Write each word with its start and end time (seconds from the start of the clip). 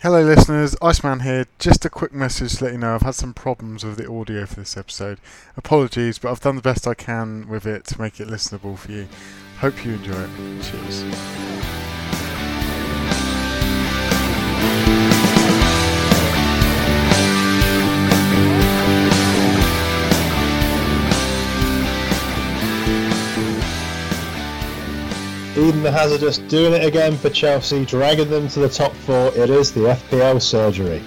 Hello, 0.00 0.22
listeners. 0.22 0.76
Iceman 0.80 1.20
here. 1.20 1.46
Just 1.58 1.84
a 1.84 1.90
quick 1.90 2.12
message 2.12 2.58
to 2.58 2.64
let 2.66 2.72
you 2.72 2.78
know 2.78 2.94
I've 2.94 3.02
had 3.02 3.16
some 3.16 3.34
problems 3.34 3.84
with 3.84 3.96
the 3.96 4.08
audio 4.08 4.46
for 4.46 4.54
this 4.60 4.76
episode. 4.76 5.18
Apologies, 5.56 6.20
but 6.20 6.30
I've 6.30 6.38
done 6.38 6.54
the 6.54 6.62
best 6.62 6.86
I 6.86 6.94
can 6.94 7.48
with 7.48 7.66
it 7.66 7.84
to 7.86 8.00
make 8.00 8.20
it 8.20 8.28
listenable 8.28 8.78
for 8.78 8.92
you. 8.92 9.08
Hope 9.58 9.84
you 9.84 9.94
enjoy 9.94 10.12
it. 10.12 10.62
Cheers. 10.62 11.57
Eden 25.58 25.82
the 25.82 25.90
Hazardous 25.90 26.38
doing 26.38 26.72
it 26.72 26.84
again 26.84 27.16
for 27.16 27.30
Chelsea, 27.30 27.84
dragging 27.84 28.30
them 28.30 28.46
to 28.48 28.60
the 28.60 28.68
top 28.68 28.92
four. 28.92 29.32
It 29.34 29.50
is 29.50 29.72
the 29.72 29.80
FPL 29.80 30.40
surgery. 30.40 31.02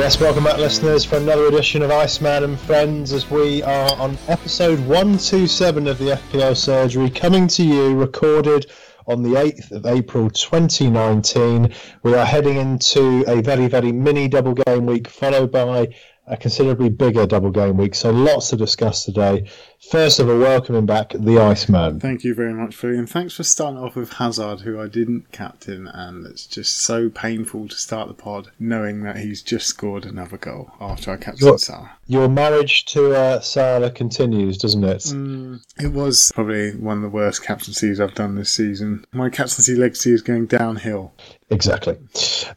Yes, 0.00 0.18
welcome 0.18 0.44
back, 0.44 0.56
listeners, 0.56 1.04
for 1.04 1.16
another 1.16 1.44
edition 1.48 1.82
of 1.82 1.90
Iceman 1.90 2.42
and 2.42 2.58
Friends 2.58 3.12
as 3.12 3.30
we 3.30 3.62
are 3.62 3.94
on 3.98 4.16
episode 4.28 4.78
127 4.86 5.86
of 5.86 5.98
the 5.98 6.12
FPL 6.12 6.56
Surgery, 6.56 7.10
coming 7.10 7.46
to 7.48 7.62
you, 7.62 7.94
recorded 7.94 8.70
on 9.06 9.22
the 9.22 9.34
8th 9.34 9.72
of 9.72 9.84
April 9.84 10.30
2019. 10.30 11.74
We 12.02 12.14
are 12.14 12.24
heading 12.24 12.56
into 12.56 13.24
a 13.30 13.42
very, 13.42 13.68
very 13.68 13.92
mini 13.92 14.26
double 14.26 14.54
game 14.54 14.86
week, 14.86 15.06
followed 15.06 15.52
by 15.52 15.94
a 16.30 16.36
considerably 16.36 16.88
bigger 16.88 17.26
double 17.26 17.50
game 17.50 17.76
week. 17.76 17.94
So 17.94 18.10
lots 18.10 18.50
to 18.50 18.56
discuss 18.56 19.04
today. 19.04 19.48
First 19.90 20.20
of 20.20 20.28
all, 20.28 20.38
welcoming 20.38 20.86
back 20.86 21.10
the 21.12 21.38
Iceman. 21.38 21.98
Thank 21.98 22.22
you 22.22 22.34
very 22.34 22.54
much, 22.54 22.76
Philly, 22.76 22.96
and 22.98 23.08
thanks 23.10 23.34
for 23.34 23.42
starting 23.42 23.78
off 23.80 23.96
with 23.96 24.12
Hazard, 24.14 24.60
who 24.60 24.80
I 24.80 24.86
didn't 24.86 25.32
captain, 25.32 25.88
and 25.88 26.26
it's 26.26 26.46
just 26.46 26.78
so 26.80 27.08
painful 27.08 27.66
to 27.68 27.74
start 27.74 28.06
the 28.08 28.14
pod 28.14 28.50
knowing 28.60 29.02
that 29.02 29.16
he's 29.16 29.42
just 29.42 29.66
scored 29.66 30.04
another 30.06 30.36
goal 30.36 30.70
after 30.80 31.10
I 31.10 31.16
captained 31.16 31.40
Your- 31.40 31.58
Salah. 31.58 31.90
Your 32.06 32.28
marriage 32.28 32.84
to 32.86 33.14
uh, 33.14 33.40
Salah 33.40 33.90
continues, 33.90 34.58
doesn't 34.58 34.84
it? 34.84 34.98
Mm, 34.98 35.64
it 35.78 35.92
was 35.92 36.30
probably 36.34 36.76
one 36.76 36.98
of 36.98 37.02
the 37.02 37.08
worst 37.08 37.42
captaincies 37.42 38.00
I've 38.00 38.14
done 38.14 38.34
this 38.36 38.50
season. 38.50 39.04
My 39.12 39.30
captaincy 39.30 39.74
legacy 39.74 40.12
is 40.12 40.22
going 40.22 40.46
downhill. 40.46 41.12
Exactly. 41.50 41.96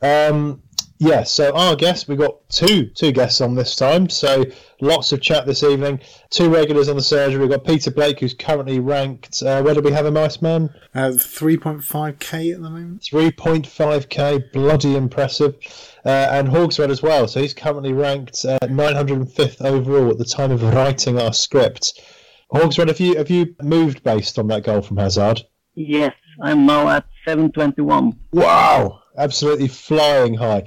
Um, 0.01 0.61
yeah, 1.03 1.23
so 1.23 1.53
our 1.53 1.75
guests, 1.75 2.07
we've 2.07 2.17
got 2.17 2.47
two 2.49 2.85
two 2.85 3.11
guests 3.11 3.41
on 3.41 3.55
this 3.55 3.75
time, 3.75 4.07
so 4.07 4.45
lots 4.79 5.11
of 5.11 5.21
chat 5.21 5.45
this 5.45 5.61
evening. 5.61 5.99
Two 6.29 6.49
regulars 6.49 6.87
on 6.87 6.95
the 6.95 7.01
surgery. 7.01 7.41
We've 7.41 7.49
got 7.49 7.65
Peter 7.65 7.91
Blake, 7.91 8.21
who's 8.21 8.33
currently 8.33 8.79
ranked, 8.79 9.43
uh, 9.43 9.61
where 9.61 9.73
do 9.73 9.81
we 9.81 9.91
have 9.91 10.05
him, 10.05 10.15
Iceman? 10.15 10.69
Uh, 10.95 11.09
3.5k 11.09 12.53
at 12.53 12.61
the 12.61 12.69
moment. 12.69 13.01
3.5k, 13.01 14.53
bloody 14.53 14.95
impressive. 14.95 15.55
Uh, 16.05 16.27
and 16.31 16.47
Hawksred 16.47 16.89
as 16.89 17.01
well, 17.01 17.27
so 17.27 17.41
he's 17.41 17.53
currently 17.53 17.91
ranked 17.91 18.45
uh, 18.45 18.59
905th 18.61 19.61
overall 19.61 20.09
at 20.09 20.17
the 20.17 20.25
time 20.25 20.51
of 20.51 20.63
writing 20.63 21.19
our 21.19 21.33
script. 21.33 22.01
Hawksred, 22.53 22.87
have 22.87 23.01
you, 23.01 23.17
have 23.17 23.29
you 23.29 23.55
moved 23.61 24.03
based 24.03 24.39
on 24.39 24.47
that 24.47 24.63
goal 24.63 24.81
from 24.81 24.97
Hazard? 24.97 25.41
Yes, 25.75 26.13
I'm 26.41 26.65
now 26.65 26.87
at 26.87 27.05
721. 27.25 28.17
Wow, 28.31 29.02
absolutely 29.17 29.67
flying 29.67 30.33
high. 30.33 30.63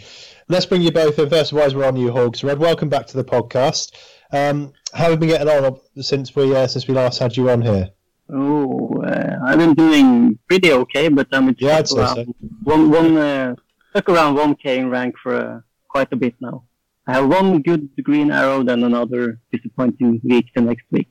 Let's 0.48 0.66
bring 0.66 0.82
you 0.82 0.92
both 0.92 1.18
in. 1.18 1.28
First 1.28 1.52
wise 1.52 1.74
we're 1.74 1.86
on 1.86 1.96
you, 1.96 2.12
Hogs. 2.12 2.44
Red, 2.44 2.58
welcome 2.58 2.88
back 2.88 3.06
to 3.08 3.16
the 3.16 3.24
podcast. 3.24 3.92
Um, 4.32 4.72
how 4.92 5.04
have 5.04 5.12
you 5.12 5.18
been 5.18 5.28
getting 5.28 5.48
on 5.48 5.78
since 6.02 6.34
we 6.34 6.54
uh, 6.54 6.66
since 6.66 6.86
we 6.86 6.94
last 6.94 7.18
had 7.18 7.36
you 7.36 7.50
on 7.50 7.62
here? 7.62 7.90
Oh, 8.32 9.02
uh, 9.04 9.38
I've 9.44 9.58
been 9.58 9.74
doing 9.74 10.38
pretty 10.48 10.72
okay, 10.72 11.08
but 11.08 11.28
I'm 11.32 11.54
Yeah, 11.58 11.78
I'd 11.78 11.88
say 11.88 12.06
so. 12.06 12.24
one 12.64 12.90
one 12.90 13.16
uh, 13.16 13.54
stuck 13.90 14.08
around 14.08 14.36
1k 14.36 14.78
in 14.78 14.90
rank 14.90 15.14
for 15.22 15.34
uh, 15.34 15.60
quite 15.88 16.12
a 16.12 16.16
bit 16.16 16.34
now. 16.40 16.64
I 17.06 17.14
have 17.14 17.28
one 17.28 17.62
good 17.62 17.88
green 18.02 18.32
arrow, 18.32 18.64
then 18.64 18.82
another 18.82 19.38
disappointing 19.52 20.20
week 20.24 20.46
the 20.54 20.60
next 20.62 20.86
week, 20.90 21.08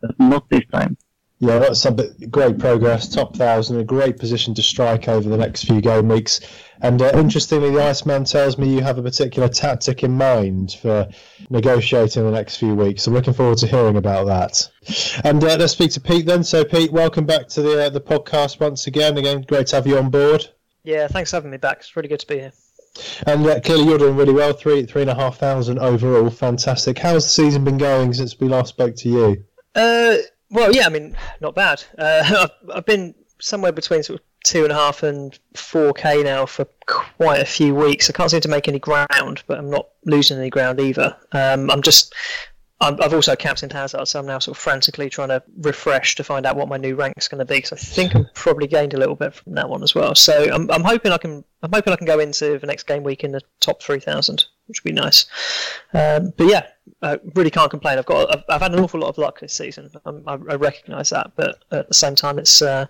but 0.00 0.18
not 0.18 0.48
this 0.48 0.64
time. 0.72 0.96
Yeah, 1.38 1.58
that's 1.58 1.84
a 1.84 1.90
bit, 1.90 2.30
great 2.30 2.58
progress. 2.58 3.08
Top 3.08 3.36
thousand, 3.36 3.78
a 3.78 3.84
great 3.84 4.18
position 4.18 4.54
to 4.54 4.62
strike 4.62 5.06
over 5.06 5.28
the 5.28 5.36
next 5.36 5.64
few 5.64 5.82
game 5.82 6.08
weeks. 6.08 6.40
And 6.80 7.00
uh, 7.02 7.10
interestingly, 7.14 7.70
the 7.70 7.82
Iceman 7.82 8.24
tells 8.24 8.56
me 8.56 8.74
you 8.74 8.80
have 8.80 8.96
a 8.96 9.02
particular 9.02 9.48
tactic 9.48 10.02
in 10.02 10.12
mind 10.12 10.72
for 10.80 11.08
negotiating 11.50 12.24
the 12.24 12.30
next 12.30 12.56
few 12.56 12.74
weeks. 12.74 13.06
I'm 13.06 13.12
looking 13.12 13.34
forward 13.34 13.58
to 13.58 13.66
hearing 13.66 13.96
about 13.96 14.26
that. 14.26 14.70
And 15.24 15.44
uh, 15.44 15.56
let's 15.58 15.74
speak 15.74 15.90
to 15.92 16.00
Pete 16.00 16.24
then. 16.24 16.42
So, 16.42 16.64
Pete, 16.64 16.90
welcome 16.90 17.26
back 17.26 17.48
to 17.48 17.62
the 17.62 17.84
uh, 17.84 17.90
the 17.90 18.00
podcast 18.00 18.58
once 18.58 18.86
again. 18.86 19.18
Again, 19.18 19.42
great 19.42 19.66
to 19.68 19.76
have 19.76 19.86
you 19.86 19.98
on 19.98 20.08
board. 20.08 20.48
Yeah, 20.84 21.06
thanks 21.06 21.30
for 21.30 21.36
having 21.36 21.50
me 21.50 21.58
back. 21.58 21.78
It's 21.80 21.96
really 21.96 22.08
good 22.08 22.20
to 22.20 22.26
be 22.26 22.38
here. 22.38 22.52
And 23.26 23.46
uh, 23.46 23.60
clearly, 23.60 23.84
you're 23.84 23.98
doing 23.98 24.16
really 24.16 24.32
well. 24.32 24.54
Three 24.54 24.86
three 24.86 25.02
and 25.02 25.10
a 25.10 25.14
half 25.14 25.36
thousand 25.36 25.80
overall, 25.80 26.30
fantastic. 26.30 26.98
How's 26.98 27.24
the 27.24 27.30
season 27.30 27.62
been 27.62 27.76
going 27.76 28.14
since 28.14 28.40
we 28.40 28.48
last 28.48 28.70
spoke 28.70 28.96
to 28.96 29.08
you? 29.10 29.44
Uh, 29.74 30.16
well, 30.50 30.74
yeah, 30.74 30.86
I 30.86 30.88
mean, 30.88 31.16
not 31.40 31.54
bad. 31.54 31.82
Uh, 31.98 32.22
I've, 32.68 32.76
I've 32.76 32.86
been 32.86 33.14
somewhere 33.40 33.72
between 33.72 34.02
sort 34.02 34.20
of 34.20 34.26
two 34.44 34.62
and 34.62 34.72
a 34.72 34.76
half 34.76 35.02
and 35.02 35.38
four 35.54 35.92
k 35.92 36.22
now 36.22 36.46
for 36.46 36.66
quite 36.86 37.40
a 37.40 37.46
few 37.46 37.74
weeks. 37.74 38.08
I 38.08 38.12
can't 38.12 38.30
seem 38.30 38.40
to 38.40 38.48
make 38.48 38.68
any 38.68 38.78
ground, 38.78 39.42
but 39.46 39.58
I'm 39.58 39.70
not 39.70 39.88
losing 40.04 40.38
any 40.38 40.50
ground 40.50 40.80
either. 40.80 41.16
Um, 41.32 41.70
I'm 41.70 41.82
just. 41.82 42.14
I've 42.78 43.14
also 43.14 43.34
captained 43.34 43.72
Hazard, 43.72 44.06
so 44.06 44.18
I'm 44.18 44.26
now 44.26 44.38
sort 44.38 44.54
of 44.54 44.62
frantically 44.62 45.08
trying 45.08 45.30
to 45.30 45.42
refresh 45.62 46.14
to 46.16 46.22
find 46.22 46.44
out 46.44 46.56
what 46.56 46.68
my 46.68 46.76
new 46.76 46.94
rank's 46.94 47.26
going 47.26 47.38
to 47.38 47.46
be. 47.46 47.54
Because 47.54 47.72
I 47.72 47.76
think 47.76 48.14
I'm 48.14 48.28
probably 48.34 48.66
gained 48.66 48.92
a 48.92 48.98
little 48.98 49.14
bit 49.14 49.32
from 49.34 49.54
that 49.54 49.70
one 49.70 49.82
as 49.82 49.94
well. 49.94 50.14
So 50.14 50.52
I'm, 50.52 50.70
I'm 50.70 50.84
hoping 50.84 51.10
I 51.10 51.16
can. 51.16 51.42
I'm 51.62 51.70
hoping 51.72 51.94
I 51.94 51.96
can 51.96 52.06
go 52.06 52.18
into 52.18 52.58
the 52.58 52.66
next 52.66 52.86
game 52.86 53.02
week 53.02 53.24
in 53.24 53.32
the 53.32 53.40
top 53.60 53.82
three 53.82 53.98
thousand, 53.98 54.44
which 54.66 54.84
would 54.84 54.94
be 54.94 55.00
nice. 55.00 55.24
Um, 55.94 56.34
but 56.36 56.48
yeah, 56.48 56.66
I 57.02 57.18
really 57.34 57.50
can't 57.50 57.70
complain. 57.70 57.98
I've 57.98 58.06
got. 58.06 58.34
I've, 58.34 58.44
I've 58.48 58.62
had 58.62 58.72
an 58.72 58.80
awful 58.80 59.00
lot 59.00 59.08
of 59.08 59.18
luck 59.18 59.40
this 59.40 59.52
season. 59.52 59.90
Um, 60.04 60.22
I, 60.26 60.32
I 60.32 60.54
recognise 60.54 61.10
that, 61.10 61.32
but 61.36 61.62
at 61.70 61.88
the 61.88 61.94
same 61.94 62.14
time, 62.14 62.38
it's 62.38 62.62
uh, 62.62 62.86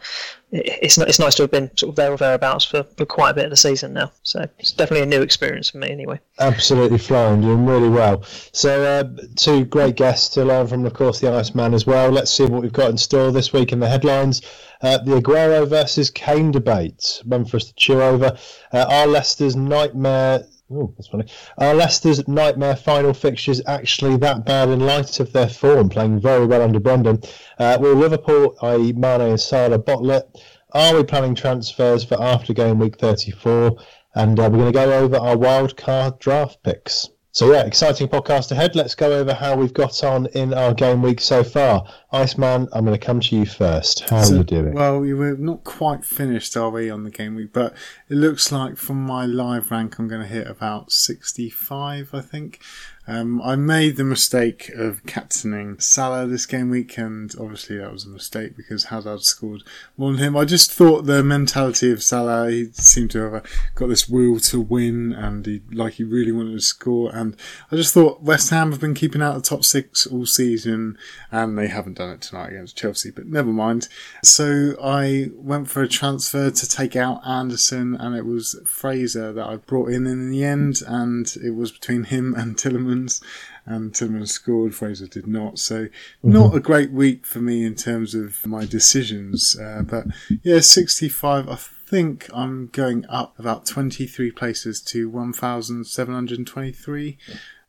it, 0.53 0.79
it's 0.83 0.99
it's 0.99 1.19
nice 1.19 1.34
to 1.37 1.43
have 1.43 1.51
been 1.51 1.75
sort 1.77 1.91
of 1.91 1.97
there 1.97 2.12
or 2.12 2.17
thereabouts 2.17 2.65
for, 2.65 2.85
for 2.85 3.05
quite 3.05 3.31
a 3.31 3.35
bit 3.35 3.45
of 3.45 3.51
the 3.51 3.56
season 3.56 3.93
now. 3.95 4.12
So 4.23 4.47
it's 4.59 4.73
definitely 4.73 5.03
a 5.03 5.19
new 5.19 5.23
experience 5.23 5.71
for 5.71 5.79
me, 5.79 5.91
anyway. 5.91 6.21
Absolutely 6.39 6.99
flying, 6.99 7.41
doing 7.41 7.67
really 7.67 7.89
well. 7.89 8.23
So, 8.53 8.85
uh, 8.85 9.27
two 9.35 9.65
great 9.65 9.97
guests 9.97 10.29
to 10.35 10.45
learn 10.45 10.67
from, 10.69 10.87
of 10.87 10.95
course, 10.95 11.21
the 11.21 11.33
Iceman 11.33 11.75
as 11.75 11.87
well. 11.87 12.11
Let's 12.11 12.31
see 12.31 12.45
what 12.45 12.62
we've 12.62 12.73
got 12.73 12.91
in 12.91 12.99
store 12.99 13.33
this 13.33 13.53
week 13.53 13.73
in 13.73 13.81
the 13.81 13.89
headlines. 13.89 14.43
Uh, 14.83 14.99
the 14.99 15.21
Aguero 15.21 15.67
versus 15.67 16.11
Kane 16.11 16.51
debate, 16.51 17.23
one 17.25 17.45
for 17.45 17.56
us 17.56 17.65
to 17.65 17.75
chew 17.75 18.03
over. 18.03 18.37
Uh, 18.73 18.87
are 18.89 19.06
Leicester's 19.06 19.56
nightmare. 19.56 20.45
Oh, 20.69 20.93
that's 20.97 21.06
funny. 21.06 21.27
Are 21.59 21.75
Leicester's 21.75 22.27
nightmare 22.27 22.75
final 22.75 23.15
fixtures 23.15 23.62
actually 23.66 24.16
that 24.16 24.44
bad 24.44 24.69
in 24.69 24.81
light 24.81 25.21
of 25.21 25.32
their 25.32 25.49
form, 25.49 25.88
playing 25.88 26.19
very 26.21 26.44
well 26.44 26.62
under 26.62 26.81
Brendan? 26.81 27.21
Uh, 27.56 27.78
will 27.81 27.94
Liverpool, 27.94 28.56
i.e., 28.62 28.93
Mane 28.93 29.21
and 29.21 29.41
Salah, 29.41 29.78
bottle 29.78 30.10
it? 30.10 30.43
Are 30.72 30.97
we 30.97 31.05
planning 31.05 31.37
transfers 31.37 32.03
for 32.03 32.21
after 32.21 32.53
game 32.53 32.81
week 32.81 32.99
34? 32.99 33.76
And 34.16 34.41
uh, 34.41 34.49
we're 34.50 34.59
going 34.59 34.72
to 34.72 34.78
go 34.78 34.93
over 34.93 35.16
our 35.16 35.37
wild 35.37 35.76
card 35.76 36.19
draft 36.19 36.60
picks. 36.65 37.10
So, 37.37 37.53
yeah, 37.53 37.67
exciting 37.67 38.09
podcast 38.09 38.51
ahead. 38.51 38.75
Let's 38.75 38.95
go 38.95 39.13
over 39.13 39.35
how 39.35 39.57
we've 39.57 39.75
got 39.75 40.03
on 40.03 40.25
in 40.29 40.55
our 40.55 40.73
game 40.73 41.03
week 41.03 41.21
so 41.21 41.45
far. 41.45 41.87
Iceman, 42.11 42.67
I'm 42.73 42.87
going 42.87 42.99
to 42.99 43.07
come 43.07 43.21
to 43.21 43.37
you 43.37 43.45
first. 43.45 44.09
How 44.09 44.23
So- 44.23 44.37
are 44.37 44.39
you 44.39 44.45
doing? 44.45 44.73
Well, 44.73 45.01
we 45.01 45.13
were 45.13 45.37
not 45.37 45.63
quite 45.63 46.03
finished, 46.03 46.57
are 46.57 46.71
we, 46.71 46.89
on 46.89 47.05
the 47.05 47.11
game 47.11 47.35
week? 47.35 47.53
But 47.53 47.75
it 48.09 48.15
looks 48.15 48.51
like 48.51 48.79
from 48.79 49.05
my 49.05 49.27
live 49.27 49.71
rank, 49.71 49.99
I'm 49.99 50.09
going 50.09 50.23
to 50.23 50.27
hit 50.27 50.47
about 50.47 50.91
65, 50.91 52.09
I 52.15 52.23
think. 52.23 52.61
Um, 53.09 53.41
I 53.43 53.55
made 53.55 53.97
the 53.97 54.05
mistake 54.05 54.69
of 54.75 55.05
captaining 55.06 55.79
Salah 55.79 56.27
this 56.27 56.44
game 56.44 56.71
week, 56.71 56.99
and 56.99 57.32
obviously 57.39 57.79
that 57.79 57.93
was 57.93 58.05
a 58.05 58.09
mistake 58.09 58.56
because 58.56 58.85
Hazard 58.87 59.23
scored 59.23 59.62
more 59.97 60.11
than 60.11 60.21
him. 60.21 60.37
I 60.37 60.44
just 60.44 60.73
thought 60.73 61.03
the 61.06 61.23
mentality 61.23 61.93
of 61.93 62.03
Salah, 62.03 62.50
he 62.50 62.73
seemed 62.73 63.12
to 63.12 63.31
have 63.31 63.44
got 63.77 63.91
this 63.91 64.09
will 64.09 64.41
to 64.41 64.61
win, 64.61 65.12
and 65.12 65.47
he 65.47 65.61
like 65.71 65.94
he 65.94 66.05
really 66.05 66.32
wanted 66.32 66.55
to 66.55 66.61
score. 66.61 67.15
And 67.15 67.25
I 67.70 67.76
just 67.76 67.94
thought 67.94 68.23
West 68.23 68.50
Ham 68.50 68.70
have 68.70 68.81
been 68.81 68.94
keeping 68.94 69.23
out 69.23 69.34
the 69.34 69.40
top 69.40 69.64
six 69.64 70.06
all 70.06 70.26
season, 70.26 70.99
and 71.31 71.58
they 71.58 71.69
haven't 71.69 71.99
done 71.99 72.11
it 72.11 72.20
tonight 72.20 72.50
against 72.50 72.76
Chelsea. 72.76 73.11
But 73.11 73.26
never 73.26 73.50
mind. 73.50 73.88
So 74.23 74.76
I 74.82 75.31
went 75.34 75.70
for 75.70 75.82
a 75.82 75.88
transfer 75.88 76.50
to 76.50 76.69
take 76.69 76.96
out 76.96 77.26
Anderson, 77.26 77.94
and 77.94 78.14
it 78.14 78.26
was 78.26 78.61
Fraser 78.67 79.32
that 79.32 79.46
I 79.46 79.56
brought 79.56 79.90
in 79.90 80.06
in 80.06 80.31
the 80.31 80.44
end, 80.44 80.82
and 80.87 81.34
it 81.43 81.55
was 81.55 81.73
between 81.73 82.05
him 82.05 82.34
and 82.34 82.56
Tielemans 82.56 83.23
and 83.67 83.93
Tielemans 83.93 84.29
scored, 84.29 84.75
Fraser 84.75 85.08
did 85.08 85.26
not. 85.26 85.58
So, 85.58 85.88
not 86.22 86.55
a 86.55 86.61
great 86.61 86.93
week 86.93 87.26
for 87.26 87.40
me 87.40 87.64
in 87.64 87.75
terms 87.75 88.14
of 88.14 88.46
my 88.46 88.64
decisions. 88.64 89.58
Uh, 89.58 89.82
but 89.84 90.06
yeah, 90.43 90.61
65, 90.61 91.49
I 91.49 91.58
think 91.87 92.29
I'm 92.35 92.67
going 92.69 93.05
up 93.09 93.38
about 93.38 93.67
23 93.67 94.33
places 94.33 94.81
to 94.83 95.09
1,723. 95.09 97.19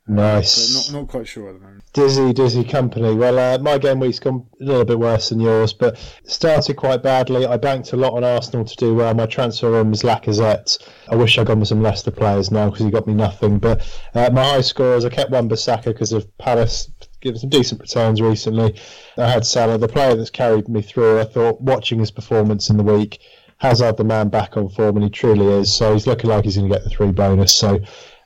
Nice. 0.09 0.53
So 0.53 0.93
not, 0.93 1.01
not 1.01 1.09
quite 1.09 1.27
sure 1.27 1.49
at 1.49 1.55
the 1.55 1.59
moment. 1.59 1.83
Dizzy, 1.91 2.31
dizzy 2.31 2.63
company. 2.63 3.13
Well, 3.13 3.37
uh, 3.37 3.61
my 3.61 3.77
game 3.77 3.99
week's 3.99 4.19
gone 4.19 4.45
a 4.61 4.63
little 4.63 4.85
bit 4.85 4.97
worse 4.97 5.29
than 5.29 5.41
yours, 5.41 5.73
but 5.73 5.97
started 6.23 6.77
quite 6.77 7.03
badly. 7.03 7.45
I 7.45 7.57
banked 7.57 7.91
a 7.91 7.97
lot 7.97 8.13
on 8.13 8.23
Arsenal 8.23 8.63
to 8.63 8.75
do 8.77 8.95
well. 8.95 9.13
My 9.13 9.25
transfer 9.25 9.69
room 9.69 9.91
was 9.91 10.03
Lacazette. 10.03 10.77
I 11.09 11.17
wish 11.17 11.37
I'd 11.37 11.47
gone 11.47 11.59
with 11.59 11.67
some 11.67 11.81
Leicester 11.81 12.11
players 12.11 12.51
now 12.51 12.69
because 12.69 12.85
he 12.85 12.91
got 12.91 13.05
me 13.05 13.13
nothing. 13.13 13.59
But 13.59 13.81
uh, 14.15 14.29
my 14.31 14.43
high 14.43 14.61
scores, 14.61 15.03
I 15.03 15.09
kept 15.09 15.31
Wan-Bissaka 15.31 15.85
because 15.85 16.13
of 16.13 16.37
Palace 16.37 16.89
giving 17.19 17.39
some 17.39 17.49
decent 17.49 17.81
returns 17.81 18.21
recently. 18.21 18.79
I 19.17 19.27
had 19.27 19.45
Salah, 19.45 19.77
the 19.77 19.87
player 19.87 20.15
that's 20.15 20.29
carried 20.29 20.69
me 20.69 20.81
through. 20.81 21.19
I 21.19 21.25
thought 21.25 21.59
watching 21.59 21.99
his 21.99 22.11
performance 22.11 22.69
in 22.69 22.77
the 22.77 22.83
week, 22.83 23.19
Hazard 23.57 23.97
the 23.97 24.03
man 24.03 24.29
back 24.29 24.55
on 24.55 24.69
form, 24.69 24.97
and 24.97 25.03
he 25.03 25.09
truly 25.09 25.47
is. 25.47 25.73
So 25.73 25.93
he's 25.93 26.07
looking 26.07 26.29
like 26.29 26.45
he's 26.45 26.57
going 26.57 26.69
to 26.69 26.75
get 26.75 26.83
the 26.83 26.89
three 26.89 27.11
bonus. 27.11 27.53
So 27.53 27.79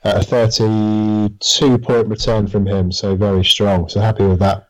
uh, 0.04 0.14
a 0.16 0.22
32 0.22 1.78
point 1.78 2.08
return 2.08 2.46
from 2.46 2.66
him, 2.66 2.92
so 2.92 3.16
very 3.16 3.44
strong. 3.44 3.88
So 3.88 4.00
happy 4.00 4.26
with 4.26 4.40
that. 4.40 4.68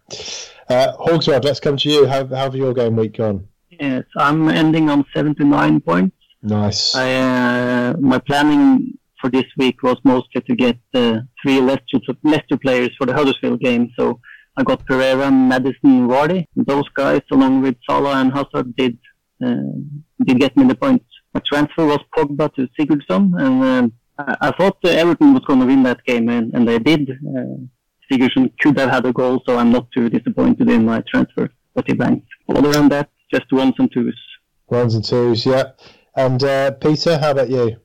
Uh, 0.68 0.96
Hogsrod, 0.98 1.44
let's 1.44 1.60
come 1.60 1.76
to 1.78 1.88
you. 1.88 2.06
How, 2.06 2.26
how 2.26 2.36
have 2.36 2.54
your 2.54 2.72
game 2.72 2.96
week 2.96 3.16
gone? 3.16 3.48
Yes, 3.70 4.04
I'm 4.16 4.48
ending 4.48 4.88
on 4.88 5.04
79 5.14 5.80
points. 5.80 6.16
Nice. 6.42 6.94
I, 6.94 7.14
uh, 7.14 7.96
my 7.98 8.18
planning 8.18 8.98
for 9.20 9.30
this 9.30 9.46
week 9.56 9.82
was 9.82 9.96
mostly 10.04 10.42
to 10.42 10.54
get 10.54 10.78
uh, 10.94 11.20
three 11.42 11.60
Leicester, 11.60 11.98
Leicester 12.22 12.56
players 12.56 12.90
for 12.98 13.06
the 13.06 13.14
Huddersfield 13.14 13.60
game. 13.60 13.90
So 13.98 14.20
I 14.56 14.62
got 14.62 14.84
Pereira, 14.84 15.30
Maddison, 15.30 16.08
Vardy. 16.08 16.46
Those 16.56 16.88
guys, 16.90 17.22
along 17.30 17.62
with 17.62 17.76
Salah 17.88 18.20
and 18.20 18.32
Hazard, 18.32 18.76
did 18.76 18.98
uh, 19.44 19.54
did 20.24 20.40
get 20.40 20.56
me 20.56 20.64
the 20.64 20.74
points. 20.74 21.04
My 21.34 21.40
transfer 21.50 21.86
was 21.86 22.00
Pogba 22.16 22.52
to 22.54 22.68
Sigurdsson, 22.78 23.32
and 23.40 23.64
um, 23.64 23.92
I, 24.18 24.48
I 24.48 24.50
thought 24.52 24.78
Everton 24.84 25.32
was 25.34 25.44
going 25.46 25.60
to 25.60 25.66
win 25.66 25.82
that 25.84 26.04
game, 26.04 26.28
and, 26.28 26.52
and 26.54 26.68
they 26.68 26.78
did. 26.78 27.10
Uh, 27.10 27.56
Sigurdsson 28.10 28.52
could 28.60 28.78
have 28.78 28.90
had 28.90 29.06
a 29.06 29.12
goal, 29.12 29.42
so 29.46 29.56
I'm 29.56 29.72
not 29.72 29.90
too 29.92 30.10
disappointed 30.10 30.68
in 30.68 30.84
my 30.84 31.02
transfer, 31.12 31.50
but 31.74 31.86
he 31.86 31.94
banked. 31.94 32.26
Other 32.48 32.72
than 32.72 32.88
that, 32.90 33.08
just 33.32 33.50
ones 33.52 33.74
and 33.78 33.90
twos. 33.92 34.18
Ones 34.68 34.94
and 34.94 35.04
twos, 35.04 35.46
yeah. 35.46 35.72
And 36.16 36.42
uh, 36.44 36.72
Peter, 36.72 37.18
how 37.18 37.30
about 37.30 37.48
you? 37.48 37.76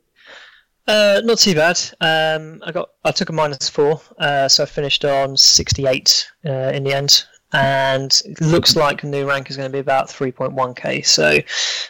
Uh, 0.87 1.21
not 1.23 1.37
too 1.37 1.53
bad. 1.53 1.77
Um, 1.99 2.61
I 2.65 2.71
got 2.71 2.89
I 3.03 3.11
took 3.11 3.29
a 3.29 3.33
minus 3.33 3.67
four, 3.69 3.99
uh, 4.19 4.47
so 4.47 4.63
I 4.63 4.65
finished 4.65 5.03
on 5.03 5.35
sixty 5.35 5.85
eight 5.85 6.29
uh, 6.45 6.71
in 6.73 6.85
the 6.85 6.93
end, 6.93 7.25
and 7.53 8.21
it 8.25 8.41
looks 8.41 8.75
like 8.75 9.01
the 9.01 9.07
new 9.07 9.27
rank 9.27 9.49
is 9.49 9.57
going 9.57 9.69
to 9.69 9.73
be 9.73 9.79
about 9.79 10.09
three 10.09 10.31
point 10.31 10.53
one 10.53 10.73
k. 10.73 11.01
So, 11.01 11.39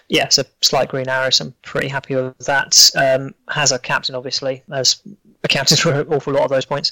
yeah, 0.08 0.28
a 0.38 0.46
slight 0.62 0.90
green 0.90 1.10
arrow. 1.10 1.30
So 1.30 1.46
I'm 1.46 1.54
pretty 1.64 1.88
happy 1.88 2.16
with 2.16 2.38
that. 2.40 2.92
Um, 2.96 3.34
a 3.72 3.80
captain, 3.80 4.16
obviously, 4.16 4.64
as 4.72 5.02
accounted 5.44 5.80
for 5.80 5.94
an 5.94 6.08
awful 6.14 6.34
lot 6.34 6.44
of 6.44 6.50
those 6.50 6.66
points. 6.66 6.92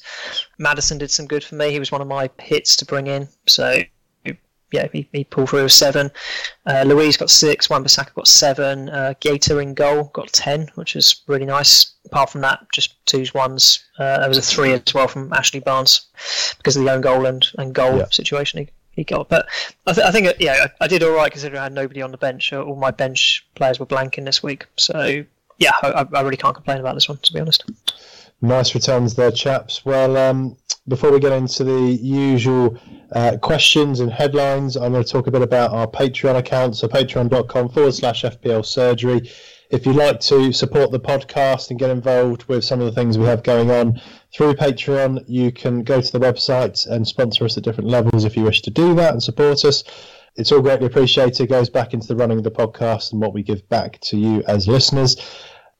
Maddison 0.58 0.98
did 0.98 1.12
some 1.12 1.28
good 1.28 1.44
for 1.44 1.56
me. 1.56 1.72
He 1.72 1.80
was 1.80 1.92
one 1.92 2.02
of 2.02 2.08
my 2.08 2.30
hits 2.40 2.76
to 2.78 2.86
bring 2.86 3.08
in. 3.08 3.28
So 3.48 3.82
yeah, 4.76 4.88
he, 4.94 5.08
he 5.12 5.24
pulled 5.24 5.50
through 5.50 5.64
with 5.64 5.72
seven. 5.72 6.12
Uh, 6.66 6.84
Luiz 6.86 7.18
got 7.18 7.30
six. 7.30 7.70
Wan-Bissaka 7.70 8.14
got 8.14 8.28
seven. 8.28 8.90
Uh, 8.90 9.14
Guaita 9.22 9.62
in 9.62 9.74
goal 9.74 10.12
got 10.14 10.32
ten, 10.34 10.70
which 10.76 10.96
is 10.96 11.22
really 11.28 11.46
nice. 11.46 11.94
Apart 12.06 12.30
from 12.30 12.42
that, 12.42 12.60
just 12.72 13.04
twos, 13.08 13.34
ones. 13.34 13.84
Uh, 13.98 14.20
there 14.20 14.30
was 14.30 14.38
a 14.38 14.42
three 14.42 14.74
as 14.74 14.94
well 14.94 15.08
from 15.08 15.34
Ashley 15.34 15.60
Barnes 15.60 16.08
because 16.58 16.78
of 16.78 16.84
the 16.84 16.92
own 16.92 17.02
goal 17.02 17.26
and, 17.26 17.46
and 17.58 17.74
goal 17.74 17.98
Yeah. 17.98 18.06
situation 18.12 18.60
he, 18.60 18.70
he 18.92 19.04
got. 19.04 19.28
But 19.28 19.48
I, 19.88 19.94
th- 19.94 20.06
I 20.06 20.12
think, 20.12 20.28
uh, 20.28 20.34
yeah, 20.40 20.68
I, 20.80 20.86
I 20.86 20.88
did 20.88 21.02
all 21.02 21.16
right 21.16 21.32
considering 21.32 21.60
I 21.60 21.64
had 21.64 21.74
nobody 21.74 22.02
on 22.04 22.12
the 22.12 22.18
bench. 22.18 22.54
Uh, 22.54 22.62
All 22.62 22.76
my 22.76 22.92
bench 22.92 23.46
players 23.56 23.80
were 23.80 23.88
blanking 23.88 24.26
this 24.26 24.44
week. 24.44 24.66
So, 24.78 25.24
yeah, 25.58 25.72
I, 25.82 26.06
I 26.14 26.22
really 26.22 26.38
can't 26.38 26.54
complain 26.54 26.80
about 26.80 26.94
this 26.94 27.10
one, 27.10 27.18
to 27.18 27.34
be 27.34 27.40
honest. 27.40 27.64
Nice 28.42 28.76
returns 28.76 29.16
there, 29.16 29.32
chaps. 29.32 29.84
Well, 29.86 30.18
um, 30.18 30.58
before 30.88 31.12
we 31.12 31.20
get 31.20 31.32
into 31.32 31.64
the 31.64 31.82
usual 32.02 32.78
uh, 33.12 33.38
questions 33.42 34.00
and 34.00 34.12
headlines, 34.12 34.76
I'm 34.76 34.92
going 34.92 35.04
to 35.04 35.10
talk 35.10 35.28
a 35.28 35.32
bit 35.32 35.42
about 35.42 35.72
our 35.72 35.88
Patreon 35.88 36.38
account. 36.38 36.76
So, 36.76 36.88
patreon.com 36.88 37.70
forward 37.70 37.94
slash 37.94 38.24
FPL 38.24 38.66
surgery. 38.66 39.30
If 39.72 39.86
you'd 39.86 39.96
like 39.96 40.20
to 40.22 40.54
support 40.54 40.92
the 40.92 41.00
podcast 41.00 41.72
and 41.72 41.80
get 41.80 41.90
involved 41.90 42.44
with 42.46 42.64
some 42.64 42.82
of 42.82 42.86
the 42.86 42.92
things 42.92 43.18
we 43.18 43.26
have 43.26 43.42
going 43.42 43.72
on 43.72 44.00
through 44.32 44.54
Patreon, 44.54 45.26
you 45.28 45.52
can 45.52 45.84
go 45.84 46.02
to 46.02 46.12
the 46.12 46.20
website 46.20 46.88
and 46.88 47.08
sponsor 47.08 47.46
us 47.46 47.58
at 47.58 47.64
different 47.64 47.90
levels 47.90 48.24
if 48.24 48.38
you 48.38 48.44
wish 48.44 48.62
to 48.62 48.70
do 48.70 48.94
that 48.94 49.14
and 49.14 49.24
support 49.24 49.66
us. 49.66 49.84
It's 50.36 50.52
all 50.52 50.62
greatly 50.62 50.86
appreciated. 50.86 51.42
It 51.42 51.50
goes 51.50 51.70
back 51.70 51.94
into 51.94 52.08
the 52.08 52.16
running 52.16 52.38
of 52.38 52.44
the 52.44 52.52
podcast 52.52 53.12
and 53.12 53.22
what 53.22 53.34
we 53.34 53.42
give 53.42 53.68
back 53.70 54.00
to 54.02 54.18
you 54.18 54.44
as 54.48 54.68
listeners. 54.68 55.18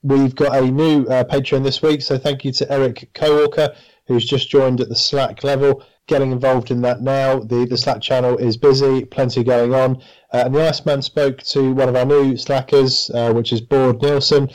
We've 0.02 0.36
got 0.36 0.56
a 0.58 0.62
new 0.72 1.06
uh, 1.06 1.24
Patreon 1.26 1.64
this 1.64 1.82
week, 1.82 2.02
so 2.02 2.18
thank 2.18 2.46
you 2.46 2.52
to 2.54 2.72
Eric 2.72 3.10
Cowalker, 3.14 3.76
who's 4.08 4.26
just 4.26 4.50
joined 4.50 4.82
at 4.82 4.90
the 4.90 4.96
Slack 4.96 5.44
level. 5.44 5.84
Getting 6.08 6.32
involved 6.32 6.70
in 6.70 6.82
that 6.82 7.02
now. 7.02 7.40
The 7.40 7.66
the 7.66 7.78
Slack 7.78 8.02
channel 8.02 8.38
is 8.38 8.58
busy, 8.58 9.06
plenty 9.06 9.44
going 9.44 9.74
on. 9.74 9.98
Uh, 10.32 10.44
and 10.46 10.54
the 10.54 10.68
Iceman 10.68 11.02
spoke 11.02 11.42
to 11.44 11.74
one 11.74 11.90
of 11.90 11.96
our 11.96 12.06
new 12.06 12.38
Slackers, 12.38 13.10
uh, 13.10 13.34
which 13.34 13.52
is 13.52 13.60
Board 13.60 14.02
Nielsen, 14.04 14.50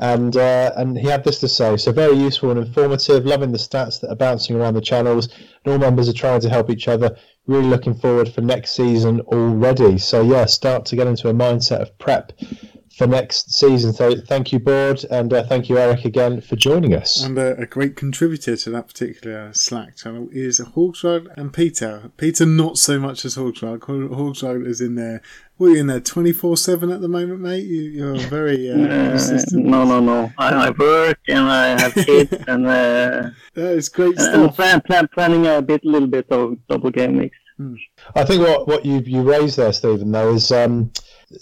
and 0.00 0.36
uh, 0.36 0.72
and 0.76 0.98
he 0.98 1.06
had 1.06 1.22
this 1.22 1.38
to 1.40 1.48
say. 1.48 1.76
So 1.76 1.92
very 1.92 2.16
useful 2.16 2.50
and 2.50 2.58
informative. 2.58 3.24
Loving 3.24 3.52
the 3.52 3.58
stats 3.58 4.00
that 4.00 4.10
are 4.10 4.16
bouncing 4.16 4.56
around 4.56 4.74
the 4.74 4.80
channels. 4.80 5.28
And 5.64 5.72
all 5.72 5.78
members 5.78 6.08
are 6.08 6.12
trying 6.12 6.40
to 6.40 6.48
help 6.48 6.70
each 6.70 6.88
other. 6.88 7.16
Really 7.46 7.68
looking 7.68 7.94
forward 7.94 8.28
for 8.28 8.40
next 8.40 8.72
season 8.72 9.20
already. 9.20 9.98
So 9.98 10.22
yeah, 10.22 10.46
start 10.46 10.86
to 10.86 10.96
get 10.96 11.06
into 11.06 11.28
a 11.28 11.32
mindset 11.32 11.82
of 11.82 11.96
prep 11.98 12.32
for 12.96 13.06
next 13.06 13.52
season. 13.52 13.92
So 13.92 14.14
thank 14.16 14.52
you, 14.52 14.58
board, 14.58 15.04
and 15.10 15.32
uh, 15.32 15.44
thank 15.44 15.68
you, 15.68 15.76
Eric, 15.78 16.04
again 16.04 16.40
for 16.40 16.56
joining 16.56 16.94
us. 16.94 17.22
And 17.22 17.38
uh, 17.38 17.54
a 17.56 17.66
great 17.66 17.94
contributor 17.96 18.56
to 18.56 18.70
that 18.70 18.88
particular 18.88 19.52
Slack 19.52 19.96
channel 19.96 20.28
is 20.32 20.60
Hawksrod 20.60 21.28
and 21.36 21.52
Peter. 21.52 22.10
Peter, 22.16 22.46
not 22.46 22.78
so 22.78 22.98
much 22.98 23.24
as 23.24 23.36
Hawksrod. 23.36 23.80
Hawksrod 23.80 24.66
is 24.66 24.80
in 24.80 24.94
there. 24.94 25.20
What 25.58 25.68
are 25.68 25.70
you 25.70 25.80
in 25.80 25.86
there 25.86 26.00
24 26.00 26.56
7 26.56 26.90
at 26.90 27.00
the 27.00 27.08
moment, 27.08 27.40
mate? 27.40 27.64
You, 27.64 27.82
you're 27.82 28.18
very 28.28 28.70
uh, 28.70 28.76
Uh, 28.86 29.08
consistent. 29.10 29.64
no, 29.66 29.84
no, 29.84 30.00
no. 30.00 30.32
I, 30.38 30.66
I 30.68 30.70
work 30.70 31.18
and 31.28 31.48
I 31.50 31.80
have 31.80 31.94
kids 31.94 32.32
and 32.46 32.66
uh, 32.66 33.30
That 33.54 33.72
is 33.72 33.88
great 33.88 34.18
and 34.18 34.20
stuff. 34.20 34.56
plan, 34.56 34.80
plan, 34.82 35.08
planning 35.12 35.46
a 35.46 35.60
bit, 35.62 35.84
little 35.84 36.08
bit 36.08 36.26
of 36.30 36.56
double 36.68 36.90
game 36.90 37.16
weeks. 37.18 37.36
I 38.14 38.22
think 38.24 38.42
what, 38.42 38.68
what 38.68 38.84
you 38.84 38.98
you 39.06 39.22
raised 39.22 39.56
there, 39.56 39.72
Stephen, 39.72 40.12
though, 40.12 40.34
is 40.34 40.52
um, 40.52 40.92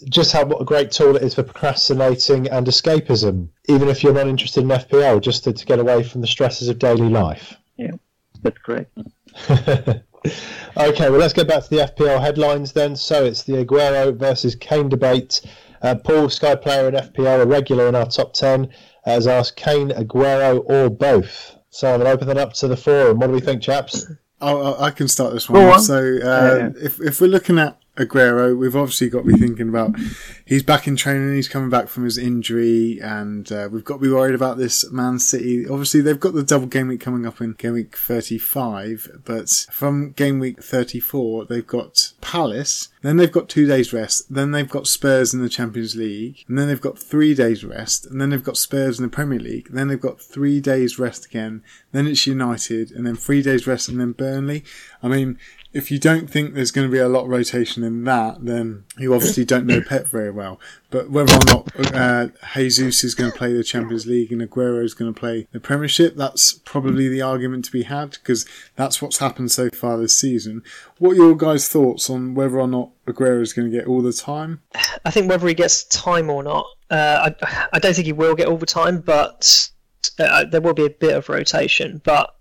just 0.08 0.32
how 0.32 0.44
what 0.44 0.60
a 0.60 0.64
great 0.64 0.90
tool 0.90 1.16
it 1.16 1.22
is 1.22 1.34
for 1.34 1.42
procrastinating 1.42 2.48
and 2.48 2.66
escapism. 2.66 3.48
Even 3.68 3.88
if 3.88 4.02
you're 4.02 4.14
not 4.14 4.26
interested 4.28 4.62
in 4.62 4.68
FPL, 4.68 5.20
just 5.20 5.44
to, 5.44 5.52
to 5.52 5.66
get 5.66 5.78
away 5.78 6.02
from 6.02 6.20
the 6.20 6.26
stresses 6.26 6.68
of 6.68 6.78
daily 6.78 7.08
life. 7.08 7.54
Yeah, 7.76 7.92
that's 8.42 8.58
correct. 8.58 8.96
okay, 9.48 11.10
well, 11.10 11.18
let's 11.18 11.32
get 11.34 11.48
back 11.48 11.62
to 11.64 11.70
the 11.70 11.76
FPL 11.96 12.20
headlines 12.20 12.72
then. 12.72 12.96
So 12.96 13.24
it's 13.24 13.42
the 13.42 13.64
Aguero 13.64 14.16
versus 14.16 14.54
Kane 14.54 14.88
debate. 14.88 15.40
Uh, 15.82 15.94
Paul, 15.96 16.30
Sky 16.30 16.54
Player 16.54 16.88
and 16.88 16.96
FPL, 16.96 17.42
a 17.42 17.46
regular 17.46 17.88
in 17.88 17.94
our 17.94 18.06
top 18.06 18.32
10, 18.32 18.70
has 19.04 19.26
asked 19.26 19.56
Kane, 19.56 19.90
Aguero, 19.90 20.62
or 20.70 20.88
both. 20.88 21.56
So 21.70 21.92
I'm 21.92 22.00
going 22.00 22.06
to 22.06 22.12
open 22.12 22.28
that 22.28 22.38
up 22.38 22.54
to 22.54 22.68
the 22.68 22.76
forum. 22.76 23.18
What 23.18 23.26
do 23.26 23.32
we 23.34 23.40
think, 23.40 23.60
chaps? 23.60 24.06
Oh, 24.40 24.82
I 24.82 24.90
can 24.90 25.08
start 25.08 25.34
this 25.34 25.48
one. 25.50 25.62
on. 25.62 25.80
So, 25.80 25.96
uh, 25.98 26.56
Yeah. 26.58 26.70
if 26.82 27.00
if 27.00 27.20
we're 27.20 27.26
looking 27.28 27.58
at 27.58 27.78
Aguero, 27.96 28.56
we've 28.56 28.74
obviously 28.74 29.08
got 29.08 29.24
to 29.24 29.32
be 29.32 29.38
thinking 29.38 29.68
about 29.68 29.94
he's 30.44 30.62
back 30.62 30.88
in 30.88 30.96
training. 30.96 31.34
He's 31.34 31.48
coming 31.48 31.70
back 31.70 31.88
from 31.88 32.04
his 32.04 32.18
injury, 32.18 32.98
and 33.00 33.50
uh, 33.52 33.68
we've 33.70 33.84
got 33.84 33.94
to 33.94 34.00
be 34.00 34.10
worried 34.10 34.34
about 34.34 34.58
this 34.58 34.90
Man 34.90 35.18
City. 35.18 35.66
Obviously, 35.68 36.00
they've 36.00 36.18
got 36.18 36.34
the 36.34 36.42
double 36.42 36.66
game 36.66 36.88
week 36.88 37.00
coming 37.00 37.24
up 37.24 37.40
in 37.40 37.52
game 37.52 37.74
week 37.74 37.96
thirty-five, 37.96 39.20
but 39.24 39.48
from 39.70 40.10
game 40.12 40.40
week 40.40 40.62
thirty-four, 40.62 41.44
they've 41.44 41.66
got 41.66 42.12
Palace. 42.20 42.88
Then 43.02 43.18
they've 43.18 43.30
got 43.30 43.50
two 43.50 43.66
days 43.66 43.92
rest. 43.92 44.32
Then 44.32 44.52
they've 44.52 44.68
got 44.68 44.86
Spurs 44.86 45.34
in 45.34 45.42
the 45.42 45.48
Champions 45.50 45.94
League. 45.94 46.42
And 46.48 46.58
then 46.58 46.68
they've 46.68 46.80
got 46.80 46.98
three 46.98 47.34
days 47.34 47.62
rest. 47.62 48.06
And 48.06 48.18
then 48.18 48.30
they've 48.30 48.42
got 48.42 48.56
Spurs 48.56 48.98
in 48.98 49.04
the 49.04 49.10
Premier 49.10 49.38
League. 49.38 49.68
Then 49.70 49.88
they've 49.88 50.00
got 50.00 50.22
three 50.22 50.58
days 50.58 50.98
rest 50.98 51.26
again. 51.26 51.62
Then 51.92 52.06
it's 52.06 52.26
United. 52.26 52.92
And 52.92 53.06
then 53.06 53.14
three 53.16 53.42
days 53.42 53.66
rest 53.66 53.90
and 53.90 54.00
then 54.00 54.12
Burnley. 54.12 54.64
I 55.02 55.08
mean, 55.08 55.38
if 55.74 55.90
you 55.90 55.98
don't 55.98 56.30
think 56.30 56.54
there's 56.54 56.70
going 56.70 56.86
to 56.86 56.92
be 56.92 56.98
a 56.98 57.08
lot 57.08 57.24
of 57.24 57.30
rotation 57.30 57.82
in 57.82 58.04
that, 58.04 58.44
then 58.44 58.84
you 58.96 59.12
obviously 59.12 59.44
don't 59.44 59.66
know 59.66 59.80
Pep 59.82 60.06
very 60.06 60.30
well. 60.30 60.60
But 60.90 61.10
whether 61.10 61.34
or 61.34 61.44
not 61.46 61.94
uh, 61.94 62.28
Jesus 62.54 63.02
is 63.02 63.16
going 63.16 63.32
to 63.32 63.36
play 63.36 63.52
the 63.52 63.64
Champions 63.64 64.06
League 64.06 64.30
and 64.30 64.40
Aguero 64.40 64.84
is 64.84 64.94
going 64.94 65.12
to 65.12 65.18
play 65.18 65.48
the 65.50 65.58
Premiership, 65.58 66.14
that's 66.14 66.52
probably 66.64 67.08
the 67.08 67.22
argument 67.22 67.64
to 67.64 67.72
be 67.72 67.82
had 67.82 68.12
because 68.12 68.46
that's 68.76 69.02
what's 69.02 69.18
happened 69.18 69.50
so 69.50 69.68
far 69.70 69.98
this 69.98 70.16
season. 70.16 70.62
What 70.98 71.12
are 71.12 71.16
your 71.16 71.36
guys' 71.36 71.68
thoughts 71.68 72.08
on 72.08 72.36
whether 72.36 72.60
or 72.60 72.68
not 72.68 72.90
Aguero 73.06 73.42
is 73.42 73.52
going 73.52 73.68
to 73.68 73.76
get 73.76 73.88
all 73.88 74.00
the 74.00 74.12
time? 74.12 74.62
I 75.04 75.10
think 75.10 75.28
whether 75.28 75.48
he 75.48 75.54
gets 75.54 75.82
time 75.84 76.30
or 76.30 76.44
not, 76.44 76.66
uh, 76.90 77.30
I, 77.42 77.66
I 77.72 77.78
don't 77.80 77.94
think 77.94 78.06
he 78.06 78.12
will 78.12 78.36
get 78.36 78.46
all 78.46 78.58
the 78.58 78.64
time, 78.64 79.00
but 79.00 79.68
uh, 80.20 80.44
there 80.44 80.60
will 80.60 80.74
be 80.74 80.86
a 80.86 80.90
bit 80.90 81.16
of 81.16 81.28
rotation. 81.28 82.00
But 82.04 82.32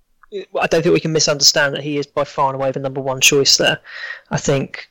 I 0.60 0.68
don't 0.68 0.82
think 0.82 0.94
we 0.94 1.00
can 1.00 1.12
misunderstand 1.12 1.76
that 1.76 1.84
he 1.84 1.98
is 1.98 2.08
by 2.08 2.24
far 2.24 2.48
and 2.48 2.56
away 2.56 2.72
the 2.72 2.80
number 2.80 3.02
one 3.02 3.22
choice 3.22 3.58
there. 3.58 3.80
I 4.32 4.38
think 4.38 4.90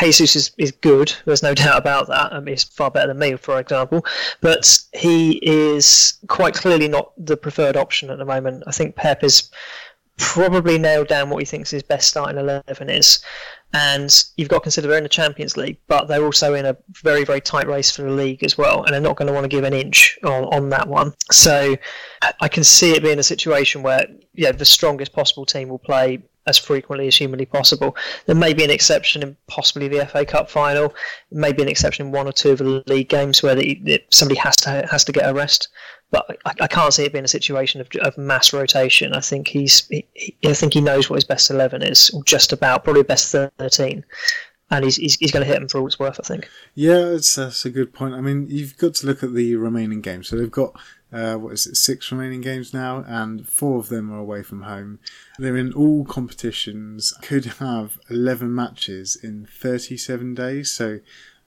Jesus 0.00 0.36
is, 0.36 0.50
is 0.58 0.72
good. 0.72 1.12
There's 1.24 1.42
no 1.42 1.54
doubt 1.54 1.78
about 1.78 2.08
that. 2.08 2.32
I 2.32 2.40
mean, 2.40 2.48
he's 2.54 2.64
far 2.64 2.90
better 2.90 3.08
than 3.08 3.18
me, 3.18 3.36
for 3.36 3.58
example. 3.58 4.04
But 4.40 4.78
he 4.92 5.38
is 5.42 6.18
quite 6.28 6.54
clearly 6.54 6.88
not 6.88 7.12
the 7.16 7.36
preferred 7.36 7.76
option 7.76 8.10
at 8.10 8.18
the 8.18 8.24
moment. 8.24 8.64
I 8.66 8.72
think 8.72 8.96
Pep 8.96 9.24
is 9.24 9.50
probably 10.18 10.78
nailed 10.78 11.08
down 11.08 11.30
what 11.30 11.38
he 11.38 11.44
thinks 11.44 11.70
his 11.70 11.82
best 11.82 12.08
starting 12.08 12.38
11 12.38 12.90
is. 12.90 13.20
And 13.74 14.24
you've 14.36 14.48
got 14.48 14.56
to 14.56 14.62
consider 14.62 14.88
they're 14.88 14.96
in 14.96 15.02
the 15.02 15.10
Champions 15.10 15.56
League, 15.56 15.76
but 15.88 16.08
they're 16.08 16.24
also 16.24 16.54
in 16.54 16.64
a 16.64 16.76
very, 17.02 17.24
very 17.24 17.40
tight 17.40 17.68
race 17.68 17.90
for 17.90 18.02
the 18.02 18.10
league 18.10 18.42
as 18.42 18.56
well. 18.56 18.82
And 18.84 18.94
they're 18.94 19.00
not 19.00 19.16
going 19.16 19.26
to 19.26 19.32
want 19.34 19.44
to 19.44 19.48
give 19.48 19.64
an 19.64 19.74
inch 19.74 20.18
on, 20.24 20.44
on 20.44 20.70
that 20.70 20.88
one. 20.88 21.12
So 21.30 21.76
I 22.40 22.48
can 22.48 22.64
see 22.64 22.92
it 22.92 23.02
being 23.02 23.18
a 23.18 23.22
situation 23.22 23.82
where 23.82 24.06
yeah, 24.34 24.52
the 24.52 24.64
strongest 24.64 25.12
possible 25.12 25.44
team 25.44 25.68
will 25.68 25.78
play 25.78 26.22
as 26.48 26.56
frequently 26.56 27.06
as 27.06 27.16
humanly 27.16 27.44
possible. 27.44 27.94
There 28.24 28.34
may 28.34 28.54
be 28.54 28.64
an 28.64 28.70
exception 28.70 29.22
in 29.22 29.36
possibly 29.46 29.86
the 29.86 30.06
FA 30.06 30.24
Cup 30.24 30.50
final, 30.50 30.94
maybe 31.30 31.62
an 31.62 31.68
exception 31.68 32.06
in 32.06 32.12
one 32.12 32.26
or 32.26 32.32
two 32.32 32.52
of 32.52 32.58
the 32.58 32.82
league 32.86 33.10
games 33.10 33.42
where 33.42 33.54
the, 33.54 34.02
somebody 34.10 34.40
has 34.40 34.56
to 34.56 34.86
has 34.90 35.04
to 35.04 35.12
get 35.12 35.28
a 35.28 35.34
rest. 35.34 35.68
But 36.10 36.38
I, 36.46 36.54
I, 36.62 36.66
can't 36.66 36.92
see 36.92 37.04
it 37.04 37.12
being 37.12 37.24
a 37.24 37.28
situation 37.28 37.82
of, 37.82 37.88
of 38.00 38.16
mass 38.16 38.52
rotation. 38.52 39.12
I 39.12 39.20
think 39.20 39.48
he's 39.48 39.86
he, 39.88 40.06
I 40.44 40.54
think 40.54 40.72
he 40.72 40.80
knows 40.80 41.10
what 41.10 41.16
his 41.16 41.24
best 41.24 41.50
eleven 41.50 41.82
is, 41.82 42.10
just 42.24 42.52
about 42.52 42.84
probably 42.84 43.02
best 43.02 43.30
thirteen. 43.30 44.04
And 44.70 44.84
he's, 44.84 44.96
he's, 44.96 45.14
he's 45.14 45.32
going 45.32 45.46
to 45.46 45.50
hit 45.50 45.58
them 45.58 45.68
for 45.68 45.78
all 45.80 45.86
it's 45.86 45.98
worth, 45.98 46.20
I 46.22 46.26
think. 46.26 46.46
Yeah, 46.74 47.16
that's 47.16 47.64
a 47.64 47.70
good 47.70 47.94
point. 47.94 48.12
I 48.12 48.20
mean, 48.20 48.48
you've 48.50 48.76
got 48.76 48.92
to 48.96 49.06
look 49.06 49.22
at 49.22 49.32
the 49.32 49.56
remaining 49.56 50.02
games. 50.02 50.28
So 50.28 50.36
they've 50.36 50.50
got 50.50 50.78
uh, 51.12 51.36
what 51.36 51.52
is 51.54 51.66
it, 51.66 51.76
six 51.76 52.12
remaining 52.12 52.40
games 52.40 52.74
now, 52.74 53.04
and 53.06 53.48
four 53.48 53.78
of 53.78 53.88
them 53.88 54.12
are 54.12 54.18
away 54.18 54.42
from 54.42 54.62
home. 54.62 54.98
They're 55.38 55.56
in 55.56 55.72
all 55.72 56.04
competitions, 56.04 57.12
could 57.22 57.46
have 57.46 57.98
11 58.10 58.54
matches 58.54 59.16
in 59.16 59.46
37 59.50 60.34
days, 60.34 60.70
so 60.70 61.00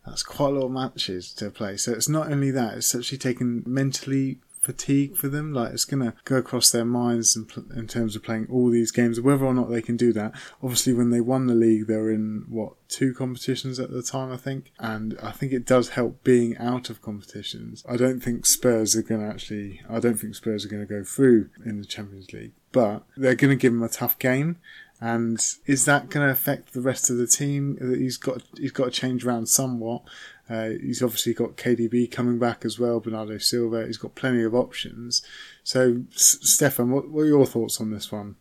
that's 0.06 0.24
quite 0.24 0.50
a 0.50 0.60
lot 0.60 0.65
of 0.65 0.72
matches 0.72 1.32
to 1.34 1.51
play. 1.51 1.77
So 1.77 1.91
it's 1.91 2.10
not 2.10 2.32
only 2.32 2.50
that, 2.51 2.77
it's 2.77 2.96
actually 2.96 3.20
taken 3.20 3.63
mentally 3.65 4.39
fatigue 4.62 5.18
for 5.18 5.27
them. 5.27 5.53
Like 5.53 5.74
it's 5.74 5.86
going 5.86 6.03
to 6.03 6.13
go 6.24 6.38
across 6.38 6.72
their 6.72 6.86
minds 6.86 7.36
in, 7.36 7.48
in, 7.75 7.88
terms 7.88 8.15
of 8.15 8.24
playing 8.24 8.48
all 8.50 8.70
these 8.70 8.91
games, 8.91 9.20
whether 9.20 9.46
or 9.46 9.53
not 9.53 9.70
they 9.70 9.82
can 9.82 9.98
do 9.98 10.13
that. 10.13 10.34
Obviously, 10.62 10.94
when 10.94 11.10
they 11.10 11.20
won 11.20 11.48
the 11.48 11.56
league, 11.56 11.88
they 11.88 11.98
were 11.98 12.12
in 12.12 12.46
what 12.48 12.74
two 12.88 13.13
competitions 13.13 13.80
at 13.80 13.91
the 13.91 14.03
time, 14.03 14.32
I 14.32 14.38
think, 14.38 14.72
and 14.80 15.18
I 15.22 15.32
think 15.32 15.51
it 15.51 15.65
does 15.65 15.89
help 15.89 16.24
being 16.24 16.56
out 16.58 16.89
of 16.89 17.01
competitions. 17.01 17.84
I 17.89 17.98
don't 17.98 18.22
think 18.22 18.46
Spurs 18.46 18.96
are 18.96 19.01
going 19.01 19.22
to 19.22 19.27
actually. 19.27 19.82
I 19.89 20.00
don't 20.00 20.18
think 20.18 20.36
Spurs 20.36 20.65
are 20.65 20.70
going 20.70 20.86
to 20.86 20.94
go 20.94 21.03
through 21.03 21.50
in 21.65 21.80
the 21.80 21.86
Champions 21.86 22.32
League, 22.32 22.53
but 22.72 23.03
they're 23.18 23.36
going 23.36 23.58
to 23.58 23.62
give 23.62 23.74
them 23.74 23.84
a 23.84 23.89
tough 23.89 24.18
game. 24.20 24.58
And 25.03 25.44
is 25.65 25.86
that 25.86 26.10
going 26.10 26.27
to 26.27 26.32
affect 26.32 26.74
the 26.74 26.82
rest 26.82 27.10
of 27.10 27.18
the 27.18 27.25
team? 27.25 27.77
He's 27.98 28.18
got 28.18 28.44
he's 28.56 28.72
got 28.72 28.86
to 28.86 28.91
change 28.91 29.25
around 29.25 29.48
somewhat. 29.50 30.03
Uh, 30.50 30.70
he's 30.82 31.02
obviously 31.02 31.34
got 31.34 31.56
KDB 31.56 32.12
coming 32.12 32.40
back 32.40 32.66
as 32.66 32.78
well, 32.78 33.00
Bernardo 33.00 33.38
Silva. 33.38 33.86
He's 33.86 33.98
got 33.98 34.16
plenty 34.16 34.44
of 34.44 34.54
options. 34.54 35.22
So, 35.64 36.04
S- 36.14 36.40
Stefan, 36.42 36.92
what, 36.92 37.10
what, 37.10 37.22
are 37.22 37.28
your 37.28 37.46
thoughts 37.46 37.80
on 37.80 37.92
this 37.92 38.12
one? 38.12 38.36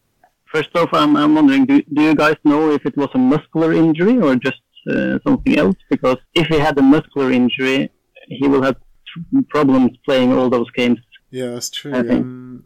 First 0.53 0.71
off, 0.75 0.89
I'm, 0.93 1.17
I'm 1.17 1.35
wondering, 1.35 1.67
do, 1.67 1.83
do 1.83 2.03
you 2.03 2.15
guys 2.15 2.37
know 2.45 2.73
if 2.73 2.85
it 2.85 2.97
was 2.97 3.11
a 3.15 3.19
muscular 3.19 3.73
injury 3.73 4.19
or 4.19 4.35
just 4.35 4.61
uh, 4.91 5.19
something 5.25 5.57
else? 5.57 5.77
Because 5.89 6.17
if 6.35 6.49
he 6.49 6.59
had 6.59 6.77
a 6.79 6.83
muscular 6.83 7.31
injury, 7.31 7.93
he 8.27 8.49
will 8.49 8.63
have 8.63 8.77
problems 9.49 9.97
playing 10.05 10.33
all 10.33 10.51
those 10.51 10.71
games. 10.73 10.99
Yeah, 11.31 11.51
that's 11.51 11.71
true. 11.71 11.95
I, 11.95 12.01
um, 12.01 12.65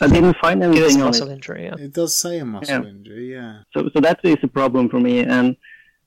I 0.00 0.06
didn't 0.06 0.36
find 0.36 0.62
anything 0.62 1.00
on 1.00 1.08
muscle 1.08 1.30
it. 1.30 1.34
injury. 1.34 1.64
Yeah. 1.64 1.74
It 1.78 1.92
does 1.92 2.14
say 2.14 2.38
a 2.38 2.44
muscle 2.44 2.84
yeah. 2.84 2.88
injury. 2.88 3.32
Yeah. 3.32 3.62
So, 3.76 3.90
so 3.92 4.00
that 4.00 4.20
is 4.22 4.36
a 4.44 4.48
problem 4.48 4.88
for 4.88 5.00
me, 5.00 5.20
and 5.20 5.56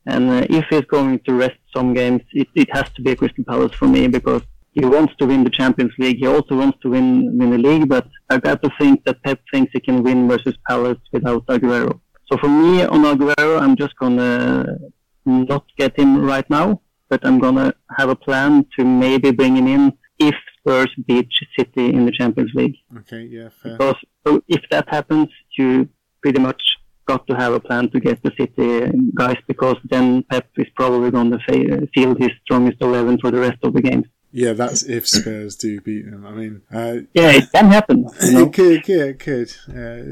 and 0.07 0.29
uh, 0.29 0.47
if 0.49 0.65
he's 0.69 0.85
going 0.85 1.19
to 1.25 1.33
rest 1.33 1.59
some 1.75 1.93
games, 1.93 2.21
it, 2.31 2.47
it 2.55 2.69
has 2.71 2.89
to 2.95 3.01
be 3.01 3.11
a 3.11 3.15
Crystal 3.15 3.43
Palace 3.43 3.73
for 3.73 3.87
me 3.87 4.07
because 4.07 4.41
he 4.71 4.85
wants 4.85 5.13
to 5.17 5.25
win 5.25 5.43
the 5.43 5.49
Champions 5.49 5.91
League. 5.99 6.17
He 6.17 6.27
also 6.27 6.55
wants 6.55 6.77
to 6.83 6.89
win, 6.89 7.37
win 7.37 7.49
the 7.51 7.57
league, 7.57 7.89
but 7.89 8.07
I've 8.29 8.41
got 8.41 8.63
to 8.63 8.69
think 8.79 9.03
that 9.05 9.21
Pep 9.23 9.39
thinks 9.51 9.71
he 9.73 9.81
can 9.81 10.03
win 10.03 10.27
versus 10.27 10.55
Palace 10.67 10.99
without 11.11 11.45
Aguero. 11.47 11.99
So 12.31 12.37
for 12.37 12.47
me, 12.47 12.83
on 12.83 13.03
Aguero, 13.03 13.59
I'm 13.59 13.75
just 13.75 13.95
gonna 13.97 14.77
not 15.25 15.65
get 15.77 15.97
him 15.97 16.21
right 16.23 16.49
now, 16.49 16.81
but 17.09 17.25
I'm 17.25 17.39
gonna 17.39 17.73
have 17.97 18.09
a 18.09 18.15
plan 18.15 18.65
to 18.77 18.85
maybe 18.85 19.31
bring 19.31 19.55
him 19.55 19.67
in 19.67 19.93
if 20.19 20.35
Spurs 20.59 20.93
beat 21.07 21.29
City 21.57 21.93
in 21.93 22.05
the 22.05 22.11
Champions 22.11 22.51
League. 22.53 22.75
Okay, 22.99 23.23
yeah, 23.23 23.49
fair. 23.61 23.73
Because 23.73 23.95
so 24.25 24.41
if 24.47 24.61
that 24.71 24.87
happens, 24.89 25.29
you 25.57 25.89
pretty 26.21 26.39
much 26.39 26.61
got 27.07 27.25
to 27.27 27.35
have 27.35 27.53
a 27.53 27.59
plan 27.59 27.89
to 27.91 27.99
get 27.99 28.21
the 28.21 28.31
City 28.37 28.91
guys 29.15 29.37
because 29.47 29.77
then 29.85 30.23
Pep 30.23 30.47
is 30.57 30.67
probably 30.75 31.09
going 31.11 31.31
to 31.31 31.87
field 31.93 32.17
his 32.19 32.31
strongest 32.43 32.77
11 32.81 33.19
for 33.19 33.31
the 33.31 33.39
rest 33.39 33.59
of 33.63 33.73
the 33.73 33.81
games. 33.81 34.05
Yeah, 34.31 34.53
that's 34.53 34.83
if 34.83 35.07
Spurs 35.07 35.55
do 35.55 35.79
beat 35.81 36.05
them. 36.05 36.25
I 36.25 36.31
mean, 36.31 36.61
uh, 36.71 36.97
yeah, 37.13 37.31
it 37.31 37.51
can 37.51 37.71
happen. 37.71 38.09
You 38.21 38.31
know? 38.33 38.45
it 38.45 38.53
could, 38.53 38.87
yeah, 38.87 39.03
it 39.05 39.19
could. 39.19 39.55
Yeah, 39.67 40.03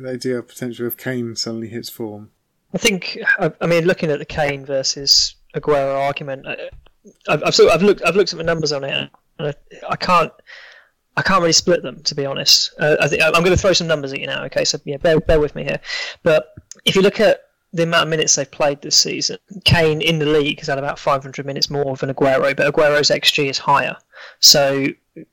they 0.00 0.16
do 0.16 0.34
have 0.36 0.48
potential 0.48 0.86
if 0.86 0.96
Kane 0.96 1.36
suddenly 1.36 1.68
hits 1.68 1.90
form. 1.90 2.30
I 2.72 2.78
think. 2.78 3.18
I 3.38 3.66
mean, 3.66 3.84
looking 3.84 4.10
at 4.10 4.18
the 4.18 4.24
Kane 4.24 4.64
versus 4.64 5.36
Aguero 5.54 6.00
argument, 6.00 6.46
I've, 7.28 7.42
I've, 7.44 7.60
I've 7.70 7.82
looked. 7.82 8.02
I've 8.04 8.16
looked 8.16 8.32
at 8.32 8.38
the 8.38 8.44
numbers 8.44 8.72
on 8.72 8.84
it, 8.84 9.10
and 9.38 9.48
I, 9.48 9.54
I 9.88 9.96
can't. 9.96 10.32
I 11.20 11.22
can't 11.22 11.42
really 11.42 11.52
split 11.52 11.82
them, 11.82 12.02
to 12.04 12.14
be 12.14 12.24
honest. 12.24 12.72
Uh, 12.78 12.96
I 12.98 13.06
think 13.06 13.22
I'm 13.22 13.32
going 13.32 13.50
to 13.50 13.56
throw 13.56 13.74
some 13.74 13.86
numbers 13.86 14.14
at 14.14 14.20
you 14.20 14.26
now. 14.26 14.42
Okay, 14.44 14.64
so 14.64 14.78
yeah, 14.86 14.96
bear, 14.96 15.20
bear 15.20 15.38
with 15.38 15.54
me 15.54 15.64
here. 15.64 15.78
But 16.22 16.54
if 16.86 16.96
you 16.96 17.02
look 17.02 17.20
at 17.20 17.42
the 17.74 17.82
amount 17.82 18.04
of 18.04 18.08
minutes 18.08 18.36
they've 18.36 18.50
played 18.50 18.80
this 18.80 18.96
season, 18.96 19.36
Kane 19.66 20.00
in 20.00 20.18
the 20.18 20.24
league 20.24 20.58
has 20.60 20.68
had 20.68 20.78
about 20.78 20.98
500 20.98 21.44
minutes 21.44 21.68
more 21.68 21.94
than 21.96 22.08
Aguero, 22.08 22.56
but 22.56 22.72
Aguero's 22.72 23.10
XG 23.10 23.50
is 23.50 23.58
higher. 23.58 23.98
So 24.38 24.86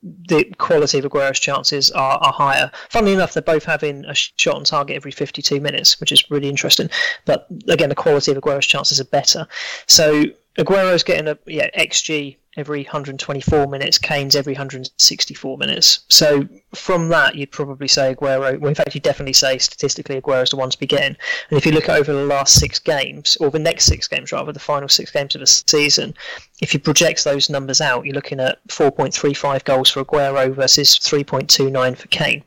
the 0.04 0.44
quality 0.58 1.00
of 1.00 1.06
Aguero's 1.06 1.40
chances 1.40 1.90
are, 1.92 2.18
are 2.18 2.34
higher. 2.34 2.70
Funnily 2.90 3.14
enough, 3.14 3.34
they're 3.34 3.42
both 3.42 3.64
having 3.64 4.04
a 4.04 4.14
shot 4.14 4.56
on 4.56 4.66
target 4.66 4.98
every 4.98 5.12
52 5.12 5.62
minutes, 5.62 6.02
which 6.02 6.12
is 6.12 6.30
really 6.30 6.50
interesting. 6.50 6.90
But 7.24 7.48
again, 7.70 7.88
the 7.88 7.96
quality 7.96 8.32
of 8.32 8.38
Aguero's 8.38 8.66
chances 8.66 9.00
are 9.00 9.06
better. 9.06 9.48
So 9.86 10.26
Aguero's 10.58 11.04
getting 11.04 11.30
a 11.30 11.38
yeah 11.46 11.70
XG 11.78 12.36
every 12.58 12.84
124 12.84 13.68
minutes, 13.68 13.98
Kane's 13.98 14.36
every 14.36 14.54
164 14.54 15.58
minutes. 15.58 16.00
So 16.10 16.48
from 16.74 17.10
that, 17.10 17.36
you'd 17.36 17.52
probably 17.52 17.88
say 17.88 18.14
Aguero. 18.14 18.60
Well, 18.60 18.70
in 18.70 18.76
fact, 18.76 18.96
you 18.96 19.02
definitely 19.02 19.34
say 19.34 19.60
statistically 19.60 20.20
Aguero's 20.20 20.50
the 20.50 20.56
one 20.58 20.72
to 20.72 20.80
begin. 20.80 21.16
And 21.50 21.58
if 21.58 21.66
you 21.66 21.72
look 21.72 21.88
over 21.88 22.12
the 22.12 22.26
last 22.26 22.60
six 22.60 22.80
games, 22.80 23.38
or 23.40 23.52
the 23.52 23.60
next 23.60 23.86
six 23.86 24.08
games 24.08 24.32
rather, 24.32 24.52
the 24.52 24.60
final 24.60 24.90
six 24.90 25.12
games 25.12 25.36
of 25.36 25.42
the 25.42 25.48
season, 25.48 26.16
if 26.62 26.74
you 26.74 26.80
project 26.80 27.24
those 27.24 27.50
numbers 27.50 27.80
out, 27.80 28.06
you're 28.06 28.16
looking 28.16 28.40
at 28.40 28.66
4.35 28.68 29.64
goals 29.64 29.90
for 29.90 30.04
Aguero 30.04 30.54
versus 30.54 30.98
3.29 30.98 31.98
for 31.98 32.08
Kane. 32.08 32.44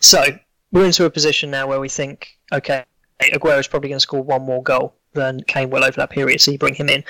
So 0.00 0.24
we're 0.72 0.86
into 0.86 1.04
a 1.04 1.10
position 1.10 1.50
now 1.50 1.68
where 1.68 1.80
we 1.80 1.88
think, 1.88 2.36
okay, 2.52 2.84
Aguero's 3.22 3.68
probably 3.68 3.90
going 3.90 3.98
to 3.98 4.00
score 4.00 4.22
one 4.22 4.42
more 4.42 4.62
goal 4.62 4.96
than 5.14 5.42
Kane 5.44 5.70
will 5.70 5.84
over 5.84 5.96
that 5.96 6.10
period, 6.10 6.40
so 6.40 6.50
you 6.50 6.58
bring 6.58 6.74
him 6.74 6.88
in. 6.88 7.04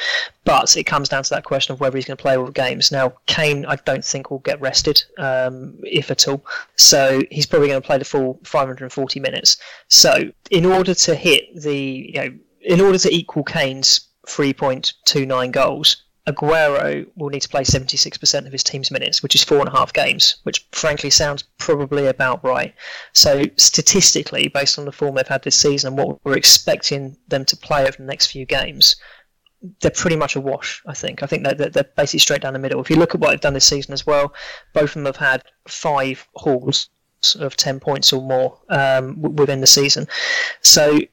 But 0.44 0.76
it 0.76 0.84
comes 0.84 1.08
down 1.08 1.24
to 1.24 1.30
that 1.30 1.44
question 1.44 1.72
of 1.72 1.80
whether 1.80 1.96
he's 1.96 2.04
going 2.04 2.16
to 2.16 2.22
play 2.22 2.36
all 2.36 2.46
the 2.46 2.52
games. 2.52 2.92
Now, 2.92 3.14
Kane, 3.26 3.66
I 3.66 3.76
don't 3.76 4.04
think 4.04 4.30
will 4.30 4.38
get 4.40 4.60
rested, 4.60 5.02
um, 5.18 5.78
if 5.82 6.10
at 6.10 6.28
all. 6.28 6.44
So 6.76 7.22
he's 7.30 7.46
probably 7.46 7.68
going 7.68 7.80
to 7.80 7.86
play 7.86 7.98
the 7.98 8.04
full 8.04 8.38
540 8.44 9.20
minutes. 9.20 9.56
So 9.88 10.30
in 10.50 10.64
order 10.64 10.94
to 10.94 11.14
hit 11.14 11.54
the, 11.60 11.76
you 11.76 12.20
know, 12.20 12.34
in 12.60 12.80
order 12.80 12.98
to 12.98 13.14
equal 13.14 13.44
Kane's 13.44 14.08
3.29 14.26 15.52
goals, 15.52 16.03
Aguero 16.26 17.06
will 17.16 17.28
need 17.28 17.42
to 17.42 17.48
play 17.48 17.62
76% 17.62 18.46
of 18.46 18.52
his 18.52 18.64
team's 18.64 18.90
minutes, 18.90 19.22
which 19.22 19.34
is 19.34 19.44
four 19.44 19.58
and 19.58 19.68
a 19.68 19.76
half 19.76 19.92
games, 19.92 20.36
which 20.44 20.66
frankly 20.72 21.10
sounds 21.10 21.44
probably 21.58 22.06
about 22.06 22.42
right. 22.42 22.74
So, 23.12 23.44
statistically, 23.56 24.48
based 24.48 24.78
on 24.78 24.86
the 24.86 24.92
form 24.92 25.14
they've 25.14 25.28
had 25.28 25.42
this 25.42 25.56
season 25.56 25.88
and 25.88 25.98
what 25.98 26.24
we're 26.24 26.36
expecting 26.36 27.16
them 27.28 27.44
to 27.44 27.56
play 27.56 27.82
over 27.82 27.98
the 27.98 28.04
next 28.04 28.28
few 28.28 28.46
games, 28.46 28.96
they're 29.80 29.90
pretty 29.90 30.16
much 30.16 30.34
a 30.34 30.40
wash, 30.40 30.82
I 30.86 30.94
think. 30.94 31.22
I 31.22 31.26
think 31.26 31.44
they're, 31.44 31.68
they're 31.68 31.90
basically 31.96 32.20
straight 32.20 32.40
down 32.40 32.54
the 32.54 32.58
middle. 32.58 32.80
If 32.80 32.88
you 32.88 32.96
look 32.96 33.14
at 33.14 33.20
what 33.20 33.30
they've 33.30 33.40
done 33.40 33.54
this 33.54 33.66
season 33.68 33.92
as 33.92 34.06
well, 34.06 34.32
both 34.72 34.90
of 34.90 34.94
them 34.94 35.06
have 35.06 35.16
had 35.16 35.44
five 35.68 36.26
hauls 36.36 36.88
of 37.38 37.56
10 37.56 37.80
points 37.80 38.12
or 38.12 38.22
more 38.22 38.58
um, 38.70 39.20
within 39.20 39.60
the 39.60 39.66
season. 39.66 40.06
So, 40.62 40.96
it, 40.96 41.10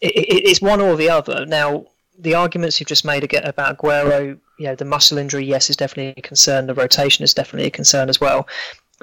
it's 0.00 0.62
one 0.62 0.80
or 0.80 0.96
the 0.96 1.10
other. 1.10 1.44
Now, 1.44 1.86
the 2.18 2.34
arguments 2.34 2.80
you've 2.80 2.88
just 2.88 3.04
made 3.04 3.30
about 3.34 3.78
Aguero 3.78 4.38
you 4.58 4.66
know, 4.66 4.74
the 4.74 4.84
muscle 4.84 5.18
injury, 5.18 5.44
yes, 5.44 5.70
is 5.70 5.76
definitely 5.76 6.14
a 6.16 6.22
concern. 6.22 6.66
The 6.66 6.74
rotation 6.74 7.24
is 7.24 7.34
definitely 7.34 7.66
a 7.66 7.70
concern 7.70 8.08
as 8.08 8.20
well. 8.20 8.48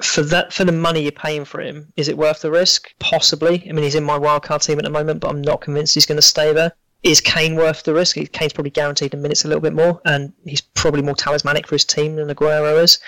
For 0.02 0.22
that, 0.22 0.52
for 0.52 0.64
the 0.64 0.72
money 0.72 1.02
you're 1.02 1.12
paying 1.12 1.44
for 1.44 1.60
him, 1.60 1.92
is 1.96 2.08
it 2.08 2.18
worth 2.18 2.40
the 2.40 2.50
risk? 2.50 2.92
Possibly. 2.98 3.64
I 3.68 3.72
mean, 3.72 3.84
he's 3.84 3.94
in 3.94 4.02
my 4.02 4.18
wildcard 4.18 4.64
team 4.64 4.78
at 4.78 4.84
the 4.84 4.90
moment, 4.90 5.20
but 5.20 5.28
I'm 5.28 5.42
not 5.42 5.60
convinced 5.60 5.94
he's 5.94 6.06
going 6.06 6.16
to 6.16 6.22
stay 6.22 6.52
there. 6.52 6.72
Is 7.04 7.20
Kane 7.20 7.54
worth 7.54 7.84
the 7.84 7.94
risk? 7.94 8.16
Kane's 8.32 8.52
probably 8.52 8.70
guaranteed 8.70 9.14
in 9.14 9.22
minutes 9.22 9.44
a 9.44 9.48
little 9.48 9.60
bit 9.60 9.74
more, 9.74 10.00
and 10.04 10.32
he's 10.44 10.62
probably 10.62 11.02
more 11.02 11.14
talismanic 11.14 11.68
for 11.68 11.76
his 11.76 11.84
team 11.84 12.16
than 12.16 12.28
Aguero 12.28 12.82
is. 12.82 12.98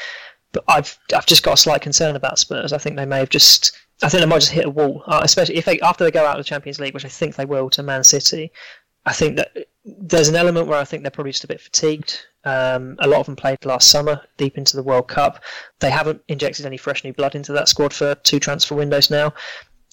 But 0.52 0.64
I've 0.68 0.96
I've 1.14 1.26
just 1.26 1.42
got 1.42 1.54
a 1.54 1.56
slight 1.56 1.80
concern 1.80 2.14
about 2.14 2.38
Spurs. 2.38 2.72
I 2.72 2.78
think 2.78 2.96
they 2.96 3.06
may 3.06 3.18
have 3.18 3.30
just 3.30 3.72
I 4.02 4.08
think 4.08 4.20
they 4.20 4.26
might 4.26 4.40
just 4.40 4.52
hit 4.52 4.66
a 4.66 4.70
wall, 4.70 5.02
uh, 5.06 5.20
especially 5.22 5.56
if 5.56 5.64
they 5.64 5.80
after 5.80 6.04
they 6.04 6.10
go 6.10 6.24
out 6.24 6.38
of 6.38 6.44
the 6.44 6.48
Champions 6.48 6.78
League, 6.78 6.94
which 6.94 7.04
I 7.04 7.08
think 7.08 7.34
they 7.34 7.46
will 7.46 7.70
to 7.70 7.82
Man 7.82 8.04
City. 8.04 8.52
I 9.06 9.12
think 9.12 9.36
that 9.36 9.68
there's 9.84 10.28
an 10.28 10.36
element 10.36 10.66
where 10.66 10.78
I 10.78 10.84
think 10.84 11.02
they're 11.02 11.10
probably 11.10 11.32
just 11.32 11.44
a 11.44 11.48
bit 11.48 11.60
fatigued. 11.60 12.26
Um, 12.46 12.96
a 13.00 13.08
lot 13.08 13.18
of 13.18 13.26
them 13.26 13.34
played 13.34 13.64
last 13.64 13.88
summer, 13.88 14.22
deep 14.36 14.56
into 14.56 14.76
the 14.76 14.82
World 14.82 15.08
Cup. 15.08 15.42
They 15.80 15.90
haven't 15.90 16.22
injected 16.28 16.64
any 16.64 16.76
fresh 16.76 17.02
new 17.02 17.12
blood 17.12 17.34
into 17.34 17.52
that 17.52 17.68
squad 17.68 17.92
for 17.92 18.14
two 18.14 18.38
transfer 18.38 18.76
windows 18.76 19.10
now, 19.10 19.34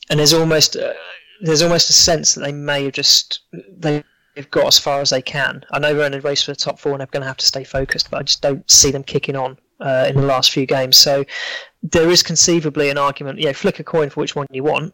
and 0.10 0.20
there's 0.20 0.34
almost 0.34 0.76
uh, 0.76 0.94
there's 1.42 1.64
almost 1.64 1.90
a 1.90 1.94
sense 1.94 2.36
that 2.36 2.42
they 2.42 2.52
may 2.52 2.86
have 2.86 2.94
just 2.94 3.42
they've 3.78 4.04
got 4.52 4.68
as 4.68 4.78
far 4.80 5.02
as 5.02 5.10
they 5.10 5.22
can. 5.22 5.66
I 5.72 5.80
know 5.80 5.94
they're 5.94 6.06
in 6.06 6.14
a 6.14 6.22
race 6.22 6.44
for 6.44 6.52
the 6.52 6.56
top 6.56 6.80
four 6.80 6.92
and 6.92 7.00
they're 7.00 7.08
going 7.08 7.22
to 7.22 7.28
have 7.28 7.38
to 7.38 7.46
stay 7.46 7.64
focused, 7.64 8.12
but 8.12 8.20
I 8.20 8.24
just 8.24 8.42
don't 8.42 8.70
see 8.70 8.92
them 8.92 9.04
kicking 9.04 9.36
on 9.36 9.58
uh, 9.80 10.06
in 10.10 10.16
the 10.16 10.26
last 10.26 10.52
few 10.52 10.66
games. 10.66 10.96
So 10.96 11.26
there 11.82 12.10
is 12.10 12.24
conceivably 12.24 12.90
an 12.90 12.98
argument. 12.98 13.40
Yeah, 13.40 13.54
flick 13.54 13.80
a 13.80 13.84
coin 13.84 14.10
for 14.10 14.22
which 14.22 14.36
one 14.36 14.48
you 14.52 14.64
want. 14.64 14.94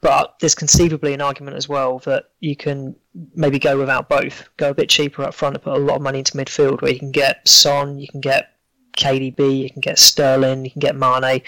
But 0.00 0.36
there's 0.40 0.54
conceivably 0.54 1.12
an 1.12 1.20
argument 1.20 1.56
as 1.56 1.68
well 1.68 1.98
that 2.00 2.26
you 2.38 2.54
can 2.54 2.94
maybe 3.34 3.58
go 3.58 3.76
without 3.76 4.08
both, 4.08 4.48
go 4.56 4.70
a 4.70 4.74
bit 4.74 4.88
cheaper 4.88 5.24
up 5.24 5.34
front 5.34 5.56
and 5.56 5.62
put 5.62 5.76
a 5.76 5.78
lot 5.78 5.96
of 5.96 6.02
money 6.02 6.20
into 6.20 6.36
midfield 6.36 6.82
where 6.82 6.92
you 6.92 6.98
can 6.98 7.10
get 7.10 7.46
Son, 7.48 7.98
you 7.98 8.06
can 8.06 8.20
get 8.20 8.54
KDB, 8.96 9.62
you 9.62 9.70
can 9.70 9.80
get 9.80 9.98
Sterling, 9.98 10.64
you 10.64 10.70
can 10.70 10.80
get 10.80 10.94
Mane, 10.94 11.42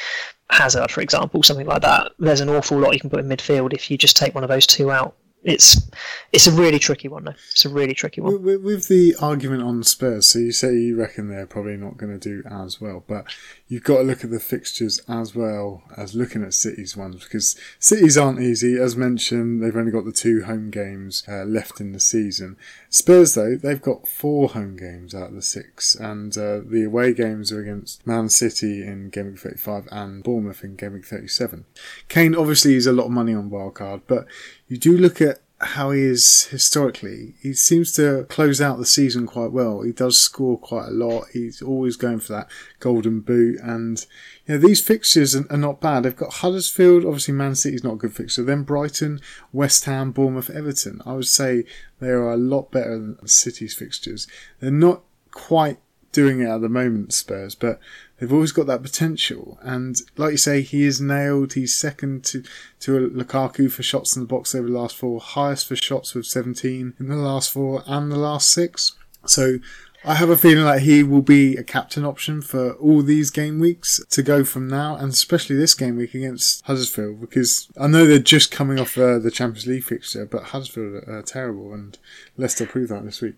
Hazard, 0.50 0.90
for 0.90 1.00
example, 1.00 1.42
something 1.45 1.66
like 1.66 1.83
that. 1.83 2.12
There's 2.19 2.40
an 2.40 2.49
awful 2.49 2.78
lot 2.78 2.92
you 2.92 3.00
can 3.00 3.11
put 3.11 3.21
in 3.21 3.28
midfield 3.28 3.73
if 3.73 3.90
you 3.90 3.97
just 3.97 4.16
take 4.16 4.35
one 4.35 4.42
of 4.42 4.50
those 4.50 4.66
two 4.66 4.90
out 4.90 5.16
it's 5.43 5.89
it's 6.33 6.47
a 6.47 6.53
really 6.53 6.79
tricky 6.79 7.09
one 7.09 7.25
though. 7.25 7.35
It's 7.51 7.65
a 7.65 7.69
really 7.69 7.95
tricky 7.95 8.21
one. 8.21 8.43
With, 8.43 8.63
with, 8.63 8.89
the 8.89 9.17
argument 9.21 9.63
on 9.63 9.83
Spurs, 9.83 10.27
so 10.27 10.39
you 10.39 10.53
say 10.53 10.75
you 10.75 10.97
reckon 10.97 11.29
they're 11.29 11.47
probably 11.47 11.77
not 11.77 11.97
going 11.97 12.19
to 12.19 12.19
do 12.19 12.47
as 12.49 12.81
well, 12.81 13.03
but 13.07 13.25
you've 13.67 13.85
got 13.85 13.99
to 13.99 14.03
look 14.03 14.23
at 14.23 14.31
the 14.31 14.39
fixtures 14.39 15.01
as 15.09 15.35
well 15.35 15.83
as 15.97 16.15
looking 16.15 16.45
at 16.45 16.55
City's 16.55 16.97
ones 16.97 17.25
because 17.25 17.59
City's 17.79 18.19
aren't 18.19 18.41
easy. 18.41 18.77
As 18.79 18.97
mentioned, 18.97 19.63
they've 19.63 19.77
only 19.77 19.91
got 19.91 20.05
the 20.05 20.13
two 20.13 20.45
home 20.45 20.71
games 20.71 21.25
uh, 21.27 21.45
left 21.45 21.81
in 21.81 21.93
the 21.93 22.01
season. 22.01 22.57
Spurs 22.91 23.35
though, 23.35 23.57
they've 23.57 23.83
got 23.83 24.07
four 24.07 24.51
home 24.51 24.77
games 24.77 25.15
out 25.15 25.31
of 25.31 25.35
the 25.35 25.43
six, 25.43 25.95
and 25.95 26.37
uh, 26.37 26.61
the 26.65 26.85
away 26.85 27.15
games 27.15 27.51
are 27.51 27.61
against 27.61 28.07
Man 28.07 28.29
City 28.29 28.83
in 28.83 29.09
Game 29.09 29.27
Week 29.27 29.39
35 29.39 29.89
and 29.91 30.23
Bournemouth 30.23 30.63
in 30.63 30.77
Game 30.77 30.93
Week 30.93 31.07
37. 31.07 31.65
Kane 32.09 32.35
obviously 32.35 32.75
is 32.75 32.87
a 32.87 32.93
lot 32.93 33.07
of 33.07 33.11
money 33.11 33.35
on 33.35 33.51
wildcard, 33.51 34.03
but 34.07 34.27
you 34.71 34.79
do 34.79 34.97
look 34.97 35.21
at 35.21 35.41
how 35.61 35.91
he 35.91 36.00
is 36.00 36.45
historically. 36.47 37.35
He 37.43 37.53
seems 37.53 37.93
to 37.97 38.25
close 38.31 38.61
out 38.61 38.79
the 38.79 38.87
season 38.87 39.27
quite 39.27 39.50
well. 39.50 39.83
He 39.83 39.93
does 39.93 40.19
score 40.19 40.57
quite 40.57 40.87
a 40.87 40.93
lot. 40.93 41.27
He's 41.33 41.61
always 41.61 41.97
going 41.97 42.21
for 42.21 42.33
that 42.33 42.49
golden 42.79 43.21
boot. 43.21 43.59
And, 43.61 44.07
you 44.47 44.55
know, 44.55 44.61
these 44.61 44.81
fixtures 44.81 45.35
are, 45.35 45.45
are 45.50 45.59
not 45.59 45.81
bad. 45.81 46.05
They've 46.05 46.17
got 46.17 46.35
Huddersfield, 46.35 47.05
obviously 47.05 47.35
Man 47.35 47.57
City's 47.57 47.85
not 47.85 47.95
a 47.95 47.99
good 47.99 48.15
fixture. 48.15 48.45
Then 48.45 48.62
Brighton, 48.62 49.21
West 49.53 49.85
Ham, 49.87 50.12
Bournemouth, 50.12 50.49
Everton. 50.49 51.03
I 51.05 51.15
would 51.15 51.27
say 51.27 51.65
they 51.99 52.09
are 52.09 52.31
a 52.31 52.37
lot 52.37 52.71
better 52.71 52.97
than 52.97 53.27
City's 53.27 53.75
fixtures. 53.75 54.29
They're 54.61 54.71
not 54.71 55.03
quite 55.33 55.79
doing 56.12 56.40
it 56.40 56.49
at 56.49 56.61
the 56.61 56.69
moment, 56.69 57.12
Spurs, 57.12 57.55
but 57.55 57.81
they've 58.19 58.33
always 58.33 58.52
got 58.52 58.67
that 58.67 58.83
potential. 58.83 59.59
And 59.62 59.97
like 60.17 60.33
you 60.33 60.37
say, 60.37 60.62
he 60.62 60.85
is 60.85 61.00
nailed. 61.00 61.55
He's 61.55 61.76
second 61.76 62.25
to, 62.25 62.43
to 62.81 63.11
Lukaku 63.11 63.71
for 63.71 63.83
shots 63.83 64.17
in 64.17 64.23
the 64.23 64.29
box 64.29 64.55
over 64.55 64.69
the 64.69 64.79
last 64.79 64.97
four, 64.97 65.21
highest 65.21 65.67
for 65.67 65.76
shots 65.76 66.14
with 66.14 66.26
17 66.26 66.95
in 66.99 67.09
the 67.09 67.17
last 67.17 67.52
four 67.52 67.83
and 67.87 68.11
the 68.11 68.19
last 68.19 68.50
six. 68.50 68.93
So 69.26 69.59
I 70.02 70.14
have 70.14 70.31
a 70.31 70.37
feeling 70.37 70.64
like 70.64 70.81
he 70.81 71.02
will 71.02 71.23
be 71.23 71.57
a 71.57 71.62
captain 71.62 72.07
option 72.07 72.40
for 72.40 72.73
all 72.75 73.02
these 73.02 73.31
game 73.31 73.59
weeks 73.59 74.00
to 74.11 74.23
go 74.23 74.45
from 74.45 74.67
now, 74.67 74.97
and 74.97 75.12
especially 75.12 75.57
this 75.57 75.75
game 75.75 75.97
week 75.97 76.14
against 76.14 76.64
Huddersfield, 76.64 77.21
because 77.21 77.69
I 77.79 77.87
know 77.87 78.07
they're 78.07 78.19
just 78.19 78.50
coming 78.50 78.81
off 78.81 78.97
uh, 78.97 79.19
the 79.19 79.31
Champions 79.31 79.67
League 79.67 79.85
fixture, 79.85 80.25
but 80.25 80.45
Huddersfield 80.45 81.07
are 81.07 81.23
terrible, 81.23 81.75
and 81.75 81.99
Leicester 82.38 82.64
proved 82.64 82.90
that 82.90 83.05
this 83.05 83.21
week. 83.21 83.35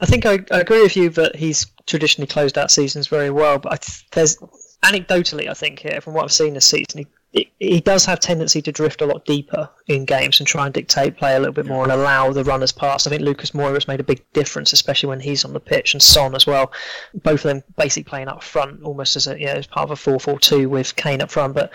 I 0.00 0.06
think 0.06 0.26
I, 0.26 0.38
I, 0.50 0.60
agree 0.60 0.82
with 0.82 0.96
you 0.96 1.10
that 1.10 1.36
he's 1.36 1.66
traditionally 1.86 2.28
closed 2.28 2.56
out 2.56 2.70
seasons 2.70 3.08
very 3.08 3.30
well, 3.30 3.58
but 3.58 3.82
th- 3.82 4.06
there's 4.12 4.36
anecdotally, 4.84 5.48
I 5.48 5.54
think 5.54 5.80
here 5.80 6.00
from 6.00 6.14
what 6.14 6.24
I've 6.24 6.32
seen 6.32 6.54
this 6.54 6.66
season, 6.66 7.06
he, 7.32 7.50
he 7.58 7.80
does 7.80 8.04
have 8.06 8.20
tendency 8.20 8.62
to 8.62 8.72
drift 8.72 9.02
a 9.02 9.06
lot 9.06 9.24
deeper 9.24 9.68
in 9.86 10.04
games 10.04 10.40
and 10.40 10.46
try 10.46 10.64
and 10.64 10.72
dictate 10.72 11.16
play 11.16 11.34
a 11.34 11.38
little 11.38 11.52
bit 11.52 11.66
more 11.66 11.82
and 11.82 11.92
allow 11.92 12.32
the 12.32 12.44
runners 12.44 12.72
pass. 12.72 13.06
I 13.06 13.10
think 13.10 13.22
Lucas 13.22 13.50
Moura 13.50 13.74
has 13.74 13.88
made 13.88 14.00
a 14.00 14.04
big 14.04 14.24
difference, 14.32 14.72
especially 14.72 15.08
when 15.08 15.20
he's 15.20 15.44
on 15.44 15.52
the 15.52 15.60
pitch, 15.60 15.94
and 15.94 16.02
Son 16.02 16.34
as 16.34 16.46
well. 16.46 16.72
Both 17.14 17.44
of 17.44 17.50
them 17.50 17.62
basically 17.76 18.08
playing 18.08 18.28
up 18.28 18.42
front, 18.42 18.82
almost 18.82 19.16
as 19.16 19.26
a 19.26 19.38
you 19.38 19.46
know, 19.46 19.52
as 19.52 19.66
part 19.66 19.84
of 19.84 19.90
a 19.90 19.96
four-four-two 19.96 20.68
with 20.68 20.96
Kane 20.96 21.20
up 21.20 21.30
front. 21.30 21.54
But 21.54 21.72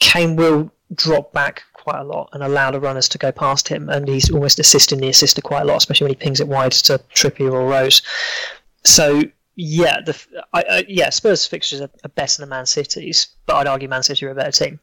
Kane 0.00 0.36
will 0.36 0.72
drop 0.94 1.32
back 1.32 1.62
quite 1.82 2.00
a 2.00 2.04
lot 2.04 2.28
and 2.32 2.42
allow 2.42 2.70
the 2.70 2.80
runners 2.80 3.08
to 3.08 3.18
go 3.18 3.32
past 3.32 3.66
him, 3.66 3.88
and 3.88 4.08
he's 4.08 4.30
almost 4.30 4.58
assisting 4.60 5.00
the 5.00 5.08
assister 5.08 5.42
quite 5.42 5.62
a 5.62 5.64
lot, 5.64 5.78
especially 5.78 6.04
when 6.04 6.12
he 6.12 6.24
pings 6.24 6.40
it 6.40 6.46
wide 6.46 6.72
to 6.72 6.98
Trippier 7.12 7.52
or 7.52 7.66
Rose. 7.66 8.02
So 8.84 9.22
yeah, 9.56 10.00
the 10.00 10.16
I, 10.52 10.64
I, 10.70 10.84
yeah 10.88 11.10
Spurs 11.10 11.46
fixtures 11.46 11.80
are, 11.80 11.90
are, 12.04 12.08
better 12.10 12.40
than 12.40 12.48
Man 12.48 12.66
City's, 12.66 13.26
but 13.46 13.56
I'd 13.56 13.66
argue 13.66 13.88
Man 13.88 14.04
City 14.04 14.24
are 14.26 14.30
a 14.30 14.34
better 14.34 14.52
team. 14.52 14.78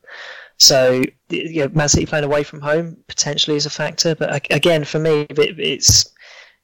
So 0.57 1.01
you 1.29 1.63
know, 1.63 1.71
Man 1.73 1.87
City 1.87 2.05
playing 2.05 2.25
away 2.25 2.43
from 2.43 2.59
home 2.59 2.97
potentially 3.07 3.55
is 3.55 3.65
a 3.65 3.69
factor, 3.69 4.13
but 4.13 4.45
again, 4.51 4.83
for 4.83 4.99
me, 4.99 5.21
it, 5.29 5.59
it's 5.59 6.11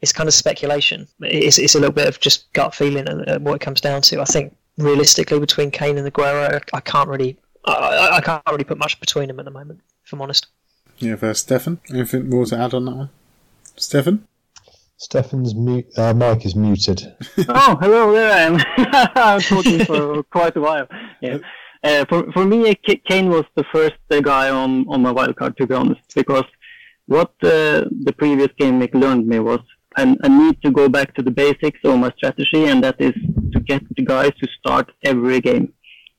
it's 0.02 0.12
kind 0.12 0.28
of 0.28 0.34
speculation. 0.34 1.08
It's, 1.22 1.58
it's 1.58 1.76
a 1.76 1.80
little 1.80 1.94
bit 1.94 2.08
of 2.08 2.20
just 2.20 2.52
gut 2.52 2.76
feeling 2.76 3.08
and 3.08 3.46
what 3.46 3.56
it 3.56 3.62
comes 3.62 3.80
down 3.80 4.02
to. 4.04 4.22
I 4.22 4.26
think 4.26 4.56
realistically, 4.78 5.40
between 5.40 5.72
Kane 5.72 5.98
and 5.98 6.12
Aguero, 6.12 6.62
I 6.74 6.80
can't 6.82 7.08
really 7.08 7.38
I, 7.64 8.18
I 8.18 8.22
can't 8.22 8.44
really 8.50 8.66
put 8.66 8.78
much 8.78 9.00
between 9.00 9.30
them 9.30 9.40
at 9.40 9.46
the 9.46 9.52
moment 9.52 9.80
if 10.06 10.14
I'm 10.14 10.22
honest. 10.22 10.48
Yeah, 11.00 11.16
first, 11.16 11.44
Stefan. 11.44 11.80
Anything 11.90 12.30
more 12.30 12.46
to 12.46 12.58
add 12.58 12.74
on 12.74 12.86
that 12.86 12.96
one? 12.96 13.10
Stefan? 13.76 14.28
Stefan's 14.98 15.54
mute, 15.54 15.88
uh, 15.98 16.14
mic 16.14 16.46
is 16.46 16.56
muted. 16.56 17.14
oh, 17.50 17.78
hello, 17.82 18.14
there 18.14 18.32
I 18.32 18.40
am. 18.40 18.62
I'm 19.16 19.42
talking 19.42 19.84
for 19.84 20.24
quite 20.24 20.56
a 20.56 20.62
while. 20.62 20.88
Yeah. 21.22 21.40
Uh, 21.84 22.06
for, 22.06 22.32
for 22.32 22.46
me, 22.46 22.74
Kane 23.08 23.30
was 23.30 23.44
the 23.56 23.66
first 23.74 23.98
uh, 24.10 24.22
guy 24.22 24.50
on, 24.50 24.86
on 24.88 25.02
my 25.02 25.12
wildcard, 25.12 25.58
to 25.58 25.68
be 25.68 25.76
honest, 25.76 26.02
because 26.16 26.46
what 27.08 27.34
uh, 27.44 27.84
the 28.04 28.14
previous 28.18 28.48
game 28.58 28.80
week 28.80 28.96
learned 28.96 29.28
me 29.28 29.40
was 29.40 29.60
I, 29.98 30.16
I 30.24 30.28
need 30.28 30.62
to 30.64 30.72
go 30.72 30.88
back 30.88 31.14
to 31.16 31.22
the 31.22 31.32
basics 31.32 31.80
of 31.84 32.00
my 32.00 32.12
strategy, 32.18 32.66
and 32.66 32.84
that 32.84 32.96
is 33.00 33.14
to 33.54 33.60
get 33.60 33.84
the 33.96 34.04
guys 34.04 34.32
to 34.42 34.48
start 34.60 34.92
every 35.04 35.42
game. 35.42 35.74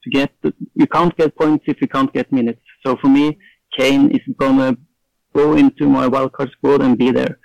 To 0.05 0.11
get 0.11 0.31
the, 0.43 0.55
you 0.75 0.87
can't 0.87 1.17
get 1.17 1.35
points 1.35 1.65
if 1.67 1.81
you 1.81 1.89
can't 1.89 2.13
get 2.13 2.31
minutes. 2.31 2.61
So 2.87 2.97
for 3.01 3.09
me, 3.09 3.39
Kane 3.77 4.11
is 4.11 4.23
gonna 4.39 4.77
go 5.35 5.55
into 5.57 5.89
my 5.89 6.09
wildcard 6.09 6.51
squad 6.53 6.81
and 6.83 6.97
be 6.97 7.11
there. 7.11 7.39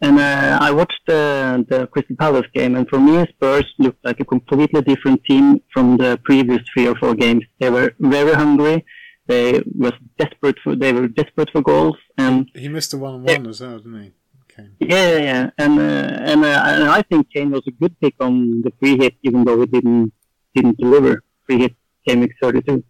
And 0.00 0.18
uh, 0.18 0.58
I 0.60 0.70
watched 0.70 1.02
the, 1.06 1.64
the 1.68 1.86
Crystal 1.88 2.16
Palace 2.16 2.46
game, 2.54 2.76
and 2.76 2.88
for 2.88 2.98
me, 2.98 3.24
Spurs 3.34 3.66
looked 3.78 4.02
like 4.04 4.20
a 4.20 4.24
completely 4.24 4.80
different 4.82 5.22
team 5.24 5.60
from 5.72 5.96
the 5.98 6.18
previous 6.24 6.60
three 6.72 6.86
or 6.86 6.94
four 6.96 7.14
games. 7.14 7.44
They 7.60 7.68
were 7.68 7.92
very 7.98 8.32
hungry. 8.32 8.84
They 9.26 9.62
was 9.78 9.92
desperate 10.18 10.56
for 10.64 10.74
they 10.74 10.92
were 10.92 11.08
desperate 11.08 11.50
for 11.52 11.62
goals, 11.62 11.96
and 12.18 12.50
he 12.54 12.68
missed 12.68 12.92
a 12.92 12.98
one-on-one 12.98 13.46
as 13.46 13.60
well, 13.60 13.78
didn't 13.78 14.02
he? 14.02 14.12
Kane. 14.48 14.74
Yeah, 14.80 15.18
yeah, 15.18 15.50
and 15.58 15.78
uh, 15.78 16.30
and, 16.30 16.44
uh, 16.44 16.62
and 16.66 16.84
I 16.98 17.02
think 17.02 17.28
Kane 17.32 17.50
was 17.50 17.62
a 17.68 17.70
good 17.70 17.98
pick 18.00 18.14
on 18.20 18.62
the 18.62 18.72
free 18.78 18.96
hit, 18.98 19.14
even 19.22 19.44
though 19.44 19.60
he 19.60 19.66
didn't 19.66 20.12
didn't 20.54 20.78
deliver 20.78 21.22
free 21.46 21.58
hit 21.58 21.74
game 22.06 22.20
week 22.20 22.32
32. 22.42 22.82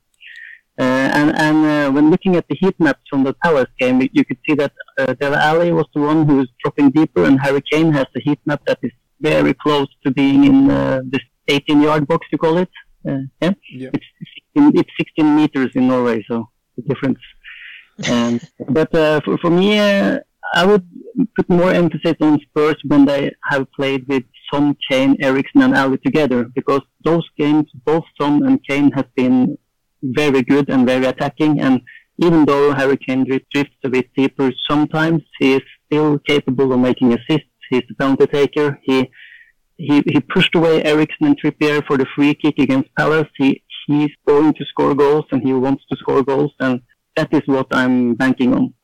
Uh, 0.79 0.85
and 1.19 1.37
and 1.37 1.67
uh, 1.67 1.91
when 1.91 2.11
looking 2.11 2.35
at 2.37 2.47
the 2.49 2.57
heat 2.59 2.75
maps 2.79 3.03
from 3.11 3.25
the 3.25 3.35
Palace 3.45 3.69
game, 3.79 4.01
you 4.13 4.25
could 4.25 4.39
see 4.49 4.55
that 4.55 4.73
uh, 4.99 5.13
Dele 5.15 5.37
Alli 5.37 5.71
was 5.71 5.87
the 5.95 6.01
one 6.01 6.27
who 6.27 6.37
was 6.39 6.49
dropping 6.63 6.91
deeper, 6.91 7.25
and 7.25 7.39
Harry 7.41 7.63
Kane 7.71 7.93
has 7.93 8.07
a 8.17 8.21
heat 8.21 8.41
map 8.47 8.63
that 8.67 8.79
is 8.83 8.93
very 9.21 9.53
close 9.53 9.89
to 10.05 10.11
being 10.11 10.45
in 10.45 10.71
uh, 10.71 11.01
this 11.05 11.23
18-yard 11.49 12.07
box, 12.09 12.27
you 12.33 12.39
call 12.39 12.57
it. 12.57 12.71
Uh, 13.07 13.19
yeah, 13.41 13.53
yep. 13.75 13.95
it's, 13.95 14.07
16, 14.55 14.73
it's 14.81 14.91
16 14.99 15.37
meters 15.37 15.71
in 15.75 15.89
Norway, 15.89 16.25
so 16.29 16.49
the 16.77 16.83
difference. 16.83 17.19
And 18.07 18.41
but 18.69 18.95
uh, 18.95 19.21
for 19.25 19.37
for 19.39 19.51
me, 19.51 19.79
uh, 19.79 20.21
I 20.55 20.65
would 20.65 20.87
put 21.37 21.49
more 21.51 21.73
emphasis 21.73 22.17
on 22.21 22.41
Spurs 22.41 22.77
when 22.87 23.05
they 23.05 23.31
have 23.51 23.71
played 23.73 24.07
with 24.09 24.25
Son, 24.53 24.77
Kane, 24.91 25.17
Eriksen, 25.21 25.63
and 25.63 25.75
Alli 25.75 25.99
together, 25.99 26.45
because 26.45 26.83
those 27.05 27.27
games, 27.39 27.67
both 27.85 28.05
Son 28.21 28.47
and 28.47 28.59
Kane, 28.67 28.91
have 28.93 29.15
been 29.15 29.59
very 30.03 30.43
good 30.43 30.69
and 30.69 30.87
very 30.87 31.07
attacking. 31.07 31.61
And 31.61 31.81
even 32.19 32.45
though 32.45 32.73
Harry 32.73 32.97
Kane 32.97 33.25
drifts 33.25 33.77
a 33.85 33.89
bit 33.89 34.09
deeper 34.17 34.53
sometimes, 34.69 35.23
he 35.39 35.55
is 35.55 35.63
still 35.87 36.19
capable 36.19 36.73
of 36.73 36.81
making 36.81 37.13
assists. 37.13 37.49
He's 37.71 37.83
the 37.89 37.95
penalty 37.95 38.27
taker. 38.27 38.79
He 38.83 39.11
he 39.77 40.03
he 40.07 40.21
pushed 40.21 40.55
away 40.55 40.83
Eriksen 40.85 41.27
and 41.27 41.41
Trippier 41.41 41.85
for 41.87 41.97
the 41.97 42.07
free 42.15 42.35
kick 42.35 42.59
against 42.59 42.95
Palace. 42.95 43.29
He 43.39 43.63
he's 43.87 44.11
going 44.27 44.53
to 44.55 44.65
score 44.67 44.95
goals 44.95 45.25
and 45.33 45.43
he 45.43 45.53
wants 45.53 45.85
to 45.91 45.97
score 45.97 46.23
goals, 46.23 46.53
and 46.61 46.83
that 47.17 47.33
is 47.33 47.43
what 47.47 47.67
I'm 47.73 48.15
banking 48.15 48.55
on. 48.55 48.75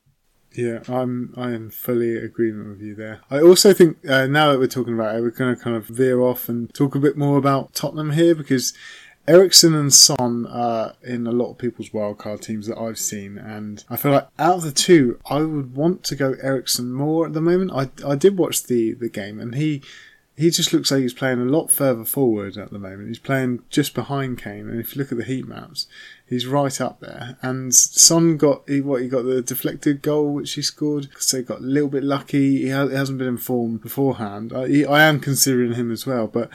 Yeah, 0.55 0.81
I'm 0.89 1.35
I 1.37 1.53
am 1.53 1.71
fully 1.71 2.17
agreement 2.17 2.71
with 2.71 2.81
you 2.81 2.95
there. 2.95 3.21
I 3.31 3.41
also 3.41 3.73
think 3.73 3.99
uh, 4.09 4.27
now 4.27 4.51
that 4.51 4.59
we're 4.59 4.67
talking 4.67 4.95
about 4.95 5.15
it, 5.15 5.21
we're 5.21 5.31
going 5.31 5.55
to 5.55 5.63
kind 5.63 5.77
of 5.77 5.87
veer 5.87 6.21
off 6.21 6.49
and 6.49 6.73
talk 6.75 6.95
a 6.95 7.01
bit 7.01 7.17
more 7.17 7.39
about 7.39 7.75
Tottenham 7.75 8.13
here 8.13 8.35
because 8.35 8.73
Eriksen 9.29 9.75
and 9.75 9.93
Son 9.93 10.47
are 10.47 10.95
in 11.05 11.27
a 11.27 11.33
lot 11.33 11.51
of 11.51 11.59
people's 11.59 11.91
wildcard 11.91 12.41
teams 12.41 12.67
that 12.67 12.79
I've 12.79 12.99
seen, 12.99 13.37
and 13.37 13.85
I 13.91 13.97
feel 13.97 14.13
like 14.13 14.29
out 14.39 14.57
of 14.57 14.63
the 14.63 14.73
two, 14.73 15.21
I 15.29 15.41
would 15.43 15.77
want 15.77 16.03
to 16.05 16.17
go 16.17 16.35
Eriksen 16.43 16.93
more 16.93 17.27
at 17.27 17.35
the 17.35 17.43
moment. 17.43 17.71
I, 17.73 17.91
I 18.11 18.17
did 18.17 18.39
watch 18.39 18.65
the, 18.65 18.95
the 18.95 19.11
game, 19.11 19.39
and 19.39 19.55
he 19.55 19.83
he 20.35 20.51
just 20.51 20.73
looks 20.73 20.93
like 20.93 21.03
he's 21.03 21.13
playing 21.13 21.41
a 21.41 21.45
lot 21.45 21.71
further 21.71 22.05
forward 22.05 22.57
at 22.57 22.71
the 22.71 22.79
moment. 22.79 23.09
He's 23.09 23.19
playing 23.19 23.65
just 23.71 23.93
behind 23.93 24.39
Kane, 24.39 24.69
and 24.71 24.81
if 24.81 24.95
you 24.95 25.03
look 25.03 25.13
at 25.13 25.19
the 25.19 25.25
heat 25.25 25.47
maps, 25.47 25.89
he's 26.27 26.47
right 26.47 26.81
up 26.81 27.01
there. 27.01 27.37
And 27.43 27.75
Son 27.75 28.37
got 28.39 28.63
he, 28.67 28.81
what 28.81 29.03
he 29.03 29.09
got 29.09 29.25
the 29.25 29.43
deflected 29.43 30.01
goal 30.01 30.33
which 30.33 30.55
he 30.55 30.63
scored, 30.63 31.09
so 31.19 31.39
he 31.39 31.43
got 31.43 31.59
a 31.59 31.65
little 31.65 31.91
bit 31.91 32.05
lucky. 32.05 32.63
He, 32.63 32.71
ha- 32.71 32.87
he 32.87 32.95
hasn't 32.95 33.19
been 33.19 33.29
informed 33.29 33.83
beforehand. 33.83 34.55
I, 34.55 34.69
he, 34.69 34.87
I 34.87 35.03
am 35.03 35.21
considering 35.21 35.75
him 35.75 35.91
as 35.91 36.07
well, 36.07 36.29
but 36.29 36.49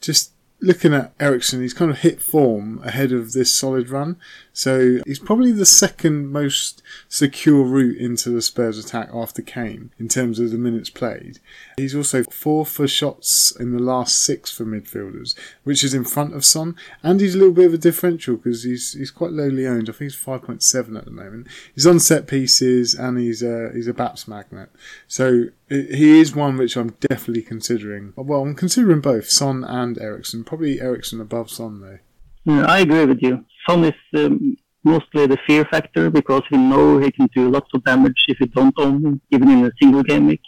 just 0.00 0.32
looking 0.60 0.94
at 0.94 1.12
Eriksen, 1.20 1.60
he's 1.60 1.74
kind 1.74 1.90
of 1.90 1.98
hit 1.98 2.20
form 2.20 2.80
ahead 2.84 3.12
of 3.12 3.32
this 3.32 3.50
solid 3.50 3.90
run. 3.90 4.16
So 4.58 4.98
he's 5.06 5.20
probably 5.20 5.52
the 5.52 5.64
second 5.64 6.32
most 6.32 6.82
secure 7.08 7.62
route 7.62 7.96
into 7.96 8.28
the 8.28 8.42
Spurs 8.42 8.76
attack 8.76 9.08
after 9.14 9.40
Kane 9.40 9.92
in 10.00 10.08
terms 10.08 10.40
of 10.40 10.50
the 10.50 10.58
minutes 10.58 10.90
played. 10.90 11.38
He's 11.76 11.94
also 11.94 12.24
four 12.24 12.66
for 12.66 12.88
shots 12.88 13.52
in 13.52 13.70
the 13.70 13.78
last 13.78 14.20
six 14.20 14.50
for 14.50 14.64
midfielders, 14.64 15.38
which 15.62 15.84
is 15.84 15.94
in 15.94 16.02
front 16.02 16.34
of 16.34 16.44
Son. 16.44 16.74
And 17.04 17.20
he's 17.20 17.36
a 17.36 17.38
little 17.38 17.54
bit 17.54 17.66
of 17.66 17.74
a 17.74 17.78
differential 17.78 18.34
because 18.34 18.64
he's 18.64 18.94
he's 18.94 19.12
quite 19.12 19.30
lowly 19.30 19.64
owned. 19.64 19.88
I 19.88 19.92
think 19.92 20.10
he's 20.10 20.16
five 20.16 20.42
point 20.42 20.64
seven 20.64 20.96
at 20.96 21.04
the 21.04 21.12
moment. 21.12 21.46
He's 21.72 21.86
on 21.86 22.00
set 22.00 22.26
pieces 22.26 22.94
and 22.94 23.16
he's 23.16 23.44
a 23.44 23.70
he's 23.72 23.86
a 23.86 23.94
Baps 23.94 24.26
magnet. 24.26 24.70
So 25.06 25.50
he 25.68 26.18
is 26.18 26.34
one 26.34 26.56
which 26.56 26.76
I'm 26.76 26.96
definitely 26.98 27.42
considering. 27.42 28.12
Well, 28.16 28.42
I'm 28.42 28.56
considering 28.56 29.02
both 29.02 29.30
Son 29.30 29.62
and 29.62 30.00
Eriksen. 30.00 30.42
Probably 30.42 30.80
Eriksen 30.80 31.20
above 31.20 31.48
Son 31.48 31.80
though. 31.80 31.98
Yeah, 32.44 32.64
I 32.64 32.78
agree 32.80 33.04
with 33.04 33.22
you. 33.22 33.44
Son 33.68 33.84
is 33.84 33.94
um, 34.16 34.56
mostly 34.84 35.26
the 35.26 35.38
fear 35.46 35.64
factor 35.66 36.10
because 36.10 36.42
we 36.50 36.58
know 36.58 36.98
he 36.98 37.10
can 37.10 37.28
do 37.34 37.50
lots 37.50 37.68
of 37.74 37.84
damage 37.84 38.24
if 38.28 38.40
you 38.40 38.46
don't 38.46 38.74
own 38.78 39.04
him, 39.04 39.20
even 39.30 39.50
in 39.50 39.64
a 39.64 39.70
single 39.80 40.02
game 40.02 40.26
week. 40.26 40.40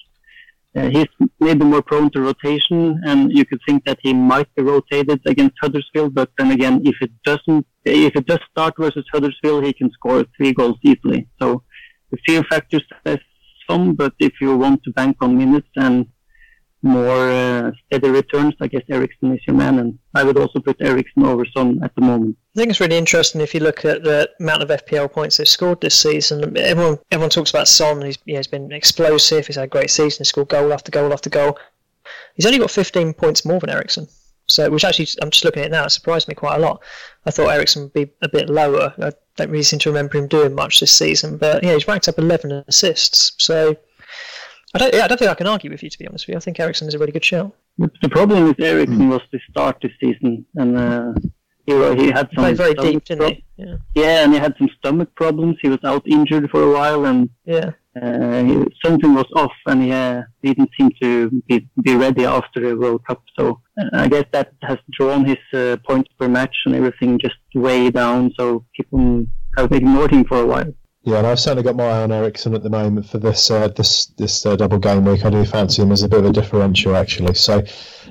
Uh, 0.75 0.89
he's 0.89 1.09
maybe 1.41 1.65
more 1.65 1.83
prone 1.83 2.11
to 2.13 2.21
rotation, 2.21 3.01
and 3.05 3.33
you 3.37 3.45
could 3.45 3.59
think 3.67 3.85
that 3.85 3.99
he 4.03 4.15
might 4.15 4.49
be 4.55 4.63
rotated 4.63 5.21
against 5.27 5.57
Huddersfield. 5.61 6.15
But 6.15 6.31
then 6.39 6.53
again, 6.53 6.81
if 6.85 6.95
it 7.01 7.11
doesn't, 7.25 7.67
if 7.85 8.15
it 8.15 8.27
does 8.27 8.39
start 8.53 8.75
versus 8.79 9.05
Huddersfield, 9.13 9.65
he 9.65 9.73
can 9.73 9.91
score 9.91 10.25
three 10.37 10.53
goals 10.53 10.79
easily. 10.85 11.29
So 11.43 11.65
the 12.13 12.19
fear 12.25 12.45
factor 12.45 12.81
says 13.05 13.19
some, 13.69 13.95
but 13.95 14.15
if 14.21 14.35
you 14.41 14.57
want 14.57 14.85
to 14.85 14.93
bank 14.93 15.17
on 15.21 15.37
minutes 15.37 15.69
and 15.77 16.07
more 16.83 17.31
uh, 17.31 17.73
steady 17.87 18.09
returns, 18.09 18.55
I 18.61 18.67
guess 18.67 18.83
Eriksen 18.89 19.35
is 19.35 19.41
your 19.47 19.57
man, 19.57 19.79
and 19.79 19.99
I 20.15 20.25
would 20.25 20.39
also 20.39 20.61
put 20.61 20.77
Eriksen 20.81 21.25
over 21.25 21.45
Son 21.55 21.81
at 21.83 21.95
the 21.95 22.01
moment. 22.01 22.37
I 22.57 22.59
think 22.59 22.71
it's 22.71 22.81
really 22.81 22.97
interesting 22.97 23.41
if 23.41 23.55
you 23.55 23.61
look 23.61 23.85
at 23.85 24.03
the 24.03 24.31
amount 24.41 24.63
of 24.63 24.69
FPL 24.71 25.13
points 25.13 25.37
they've 25.37 25.49
scored 25.49 25.81
this 25.81 25.95
season. 25.95 26.57
Everyone, 26.57 26.99
everyone 27.11 27.31
talks 27.31 27.51
about 27.51 27.69
Son. 27.69 28.03
He's, 28.03 28.19
he's 28.25 28.47
been 28.47 28.73
explosive. 28.73 29.47
He's 29.47 29.57
had 29.57 29.65
a 29.65 29.69
great 29.69 29.91
season. 29.91 30.21
He's 30.21 30.29
scored 30.29 30.49
goal 30.49 30.73
after 30.73 30.91
goal 30.91 31.13
after 31.13 31.31
goal. 31.31 31.59
He's 32.35 32.47
only 32.47 32.59
got 32.59 32.71
15 32.71 33.13
points 33.15 33.45
more 33.45 33.61
than 33.61 33.71
Eriksen. 33.71 34.09
So, 34.49 34.69
which 34.69 34.85
actually, 34.85 35.07
I'm 35.23 35.31
just 35.31 35.45
looking 35.45 35.63
at 35.63 35.67
it 35.67 35.73
now, 35.73 35.85
it 35.85 35.91
surprised 35.91 36.27
me 36.27 36.35
quite 36.35 36.57
a 36.57 36.61
lot. 36.61 36.83
I 37.25 37.31
thought 37.31 37.51
Eriksen 37.51 37.83
would 37.85 37.93
be 37.93 38.11
a 38.21 38.29
bit 38.29 38.51
lower. 38.51 38.93
I 38.99 39.13
don't 39.37 39.51
really 39.51 39.63
seem 39.63 39.79
to 39.81 39.91
remember 39.91 40.19
him 40.19 40.27
doing 40.27 40.55
much 40.55 40.81
this 40.81 40.93
season, 40.93 41.37
but 41.37 41.63
yeah, 41.63 41.75
he's 41.75 41.87
ranked 41.87 42.09
up 42.09 42.19
11 42.19 42.65
assists. 42.67 43.33
So, 43.39 43.77
I 44.75 44.79
don't, 44.79 44.95
yeah, 44.95 45.05
I 45.05 45.09
don't 45.09 45.19
think 45.19 45.31
I 45.31 45.35
can 45.35 45.47
argue 45.49 45.71
with 45.71 45.83
you, 45.83 45.91
to 45.91 45.99
be 45.99 46.07
honest 46.07 46.27
with 46.27 46.35
you. 46.35 46.37
I 46.37 46.41
think 46.41 46.61
Eriksen 46.61 46.87
is 46.87 46.95
a 46.95 46.99
really 46.99 47.13
good 47.13 47.25
shout. 47.25 47.53
The 47.79 48.09
problem 48.09 48.45
with 48.45 48.61
Eriksen 48.61 48.99
mm. 48.99 49.11
was 49.11 49.23
the 49.33 49.41
start 49.51 49.79
this 49.83 49.93
season, 50.01 50.47
and 50.55 50.79
uh, 50.79 51.13
he, 51.67 51.73
he 52.05 52.11
had 52.11 52.29
some 52.35 52.45
he 52.45 52.53
very 52.55 52.75
deep, 52.75 53.05
didn't 53.05 53.35
he? 53.35 53.45
Yeah. 53.57 53.77
yeah, 53.95 54.25
and 54.25 54.33
he 54.33 54.39
had 54.39 54.55
some 54.59 54.69
stomach 54.79 55.15
problems. 55.17 55.57
He 55.61 55.69
was 55.69 55.83
out 55.85 56.07
injured 56.07 56.51
for 56.51 56.63
a 56.63 56.73
while, 56.73 57.05
and 57.07 57.31
yeah, 57.45 57.71
uh, 58.01 58.45
he, 58.45 58.65
something 58.85 59.15
was 59.15 59.27
off, 59.35 59.53
and 59.67 59.83
he 59.83 59.93
uh, 59.93 60.23
didn't 60.43 60.71
seem 60.79 60.91
to 61.03 61.31
be, 61.49 61.69
be 61.83 61.97
ready 61.97 62.25
after 62.25 62.61
the 62.61 62.77
World 62.77 63.05
Cup. 63.07 63.23
So 63.39 63.61
uh, 63.81 63.89
I 63.93 64.09
guess 64.09 64.25
that 64.33 64.53
has 64.63 64.79
drawn 64.93 65.25
his 65.25 65.39
uh, 65.53 65.79
points 65.87 66.11
per 66.19 66.29
match 66.29 66.57
and 66.67 66.75
everything 66.75 67.19
just 67.19 67.35
way 67.55 67.91
down. 67.91 68.33
So 68.39 68.65
people 68.77 69.27
have 69.57 69.73
ignored 69.73 70.13
him 70.13 70.25
for 70.25 70.41
a 70.41 70.47
while. 70.47 70.73
Yeah, 71.03 71.17
and 71.17 71.27
I've 71.27 71.41
certainly 71.41 71.63
got 71.63 71.77
my 71.77 71.85
eye 71.85 72.03
on 72.03 72.13
Eriksen 72.13 72.55
at 72.55 72.63
the 72.63 72.69
moment 72.69 73.07
for 73.07 73.17
this 73.17 73.51
uh, 73.51 73.69
this 73.69 74.07
this 74.19 74.45
uh, 74.45 74.55
double 74.55 74.79
game 74.79 75.07
week. 75.07 75.25
I 75.25 75.31
do 75.31 75.47
fancy 75.47 75.81
him 75.81 75.93
as 75.93 76.03
a 76.03 76.09
bit 76.09 76.19
of 76.19 76.27
a 76.27 76.33
differential, 76.33 76.95
actually. 76.95 77.33
So 77.35 77.63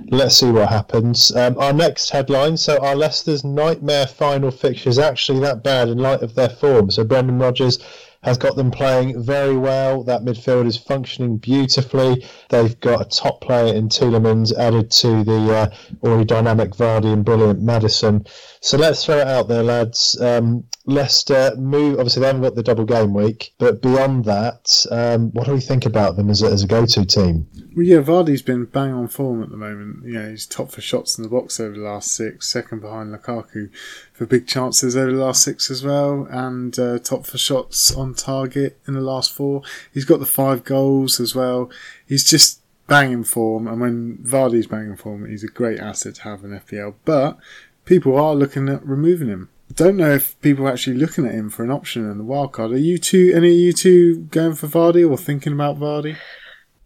let's 0.08 0.36
see 0.36 0.50
what 0.50 0.70
happens. 0.70 1.32
Um, 1.36 1.56
our 1.60 1.72
next 1.72 2.10
headline: 2.10 2.58
so 2.58 2.84
our 2.84 2.96
Leicester's 2.96 3.44
nightmare 3.44 4.08
final 4.08 4.50
fixture 4.50 4.90
is 4.90 4.98
actually 4.98 5.40
that 5.42 5.62
bad 5.62 5.90
in 5.90 6.00
light 6.00 6.24
of 6.24 6.34
their 6.34 6.50
form. 6.50 6.90
So 6.90 7.04
Brendan 7.04 7.38
Rodgers 7.38 7.78
has 8.24 8.38
got 8.38 8.56
them 8.56 8.70
playing 8.70 9.22
very 9.22 9.56
well. 9.56 10.04
That 10.04 10.24
midfield 10.24 10.66
is 10.66 10.76
functioning 10.76 11.38
beautifully. 11.38 12.26
They've 12.50 12.78
got 12.80 13.02
a 13.02 13.06
top 13.06 13.42
player 13.42 13.74
in 13.74 13.88
Tielemans 13.88 14.52
added 14.58 14.92
to 14.92 15.24
the 15.24 15.56
uh, 15.56 15.76
already 16.04 16.26
dynamic 16.26 16.72
Vardy 16.72 17.14
and 17.14 17.24
brilliant 17.24 17.62
Maddison. 17.62 18.26
So 18.62 18.78
let's 18.78 19.06
throw 19.06 19.20
it 19.20 19.28
out 19.28 19.48
there, 19.48 19.64
lads. 19.64 20.20
Um, 20.20 20.66
Leicester 20.86 21.56
move. 21.58 21.94
Obviously, 21.94 22.22
they 22.22 22.28
haven't 22.28 22.42
got 22.42 22.56
the 22.56 22.64
double 22.64 22.84
game 22.84 23.14
week, 23.14 23.54
but 23.58 23.82
beyond 23.82 24.26
that, 24.26 24.86
um, 24.92 25.32
what 25.32 25.46
do 25.46 25.54
we 25.54 25.62
think 25.62 25.86
about 25.86 26.18
them 26.18 26.30
as 26.30 26.42
a, 26.42 26.48
as 26.48 26.64
a 26.64 26.68
go-to 26.68 27.06
team? 27.06 27.48
Well, 27.76 27.86
yeah, 27.86 28.00
Vardy's 28.00 28.42
been 28.42 28.66
bang 28.66 28.92
on 28.92 29.08
form 29.08 29.42
at 29.44 29.50
the 29.50 29.58
moment. 29.58 30.04
Know, 30.04 30.30
he's 30.30 30.46
top 30.46 30.72
for 30.72 30.82
shots 30.82 31.18
in 31.18 31.24
the 31.24 31.30
box 31.30 31.60
over 31.60 31.76
the 31.76 31.84
last 31.84 32.14
six, 32.14 32.50
second 32.52 32.82
behind 32.82 33.14
Lukaku 33.14 33.70
for 34.12 34.26
big 34.26 34.48
chances 34.48 34.98
over 34.98 35.12
the 35.12 35.24
last 35.24 35.44
six 35.44 35.72
as 35.72 35.84
well, 35.84 36.28
and 36.30 36.78
uh, 36.78 37.00
top 37.00 37.26
for 37.26 37.38
shots 37.38 37.96
on 37.96 38.14
target 38.14 38.80
in 38.88 38.94
the 38.94 39.02
last 39.02 39.32
four. 39.32 39.62
He's 39.94 40.06
got 40.06 40.20
the 40.20 40.26
five 40.26 40.64
goals 40.66 41.20
as 41.20 41.34
well. 41.34 41.70
He's 42.06 42.30
just 42.30 42.62
banging 42.88 43.24
form, 43.24 43.68
and 43.68 43.80
when 43.80 44.18
Vardy's 44.18 44.68
banging 44.68 44.98
form, 44.98 45.30
he's 45.30 45.44
a 45.44 45.48
great 45.48 45.80
asset 45.80 46.16
to 46.16 46.24
have 46.24 46.44
in 46.44 46.50
FPL. 46.50 46.96
But 47.06 47.38
people 47.90 48.16
are 48.16 48.36
looking 48.36 48.70
at 48.70 48.86
removing 48.86 49.28
him. 49.28 49.50
Don't 49.74 49.98
know 49.98 50.12
if 50.12 50.40
people 50.42 50.68
are 50.68 50.72
actually 50.72 50.98
looking 50.98 51.26
at 51.26 51.34
him 51.34 51.50
for 51.50 51.64
an 51.64 51.72
option 51.72 52.10
in 52.10 52.20
the 52.20 52.24
wild 52.24 52.52
card. 52.54 52.72
Are 52.72 52.78
you 52.78 53.00
two, 53.00 53.34
any 53.36 53.50
of 53.50 53.58
you 53.58 53.74
two, 53.74 54.22
going 54.26 54.54
for 54.54 54.68
Vardy 54.68 55.10
or 55.10 55.18
thinking 55.18 55.54
about 55.54 55.80
Vardy? 55.80 56.16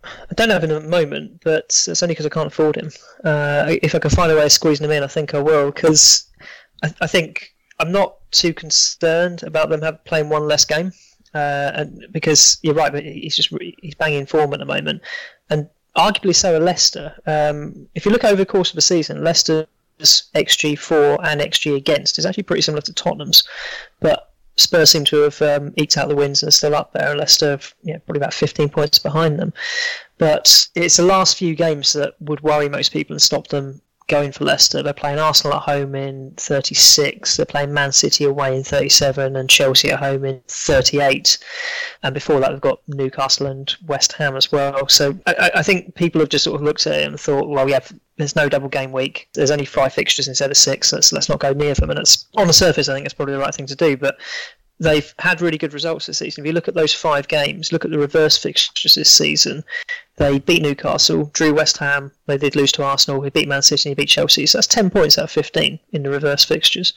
I 0.04 0.34
don't 0.36 0.50
have 0.50 0.64
him 0.64 0.72
at 0.72 0.82
the 0.82 0.88
moment, 0.88 1.42
but 1.44 1.66
it's 1.88 2.02
only 2.02 2.14
because 2.14 2.26
I 2.26 2.30
can't 2.30 2.48
afford 2.48 2.78
him. 2.78 2.90
Uh, 3.24 3.76
if 3.84 3.94
I 3.94 4.00
can 4.00 4.12
find 4.12 4.32
a 4.32 4.36
way 4.36 4.46
of 4.46 4.52
squeezing 4.52 4.86
him 4.86 4.92
in, 4.92 5.04
I 5.04 5.08
think 5.08 5.34
I 5.34 5.40
will 5.40 5.72
because 5.72 6.30
I, 6.82 6.94
I, 7.02 7.08
think 7.08 7.54
I'm 7.80 7.92
not 7.92 8.16
too 8.32 8.54
concerned 8.54 9.44
about 9.44 9.70
them 9.70 9.82
have, 9.82 10.04
playing 10.06 10.30
one 10.30 10.48
less 10.48 10.64
game. 10.66 10.94
Uh, 11.34 11.72
and 11.76 12.06
because 12.12 12.60
you're 12.64 12.76
right, 12.76 12.92
but 12.92 13.04
he's 13.04 13.36
just 13.36 13.50
he's 13.82 13.96
banging 13.96 14.26
form 14.26 14.54
at 14.54 14.60
the 14.60 14.66
moment, 14.66 15.02
and 15.50 15.68
arguably 15.98 16.36
so 16.36 16.56
are 16.56 16.60
Leicester. 16.60 17.16
Um, 17.26 17.88
if 17.96 18.06
you 18.06 18.12
look 18.12 18.24
over 18.24 18.36
the 18.36 18.46
course 18.46 18.70
of 18.70 18.76
the 18.76 18.82
season, 18.82 19.24
Leicester's 19.24 19.66
xG 20.00 20.78
for 20.78 21.24
and 21.26 21.42
xG 21.42 21.76
against 21.76 22.18
is 22.20 22.26
actually 22.26 22.44
pretty 22.44 22.62
similar 22.62 22.82
to 22.82 22.94
Tottenham's, 22.94 23.44
but 24.00 24.34
Spurs 24.56 24.92
seem 24.92 25.04
to 25.06 25.22
have 25.22 25.42
um, 25.42 25.74
eked 25.78 25.98
out 25.98 26.10
the 26.10 26.16
wins 26.16 26.44
and 26.44 26.50
are 26.50 26.52
still 26.52 26.76
up 26.76 26.94
there, 26.94 27.16
Leicester 27.16 27.60
yeah, 27.82 27.98
probably 28.06 28.20
about 28.20 28.34
15 28.34 28.70
points 28.70 29.00
behind 29.00 29.40
them. 29.40 29.52
But 30.20 30.68
it's 30.76 30.98
the 30.98 31.04
last 31.04 31.38
few 31.38 31.56
games 31.56 31.94
that 31.94 32.14
would 32.20 32.42
worry 32.42 32.70
most 32.70 32.94
people 32.94 33.14
and 33.14 33.22
stop 33.22 33.48
them 33.48 33.82
going 34.08 34.32
for 34.32 34.44
Leicester. 34.44 34.84
They're 34.84 34.94
playing 34.94 35.20
Arsenal 35.20 35.58
at 35.58 35.64
home 35.64 35.96
in 35.96 36.34
36. 36.38 37.36
They're 37.36 37.46
playing 37.46 37.74
Man 37.74 37.92
City 37.92 38.26
away 38.26 38.56
in 38.56 38.64
37 38.64 39.36
and 39.36 39.50
Chelsea 39.50 39.92
at 39.92 40.00
home 40.00 40.26
in 40.26 40.42
38. 40.48 41.38
And 42.04 42.14
before 42.14 42.40
that, 42.40 42.52
they've 42.52 42.62
got 42.62 42.82
Newcastle 42.88 43.48
and 43.48 43.74
West 43.86 44.14
Ham 44.14 44.36
as 44.36 44.52
well. 44.52 44.88
So 44.88 45.18
I, 45.26 45.52
I 45.56 45.64
think 45.64 45.96
people 45.96 46.20
have 46.22 46.30
just 46.30 46.44
sort 46.44 46.56
of 46.56 46.62
looked 46.62 46.86
at 46.86 47.00
it 47.00 47.08
and 47.08 47.20
thought, 47.20 47.50
well, 47.50 47.70
yeah, 47.70 47.80
there's 48.18 48.36
no 48.36 48.50
double 48.50 48.70
game 48.70 48.92
week. 48.92 49.30
There's 49.34 49.52
only 49.52 49.66
five 49.66 49.94
fixtures 49.94 50.28
instead 50.28 50.52
of 50.52 50.58
six. 50.58 50.94
Let's 50.94 51.12
let's 51.12 51.30
not 51.30 51.40
go 51.40 51.54
near 51.54 51.74
them. 51.74 51.90
And 51.90 52.00
it's 52.00 52.28
on 52.36 52.48
the 52.48 52.54
surface, 52.54 52.90
I 52.90 52.94
think 52.94 53.06
it's 53.06 53.14
probably 53.14 53.34
the 53.34 53.40
right 53.40 53.54
thing 53.54 53.66
to 53.68 53.76
do. 53.76 53.98
But 53.98 54.18
they've 54.80 55.14
had 55.20 55.42
really 55.42 55.58
good 55.58 55.74
results 55.74 56.06
this 56.06 56.20
season. 56.20 56.44
If 56.44 56.48
you 56.48 56.54
look 56.54 56.68
at 56.68 56.74
those 56.74 56.94
five 56.94 57.28
games, 57.28 57.72
look 57.72 57.86
at 57.86 57.92
the 57.92 57.98
reverse 57.98 58.38
fixtures 58.38 58.96
this 58.96 59.12
season. 59.12 59.64
They 60.18 60.40
beat 60.40 60.62
Newcastle, 60.62 61.32
drew 61.34 61.54
West 61.54 61.78
Ham, 61.78 62.12
they 62.28 62.38
did 62.38 62.56
lose 62.56 62.72
to 62.74 62.84
Arsenal, 62.84 63.22
they 63.22 63.30
beat 63.30 63.48
Man 63.48 63.62
City, 63.64 63.90
they 63.90 63.96
beat 63.96 64.10
Chelsea. 64.10 64.46
So 64.46 64.58
that's 64.58 64.68
10 64.68 64.90
points 64.90 65.18
out 65.18 65.26
of 65.26 65.32
15 65.32 65.80
in 65.92 66.04
the 66.04 66.10
reverse 66.10 66.44
fixtures. 66.44 66.94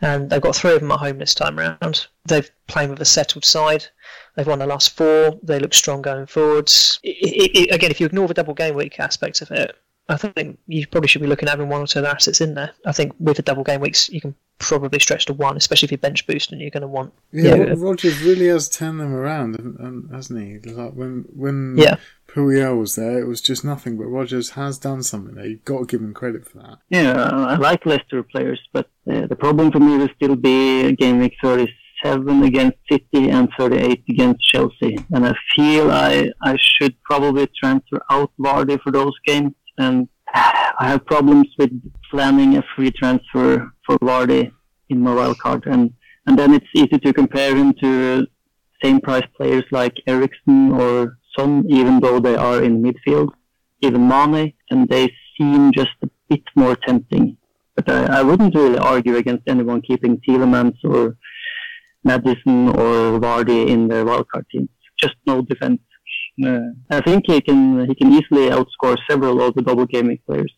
And 0.00 0.30
they've 0.30 0.40
got 0.40 0.56
three 0.56 0.74
of 0.74 0.80
them 0.80 0.90
at 0.90 0.98
home 0.98 1.18
this 1.18 1.34
time 1.34 1.58
round. 1.58 2.06
They've 2.24 2.50
playing 2.66 2.90
with 2.90 3.00
a 3.00 3.04
settled 3.04 3.44
side. 3.44 3.86
They've 4.34 4.46
won 4.46 4.60
the 4.60 4.66
last 4.66 4.96
four. 4.96 5.38
They 5.42 5.58
look 5.58 5.74
strong 5.74 6.02
going 6.02 6.26
forwards. 6.26 6.98
It, 7.02 7.16
it, 7.20 7.58
it, 7.58 7.74
again, 7.74 7.90
if 7.90 8.00
you 8.00 8.06
ignore 8.06 8.26
the 8.26 8.34
double 8.34 8.54
game 8.54 8.74
week 8.74 8.98
aspect 8.98 9.42
of 9.42 9.50
it, 9.50 9.76
I 10.10 10.16
think 10.16 10.58
you 10.66 10.86
probably 10.86 11.08
should 11.08 11.22
be 11.22 11.28
looking 11.28 11.48
at 11.48 11.52
having 11.52 11.68
one 11.68 11.80
or 11.82 11.86
two 11.86 12.04
assets 12.04 12.40
in 12.40 12.54
there. 12.54 12.72
I 12.84 12.92
think 12.92 13.12
with 13.18 13.36
the 13.36 13.42
double 13.42 13.62
game 13.64 13.80
weeks, 13.80 14.08
you 14.10 14.20
can 14.20 14.34
probably 14.58 14.98
stretch 14.98 15.24
to 15.26 15.32
one, 15.32 15.56
especially 15.56 15.86
if 15.86 15.92
you 15.92 15.98
bench 15.98 16.26
boost 16.26 16.52
and 16.52 16.60
you're 16.60 16.70
going 16.70 16.82
to 16.82 16.86
want. 16.88 17.12
Yeah, 17.32 17.54
you 17.54 17.66
know, 17.66 17.74
Rodgers 17.76 18.20
really 18.20 18.48
has 18.48 18.68
turned 18.68 19.00
them 19.00 19.14
around, 19.14 19.54
hasn't- 19.56 20.12
hasn't 20.12 20.40
he? 20.64 20.70
Like 20.70 20.92
when 20.92 21.24
when 21.34 21.76
Yeah. 21.78 21.96
Puel 22.28 22.78
was 22.78 22.94
there, 22.96 23.18
it 23.20 23.26
was 23.26 23.40
just 23.40 23.64
nothing. 23.64 23.96
But 23.96 24.06
Rodgers 24.06 24.50
has 24.50 24.78
done 24.78 25.02
something 25.02 25.34
there. 25.36 25.46
You've 25.46 25.64
got 25.64 25.78
to 25.80 25.86
give 25.86 26.00
him 26.00 26.12
credit 26.14 26.46
for 26.46 26.58
that. 26.58 26.78
Yeah, 26.88 27.12
I 27.12 27.56
like 27.56 27.86
Leicester 27.86 28.22
players, 28.22 28.60
but 28.72 28.88
uh, 29.10 29.26
the 29.26 29.36
problem 29.36 29.72
for 29.72 29.80
me 29.80 29.96
will 29.96 30.08
still 30.16 30.36
be 30.36 30.92
game 30.96 31.18
week 31.18 31.34
37 31.42 32.42
against 32.44 32.78
City 32.90 33.30
and 33.30 33.48
38 33.58 34.04
against 34.08 34.40
Chelsea. 34.48 34.96
And 35.12 35.26
I 35.26 35.34
feel 35.56 35.90
I, 35.90 36.30
I 36.42 36.56
should 36.60 36.94
probably 37.02 37.48
transfer 37.60 38.00
out 38.10 38.30
Vardy 38.38 38.80
for 38.80 38.92
those 38.92 39.14
games. 39.26 39.52
And 39.80 40.08
I 40.34 40.88
have 40.92 41.06
problems 41.06 41.48
with 41.58 41.72
planning 42.10 42.56
a 42.58 42.62
free 42.74 42.90
transfer 42.90 43.72
for 43.84 43.98
Vardy 43.98 44.52
in 44.90 45.00
my 45.00 45.14
wild 45.14 45.38
card. 45.38 45.66
And, 45.66 45.92
and 46.26 46.38
then 46.38 46.52
it's 46.52 46.72
easy 46.74 46.98
to 46.98 47.12
compare 47.12 47.56
him 47.56 47.72
to 47.82 48.26
same 48.82 49.00
price 49.00 49.28
players 49.36 49.64
like 49.70 49.94
Eriksen 50.06 50.72
or 50.72 51.18
Son, 51.36 51.64
even 51.68 52.00
though 52.00 52.20
they 52.20 52.36
are 52.36 52.62
in 52.62 52.82
midfield, 52.82 53.30
even 53.80 54.06
Mane, 54.06 54.52
and 54.70 54.88
they 54.88 55.12
seem 55.36 55.72
just 55.72 55.96
a 56.02 56.08
bit 56.28 56.42
more 56.54 56.76
tempting. 56.76 57.36
But 57.76 57.90
I, 57.90 58.20
I 58.20 58.22
wouldn't 58.22 58.54
really 58.54 58.78
argue 58.78 59.16
against 59.16 59.48
anyone 59.48 59.80
keeping 59.80 60.20
Tielemans 60.20 60.76
or 60.84 61.16
Maddison 62.04 62.68
or 62.68 63.18
Vardy 63.18 63.68
in 63.68 63.88
their 63.88 64.04
wildcard 64.04 64.46
teams. 64.50 64.68
Just 64.98 65.14
no 65.26 65.40
defense. 65.42 65.80
I 66.90 67.00
think 67.02 67.24
he 67.26 67.40
can 67.40 67.86
he 67.88 67.94
can 67.94 68.12
easily 68.12 68.50
outscore 68.50 68.96
several 69.08 69.42
of 69.42 69.54
the 69.54 69.62
double 69.62 69.86
gaming 69.86 70.18
players. 70.26 70.52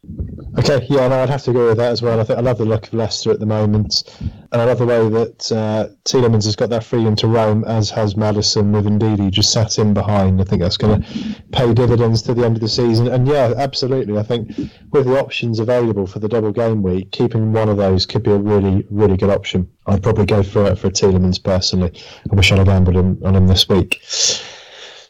Okay, 0.59 0.87
yeah, 0.89 1.09
no, 1.09 1.23
I'd 1.23 1.31
have 1.31 1.43
to 1.45 1.51
agree 1.51 1.65
with 1.65 1.79
that 1.79 1.93
as 1.93 2.03
well. 2.03 2.21
I 2.21 2.25
think 2.25 2.39
I 2.39 2.43
love 2.43 2.59
the 2.59 2.65
look 2.65 2.87
of 2.87 2.95
Leicester 2.95 3.31
at 3.31 3.41
the 3.41 3.47
moment, 3.47 4.03
and 4.21 4.63
I 4.63 4.65
love 4.65 4.79
the 4.79 4.87
way 4.87 5.09
that 5.09 5.53
uh, 5.53 5.89
Tielemans 6.05 6.45
has 6.45 6.57
got 6.57 6.71
that 6.71 6.85
freedom 6.85 7.17
to 7.17 7.27
roam, 7.27 7.65
as 7.65 7.91
has 7.91 8.17
Maddison 8.17 8.73
with 8.73 8.87
Ndidi 8.87 9.31
just 9.31 9.53
sat 9.53 9.79
in 9.79 9.95
behind. 9.95 10.41
I 10.41 10.45
think 10.45 10.63
that's 10.63 10.77
going 10.77 11.03
to 11.03 11.43
pay 11.53 11.73
dividends 11.75 12.23
to 12.23 12.35
the 12.35 12.45
end 12.45 12.57
of 12.57 12.61
the 12.61 12.69
season. 12.69 13.09
And 13.09 13.27
yeah, 13.27 13.55
absolutely, 13.57 14.19
I 14.19 14.23
think 14.23 14.57
with 14.93 15.07
the 15.07 15.19
options 15.19 15.59
available 15.59 16.07
for 16.07 16.19
the 16.19 16.29
double 16.29 16.53
game 16.53 16.83
week, 16.83 17.11
keeping 17.13 17.53
one 17.53 17.69
of 17.69 17.77
those 17.77 18.07
could 18.07 18.23
be 18.23 18.31
a 18.31 18.39
really, 18.39 18.87
really 18.91 19.17
good 19.17 19.31
option. 19.31 19.69
I'd 19.87 20.03
probably 20.03 20.27
go 20.27 20.43
for 20.43 20.77
for 20.77 20.91
Tielemans 20.91 21.43
personally. 21.43 21.93
I 22.31 22.35
wish 22.35 22.53
I'd 22.53 22.59
have 22.59 22.67
gambled 22.67 23.25
on 23.25 23.35
him 23.35 23.47
this 23.47 23.69
week. 23.69 24.01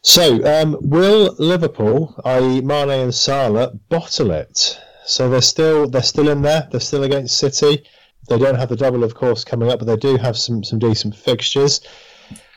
So, 0.05 0.45
um, 0.45 0.77
will 0.81 1.37
Liverpool, 1.39 2.21
i.e., 2.25 2.61
Mane 2.61 2.91
and 2.91 3.15
Salah, 3.15 3.73
bottle 3.89 4.33
it? 4.33 4.81
So 5.05 5.31
they're 5.31 5.41
still 5.41 5.89
they're 5.89 6.03
still 6.03 6.29
in 6.29 6.43
there. 6.43 6.69
They're 6.71 6.81
still 6.81 7.05
against 7.05 7.39
City. 7.39 7.85
They 8.29 8.39
don't 8.39 8.57
have 8.57 8.69
the 8.69 8.77
double, 8.77 9.05
of 9.05 9.15
course, 9.15 9.45
coming 9.45 9.71
up, 9.71 9.79
but 9.79 9.87
they 9.87 9.97
do 9.97 10.17
have 10.17 10.37
some 10.37 10.65
some 10.65 10.81
decent 10.81 11.15
fixtures. 11.15 11.81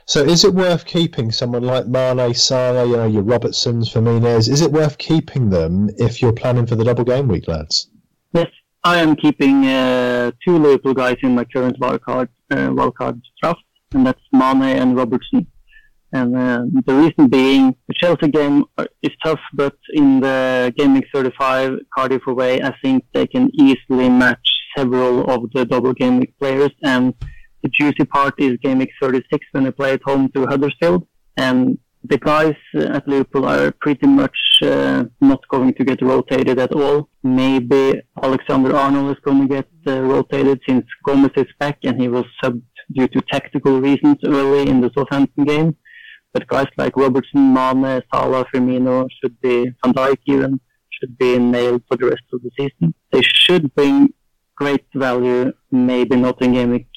So, 0.07 0.23
is 0.23 0.43
it 0.43 0.53
worth 0.53 0.85
keeping 0.85 1.31
someone 1.31 1.63
like 1.63 1.87
Mane, 1.87 2.33
Salah, 2.33 2.85
you 2.85 2.95
know, 2.95 3.07
your 3.07 3.23
Robertsons, 3.23 3.91
Firmino's? 3.91 4.47
Is 4.47 4.61
it 4.61 4.71
worth 4.71 4.97
keeping 4.97 5.49
them 5.49 5.89
if 5.97 6.21
you're 6.21 6.33
planning 6.33 6.65
for 6.65 6.75
the 6.75 6.83
double 6.83 7.03
game 7.03 7.27
week, 7.27 7.47
lads? 7.47 7.89
Yes, 8.33 8.49
I 8.83 8.97
am 8.97 9.15
keeping 9.15 9.65
uh, 9.65 10.31
two 10.43 10.57
Liverpool 10.57 10.95
guys 10.95 11.17
in 11.21 11.35
my 11.35 11.43
current 11.45 11.79
wildcard 11.79 12.29
uh, 12.51 12.69
wildcard 12.69 13.21
draft, 13.41 13.63
and 13.93 14.05
that's 14.05 14.21
Mane 14.31 14.63
and 14.63 14.95
Robertson. 14.95 15.45
And 16.13 16.35
uh, 16.35 16.65
the 16.85 16.93
reason 16.93 17.27
being, 17.27 17.75
the 17.87 17.93
Chelsea 17.93 18.29
game 18.29 18.63
uh, 18.77 18.85
is 19.01 19.11
tough, 19.23 19.39
but 19.53 19.75
in 19.93 20.21
the 20.21 20.73
Week 20.77 21.05
35 21.13 21.79
Cardiff 21.93 22.25
away, 22.27 22.61
I 22.61 22.73
think 22.81 23.03
they 23.13 23.27
can 23.27 23.49
easily 23.53 24.09
match 24.09 24.47
several 24.77 25.29
of 25.29 25.51
the 25.53 25.65
double 25.65 25.93
Week 25.99 26.33
players. 26.39 26.71
And 26.83 27.13
the 27.63 27.69
juicy 27.69 28.05
part 28.05 28.35
is 28.37 28.57
Week 28.63 28.91
36 29.01 29.45
when 29.51 29.65
they 29.65 29.71
play 29.71 29.93
at 29.93 30.03
home 30.03 30.29
to 30.35 30.45
Huddersfield. 30.45 31.05
And 31.37 31.79
the 32.07 32.17
guys 32.17 32.55
at 32.75 33.07
Liverpool 33.07 33.45
are 33.45 33.71
pretty 33.71 34.07
much 34.07 34.37
uh, 34.61 35.05
not 35.21 35.41
going 35.49 35.73
to 35.73 35.83
get 35.83 36.01
rotated 36.01 36.59
at 36.59 36.73
all. 36.73 37.09
Maybe 37.23 38.01
Alexander 38.21 38.75
Arnold 38.75 39.17
is 39.17 39.23
going 39.23 39.47
to 39.47 39.55
get 39.55 39.67
uh, 39.87 40.01
rotated 40.01 40.61
since 40.67 40.85
Gomez 41.03 41.31
is 41.35 41.47
back 41.59 41.79
and 41.83 41.99
he 41.99 42.07
was 42.07 42.25
subbed 42.43 42.61
due 42.93 43.07
to 43.07 43.21
tactical 43.31 43.81
reasons 43.81 44.17
early 44.25 44.69
in 44.69 44.81
the 44.81 44.91
Southampton 44.95 45.45
game. 45.45 45.75
But 46.35 46.47
guys 46.47 46.67
like 46.75 46.97
Robertson, 46.97 47.53
Mane, 47.53 48.01
Salah, 48.13 48.45
Firmino 48.53 49.07
should 49.17 49.39
be, 49.39 49.71
Van 49.81 49.93
Dijk 49.93 50.17
even, 50.25 50.59
should 50.89 51.17
be 51.17 51.39
nailed 51.39 51.83
for 51.87 51.95
the 51.95 52.07
rest 52.07 52.23
of 52.33 52.41
the 52.43 52.51
season. 52.59 52.93
They 53.13 53.21
should 53.21 53.73
bring 53.73 54.13
great 54.53 54.85
value, 54.93 55.53
maybe 55.71 56.17
not 56.17 56.41
in 56.41 56.51
game 56.51 56.71
week 56.71 56.87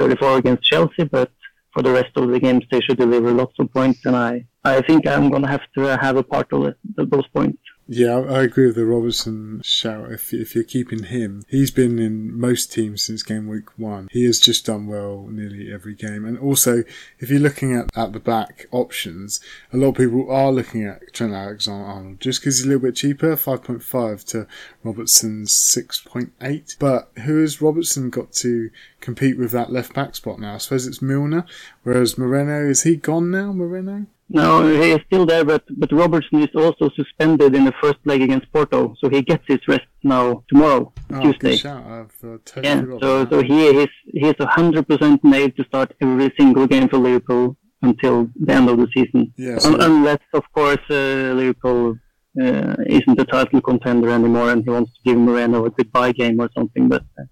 34 0.00 0.38
against 0.38 0.64
Chelsea, 0.64 1.04
but 1.04 1.30
for 1.72 1.84
the 1.84 1.92
rest 1.92 2.10
of 2.16 2.28
the 2.28 2.40
games 2.40 2.64
they 2.72 2.80
should 2.80 2.98
deliver 2.98 3.30
lots 3.30 3.54
of 3.60 3.72
points, 3.72 4.04
and 4.04 4.16
I, 4.16 4.44
I 4.64 4.80
think 4.80 5.06
I'm 5.06 5.30
going 5.30 5.42
to 5.42 5.48
have 5.48 5.66
to 5.76 5.90
uh, 5.90 5.98
have 6.00 6.16
a 6.16 6.24
part 6.24 6.52
of 6.52 6.74
those 6.96 7.28
points. 7.28 7.62
Yeah, 7.88 8.18
I 8.18 8.42
agree 8.42 8.66
with 8.66 8.74
the 8.74 8.84
Robertson 8.84 9.60
shout. 9.62 10.10
If 10.10 10.34
if 10.34 10.56
you're 10.56 10.64
keeping 10.64 11.04
him, 11.04 11.44
he's 11.48 11.70
been 11.70 12.00
in 12.00 12.36
most 12.36 12.72
teams 12.72 13.04
since 13.04 13.22
game 13.22 13.46
week 13.46 13.78
one. 13.78 14.08
He 14.10 14.24
has 14.24 14.40
just 14.40 14.66
done 14.66 14.88
well 14.88 15.28
nearly 15.30 15.72
every 15.72 15.94
game. 15.94 16.24
And 16.24 16.36
also, 16.36 16.82
if 17.20 17.30
you're 17.30 17.38
looking 17.38 17.76
at, 17.76 17.96
at 17.96 18.12
the 18.12 18.18
back 18.18 18.66
options, 18.72 19.38
a 19.72 19.76
lot 19.76 19.90
of 19.90 19.94
people 19.98 20.28
are 20.32 20.50
looking 20.50 20.84
at 20.84 21.12
Trent 21.12 21.32
Alexander-Arnold 21.32 22.20
just 22.20 22.40
because 22.40 22.58
he's 22.58 22.66
a 22.66 22.68
little 22.68 22.82
bit 22.82 22.96
cheaper, 22.96 23.36
five 23.36 23.62
point 23.62 23.84
five 23.84 24.24
to 24.26 24.48
Robertson's 24.82 25.52
six 25.52 26.00
point 26.00 26.32
eight. 26.40 26.74
But 26.80 27.12
who 27.24 27.40
has 27.40 27.62
Robertson 27.62 28.10
got 28.10 28.32
to 28.32 28.70
compete 29.00 29.38
with 29.38 29.52
that 29.52 29.70
left 29.70 29.94
back 29.94 30.16
spot 30.16 30.40
now? 30.40 30.54
I 30.54 30.58
suppose 30.58 30.88
it's 30.88 31.00
Milner. 31.00 31.44
Whereas 31.84 32.18
Moreno 32.18 32.68
is 32.68 32.82
he 32.82 32.96
gone 32.96 33.30
now? 33.30 33.52
Moreno. 33.52 34.06
No, 34.28 34.66
he 34.66 34.90
is 34.90 35.00
still 35.06 35.24
there, 35.24 35.44
but, 35.44 35.62
but 35.78 35.92
Robertson 35.92 36.42
is 36.42 36.48
also 36.56 36.90
suspended 36.96 37.54
in 37.54 37.64
the 37.64 37.72
first 37.80 37.98
leg 38.04 38.22
against 38.22 38.50
Porto, 38.52 38.94
so 39.00 39.08
he 39.08 39.22
gets 39.22 39.44
his 39.46 39.60
rest 39.68 39.86
now 40.02 40.42
tomorrow, 40.48 40.92
Oh, 41.12 41.20
Tuesday. 41.22 41.50
good 41.50 41.58
shout. 41.60 41.84
I've 41.86 42.16
uh, 42.24 42.38
totally 42.44 42.64
Yeah, 42.68 42.98
so 43.00 43.26
so 43.30 43.42
he 43.42 43.66
is 43.68 43.88
he 44.12 44.26
is 44.28 44.34
hundred 44.40 44.88
percent 44.88 45.22
made 45.22 45.56
to 45.56 45.64
start 45.64 45.94
every 46.00 46.32
single 46.38 46.66
game 46.66 46.88
for 46.88 46.98
Liverpool 46.98 47.56
until 47.82 48.28
the 48.44 48.52
end 48.52 48.68
of 48.68 48.78
the 48.78 48.88
season, 48.92 49.32
Yeah, 49.36 49.58
so- 49.58 49.74
Un- 49.74 49.80
unless 49.80 50.18
of 50.34 50.42
course 50.52 50.84
uh, 50.90 51.32
Liverpool 51.40 51.96
uh, 52.42 52.74
isn't 52.98 53.20
a 53.20 53.24
title 53.24 53.60
contender 53.60 54.10
anymore 54.10 54.50
and 54.50 54.64
he 54.64 54.70
wants 54.70 54.90
to 54.94 55.00
give 55.04 55.18
Moreno 55.18 55.64
a 55.66 55.70
goodbye 55.70 56.12
game 56.12 56.40
or 56.40 56.50
something. 56.56 56.88
But 56.88 57.04
uh, 57.18 57.24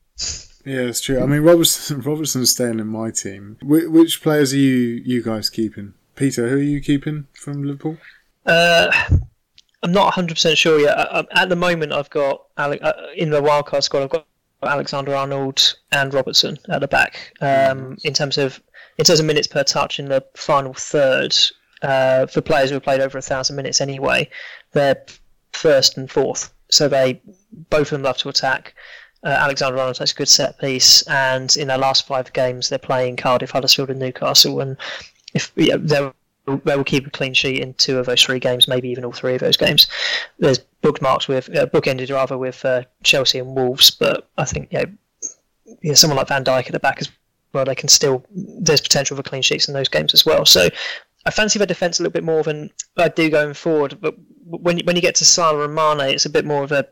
Yeah, 0.64 0.88
it's 0.90 1.00
true. 1.00 1.20
I 1.20 1.26
mean, 1.26 1.40
Robertson, 1.42 2.00
Robertson's 2.10 2.52
staying 2.52 2.78
in 2.78 2.86
my 2.86 3.10
team. 3.10 3.56
Wh- 3.62 3.90
which 3.92 4.22
players 4.22 4.52
are 4.54 4.58
you 4.58 5.02
you 5.04 5.22
guys 5.24 5.50
keeping? 5.50 5.94
Peter, 6.14 6.48
who 6.48 6.56
are 6.56 6.62
you 6.62 6.80
keeping 6.80 7.26
from 7.32 7.64
Liverpool? 7.64 7.98
Uh, 8.46 8.90
I'm 9.82 9.92
not 9.92 10.14
100% 10.14 10.56
sure 10.56 10.80
yet. 10.80 10.98
I, 10.98 11.20
I, 11.20 11.42
at 11.42 11.48
the 11.48 11.56
moment, 11.56 11.92
I've 11.92 12.10
got 12.10 12.46
Ale- 12.58 12.78
uh, 12.82 12.92
in 13.16 13.30
the 13.30 13.42
wildcard 13.42 13.82
squad. 13.82 14.02
I've 14.02 14.10
got 14.10 14.26
Alexander 14.62 15.14
Arnold 15.14 15.76
and 15.92 16.12
Robertson 16.12 16.58
at 16.68 16.80
the 16.80 16.88
back. 16.88 17.32
Um, 17.40 17.98
in 18.04 18.14
terms 18.14 18.38
of 18.38 18.62
in 18.96 19.04
terms 19.04 19.20
of 19.20 19.26
minutes 19.26 19.48
per 19.48 19.64
touch 19.64 19.98
in 19.98 20.08
the 20.08 20.24
final 20.34 20.72
third, 20.72 21.36
uh, 21.82 22.26
for 22.26 22.40
players 22.40 22.70
who 22.70 22.74
have 22.74 22.82
played 22.82 23.00
over 23.00 23.18
a 23.18 23.22
thousand 23.22 23.56
minutes 23.56 23.80
anyway, 23.80 24.28
they're 24.72 25.04
first 25.52 25.96
and 25.96 26.10
fourth. 26.10 26.52
So 26.70 26.88
they 26.88 27.20
both 27.70 27.88
of 27.88 27.90
them 27.90 28.02
love 28.02 28.18
to 28.18 28.28
attack. 28.28 28.74
Uh, 29.22 29.28
Alexander 29.28 29.78
Arnold 29.78 29.96
takes 29.96 30.12
a 30.12 30.14
good 30.14 30.28
set 30.28 30.58
piece, 30.58 31.02
and 31.02 31.54
in 31.56 31.68
their 31.68 31.78
last 31.78 32.06
five 32.06 32.32
games, 32.32 32.68
they're 32.68 32.78
playing 32.78 33.16
Cardiff, 33.16 33.50
Huddersfield, 33.50 33.90
and 33.90 33.98
Newcastle. 33.98 34.60
And 34.60 34.76
if 35.34 35.52
yeah, 35.56 35.76
they'll 35.78 36.14
they 36.46 36.76
will 36.76 36.84
keep 36.84 37.06
a 37.06 37.10
clean 37.10 37.34
sheet 37.34 37.60
in 37.60 37.74
two 37.74 37.98
of 37.98 38.06
those 38.06 38.22
three 38.22 38.38
games, 38.38 38.68
maybe 38.68 38.88
even 38.90 39.04
all 39.04 39.12
three 39.12 39.34
of 39.34 39.40
those 39.40 39.56
games. 39.56 39.86
There's 40.38 40.58
bookmarks 40.58 41.26
with 41.26 41.54
uh, 41.56 41.66
bookended 41.66 42.10
rather 42.10 42.36
with 42.36 42.64
uh, 42.64 42.82
Chelsea 43.02 43.38
and 43.38 43.54
Wolves, 43.54 43.90
but 43.90 44.28
I 44.36 44.44
think 44.44 44.68
yeah, 44.70 44.84
yeah, 45.82 45.94
someone 45.94 46.16
like 46.16 46.28
Van 46.28 46.44
Dijk 46.44 46.66
at 46.66 46.72
the 46.72 46.80
back 46.80 46.98
as 47.00 47.10
well, 47.52 47.64
they 47.64 47.74
can 47.74 47.88
still 47.88 48.24
there's 48.30 48.80
potential 48.80 49.16
for 49.16 49.22
clean 49.22 49.42
sheets 49.42 49.68
in 49.68 49.74
those 49.74 49.88
games 49.88 50.12
as 50.12 50.26
well. 50.26 50.44
So 50.44 50.68
I 51.24 51.30
fancy 51.30 51.58
their 51.58 51.66
defence 51.66 51.98
a 51.98 52.02
little 52.02 52.12
bit 52.12 52.24
more 52.24 52.42
than 52.42 52.70
I 52.96 53.08
do 53.08 53.30
going 53.30 53.54
forward. 53.54 53.98
But 54.00 54.14
when 54.44 54.80
when 54.80 54.96
you 54.96 55.02
get 55.02 55.14
to 55.16 55.24
Salah 55.24 55.64
and 55.64 55.74
Mane, 55.74 56.12
it's 56.12 56.26
a 56.26 56.30
bit 56.30 56.44
more 56.44 56.62
of 56.62 56.72
a 56.72 56.86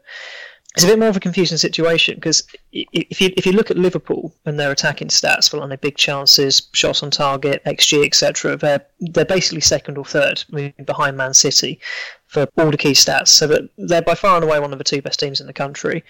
it's 0.74 0.84
a 0.84 0.86
bit 0.86 0.98
more 0.98 1.08
of 1.08 1.16
a 1.16 1.20
confusing 1.20 1.58
situation 1.58 2.14
because 2.14 2.44
if 2.72 3.20
you 3.20 3.30
if 3.36 3.44
you 3.44 3.52
look 3.52 3.70
at 3.70 3.76
Liverpool 3.76 4.34
and 4.46 4.58
their 4.58 4.70
attacking 4.70 5.08
stats 5.08 5.50
for 5.50 5.58
like 5.58 5.80
big 5.82 5.96
chances, 5.96 6.68
shots 6.72 7.02
on 7.02 7.10
target, 7.10 7.62
xG, 7.66 8.06
etc., 8.06 8.56
they're 8.56 8.84
they're 9.00 9.26
basically 9.26 9.60
second 9.60 9.98
or 9.98 10.04
third, 10.04 10.42
behind 10.86 11.18
Man 11.18 11.34
City 11.34 11.78
for 12.26 12.46
all 12.56 12.70
the 12.70 12.78
key 12.78 12.92
stats. 12.92 13.28
So 13.28 13.46
that 13.48 13.68
they're 13.76 14.00
by 14.00 14.14
far 14.14 14.36
and 14.36 14.44
away 14.44 14.60
one 14.60 14.72
of 14.72 14.78
the 14.78 14.84
two 14.84 15.02
best 15.02 15.20
teams 15.20 15.42
in 15.42 15.46
the 15.46 15.52
country, 15.52 16.02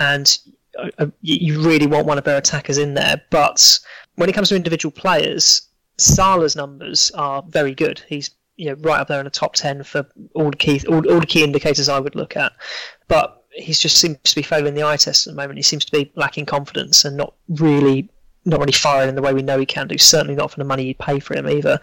and 0.00 0.36
uh, 0.76 0.90
uh, 0.98 1.06
you 1.20 1.54
you 1.54 1.62
really 1.62 1.86
want 1.86 2.06
one 2.06 2.18
of 2.18 2.24
their 2.24 2.38
attackers 2.38 2.78
in 2.78 2.94
there. 2.94 3.22
But 3.30 3.78
when 4.16 4.28
it 4.28 4.32
comes 4.32 4.48
to 4.48 4.56
individual 4.56 4.90
players, 4.90 5.62
Salah's 5.96 6.56
numbers 6.56 7.12
are 7.12 7.44
very 7.48 7.74
good. 7.74 8.02
He's 8.08 8.30
you 8.56 8.70
know 8.70 8.76
right 8.80 8.98
up 8.98 9.06
there 9.06 9.20
in 9.20 9.26
the 9.26 9.30
top 9.30 9.54
ten 9.54 9.84
for 9.84 10.04
all 10.34 10.50
the 10.50 10.56
key 10.56 10.80
all, 10.88 11.08
all 11.08 11.20
the 11.20 11.26
key 11.26 11.44
indicators 11.44 11.88
I 11.88 12.00
would 12.00 12.16
look 12.16 12.36
at. 12.36 12.52
But 13.06 13.41
he 13.54 13.72
just 13.72 13.98
seems 13.98 14.18
to 14.22 14.34
be 14.34 14.42
failing 14.42 14.74
the 14.74 14.82
eye 14.82 14.96
test 14.96 15.26
at 15.26 15.32
the 15.32 15.36
moment. 15.36 15.58
He 15.58 15.62
seems 15.62 15.84
to 15.84 15.92
be 15.92 16.10
lacking 16.14 16.46
confidence 16.46 17.04
and 17.04 17.16
not 17.16 17.34
really 17.48 18.08
not 18.44 18.58
really 18.58 18.72
firing 18.72 19.08
in 19.08 19.14
the 19.14 19.22
way 19.22 19.32
we 19.32 19.42
know 19.42 19.58
he 19.58 19.66
can 19.66 19.86
do. 19.86 19.98
Certainly 19.98 20.34
not 20.34 20.50
for 20.50 20.58
the 20.58 20.64
money 20.64 20.84
you 20.84 20.94
pay 20.94 21.20
for 21.20 21.36
him 21.36 21.48
either. 21.48 21.78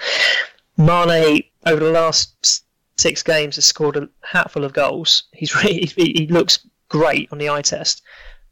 Mane 0.77 1.43
over 1.65 1.83
the 1.83 1.91
last 1.91 2.63
six 2.97 3.23
games 3.23 3.55
has 3.55 3.65
scored 3.65 3.95
a 3.95 4.09
hatful 4.23 4.65
of 4.65 4.73
goals. 4.73 5.23
He's 5.31 5.55
really, 5.55 5.85
he, 5.85 6.13
he 6.15 6.27
looks 6.27 6.59
great 6.89 7.29
on 7.31 7.37
the 7.37 7.49
eye 7.49 7.61
test, 7.61 8.01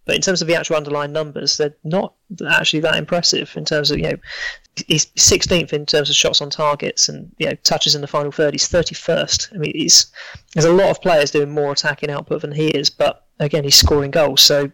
but 0.08 0.16
in 0.16 0.22
terms 0.22 0.42
of 0.42 0.48
the 0.48 0.56
actual 0.56 0.78
underlying 0.78 1.12
numbers, 1.12 1.58
they're 1.58 1.76
not 1.84 2.14
actually 2.50 2.80
that 2.80 2.96
impressive. 2.96 3.56
In 3.58 3.66
terms 3.66 3.92
of 3.92 3.98
you 3.98 4.06
know, 4.06 4.18
he's 4.88 5.06
16th 5.08 5.74
in 5.74 5.86
terms 5.86 6.10
of 6.10 6.16
shots 6.16 6.42
on 6.42 6.50
targets 6.50 7.10
and 7.10 7.30
you 7.38 7.46
know 7.46 7.56
touches 7.64 7.94
in 7.94 8.02
the 8.02 8.08
final 8.08 8.32
third. 8.32 8.54
He's 8.54 8.70
31st. 8.70 9.54
I 9.54 9.58
mean, 9.58 9.74
he's 9.76 10.08
there's 10.54 10.66
a 10.66 10.72
lot 10.72 10.90
of 10.90 11.02
players 11.02 11.30
doing 11.30 11.52
more 11.52 11.74
attacking 11.74 12.10
output 12.10 12.42
than 12.42 12.54
he 12.54 12.70
is, 12.70 12.90
but 12.90 13.27
again, 13.40 13.64
he's 13.64 13.76
scoring 13.76 14.12
goals. 14.12 14.42
So 14.42 14.72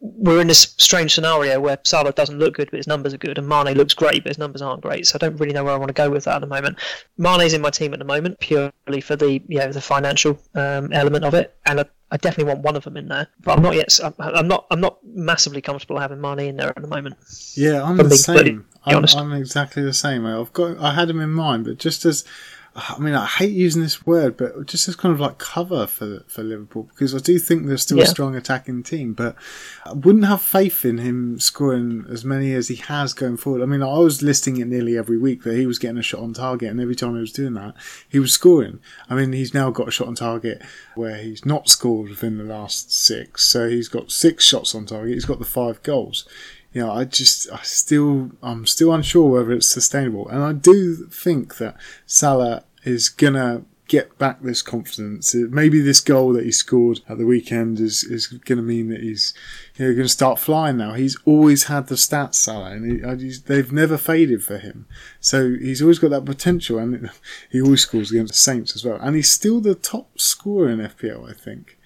we're 0.00 0.40
in 0.40 0.48
this 0.48 0.74
strange 0.78 1.14
scenario 1.14 1.60
where 1.60 1.78
Salah 1.84 2.12
doesn't 2.12 2.38
look 2.38 2.54
good, 2.54 2.70
but 2.70 2.76
his 2.76 2.86
numbers 2.86 3.14
are 3.14 3.18
good, 3.18 3.38
and 3.38 3.48
Mane 3.48 3.74
looks 3.74 3.94
great, 3.94 4.22
but 4.22 4.30
his 4.30 4.38
numbers 4.38 4.62
aren't 4.62 4.82
great. 4.82 5.06
So 5.06 5.16
I 5.16 5.18
don't 5.18 5.36
really 5.38 5.52
know 5.52 5.64
where 5.64 5.74
I 5.74 5.76
want 5.76 5.88
to 5.88 5.94
go 5.94 6.10
with 6.10 6.24
that 6.24 6.36
at 6.36 6.40
the 6.40 6.46
moment. 6.46 6.78
Mane's 7.18 7.52
in 7.52 7.60
my 7.60 7.70
team 7.70 7.92
at 7.92 7.98
the 7.98 8.04
moment 8.04 8.38
purely 8.40 9.00
for 9.02 9.16
the 9.16 9.42
you 9.48 9.58
know 9.58 9.72
the 9.72 9.80
financial 9.80 10.38
um, 10.54 10.92
element 10.92 11.24
of 11.24 11.34
it, 11.34 11.56
and 11.66 11.80
I, 11.80 11.84
I, 12.10 12.16
definitely 12.16 12.52
want 12.52 12.64
one 12.64 12.76
of 12.76 12.84
them 12.84 12.96
in 12.96 13.08
there. 13.08 13.28
But 13.40 13.56
I'm 13.56 13.62
not 13.62 13.74
yet. 13.74 13.98
I'm 14.18 14.48
not. 14.48 14.66
I'm 14.70 14.80
not 14.80 14.98
massively 15.04 15.60
comfortable 15.60 15.98
having 15.98 16.20
Mane 16.20 16.40
in 16.40 16.56
there 16.56 16.68
at 16.68 16.80
the 16.80 16.88
moment. 16.88 17.16
Yeah, 17.54 17.82
I'm 17.82 17.96
the 17.96 18.10
same. 18.10 18.66
I'm, 18.84 19.04
I'm, 19.16 19.32
exactly 19.32 19.82
the 19.82 19.92
same. 19.92 20.26
I've 20.26 20.52
got. 20.52 20.78
I 20.78 20.94
had 20.94 21.08
him 21.08 21.20
in 21.20 21.30
mind, 21.30 21.64
but 21.64 21.78
just 21.78 22.04
as 22.04 22.24
I 22.74 22.98
mean, 22.98 23.14
I 23.14 23.26
hate 23.26 23.52
using 23.52 23.82
this 23.82 24.06
word, 24.06 24.38
but 24.38 24.66
just 24.66 24.88
as 24.88 24.96
kind 24.96 25.12
of 25.12 25.20
like 25.20 25.36
cover 25.36 25.86
for 25.86 26.24
for 26.26 26.42
Liverpool 26.42 26.84
because 26.84 27.14
I 27.14 27.18
do 27.18 27.38
think 27.38 27.66
they're 27.66 27.76
still 27.76 27.98
yeah. 27.98 28.04
a 28.04 28.06
strong 28.06 28.34
attacking 28.34 28.82
team, 28.82 29.12
but 29.12 29.36
I 29.84 29.92
wouldn't 29.92 30.24
have 30.24 30.40
faith 30.40 30.84
in 30.84 30.96
him 30.96 31.38
scoring 31.38 32.06
as 32.08 32.24
many 32.24 32.54
as 32.54 32.68
he 32.68 32.76
has 32.76 33.12
going 33.12 33.36
forward. 33.36 33.62
I 33.62 33.66
mean, 33.66 33.82
I 33.82 33.98
was 33.98 34.22
listing 34.22 34.56
it 34.56 34.68
nearly 34.68 34.96
every 34.96 35.18
week 35.18 35.42
that 35.42 35.56
he 35.56 35.66
was 35.66 35.78
getting 35.78 35.98
a 35.98 36.02
shot 36.02 36.20
on 36.20 36.32
target, 36.32 36.70
and 36.70 36.80
every 36.80 36.94
time 36.94 37.14
he 37.14 37.20
was 37.20 37.32
doing 37.32 37.52
that, 37.54 37.74
he 38.08 38.18
was 38.18 38.32
scoring. 38.32 38.80
I 39.10 39.16
mean, 39.16 39.32
he's 39.32 39.52
now 39.52 39.70
got 39.70 39.88
a 39.88 39.92
shot 39.92 40.08
on 40.08 40.14
target 40.14 40.62
where 40.94 41.16
he's 41.16 41.44
not 41.44 41.68
scored 41.68 42.08
within 42.08 42.38
the 42.38 42.44
last 42.44 42.90
six, 42.90 43.46
so 43.46 43.68
he's 43.68 43.88
got 43.88 44.10
six 44.10 44.46
shots 44.46 44.74
on 44.74 44.86
target. 44.86 45.12
He's 45.12 45.26
got 45.26 45.38
the 45.38 45.44
five 45.44 45.82
goals 45.82 46.26
you 46.72 46.82
know, 46.82 46.92
I 46.92 47.04
just, 47.04 47.50
I 47.52 47.60
still, 47.62 48.30
I'm 48.42 48.66
still 48.66 48.92
unsure 48.92 49.30
whether 49.30 49.52
it's 49.52 49.68
sustainable. 49.68 50.28
And 50.28 50.42
I 50.42 50.52
do 50.52 51.06
think 51.06 51.58
that 51.58 51.76
Salah 52.06 52.64
is 52.84 53.08
gonna 53.08 53.64
get 53.92 54.16
back 54.16 54.40
this 54.40 54.62
confidence. 54.62 55.34
Uh, 55.34 55.46
maybe 55.50 55.78
this 55.78 56.00
goal 56.00 56.32
that 56.32 56.46
he 56.46 56.50
scored 56.50 57.00
at 57.10 57.18
the 57.18 57.26
weekend 57.26 57.78
is, 57.78 58.02
is 58.04 58.26
going 58.26 58.56
to 58.56 58.62
mean 58.62 58.88
that 58.88 59.02
he's 59.02 59.34
you 59.76 59.84
know, 59.86 59.92
going 59.92 60.06
to 60.06 60.08
start 60.08 60.38
flying 60.38 60.78
now. 60.78 60.94
He's 60.94 61.18
always 61.26 61.64
had 61.64 61.88
the 61.88 61.96
stats, 61.96 62.36
Salah, 62.36 62.70
and 62.70 63.20
he, 63.20 63.32
they've 63.44 63.70
never 63.70 63.98
faded 63.98 64.42
for 64.42 64.56
him. 64.56 64.86
So 65.20 65.50
he's 65.50 65.82
always 65.82 65.98
got 65.98 66.08
that 66.08 66.24
potential, 66.24 66.78
and 66.78 67.10
he 67.50 67.60
always 67.60 67.82
scores 67.82 68.10
against 68.10 68.32
the 68.32 68.38
Saints 68.38 68.74
as 68.74 68.82
well. 68.82 68.98
And 68.98 69.14
he's 69.14 69.30
still 69.30 69.60
the 69.60 69.74
top 69.74 70.18
scorer 70.18 70.70
in 70.70 70.78
FPL, 70.78 71.28
I 71.28 71.34
think. 71.34 71.78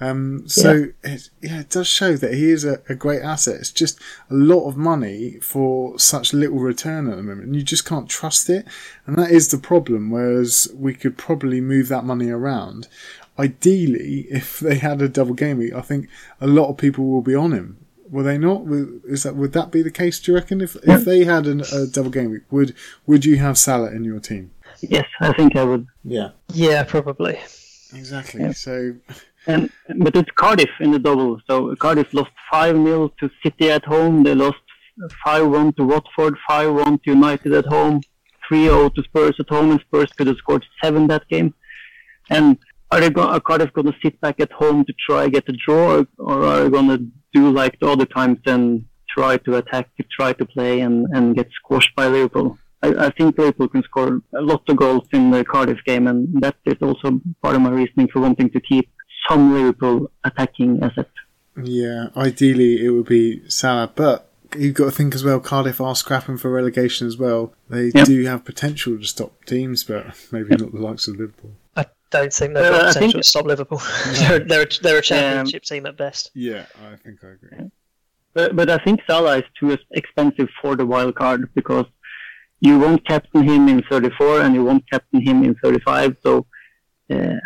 Um, 0.00 0.48
so 0.48 0.72
yeah. 0.72 1.12
It, 1.12 1.30
yeah, 1.42 1.60
it 1.60 1.70
does 1.70 1.86
show 1.86 2.16
that 2.16 2.32
he 2.32 2.50
is 2.50 2.64
a, 2.64 2.80
a, 2.88 2.94
great 2.94 3.22
asset. 3.22 3.56
It's 3.56 3.70
just 3.70 4.00
a 4.30 4.34
lot 4.34 4.66
of 4.66 4.76
money 4.76 5.32
for 5.40 5.98
such 5.98 6.32
little 6.32 6.58
return 6.58 7.10
at 7.10 7.16
the 7.16 7.22
moment, 7.22 7.48
and 7.48 7.56
you 7.56 7.62
just 7.62 7.84
can't 7.84 8.08
trust 8.08 8.48
it. 8.48 8.66
And 9.06 9.16
that 9.16 9.30
is 9.30 9.48
the 9.48 9.58
problem. 9.58 10.10
Whereas 10.10 10.68
we 10.74 10.94
could 10.94 11.18
probably 11.18 11.60
move 11.60 11.88
that 11.88 12.04
money 12.04 12.30
around. 12.30 12.88
Ideally, 13.38 14.26
if 14.30 14.58
they 14.60 14.78
had 14.78 15.02
a 15.02 15.08
double 15.08 15.34
game 15.34 15.58
week, 15.58 15.74
I 15.74 15.82
think 15.82 16.08
a 16.40 16.46
lot 16.46 16.70
of 16.70 16.78
people 16.78 17.04
will 17.04 17.22
be 17.22 17.34
on 17.34 17.52
him. 17.52 17.76
Will 18.08 18.24
they 18.24 18.38
not? 18.38 18.62
Is 19.04 19.22
that 19.22 19.36
would 19.36 19.52
that 19.52 19.70
be 19.70 19.82
the 19.82 19.90
case? 19.90 20.18
Do 20.18 20.32
you 20.32 20.36
reckon 20.36 20.60
if 20.62 20.76
if 20.82 21.04
they 21.04 21.24
had 21.24 21.46
an, 21.46 21.62
a 21.72 21.86
double 21.86 22.10
game 22.10 22.30
week, 22.30 22.42
would 22.50 22.74
would 23.06 23.24
you 23.24 23.36
have 23.36 23.56
Salah 23.56 23.92
in 23.92 24.02
your 24.02 24.18
team? 24.18 24.50
Yes, 24.80 25.06
I 25.20 25.32
think 25.32 25.56
I 25.56 25.64
would. 25.64 25.86
Yeah. 26.04 26.30
Yeah, 26.52 26.82
probably. 26.84 27.38
Exactly. 27.94 28.42
Yeah. 28.42 28.52
So 28.52 28.94
and 29.46 29.70
but 29.98 30.16
it's 30.16 30.30
Cardiff 30.32 30.70
in 30.80 30.92
the 30.92 30.98
double. 30.98 31.40
So 31.48 31.74
Cardiff 31.76 32.12
lost 32.12 32.30
five 32.50 32.76
0 32.76 33.12
to 33.20 33.30
City 33.42 33.70
at 33.70 33.84
home. 33.84 34.22
They 34.22 34.34
lost 34.34 34.58
five 35.24 35.46
one 35.48 35.72
to 35.74 35.84
Watford, 35.84 36.36
five 36.46 36.72
one 36.72 36.98
to 36.98 37.10
United 37.10 37.52
at 37.52 37.66
home, 37.66 38.00
3-0 38.50 38.94
to 38.94 39.02
Spurs 39.02 39.36
at 39.38 39.48
home, 39.48 39.70
and 39.70 39.80
Spurs 39.80 40.12
could 40.12 40.26
have 40.26 40.36
scored 40.36 40.64
seven 40.82 41.06
that 41.08 41.26
game. 41.28 41.54
And 42.28 42.58
are 42.90 43.00
they 43.00 43.10
go- 43.10 43.28
are 43.28 43.40
Cardiff 43.40 43.72
going 43.72 43.86
to 43.86 43.98
sit 44.02 44.20
back 44.20 44.40
at 44.40 44.52
home 44.52 44.84
to 44.84 44.92
try 45.06 45.28
get 45.28 45.48
a 45.48 45.52
draw, 45.52 46.04
or 46.18 46.44
are 46.44 46.64
they 46.64 46.70
going 46.70 46.88
to 46.88 47.06
do 47.32 47.50
like 47.50 47.78
the 47.80 47.88
other 47.88 48.06
times 48.06 48.38
and 48.46 48.84
try 49.08 49.36
to 49.38 49.56
attack, 49.56 49.88
try 50.10 50.32
to 50.32 50.44
play, 50.44 50.80
and, 50.80 51.06
and 51.14 51.36
get 51.36 51.48
squashed 51.52 51.94
by 51.96 52.06
Liverpool? 52.06 52.58
I, 52.82 53.06
I 53.06 53.10
think 53.10 53.38
Liverpool 53.38 53.68
can 53.68 53.82
score 53.84 54.20
a 54.34 54.40
lot 54.40 54.68
of 54.68 54.76
goals 54.76 55.06
in 55.12 55.30
the 55.30 55.44
Cardiff 55.44 55.78
game, 55.84 56.06
and 56.06 56.40
that 56.42 56.56
is 56.64 56.76
also 56.80 57.20
part 57.42 57.56
of 57.56 57.62
my 57.62 57.70
reasoning 57.70 58.08
for 58.08 58.20
wanting 58.20 58.50
to 58.50 58.60
keep 58.60 58.88
some 59.28 59.54
Liverpool 59.54 60.10
attacking 60.24 60.82
asset. 60.82 61.08
Yeah, 61.62 62.08
ideally 62.16 62.84
it 62.84 62.90
would 62.90 63.06
be 63.06 63.48
Salah, 63.48 63.90
but 63.94 64.30
you've 64.56 64.74
got 64.74 64.86
to 64.86 64.90
think 64.90 65.14
as 65.14 65.24
well. 65.24 65.40
Cardiff 65.40 65.80
are 65.80 65.94
scrapping 65.94 66.36
for 66.36 66.50
relegation 66.50 67.06
as 67.06 67.16
well. 67.16 67.52
They 67.68 67.90
yep. 67.94 68.06
do 68.06 68.24
have 68.24 68.44
potential 68.44 68.98
to 68.98 69.04
stop 69.04 69.44
teams, 69.44 69.84
but 69.84 70.06
maybe 70.32 70.50
yep. 70.50 70.60
not 70.60 70.72
the 70.72 70.80
likes 70.80 71.08
of 71.08 71.16
Liverpool. 71.16 71.52
I 71.76 71.86
don't 72.10 72.32
think 72.32 72.54
they've 72.54 72.64
got 72.64 72.74
uh, 72.74 72.88
potential 72.88 73.12
think... 73.12 73.22
to 73.22 73.28
stop 73.28 73.46
Liverpool. 73.46 73.82
they're, 74.14 74.38
they're, 74.40 74.62
a, 74.62 74.82
they're 74.82 74.98
a 74.98 75.02
championship 75.02 75.62
um, 75.62 75.76
team 75.76 75.86
at 75.86 75.96
best. 75.96 76.30
Yeah, 76.34 76.66
I 76.90 76.96
think 76.96 77.22
I 77.22 77.28
agree. 77.28 77.50
Yeah. 77.52 77.64
But, 78.32 78.54
but 78.54 78.70
I 78.70 78.78
think 78.78 79.00
Salah 79.06 79.38
is 79.38 79.44
too 79.58 79.76
expensive 79.90 80.48
for 80.62 80.76
the 80.76 80.86
wild 80.86 81.16
card 81.16 81.52
because 81.54 81.86
you 82.60 82.78
won't 82.78 83.06
captain 83.06 83.42
him 83.42 83.68
in 83.68 83.82
34 83.90 84.42
and 84.42 84.54
you 84.54 84.64
won't 84.64 84.88
captain 84.90 85.20
him 85.20 85.42
in 85.42 85.54
35. 85.56 86.16
So 86.22 86.46
uh, 87.10 87.36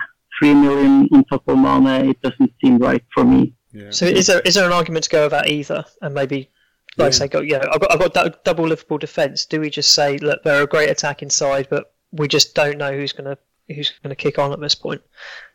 three 0.44 0.54
million 0.54 1.08
on 1.12 1.24
top 1.24 1.48
of 1.48 1.58
Mane, 1.58 2.10
it 2.10 2.20
doesn't 2.20 2.52
seem 2.62 2.78
right 2.78 3.02
for 3.14 3.24
me. 3.24 3.54
Yeah. 3.72 3.90
So 3.90 4.06
is 4.06 4.26
there 4.26 4.40
is 4.40 4.54
there 4.54 4.66
an 4.66 4.72
argument 4.72 5.04
to 5.04 5.10
go 5.10 5.26
about 5.26 5.48
either, 5.48 5.84
and 6.02 6.14
maybe 6.14 6.50
like 6.96 7.12
yeah. 7.12 7.18
say 7.18 7.28
go 7.28 7.40
yeah 7.40 7.64
I've 7.72 7.80
got 7.80 7.92
I've 7.92 7.98
got 7.98 8.14
that 8.14 8.44
double 8.44 8.66
Liverpool 8.66 8.98
defence. 8.98 9.46
Do 9.46 9.60
we 9.60 9.70
just 9.70 9.92
say 9.92 10.18
look 10.18 10.42
they're 10.42 10.62
a 10.62 10.66
great 10.66 10.90
attack 10.90 11.22
inside, 11.22 11.68
but 11.70 11.94
we 12.12 12.28
just 12.28 12.54
don't 12.54 12.78
know 12.78 12.92
who's 12.92 13.12
gonna 13.12 13.38
who's 13.68 13.92
gonna 14.02 14.14
kick 14.14 14.38
on 14.38 14.52
at 14.52 14.60
this 14.60 14.74
point? 14.74 15.00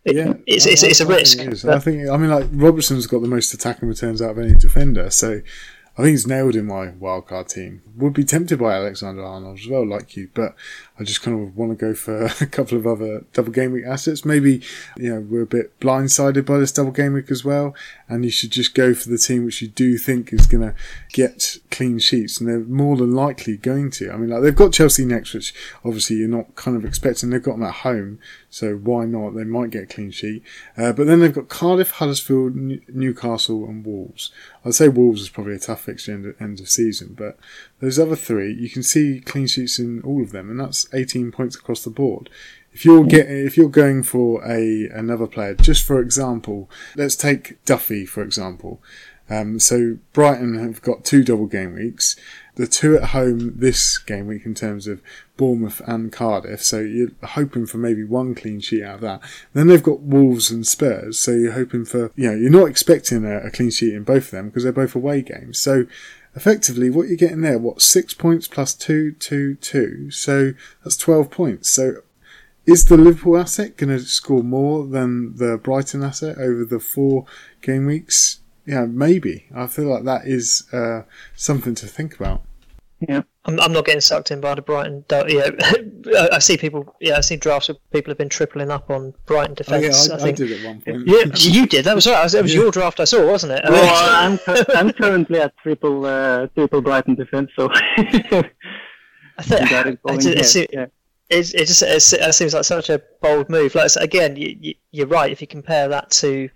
It, 0.06 0.16
yeah, 0.16 0.34
it's, 0.48 0.66
it's, 0.66 0.82
it's, 0.82 1.02
a 1.02 1.06
risk. 1.06 1.40
I 1.66 1.80
think 1.80 2.10
I 2.10 2.18
mean 2.18 2.32
like 2.32 2.48
Robertson's 2.52 3.08
got 3.08 3.22
the 3.22 3.28
most 3.28 3.54
attacking 3.54 3.88
returns 3.88 4.22
out 4.22 4.32
of 4.32 4.40
any 4.40 4.56
defender, 4.56 5.10
so 5.12 5.42
I 6.00 6.04
think 6.04 6.12
he's 6.12 6.28
nailed 6.28 6.56
in 6.56 6.66
my 6.66 6.88
wildcard 6.88 7.50
team. 7.50 7.82
Would 7.98 8.14
be 8.14 8.24
tempted 8.24 8.60
by 8.60 8.74
Alexander 8.74 9.24
Arnold 9.24 9.60
as 9.60 9.68
well, 9.68 9.86
like 9.86 10.16
you, 10.16 10.30
but 10.34 10.56
I 11.00 11.04
just 11.04 11.22
kind 11.22 11.42
of 11.42 11.56
want 11.56 11.72
to 11.72 11.76
go 11.78 11.94
for 11.94 12.26
a 12.42 12.46
couple 12.46 12.78
of 12.78 12.86
other 12.86 13.24
double 13.34 13.52
game 13.52 13.72
week 13.72 13.86
assets. 13.86 14.26
Maybe, 14.26 14.62
you 14.98 15.14
know, 15.14 15.22
we're 15.22 15.44
a 15.44 15.48
bit 15.48 15.80
blindsided 15.80 16.46
by 16.46 16.58
this 16.58 16.72
double 16.72 16.92
game 16.92 17.14
week 17.14 17.32
as 17.32 17.46
well, 17.46 17.74
and 18.08 18.26
you 18.26 18.32
should 18.32 18.52
just 18.52 18.76
go 18.76 18.94
for 18.94 19.10
the 19.10 19.18
team 19.18 19.46
which 19.46 19.62
you 19.62 19.70
do 19.70 19.98
think 19.98 20.34
is 20.34 20.46
going 20.46 20.62
to 20.62 20.76
get 21.14 21.58
clean 21.72 22.00
sheets, 22.00 22.40
and 22.40 22.50
they're 22.50 22.60
more 22.60 22.98
than 22.98 23.14
likely 23.14 23.56
going 23.56 23.92
to. 23.92 24.12
I 24.12 24.18
mean, 24.18 24.30
like 24.30 24.44
they've 24.44 24.56
got 24.56 24.74
Chelsea 24.74 25.06
next, 25.06 25.34
which 25.34 25.54
obviously 25.86 26.18
you're 26.18 26.28
not 26.28 26.56
kind 26.56 26.76
of 26.76 26.84
expecting. 26.84 27.30
They've 27.30 27.42
got 27.42 27.54
them 27.54 27.64
at 27.64 27.76
home, 27.76 28.20
so 28.50 28.76
why 28.76 29.06
not? 29.06 29.36
They 29.36 29.46
might 29.46 29.70
get 29.70 29.84
a 29.84 29.88
clean 29.88 30.12
sheet. 30.12 30.44
Uh, 30.78 30.92
but 30.92 31.08
then 31.08 31.22
they've 31.22 31.34
got 31.34 31.48
Cardiff, 31.48 31.92
Huddersfield, 31.92 32.56
Newcastle, 32.56 33.66
and 33.66 33.86
Wolves. 33.86 34.32
I'd 34.66 34.76
say 34.76 34.90
Wolves 34.90 35.22
is 35.22 35.30
probably 35.30 35.56
a 35.56 35.60
tough 35.60 35.82
fixture 35.82 36.14
end 36.14 36.36
end 36.40 36.60
of 36.60 36.70
season, 36.70 37.16
but 37.18 37.38
those 37.80 38.00
other 38.00 38.16
three, 38.16 38.54
you 38.54 38.70
can 38.70 38.84
see 38.84 39.22
clean 39.22 39.48
sheets 39.48 39.80
in 39.80 40.02
all 40.02 40.22
of 40.22 40.32
them, 40.32 40.50
and 40.50 40.60
that's 40.60 40.88
18 40.94 41.32
points 41.32 41.56
across 41.56 41.84
the 41.84 41.90
board. 41.90 42.30
If 42.72 42.86
you're 42.86 43.06
getting, 43.06 43.46
if 43.46 43.58
you're 43.58 43.70
going 43.70 44.04
for 44.04 44.44
a 44.46 44.88
another 44.94 45.28
player, 45.28 45.56
just 45.56 45.84
for 45.84 46.00
example, 46.00 46.70
let's 46.96 47.16
take 47.16 47.64
Duffy 47.66 48.06
for 48.06 48.22
example. 48.22 48.82
Um, 49.30 49.60
so 49.60 49.98
Brighton 50.14 50.58
have 50.58 50.82
got 50.82 51.06
two 51.06 51.24
double 51.24 51.46
game 51.46 51.76
weeks. 51.76 52.16
The 52.56 52.68
two 52.68 52.96
at 52.98 53.10
home 53.10 53.58
this 53.58 53.98
game 53.98 54.28
week 54.28 54.46
in 54.46 54.54
terms 54.54 54.88
of 54.88 55.02
Bournemouth 55.38 55.82
and 55.88 56.12
Cardiff. 56.12 56.64
So 56.64 56.80
you're 56.80 57.12
hoping 57.24 57.66
for 57.66 57.78
maybe 57.78 58.04
one 58.04 58.36
clean 58.36 58.60
sheet 58.60 58.84
out 58.84 58.96
of 58.96 59.02
that. 59.02 59.22
Then 59.54 59.68
they've 59.68 59.84
got 59.84 60.02
Wolves 60.02 60.52
and 60.52 60.68
Spurs. 60.68 61.20
So 61.20 61.32
you're 61.32 61.54
hoping 61.54 61.86
for, 61.86 62.12
you 62.16 62.30
know, 62.30 62.36
you're 62.36 62.50
not 62.50 62.68
expecting 62.68 63.24
a, 63.24 63.38
a 63.38 63.52
clean 63.52 63.70
sheet 63.70 63.94
in 63.94 64.04
both 64.04 64.26
of 64.26 64.32
them 64.32 64.50
because 64.50 64.64
they're 64.64 64.74
both 64.74 64.96
away 64.96 65.22
games. 65.22 65.60
So 65.60 65.86
effectively 66.40 66.90
what 66.90 67.10
you're 67.10 67.18
getting 67.18 67.42
there, 67.42 67.60
what, 67.60 67.82
six 67.82 68.14
points 68.14 68.48
plus 68.48 68.74
two, 68.74 69.12
two, 69.12 69.56
two. 69.56 70.10
So 70.10 70.54
that's 70.84 70.96
12 70.96 71.30
points. 71.30 71.70
So 71.70 71.98
is 72.66 72.86
the 72.86 72.96
Liverpool 72.96 73.38
asset 73.38 73.76
going 73.76 73.90
to 73.90 74.00
score 74.00 74.42
more 74.42 74.88
than 74.88 75.36
the 75.36 75.58
Brighton 75.58 76.02
asset 76.02 76.38
over 76.38 76.64
the 76.64 76.80
four 76.80 77.26
game 77.62 77.86
weeks? 77.86 78.40
Yeah, 78.66 78.86
maybe. 78.86 79.48
I 79.54 79.68
feel 79.68 79.88
like 79.88 80.06
that 80.06 80.28
is 80.28 80.66
uh, 80.72 81.02
something 81.36 81.76
to 81.76 81.88
think 81.88 82.16
about. 82.16 82.44
Yeah. 83.08 83.22
I'm, 83.46 83.60
I'm 83.62 83.72
not 83.72 83.86
getting 83.86 84.02
sucked 84.02 84.30
in 84.32 84.42
by 84.42 84.56
the 84.56 84.62
Brighton. 84.62 85.06
Yeah, 85.10 85.50
I, 85.64 86.30
I 86.34 86.40
see 86.40 86.58
people. 86.58 86.96
Yeah, 87.00 87.18
I 87.18 87.22
see 87.22 87.38
drafts 87.38 87.70
where 87.70 87.78
people 87.94 88.12
have 88.12 88.18
been 88.18 88.28
tripling 88.30 88.72
up 88.72 88.90
on 88.90 89.14
Brighton 89.26 89.56
Oh, 89.70 89.76
yeah, 89.76 89.80
defence. 89.88 90.10
I, 90.10 90.16
I, 90.16 90.20
think. 90.20 90.38
did 90.38 90.52
at 90.52 90.66
one 90.66 90.82
point. 90.82 91.08
Yeah, 91.08 91.24
you 91.36 91.66
did. 91.66 91.86
That 91.86 91.96
was 91.96 92.06
right. 92.08 92.34
It 92.34 92.42
was 92.42 92.54
Yeah. 92.54 92.62
your 92.62 92.72
draft 92.72 93.00
I 93.00 93.06
saw, 93.06 93.26
wasn't 93.26 93.54
it? 93.54 93.62
Well, 93.70 94.38
I'm, 94.48 94.66
I'm 94.76 94.92
currently 94.92 95.40
at 95.40 95.56
triple 95.58 96.06
uh, 96.06 96.48
triple 96.48 96.82
Brighton 96.82 97.16
defense, 97.16 97.52
so 97.56 97.70
I 97.74 98.44
think 99.44 99.70
got 99.70 99.88
it 99.88 100.02
going 100.04 100.20
it's- 100.20 100.26
it's- 100.26 100.54
here. 100.54 100.64
it- 100.64 100.70
Yeah. 100.74 100.86
It's, 101.32 101.54
it 101.54 101.68
just 101.68 101.84
it's, 101.84 102.12
it 102.12 102.34
seems 102.34 102.56
like 102.56 102.64
such 102.64 102.90
a 102.90 103.00
bold 103.22 103.50
move. 103.52 103.76
Like 103.76 103.92
again, 103.98 104.36
you, 104.36 104.58
you, 104.60 104.74
you're 104.92 105.06
right. 105.06 105.32
If 105.32 105.42
you 105.42 105.46
compare 105.48 105.88
that 105.88 106.10
to, 106.10 106.50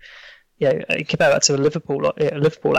you 0.58 0.68
know, 0.68 0.80
compare 1.06 1.30
that 1.30 1.44
to 1.44 1.54
a 1.54 1.56
Liverpool 1.56 2.04
uh, 2.04 2.12
Liverpool 2.36 2.76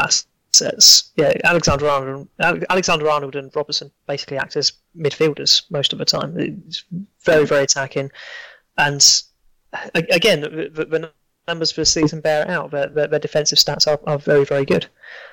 assets. 0.61 1.11
Yeah, 1.15 1.33
Alexander 1.43 1.89
Arnold, 1.89 2.27
Alexander 2.39 3.09
Arnold 3.09 3.35
and 3.35 3.51
Robertson 3.55 3.91
basically 4.07 4.37
act 4.37 4.55
as 4.55 4.73
midfielders 4.97 5.63
most 5.69 5.93
of 5.93 5.99
the 5.99 6.05
time. 6.05 6.35
It's 6.37 6.83
very 7.23 7.45
very 7.45 7.63
attacking, 7.63 8.11
and 8.77 9.23
again, 9.93 10.41
the, 10.41 10.69
the 10.89 11.11
numbers 11.47 11.71
for 11.71 11.81
the 11.81 11.85
season 11.85 12.21
bear 12.21 12.41
it 12.41 12.49
out. 12.49 12.71
Their, 12.71 12.87
their, 12.87 13.07
their 13.07 13.19
defensive 13.19 13.59
stats 13.59 13.87
are, 13.87 13.99
are 14.07 14.17
very 14.17 14.45
very 14.45 14.65
good. 14.65 14.87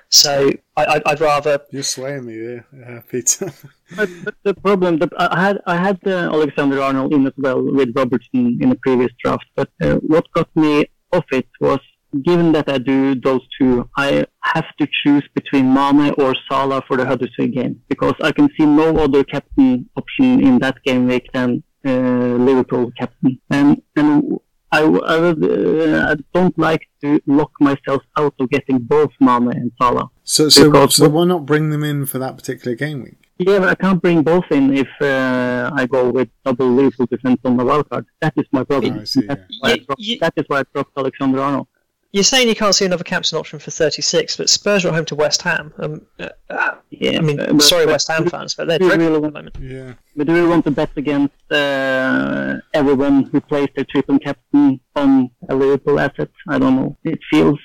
So 0.08 0.50
I, 0.76 0.84
I'd, 0.84 1.02
I'd 1.06 1.20
rather 1.20 1.60
You're 1.70 1.82
swaying 1.82 2.26
me 2.26 2.38
there, 2.38 2.66
uh, 2.86 3.00
Peter. 3.10 3.52
But, 3.94 4.08
but 4.24 4.34
the 4.42 4.54
problem, 4.54 4.98
the, 4.98 5.10
I 5.18 5.38
had 5.38 5.60
I 5.66 5.76
had 5.76 5.98
uh, 6.06 6.32
Alexander 6.32 6.80
Arnold 6.80 7.12
in 7.12 7.26
as 7.26 7.34
well 7.36 7.62
with 7.62 7.90
Robertson 7.94 8.58
in 8.62 8.70
the 8.70 8.76
previous 8.76 9.12
draft. 9.22 9.44
But 9.54 9.68
uh, 9.82 9.96
what 9.96 10.24
got 10.32 10.48
me 10.56 10.86
off 11.12 11.26
it 11.30 11.46
was, 11.60 11.80
given 12.24 12.52
that 12.52 12.68
I 12.68 12.78
do 12.78 13.14
those 13.14 13.40
two, 13.58 13.88
I 13.96 14.26
have 14.42 14.66
to 14.78 14.86
choose 15.02 15.26
between 15.34 15.72
Mane 15.72 16.12
or 16.18 16.34
Salah 16.48 16.82
for 16.86 16.96
the 16.96 17.06
Huddersfield 17.06 17.52
game 17.52 17.80
because 17.88 18.14
I 18.22 18.32
can 18.32 18.48
see 18.58 18.66
no 18.66 18.96
other 18.98 19.24
captain 19.24 19.88
option 19.96 20.44
in 20.46 20.58
that 20.58 20.82
game 20.84 21.06
week 21.06 21.26
than 21.32 21.62
uh, 21.86 21.90
Liverpool 21.90 22.92
captain. 22.98 23.40
And 23.50 23.82
and 23.96 24.38
I, 24.70 24.80
I, 24.80 25.18
would, 25.18 25.44
uh, 25.44 26.12
I 26.12 26.14
don't 26.32 26.58
like 26.58 26.88
to 27.02 27.20
lock 27.26 27.50
myself 27.60 28.02
out 28.16 28.34
of 28.40 28.48
getting 28.48 28.78
both 28.78 29.10
Mane 29.20 29.52
and 29.52 29.70
Salah. 29.80 30.08
So, 30.24 30.48
so, 30.48 30.86
so 30.86 31.08
why 31.10 31.24
not 31.24 31.44
bring 31.44 31.68
them 31.68 31.84
in 31.84 32.06
for 32.06 32.18
that 32.18 32.36
particular 32.36 32.74
game 32.74 33.02
week? 33.02 33.28
Yeah, 33.38 33.58
but 33.58 33.68
I 33.68 33.74
can't 33.74 34.00
bring 34.00 34.22
both 34.22 34.44
in 34.50 34.74
if 34.74 34.88
uh, 35.00 35.70
I 35.74 35.84
go 35.86 36.10
with 36.10 36.28
double 36.44 36.70
Liverpool 36.70 37.06
defense 37.06 37.40
on 37.44 37.58
the 37.58 37.64
wild 37.64 37.90
card. 37.90 38.06
That 38.20 38.32
is 38.36 38.46
my 38.50 38.64
problem. 38.64 38.98
Oh, 38.98 39.00
I 39.02 39.04
see, 39.04 39.24
yeah. 39.24 39.34
why 39.60 39.72
I 39.72 39.76
dropped- 39.76 40.20
that 40.20 40.32
is 40.36 40.44
why 40.46 40.60
I 40.60 40.64
dropped 40.72 40.92
Alexander 40.96 41.40
Arnold. 41.40 41.66
You're 42.12 42.24
saying 42.24 42.46
you 42.48 42.54
can't 42.54 42.74
see 42.74 42.84
another 42.84 43.04
captain 43.04 43.38
option 43.38 43.58
for 43.58 43.70
36, 43.70 44.36
but 44.36 44.50
Spurs 44.50 44.84
are 44.84 44.88
at 44.88 44.94
home 44.94 45.06
to 45.06 45.14
West 45.14 45.40
Ham. 45.42 45.72
Um, 45.78 46.02
uh, 46.20 46.28
uh, 46.50 46.74
Yeah, 46.90 47.16
I 47.18 47.20
mean, 47.22 47.38
but- 47.38 47.62
sorry, 47.62 47.86
but 47.86 47.92
West 47.92 48.08
Ham 48.08 48.28
fans, 48.28 48.54
but 48.54 48.68
they're 48.68 48.78
do 48.78 48.84
you 48.84 48.90
dreadful 48.90 49.12
really 49.12 49.26
at 49.26 49.32
the 49.32 49.38
moment. 49.38 49.56
Yeah. 49.60 49.94
But 50.14 50.26
do 50.26 50.34
we 50.34 50.46
want 50.46 50.64
to 50.66 50.70
bet 50.72 50.90
against 50.96 51.34
uh, 51.50 52.56
everyone 52.74 53.24
who 53.24 53.40
plays 53.40 53.68
their 53.74 53.86
triple 53.86 54.18
captain 54.18 54.78
on 54.94 55.30
a 55.48 55.54
Liverpool 55.54 55.98
asset? 55.98 56.28
I 56.48 56.58
don't 56.58 56.76
know. 56.76 56.98
It 57.02 57.18
feels 57.30 57.58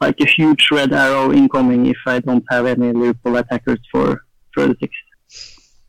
like 0.00 0.20
a 0.20 0.26
huge 0.26 0.68
red 0.72 0.92
arrow 0.92 1.32
incoming 1.32 1.86
if 1.86 1.98
I 2.06 2.18
don't 2.18 2.44
have 2.50 2.66
any 2.66 2.92
Liverpool 2.92 3.36
attackers 3.36 3.78
for 3.92 4.24
36. 4.56 4.92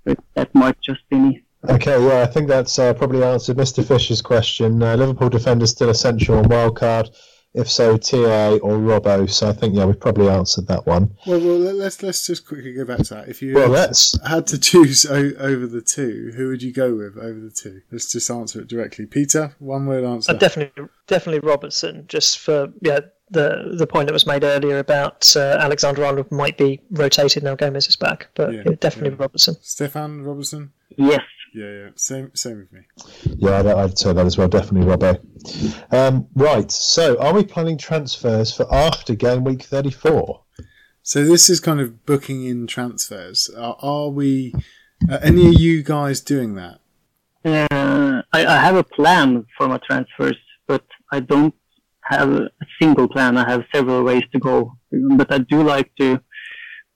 But 0.05 0.19
that 0.35 0.53
might 0.53 0.79
just 0.81 1.01
be 1.09 1.17
me. 1.17 1.43
Okay, 1.67 1.99
yeah, 2.07 2.21
I 2.21 2.27
think 2.27 2.47
that's 2.47 2.77
uh, 2.77 2.93
probably 2.93 3.23
answered 3.23 3.57
Mr. 3.57 3.83
Fisher's 3.83 4.21
question. 4.21 4.83
Uh, 4.83 4.95
Liverpool 4.95 5.29
defenders 5.29 5.71
still 5.71 5.89
essential 5.89 6.37
on 6.37 6.45
wildcard. 6.45 7.09
If 7.57 7.69
so, 7.69 7.97
TA 7.97 8.57
or 8.61 8.77
Robbo. 8.77 9.29
So 9.29 9.49
I 9.49 9.53
think 9.53 9.75
yeah, 9.75 9.85
we've 9.85 9.99
probably 9.99 10.29
answered 10.29 10.67
that 10.67 10.85
one. 10.85 11.15
Well, 11.25 11.39
well, 11.39 11.57
let- 11.57 11.75
let's 11.75 12.01
let's 12.03 12.25
just 12.27 12.47
quickly 12.47 12.73
go 12.73 12.85
back 12.85 12.99
to 12.99 13.13
that. 13.15 13.29
If 13.29 13.41
you 13.41 13.55
Well, 13.55 13.63
had, 13.63 13.71
let's. 13.89 14.27
had 14.27 14.47
to 14.47 14.57
choose 14.59 15.05
o- 15.05 15.33
over 15.39 15.65
the 15.67 15.81
two, 15.81 16.33
who 16.35 16.49
would 16.49 16.61
you 16.61 16.71
go 16.71 16.93
with 16.95 17.17
over 17.17 17.39
the 17.39 17.49
two? 17.51 17.81
Let's 17.91 18.11
just 18.11 18.29
answer 18.29 18.61
it 18.61 18.67
directly. 18.67 19.05
Peter, 19.07 19.55
one 19.59 19.85
word 19.87 20.03
answer. 20.05 20.31
Uh, 20.31 20.35
definitely, 20.35 20.85
definitely 21.07 21.47
Robertson. 21.47 22.05
Just 22.07 22.39
for 22.39 22.71
yeah, 22.81 22.99
the 23.31 23.73
the 23.77 23.87
point 23.87 24.07
that 24.07 24.13
was 24.13 24.27
made 24.27 24.43
earlier 24.43 24.77
about 24.79 25.35
uh, 25.35 25.57
Alexander 25.59 26.05
Arnold 26.05 26.31
might 26.31 26.57
be 26.57 26.79
rotated 26.91 27.43
now. 27.43 27.55
Gomez 27.55 27.87
is 27.87 27.95
back, 27.95 28.27
but 28.35 28.53
Yeah, 28.53 28.61
yeah, 28.67 28.75
definitely 28.79 29.11
yeah. 29.17 29.23
Robertson. 29.23 29.55
Stefan 29.61 30.21
Robertson. 30.21 30.71
Yes. 30.95 31.21
Yeah, 31.57 31.71
yeah. 31.71 31.89
Same, 31.95 32.29
same 32.35 32.57
with 32.59 32.71
me. 32.71 32.81
Yeah, 33.39 33.57
I'd, 33.57 33.65
I'd 33.65 33.97
say 33.97 34.13
that 34.13 34.25
as 34.27 34.37
well. 34.37 34.47
Definitely 34.47 34.87
Robbo. 34.93 35.19
Um, 35.91 36.27
right. 36.35 36.69
So, 36.71 37.19
are 37.19 37.33
we 37.33 37.43
planning 37.43 37.79
transfers 37.79 38.55
for 38.55 38.71
after 38.71 39.15
game 39.15 39.43
week 39.43 39.63
thirty-four? 39.63 40.43
So 41.01 41.23
this 41.23 41.49
is 41.49 41.59
kind 41.59 41.79
of 41.79 42.05
booking 42.05 42.43
in 42.43 42.67
transfers. 42.67 43.49
Are, 43.57 43.75
are 43.81 44.09
we? 44.09 44.53
Uh, 45.09 45.17
any 45.23 45.47
of 45.47 45.59
you 45.59 45.81
guys 45.81 46.21
doing 46.21 46.53
that? 46.55 46.79
Uh, 47.43 48.21
I, 48.33 48.45
I 48.45 48.57
have 48.57 48.75
a 48.75 48.83
plan 48.83 49.45
for 49.57 49.67
my 49.67 49.79
transfers, 49.79 50.37
but 50.67 50.85
I 51.11 51.21
don't 51.21 51.55
have 52.03 52.29
a 52.33 52.49
single 52.79 53.07
plan. 53.07 53.35
I 53.35 53.49
have 53.49 53.63
several 53.73 54.03
ways 54.03 54.23
to 54.31 54.39
go, 54.39 54.73
but 54.91 55.33
I 55.33 55.39
do 55.39 55.63
like 55.63 55.89
to 55.99 56.19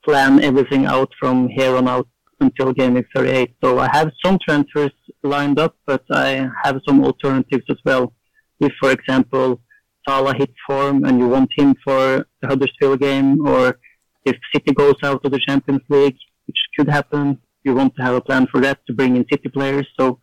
plan 0.06 0.44
everything 0.44 0.86
out 0.86 1.12
from 1.20 1.48
here 1.48 1.76
on 1.76 1.88
out 1.88 2.08
until 2.42 2.74
game 2.74 2.96
week 2.96 3.06
38. 3.16 3.56
So 3.64 3.80
I 3.80 3.90
have 3.94 4.12
some 4.24 4.38
transfers 4.46 4.92
lined 5.24 5.60
up, 5.60 5.76
but 5.86 6.04
I 6.12 6.50
have 6.64 6.82
some 6.88 7.04
alternatives 7.04 7.66
as 7.70 7.78
well. 7.86 8.14
If, 8.60 8.74
for 8.80 8.92
example, 8.92 9.62
Salah 10.08 10.36
hits 10.36 10.54
form 10.68 11.06
and 11.06 11.20
you 11.20 11.28
want 11.28 11.50
him 11.56 11.76
for 11.84 12.26
the 12.42 12.48
Huddersfield 12.48 13.00
game, 13.00 13.46
or 13.48 13.80
if 14.26 14.36
City 14.54 14.74
goes 14.74 14.96
out 15.04 15.24
of 15.24 15.32
the 15.32 15.40
Champions 15.40 15.82
League, 15.90 16.18
which 16.48 16.58
could 16.78 16.90
happen, 16.90 17.40
you 17.64 17.74
want 17.76 17.96
to 17.96 18.02
have 18.02 18.16
a 18.16 18.22
plan 18.22 18.48
for 18.52 18.60
that 18.62 18.80
to 18.88 18.94
bring 18.94 19.16
in 19.16 19.26
City 19.32 19.50
players. 19.50 19.88
So 20.00 20.20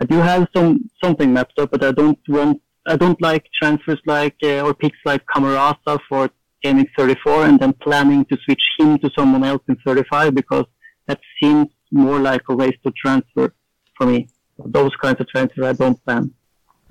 I 0.00 0.04
do 0.04 0.16
have 0.18 0.46
some 0.54 0.90
something 1.02 1.32
mapped 1.32 1.58
up, 1.58 1.70
but 1.70 1.82
I 1.82 1.92
don't 1.92 2.18
want 2.28 2.60
I 2.86 2.96
don't 2.96 3.20
like 3.20 3.44
transfers 3.60 4.00
like 4.06 4.36
uh, 4.42 4.60
or 4.60 4.74
picks 4.74 4.98
like 5.04 5.22
Camarasa 5.26 5.98
for 6.08 6.30
gaming 6.62 6.86
34 6.96 7.44
and 7.46 7.60
then 7.60 7.72
planning 7.74 8.24
to 8.26 8.36
switch 8.44 8.62
him 8.78 8.98
to 8.98 9.10
someone 9.16 9.44
else 9.44 9.62
in 9.68 9.76
35 9.86 10.34
because 10.34 10.64
that 11.08 11.20
seems 11.40 11.68
more 11.90 12.20
like 12.20 12.42
a 12.48 12.54
waste 12.54 12.78
of 12.84 12.94
transfer 12.94 13.52
for 13.96 14.06
me. 14.06 14.28
Those 14.64 14.94
kinds 15.00 15.20
of 15.20 15.28
transfers 15.28 15.64
I 15.64 15.72
don't 15.72 16.02
plan. 16.04 16.32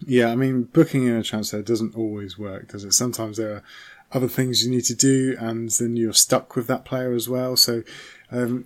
Yeah, 0.05 0.27
I 0.27 0.35
mean, 0.35 0.63
booking 0.63 1.05
in 1.05 1.15
a 1.15 1.23
transfer 1.23 1.61
doesn't 1.61 1.95
always 1.95 2.37
work, 2.37 2.69
does 2.69 2.83
it? 2.83 2.93
Sometimes 2.93 3.37
there 3.37 3.55
are 3.55 3.63
other 4.11 4.27
things 4.27 4.63
you 4.63 4.71
need 4.71 4.85
to 4.85 4.95
do, 4.95 5.35
and 5.39 5.69
then 5.69 5.95
you're 5.95 6.13
stuck 6.13 6.55
with 6.55 6.67
that 6.67 6.85
player 6.85 7.13
as 7.13 7.27
well. 7.27 7.57
So, 7.57 7.83
um, 8.31 8.65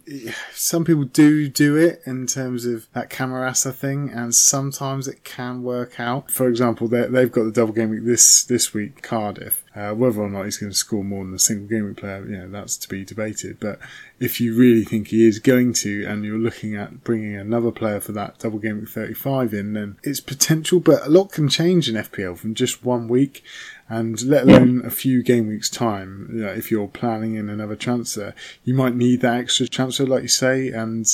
some 0.53 0.85
people 0.85 1.05
do 1.05 1.47
do 1.47 1.75
it 1.77 2.01
in 2.05 2.27
terms 2.27 2.65
of 2.65 2.87
that 2.93 3.09
Camarasa 3.09 3.73
thing, 3.73 4.09
and 4.09 4.35
sometimes 4.35 5.07
it 5.07 5.23
can 5.23 5.63
work 5.63 5.99
out. 5.99 6.29
For 6.29 6.47
example, 6.47 6.87
they- 6.87 7.07
they've 7.07 7.31
got 7.31 7.43
the 7.43 7.51
double 7.51 7.73
game 7.73 7.89
week 7.89 8.05
this 8.05 8.43
this 8.43 8.73
week, 8.73 9.01
Cardiff. 9.01 9.60
Uh, 9.73 9.93
whether 9.93 10.21
or 10.21 10.29
not 10.29 10.43
he's 10.43 10.57
going 10.57 10.71
to 10.71 10.77
score 10.77 11.03
more 11.03 11.23
than 11.23 11.33
a 11.33 11.39
single 11.39 11.65
game 11.65 11.85
week 11.85 11.95
player, 11.95 12.25
you 12.25 12.37
know, 12.37 12.49
that's 12.49 12.75
to 12.75 12.89
be 12.89 13.05
debated. 13.05 13.57
But 13.57 13.79
if 14.19 14.41
you 14.41 14.53
really 14.53 14.83
think 14.83 15.07
he 15.07 15.25
is 15.25 15.39
going 15.39 15.71
to, 15.73 16.05
and 16.05 16.25
you're 16.25 16.37
looking 16.37 16.75
at 16.75 17.05
bringing 17.05 17.37
another 17.37 17.71
player 17.71 18.01
for 18.01 18.11
that 18.11 18.37
double 18.39 18.59
game 18.59 18.81
week 18.81 18.89
35 18.89 19.53
in, 19.53 19.73
then 19.73 19.95
it's 20.03 20.19
potential. 20.19 20.81
But 20.81 21.07
a 21.07 21.09
lot 21.09 21.31
can 21.31 21.47
change 21.47 21.87
in 21.87 21.95
FPL 21.95 22.37
from 22.37 22.53
just 22.53 22.83
one 22.83 23.07
week, 23.07 23.45
and 23.87 24.21
let 24.23 24.43
alone 24.43 24.85
a 24.85 24.89
few 24.89 25.23
game 25.23 25.47
weeks 25.47 25.69
time. 25.69 26.29
You 26.33 26.41
know, 26.41 26.51
if 26.51 26.69
you're 26.69 26.89
planning 26.89 27.35
in 27.35 27.49
another 27.49 27.77
transfer, 27.77 28.35
you 28.65 28.73
might 28.73 28.95
need 28.95 29.21
that 29.21 29.37
extra 29.37 29.69
transfer, 29.69 30.05
like 30.05 30.23
you 30.23 30.27
say, 30.27 30.67
and 30.69 31.05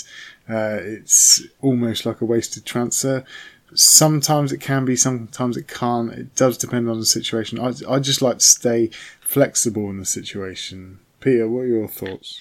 uh, 0.49 0.79
it's 0.81 1.43
almost 1.61 2.07
like 2.07 2.21
a 2.21 2.25
wasted 2.25 2.65
transfer. 2.65 3.23
Sometimes 3.73 4.51
it 4.51 4.61
can 4.61 4.85
be, 4.85 4.95
sometimes 4.95 5.57
it 5.57 5.67
can't. 5.67 6.11
It 6.11 6.35
does 6.35 6.57
depend 6.57 6.89
on 6.89 6.99
the 6.99 7.05
situation. 7.05 7.59
I, 7.59 7.73
I 7.87 7.99
just 7.99 8.21
like 8.21 8.39
to 8.39 8.45
stay 8.45 8.89
flexible 9.19 9.89
in 9.89 9.97
the 9.97 10.05
situation. 10.05 10.99
Peter, 11.19 11.47
what 11.49 11.61
are 11.61 11.67
your 11.67 11.87
thoughts? 11.87 12.39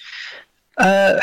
Uh, 0.77 1.19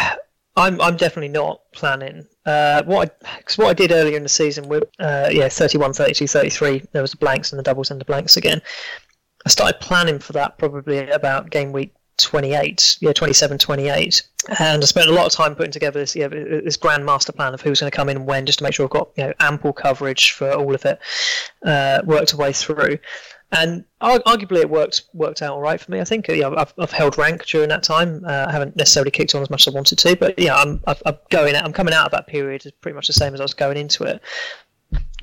I'm 0.56 0.80
I'm 0.80 0.96
definitely 0.96 1.28
not 1.28 1.60
planning. 1.72 2.26
Uh, 2.46 2.82
what 2.84 3.18
I 3.24 3.42
cause 3.42 3.58
what 3.58 3.68
I 3.68 3.74
did 3.74 3.90
earlier 3.92 4.16
in 4.16 4.22
the 4.22 4.28
season 4.28 4.68
with 4.68 4.84
uh, 5.00 5.28
yeah 5.30 5.48
31, 5.48 5.92
32, 5.94 6.26
33, 6.26 6.82
there 6.92 7.02
was 7.02 7.12
the 7.12 7.16
blanks 7.16 7.52
and 7.52 7.58
the 7.58 7.62
doubles 7.62 7.90
and 7.90 8.00
the 8.00 8.04
blanks 8.04 8.36
again. 8.36 8.60
I 9.46 9.48
started 9.48 9.80
planning 9.80 10.18
for 10.18 10.32
that 10.34 10.58
probably 10.58 11.08
about 11.10 11.50
game 11.50 11.72
week 11.72 11.94
28, 12.18 12.98
yeah 13.00 13.12
27, 13.12 13.58
28, 13.58 14.22
and 14.60 14.82
I 14.82 14.86
spent 14.86 15.08
a 15.08 15.12
lot 15.12 15.26
of 15.26 15.32
time 15.32 15.54
putting 15.54 15.72
together 15.72 16.00
this 16.00 16.14
yeah 16.14 16.28
this 16.28 16.76
grand 16.76 17.04
master 17.04 17.32
plan 17.32 17.54
of 17.54 17.60
who's 17.60 17.80
going 17.80 17.90
to 17.90 17.96
come 17.96 18.08
in 18.08 18.16
and 18.18 18.26
when, 18.26 18.46
just 18.46 18.58
to 18.58 18.64
make 18.64 18.74
sure 18.74 18.84
I've 18.84 18.90
got 18.90 19.10
you 19.16 19.24
know 19.24 19.32
ample 19.40 19.72
coverage 19.72 20.32
for 20.32 20.52
all 20.52 20.74
of 20.74 20.84
it. 20.84 20.98
Uh, 21.64 22.02
worked 22.04 22.32
a 22.32 22.36
way 22.36 22.52
through. 22.52 22.98
And 23.52 23.84
arguably, 24.00 24.60
it 24.60 24.70
worked 24.70 25.02
worked 25.12 25.40
out 25.40 25.52
all 25.52 25.60
right 25.60 25.80
for 25.80 25.92
me. 25.92 26.00
I 26.00 26.04
think 26.04 26.26
yeah, 26.26 26.48
I've, 26.48 26.74
I've 26.76 26.90
held 26.90 27.16
rank 27.16 27.46
during 27.46 27.68
that 27.68 27.84
time. 27.84 28.24
Uh, 28.24 28.46
I 28.48 28.52
haven't 28.52 28.74
necessarily 28.74 29.12
kicked 29.12 29.34
on 29.34 29.42
as 29.42 29.50
much 29.50 29.66
as 29.66 29.72
I 29.72 29.76
wanted 29.76 29.98
to, 29.98 30.16
but 30.16 30.36
yeah, 30.38 30.56
I'm, 30.56 30.82
I'm 30.86 31.16
going. 31.30 31.54
I'm 31.54 31.72
coming 31.72 31.94
out 31.94 32.06
of 32.06 32.12
that 32.12 32.26
period 32.26 32.72
pretty 32.80 32.96
much 32.96 33.06
the 33.06 33.12
same 33.12 33.32
as 33.32 33.40
I 33.40 33.44
was 33.44 33.54
going 33.54 33.76
into 33.76 34.04
it. 34.04 34.20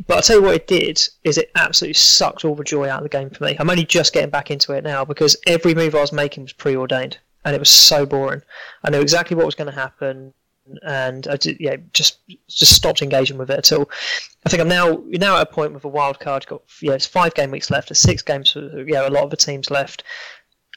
But 0.07 0.15
I'll 0.15 0.21
tell 0.21 0.37
you 0.37 0.43
what 0.43 0.55
it 0.55 0.67
did 0.67 1.01
is 1.23 1.37
it 1.37 1.51
absolutely 1.55 1.93
sucked 1.93 2.45
all 2.45 2.55
the 2.55 2.63
joy 2.63 2.89
out 2.89 2.99
of 2.99 3.03
the 3.03 3.09
game 3.09 3.29
for 3.29 3.43
me. 3.43 3.55
I'm 3.59 3.69
only 3.69 3.85
just 3.85 4.13
getting 4.13 4.29
back 4.29 4.49
into 4.49 4.73
it 4.73 4.83
now 4.83 5.05
because 5.05 5.35
every 5.45 5.75
move 5.75 5.95
I 5.95 6.01
was 6.01 6.11
making 6.11 6.43
was 6.43 6.53
preordained, 6.53 7.17
and 7.45 7.55
it 7.55 7.59
was 7.59 7.69
so 7.69 8.05
boring. 8.05 8.41
I 8.83 8.89
knew 8.89 9.01
exactly 9.01 9.35
what 9.35 9.45
was 9.45 9.55
going 9.55 9.69
to 9.71 9.79
happen. 9.79 10.33
and 10.83 11.27
I 11.27 11.37
did, 11.37 11.57
yeah, 11.59 11.77
just 11.93 12.19
just 12.47 12.75
stopped 12.75 13.01
engaging 13.01 13.37
with 13.37 13.49
it 13.49 13.57
at 13.57 13.71
all. 13.71 13.89
I 14.45 14.49
think 14.49 14.61
I'm 14.61 14.67
now 14.67 15.03
now 15.07 15.37
at 15.37 15.47
a 15.47 15.51
point 15.51 15.73
with 15.73 15.85
a 15.85 15.89
wild 15.89 16.19
card. 16.19 16.45
Got 16.47 16.61
yeah, 16.81 16.93
it's 16.93 17.05
five 17.05 17.33
game 17.33 17.51
weeks 17.51 17.71
left. 17.71 17.89
There's 17.89 17.99
six 17.99 18.21
games. 18.21 18.55
Yeah, 18.55 19.07
a 19.07 19.09
lot 19.09 19.23
of 19.23 19.29
the 19.29 19.37
teams 19.37 19.69
left. 19.71 20.03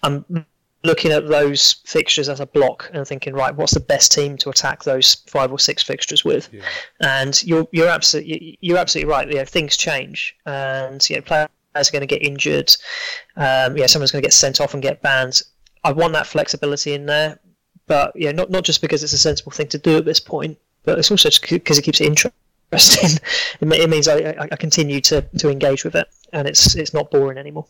I'm 0.02 0.46
looking 0.82 1.12
at 1.12 1.28
those 1.28 1.76
fixtures 1.86 2.28
as 2.28 2.40
a 2.40 2.46
block 2.46 2.90
and 2.92 3.06
thinking, 3.06 3.32
right, 3.32 3.54
what's 3.56 3.72
the 3.72 3.80
best 3.80 4.12
team 4.12 4.36
to 4.36 4.50
attack 4.50 4.84
those 4.84 5.14
five 5.26 5.50
or 5.50 5.58
six 5.58 5.82
fixtures 5.82 6.24
with? 6.24 6.48
Yeah. 6.52 6.62
And 7.00 7.42
you're 7.44 7.66
you're 7.72 7.88
absolutely 7.88 8.58
you're 8.60 8.78
absolutely 8.78 9.10
right. 9.10 9.28
You 9.28 9.36
know, 9.36 9.44
things 9.44 9.76
change, 9.76 10.36
and 10.46 11.08
you 11.08 11.16
know, 11.16 11.22
players 11.22 11.48
are 11.74 11.92
going 11.92 12.00
to 12.00 12.06
get 12.06 12.22
injured. 12.22 12.74
Um, 13.36 13.76
yeah, 13.76 13.86
someone's 13.86 14.12
going 14.12 14.22
to 14.22 14.26
get 14.26 14.34
sent 14.34 14.60
off 14.60 14.74
and 14.74 14.82
get 14.82 15.02
banned. 15.02 15.42
I 15.84 15.92
want 15.92 16.14
that 16.14 16.26
flexibility 16.26 16.94
in 16.94 17.06
there, 17.06 17.38
but 17.86 18.12
yeah, 18.16 18.32
not 18.32 18.50
not 18.50 18.64
just 18.64 18.80
because 18.80 19.02
it's 19.02 19.12
a 19.12 19.18
sensible 19.18 19.52
thing 19.52 19.68
to 19.68 19.78
do 19.78 19.98
at 19.98 20.04
this 20.04 20.20
point, 20.20 20.58
but 20.84 20.98
it's 20.98 21.10
also 21.10 21.28
because 21.50 21.78
it 21.78 21.82
keeps 21.82 22.00
it 22.00 22.06
interesting. 22.06 22.40
it 23.60 23.90
means 23.90 24.08
I, 24.08 24.34
I 24.50 24.56
continue 24.56 25.00
to, 25.02 25.22
to 25.38 25.50
engage 25.50 25.84
with 25.84 25.94
it, 25.94 26.08
and 26.32 26.48
it's 26.48 26.74
it's 26.74 26.94
not 26.94 27.10
boring 27.10 27.38
anymore. 27.38 27.66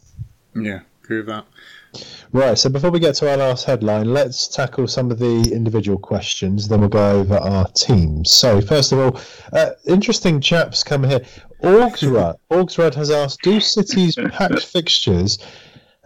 Yeah, 0.55 0.81
agree 1.03 1.19
with 1.19 1.27
that. 1.27 1.45
Right, 2.33 2.59
so 2.59 2.69
before 2.69 2.91
we 2.91 2.99
get 2.99 3.15
to 3.17 3.31
our 3.31 3.37
last 3.37 3.65
headline, 3.65 4.13
let's 4.13 4.49
tackle 4.49 4.89
some 4.89 5.13
of 5.13 5.21
the 5.21 5.53
individual 5.53 5.99
questions, 5.99 6.67
then 6.67 6.81
we'll 6.81 6.89
go 6.89 7.21
over 7.21 7.37
our 7.37 7.69
teams. 7.69 8.33
So, 8.33 8.61
first 8.61 8.91
of 8.91 8.99
all, 8.99 9.21
uh, 9.53 9.71
interesting 9.87 10.41
chaps 10.41 10.83
coming 10.83 11.11
here. 11.11 11.21
Orgsrud, 11.63 12.37
Orgsrud 12.51 12.95
has 12.95 13.11
asked 13.11 13.43
Do 13.43 13.61
cities 13.61 14.17
packed 14.33 14.65
fixtures 14.65 15.39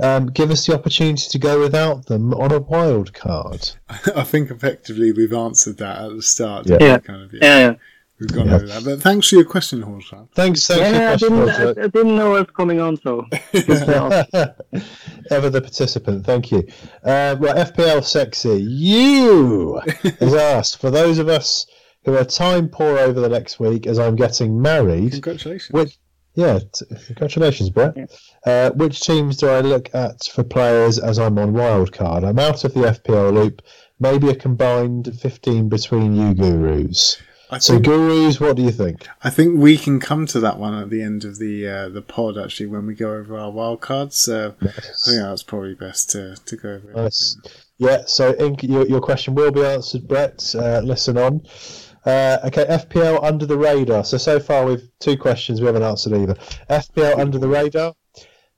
um, 0.00 0.26
give 0.26 0.50
us 0.50 0.66
the 0.66 0.74
opportunity 0.74 1.28
to 1.28 1.38
go 1.38 1.60
without 1.60 2.06
them 2.06 2.34
on 2.34 2.52
a 2.52 2.60
wild 2.60 3.12
card? 3.14 3.70
I 4.14 4.24
think 4.24 4.50
effectively 4.50 5.12
we've 5.12 5.32
answered 5.32 5.78
that 5.78 5.98
at 5.98 6.16
the 6.16 6.22
start. 6.22 6.66
Yeah, 6.66 6.78
yeah. 6.80 6.98
Kind 6.98 7.22
of, 7.22 7.32
yeah. 7.32 7.40
yeah. 7.58 7.74
We've 8.20 8.32
gone 8.32 8.48
yeah. 8.48 8.54
over 8.56 8.66
that. 8.66 8.84
But 8.84 9.00
thanks 9.00 9.28
for 9.28 9.36
your 9.36 9.44
question, 9.44 9.80
Horshan. 9.82 10.28
Thanks, 10.32 10.66
thanks 10.66 10.98
yeah, 10.98 11.12
I 11.12 11.16
didn't, 11.16 11.48
I, 11.48 11.70
I, 11.70 11.86
didn't 11.86 12.16
know 12.16 12.30
what's 12.30 12.50
coming 12.50 12.80
on, 12.80 12.96
so. 12.96 13.24
Ever 15.30 15.50
the 15.50 15.60
participant, 15.62 16.26
thank 16.26 16.50
you. 16.50 16.66
Uh, 17.04 17.36
well, 17.38 17.54
FPL 17.54 18.02
Sexy, 18.04 18.60
you 18.60 19.80
has 20.20 20.34
asked 20.34 20.80
for 20.80 20.90
those 20.90 21.18
of 21.18 21.28
us 21.28 21.66
who 22.04 22.16
are 22.16 22.24
time 22.24 22.68
poor 22.68 22.98
over 22.98 23.20
the 23.20 23.28
next 23.28 23.60
week 23.60 23.86
as 23.86 24.00
I'm 24.00 24.16
getting 24.16 24.60
married. 24.60 25.12
Congratulations. 25.12 25.70
Which, 25.72 25.98
yeah, 26.38 26.60
t- 26.72 26.86
congratulations, 27.06 27.68
Brett. 27.68 27.96
Yeah. 27.96 28.06
Uh, 28.46 28.70
which 28.70 29.00
teams 29.00 29.38
do 29.38 29.48
I 29.48 29.58
look 29.60 29.92
at 29.92 30.22
for 30.32 30.44
players 30.44 31.00
as 31.00 31.18
I'm 31.18 31.36
on 31.36 31.52
wildcard? 31.52 32.24
I'm 32.24 32.38
out 32.38 32.62
of 32.62 32.74
the 32.74 32.82
FPL 32.82 33.34
loop. 33.34 33.60
Maybe 33.98 34.28
a 34.28 34.36
combined 34.36 35.12
15 35.20 35.68
between 35.68 36.14
you 36.14 36.34
gurus. 36.34 37.20
I 37.50 37.58
so, 37.58 37.72
think, 37.72 37.86
gurus, 37.86 38.38
what 38.38 38.54
do 38.54 38.62
you 38.62 38.70
think? 38.70 39.08
I 39.24 39.30
think 39.30 39.58
we 39.58 39.76
can 39.76 39.98
come 39.98 40.26
to 40.26 40.38
that 40.38 40.58
one 40.60 40.74
at 40.74 40.90
the 40.90 41.02
end 41.02 41.24
of 41.24 41.40
the 41.40 41.66
uh, 41.66 41.88
the 41.88 42.02
pod. 42.02 42.38
Actually, 42.38 42.66
when 42.66 42.86
we 42.86 42.94
go 42.94 43.14
over 43.14 43.36
our 43.36 43.50
wildcards, 43.50 44.28
uh, 44.28 44.54
yes. 44.62 45.08
I 45.08 45.10
think 45.10 45.22
that's 45.24 45.42
probably 45.42 45.74
best 45.74 46.10
to, 46.10 46.36
to 46.36 46.56
go 46.56 46.74
over. 46.74 46.92
Nice. 46.92 47.36
Yeah. 47.78 48.02
So, 48.06 48.36
Ink, 48.38 48.62
your, 48.62 48.86
your 48.86 49.00
question 49.00 49.34
will 49.34 49.50
be 49.50 49.64
answered, 49.64 50.06
Brett. 50.06 50.54
Uh, 50.54 50.82
listen 50.84 51.18
on. 51.18 51.42
Uh, 52.04 52.38
okay, 52.44 52.64
FPL 52.64 53.22
under 53.22 53.46
the 53.46 53.58
radar. 53.58 54.04
So 54.04 54.16
so 54.16 54.40
far 54.40 54.64
we've 54.64 54.88
two 55.00 55.16
questions 55.16 55.60
we 55.60 55.66
haven't 55.66 55.82
answered 55.82 56.14
either. 56.14 56.34
FPL 56.70 57.18
under 57.18 57.38
the 57.38 57.48
radar. 57.48 57.94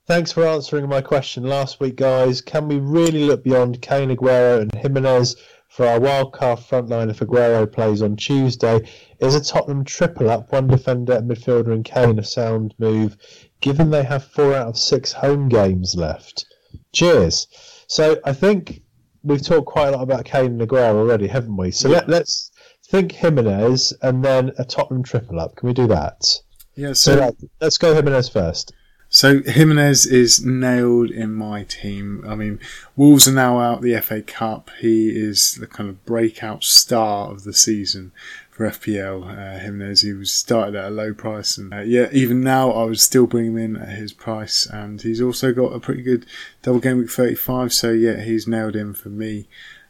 Thanks 0.07 0.31
for 0.31 0.45
answering 0.45 0.89
my 0.89 1.01
question 1.01 1.43
last 1.43 1.79
week, 1.79 1.95
guys. 1.95 2.41
Can 2.41 2.67
we 2.67 2.79
really 2.79 3.23
look 3.23 3.43
beyond 3.43 3.81
Kane, 3.81 4.09
Aguero, 4.15 4.59
and 4.59 4.73
Jimenez 4.73 5.35
for 5.71 5.87
our 5.87 5.99
wildcard 5.99 6.59
frontline 6.59 7.09
if 7.09 7.19
Aguero 7.19 7.65
plays 7.71 8.01
on 8.01 8.17
Tuesday. 8.17 8.81
Is 9.19 9.35
a 9.35 9.41
Tottenham 9.41 9.85
triple 9.85 10.29
up, 10.29 10.51
one 10.51 10.67
defender, 10.67 11.21
midfielder, 11.21 11.71
and 11.71 11.85
Kane 11.85 12.19
a 12.19 12.25
sound 12.25 12.75
move, 12.77 13.15
given 13.61 13.89
they 13.89 14.03
have 14.03 14.25
four 14.25 14.53
out 14.53 14.67
of 14.67 14.77
six 14.77 15.13
home 15.13 15.47
games 15.47 15.95
left? 15.95 16.45
Cheers. 16.91 17.47
So 17.87 18.19
I 18.25 18.33
think 18.33 18.81
we've 19.23 19.41
talked 19.41 19.67
quite 19.67 19.87
a 19.87 19.91
lot 19.91 20.03
about 20.03 20.25
Kane 20.25 20.59
and 20.59 20.61
Aguero 20.61 20.95
already, 20.95 21.27
haven't 21.27 21.55
we? 21.55 21.71
So 21.71 21.89
yeah. 21.89 22.03
let, 22.05 22.23
us 22.23 22.50
think 22.91 23.13
Jimenez 23.13 23.93
and 24.01 24.23
then 24.23 24.51
a 24.57 24.65
Tottenham 24.65 25.01
triple 25.01 25.39
up. 25.39 25.55
Can 25.55 25.67
we 25.67 25.73
do 25.73 25.87
that? 25.87 26.41
Yeah. 26.75 26.93
So, 26.93 27.15
so 27.15 27.35
let's 27.61 27.77
go 27.77 27.95
Jimenez 27.95 28.27
first. 28.27 28.73
So 29.13 29.41
Jimenez 29.43 30.05
is 30.05 30.45
nailed 30.45 31.11
in 31.11 31.33
my 31.33 31.63
team. 31.63 32.23
I 32.25 32.35
mean, 32.35 32.59
Wolves 32.95 33.27
are 33.27 33.33
now 33.33 33.59
out 33.59 33.81
the 33.81 33.99
FA 33.99 34.21
Cup. 34.21 34.69
He 34.79 35.09
is 35.09 35.55
the 35.55 35.67
kind 35.67 35.89
of 35.89 36.05
breakout 36.05 36.63
star 36.63 37.29
of 37.29 37.43
the 37.43 37.53
season 37.53 38.13
for 38.49 38.69
FPL. 38.69 39.23
Uh, 39.25 39.59
Jimenez, 39.59 40.01
he 40.01 40.13
was 40.13 40.31
started 40.31 40.75
at 40.75 40.85
a 40.85 40.89
low 40.89 41.13
price, 41.13 41.57
and 41.57 41.73
uh, 41.73 41.81
yeah, 41.81 42.07
even 42.13 42.39
now 42.39 42.71
I 42.71 42.85
would 42.85 43.01
still 43.01 43.27
bring 43.27 43.47
him 43.47 43.57
in 43.57 43.75
at 43.75 43.89
his 43.97 44.13
price. 44.13 44.65
And 44.65 45.01
he's 45.01 45.21
also 45.21 45.51
got 45.53 45.73
a 45.73 45.79
pretty 45.81 46.03
good 46.03 46.25
double 46.61 46.79
game 46.79 46.97
week 46.97 47.11
35. 47.11 47.73
So 47.73 47.91
yeah, 47.91 48.21
he's 48.21 48.47
nailed 48.47 48.77
in 48.77 48.93
for 48.93 49.09
me. 49.09 49.49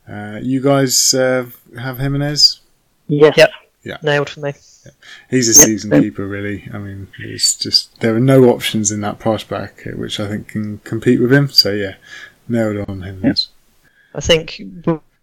Uh, 0.09 0.39
you 0.41 0.61
guys 0.61 1.13
uh, 1.13 1.45
have 1.77 1.99
Jimenez? 1.99 2.61
Yes. 3.11 3.37
Yep. 3.37 3.51
Yeah. 3.83 3.97
Nailed 4.03 4.29
for 4.29 4.39
me. 4.39 4.53
Yeah. 4.85 4.91
He's 5.29 5.49
a 5.49 5.53
season 5.53 5.91
yep. 5.91 6.01
keeper, 6.01 6.25
really. 6.25 6.69
I 6.73 6.77
mean, 6.77 7.09
it's 7.19 7.55
just 7.55 7.99
there 7.99 8.15
are 8.15 8.21
no 8.21 8.45
options 8.45 8.91
in 8.91 9.01
that 9.01 9.19
price 9.19 9.43
bracket 9.43 9.97
which 9.97 10.19
I 10.19 10.27
think 10.27 10.47
can 10.47 10.79
compete 10.79 11.21
with 11.21 11.33
him. 11.33 11.49
So 11.49 11.71
yeah, 11.71 11.95
nailed 12.47 12.89
on 12.89 13.01
him. 13.01 13.21
Yep. 13.23 13.37
I 14.15 14.21
think, 14.21 14.61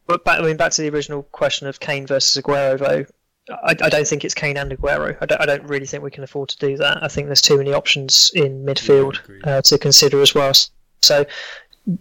but 0.07 0.25
back, 0.25 0.41
I 0.41 0.43
mean, 0.43 0.57
back 0.57 0.73
to 0.73 0.83
the 0.83 0.91
original 0.91 1.23
question 1.25 1.67
of 1.67 1.81
Kane 1.81 2.07
versus 2.07 2.43
Aguero, 2.43 2.79
though. 2.79 3.07
I, 3.51 3.71
I 3.71 3.89
don't 3.89 4.07
think 4.07 4.25
it's 4.25 4.35
Kane 4.35 4.59
and 4.59 4.71
Aguero. 4.71 5.17
I 5.21 5.27
don't, 5.27 5.41
I 5.41 5.47
don't, 5.47 5.65
really 5.65 5.87
think 5.87 6.03
we 6.03 6.11
can 6.11 6.25
afford 6.25 6.51
to 6.51 6.59
do 6.59 6.77
that. 6.77 7.03
I 7.03 7.09
think 7.09 7.29
there's 7.29 7.41
too 7.41 7.57
many 7.57 7.73
options 7.73 8.31
in 8.35 8.65
midfield 8.65 9.19
yeah, 9.29 9.57
uh, 9.57 9.63
to 9.63 9.79
consider 9.79 10.21
as 10.21 10.35
well. 10.35 10.53
So, 11.03 11.25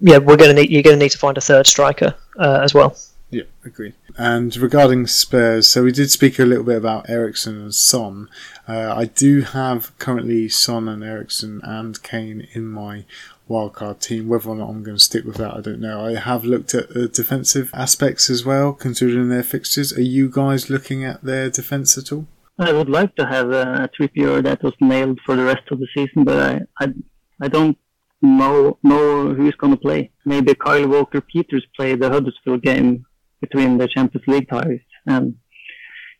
yeah, 0.01 0.17
we're 0.17 0.35
going 0.35 0.53
to 0.53 0.61
need 0.61 0.69
you're 0.69 0.83
going 0.83 0.97
to 0.97 1.03
need 1.03 1.11
to 1.11 1.17
find 1.17 1.37
a 1.37 1.41
third 1.41 1.65
striker 1.65 2.13
uh, 2.37 2.59
as 2.61 2.73
well. 2.73 2.97
Yeah, 3.29 3.43
agreed. 3.65 3.93
And 4.17 4.57
regarding 4.57 5.05
Spurs, 5.05 5.69
so 5.69 5.83
we 5.83 5.91
did 5.91 6.09
speak 6.09 6.39
a 6.39 6.45
little 6.45 6.63
bit 6.63 6.77
about 6.77 7.07
Eriksen 7.07 7.61
and 7.61 7.75
Son. 7.75 8.29
Uh, 8.67 8.91
I 8.95 9.05
do 9.05 9.41
have 9.41 9.95
currently 9.99 10.49
Son 10.49 10.87
and 10.87 11.03
Eriksen 11.03 11.61
and 11.63 12.01
Kane 12.01 12.47
in 12.53 12.65
my 12.65 13.05
wildcard 13.47 13.99
team. 14.01 14.27
Whether 14.27 14.49
or 14.49 14.55
not 14.55 14.69
I'm 14.69 14.81
going 14.81 14.97
to 14.97 15.03
stick 15.03 15.23
with 15.23 15.35
that, 15.35 15.53
I 15.53 15.61
don't 15.61 15.79
know. 15.79 16.03
I 16.03 16.15
have 16.15 16.43
looked 16.43 16.73
at 16.73 16.89
the 16.89 17.07
defensive 17.07 17.69
aspects 17.75 18.27
as 18.31 18.43
well, 18.43 18.73
considering 18.73 19.29
their 19.29 19.43
fixtures. 19.43 19.95
Are 19.95 20.01
you 20.01 20.29
guys 20.29 20.67
looking 20.67 21.03
at 21.05 21.21
their 21.21 21.51
defence 21.51 21.95
at 21.95 22.11
all? 22.11 22.25
I 22.57 22.73
would 22.73 22.89
like 22.89 23.15
to 23.17 23.25
have 23.27 23.51
a 23.51 23.87
Trippier 23.95 24.41
that 24.43 24.63
was 24.63 24.73
nailed 24.81 25.19
for 25.27 25.35
the 25.35 25.43
rest 25.43 25.69
of 25.69 25.79
the 25.79 25.87
season, 25.93 26.23
but 26.23 26.39
I, 26.39 26.83
I, 26.83 26.93
I 27.39 27.47
don't 27.49 27.77
know 28.23 28.79
know 28.81 29.33
who's 29.35 29.55
going 29.55 29.73
to 29.73 29.79
play. 29.79 30.09
Maybe 30.25 30.55
Kyle 30.55 30.87
Walker 30.87 31.21
Peters 31.21 31.67
play 31.75 31.95
the 31.95 32.09
Huddersfield 32.09 32.63
game 32.63 33.05
between 33.41 33.77
the 33.77 33.87
Champions 33.87 34.27
League 34.27 34.49
ties. 34.49 34.79
And 35.05 35.35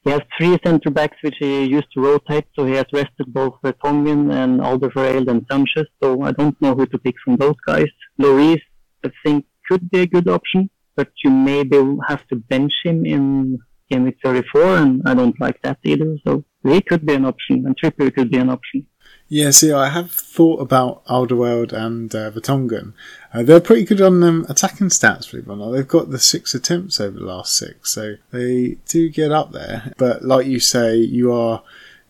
he 0.04 0.12
has 0.12 0.22
three 0.38 0.58
centre 0.66 0.90
backs 0.90 1.18
which 1.22 1.36
he 1.40 1.66
used 1.66 1.92
to 1.94 2.02
rotate, 2.02 2.46
so 2.56 2.66
he 2.66 2.74
has 2.74 2.86
rested 2.94 3.34
both 3.34 3.56
Tongan 3.84 4.32
and 4.32 4.62
Alderweireld 4.62 5.28
and 5.28 5.46
Sanchez. 5.52 5.88
So 6.02 6.22
I 6.22 6.32
don't 6.32 6.60
know 6.62 6.76
who 6.76 6.86
to 6.86 6.98
pick 6.98 7.16
from 7.24 7.36
those 7.36 7.56
guys. 7.66 7.88
Lloris, 8.22 8.62
I 9.04 9.12
think, 9.26 9.46
could 9.68 9.90
be 9.90 10.02
a 10.02 10.08
good 10.08 10.30
option, 10.30 10.70
but 10.96 11.10
you 11.24 11.30
maybe 11.30 11.78
have 12.08 12.26
to 12.28 12.36
bench 12.36 12.74
him 12.84 13.06
in 13.06 13.60
game 13.90 14.04
week 14.04 14.18
34, 14.24 14.78
and 14.78 15.02
I 15.06 15.14
don't 15.14 15.40
like 15.40 15.62
that 15.64 15.80
either. 15.84 16.18
So 16.26 16.44
he 16.64 16.82
could 16.82 17.06
be 17.06 17.14
an 17.14 17.26
option, 17.26 17.66
and 17.66 17.76
Trippier 17.78 18.14
could 18.14 18.32
be 18.32 18.38
an 18.38 18.50
option. 18.50 18.86
Yeah, 19.30 19.50
see, 19.50 19.74
I 19.74 19.90
have 19.90 20.12
thought 20.12 20.62
about 20.62 21.06
Alderweireld 21.06 21.74
and 21.74 22.14
uh, 22.16 22.32
Vertonghen. 22.32 22.94
Uh, 23.34 23.44
they're 23.44 23.60
pretty 23.60 23.84
good 23.84 24.02
on 24.02 24.22
them 24.22 24.42
um, 24.42 24.46
attacking 24.50 24.88
stats, 24.88 25.30
believe 25.30 25.48
it 25.48 25.52
or 25.52 25.58
not. 25.58 25.72
They've 25.72 25.88
got 25.88 26.12
the 26.12 26.20
six 26.20 26.56
attempts 26.56 27.02
over 27.02 27.20
the 27.20 27.26
last 27.26 27.56
six, 27.56 27.94
so 27.94 28.16
they 28.32 28.78
do 28.88 29.10
get 29.10 29.34
up 29.34 29.52
there. 29.52 29.92
But 29.98 30.24
like 30.24 30.48
you 30.48 30.62
say, 30.62 30.96
you 30.96 31.34
are, 31.34 31.62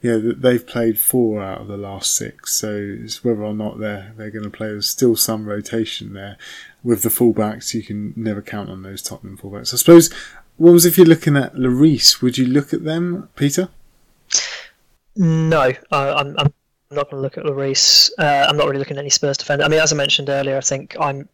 you 0.01 0.11
know, 0.11 0.31
they've 0.31 0.65
played 0.65 0.99
four 0.99 1.41
out 1.41 1.61
of 1.61 1.67
the 1.67 1.77
last 1.77 2.15
six, 2.15 2.53
so 2.53 2.71
it's 2.75 3.23
whether 3.23 3.43
or 3.43 3.55
not 3.55 3.79
they're 3.79 4.13
they're 4.15 4.29
going 4.29 4.43
to 4.43 4.51
play. 4.51 4.67
There's 4.67 4.87
still 4.87 5.15
some 5.15 5.47
rotation 5.47 6.13
there 6.13 6.37
with 6.83 7.01
the 7.01 7.09
fullbacks. 7.09 7.73
You 7.73 7.81
can 7.81 8.13
never 8.15 8.43
count 8.43 8.69
on 8.69 8.83
those 8.83 9.01
Tottenham 9.01 9.37
fullbacks. 9.37 9.73
I 9.73 9.77
suppose. 9.77 10.13
What 10.57 10.71
was 10.71 10.87
if 10.87 10.97
you're 10.97 11.05
looking 11.05 11.37
at 11.37 11.53
Lloris? 11.53 12.19
Would 12.23 12.39
you 12.39 12.47
look 12.47 12.73
at 12.73 12.83
them, 12.83 13.29
Peter? 13.35 13.69
No, 15.15 15.71
uh, 15.91 16.13
I'm, 16.17 16.35
I'm 16.39 16.53
I'm 16.89 16.95
not 16.95 17.09
going 17.09 17.19
to 17.19 17.21
look 17.21 17.37
at 17.37 17.43
Lloris. 17.43 18.09
Uh, 18.17 18.45
I'm 18.47 18.57
not 18.57 18.67
really 18.67 18.79
looking 18.79 18.97
at 18.97 19.01
any 19.01 19.09
Spurs 19.09 19.37
defender. 19.37 19.65
I 19.65 19.67
mean, 19.67 19.79
as 19.79 19.91
I 19.91 19.95
mentioned 19.95 20.29
earlier, 20.29 20.57
I 20.57 20.61
think 20.61 20.95
I'm. 20.99 21.27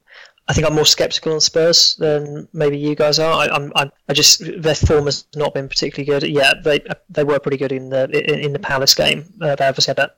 I 0.45 0.51
think 0.51 0.67
I'm 0.67 0.75
more 0.75 0.85
sceptical 0.85 1.31
on 1.31 1.39
Spurs 1.39 1.95
than 1.99 2.49
maybe 2.51 2.77
you 2.77 2.95
guys 2.95 3.17
are. 3.17 3.31
I, 3.31 3.47
I'm, 3.47 3.71
I'm, 3.77 3.93
I 4.09 4.13
just 4.13 4.41
their 4.61 4.75
form 4.75 5.05
has 5.05 5.25
not 5.37 5.53
been 5.53 5.69
particularly 5.69 6.05
good. 6.05 6.29
Yeah, 6.29 6.51
they 6.61 6.81
they 7.09 7.23
were 7.23 7.39
pretty 7.39 7.55
good 7.55 7.71
in 7.71 7.89
the 7.89 8.09
in, 8.09 8.39
in 8.39 8.53
the 8.53 8.59
Palace 8.59 8.93
game. 8.93 9.23
Uh, 9.39 9.55
they 9.55 9.65
obviously 9.65 9.91
had 9.91 9.97
that 9.97 10.17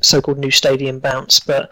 so-called 0.00 0.38
new 0.38 0.50
stadium 0.50 0.98
bounce, 0.98 1.38
but 1.38 1.70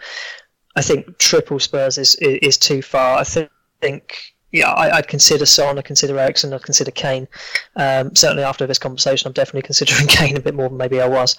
I 0.77 0.81
think 0.81 1.17
triple 1.17 1.59
Spurs 1.59 1.97
is 1.97 2.15
is, 2.15 2.39
is 2.41 2.57
too 2.57 2.81
far. 2.81 3.17
I 3.17 3.25
think, 3.25 3.49
think 3.81 4.33
yeah, 4.51 4.71
I, 4.71 4.95
would 4.95 5.07
consider 5.07 5.45
Son, 5.45 5.77
I'd 5.77 5.85
consider 5.85 6.17
Eriksen, 6.17 6.53
I'd 6.53 6.63
consider 6.63 6.91
Kane. 6.91 7.27
Um, 7.75 8.15
certainly 8.15 8.43
after 8.43 8.65
this 8.65 8.79
conversation, 8.79 9.27
I'm 9.27 9.33
definitely 9.33 9.63
considering 9.63 10.07
Kane 10.07 10.37
a 10.37 10.39
bit 10.39 10.55
more 10.55 10.69
than 10.69 10.77
maybe 10.77 11.01
I 11.01 11.07
was. 11.07 11.37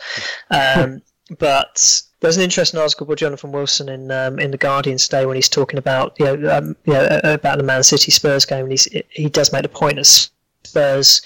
Um, 0.51 1.03
but 1.39 2.03
there's 2.21 2.37
an 2.37 2.43
interesting 2.43 2.79
article 2.79 3.07
by 3.07 3.15
Jonathan 3.15 3.53
Wilson 3.53 3.89
in 3.89 4.11
um, 4.11 4.39
in 4.39 4.51
the 4.51 4.59
Guardian 4.59 4.99
today 4.99 5.27
when 5.27 5.37
he's 5.37 5.49
talking 5.49 5.79
about 5.79 6.17
you 6.19 6.25
know, 6.25 6.57
um, 6.57 6.77
you 6.85 6.93
know 6.93 7.21
about 7.25 7.59
the 7.59 7.65
Man 7.65 7.83
City 7.83 8.11
Spurs 8.11 8.45
game, 8.45 8.65
and 8.65 8.73
he's, 8.73 8.89
he 9.11 9.29
does 9.29 9.53
make 9.53 9.63
the 9.63 9.69
point 9.69 9.97
that 9.97 10.29
Spurs, 10.65 11.23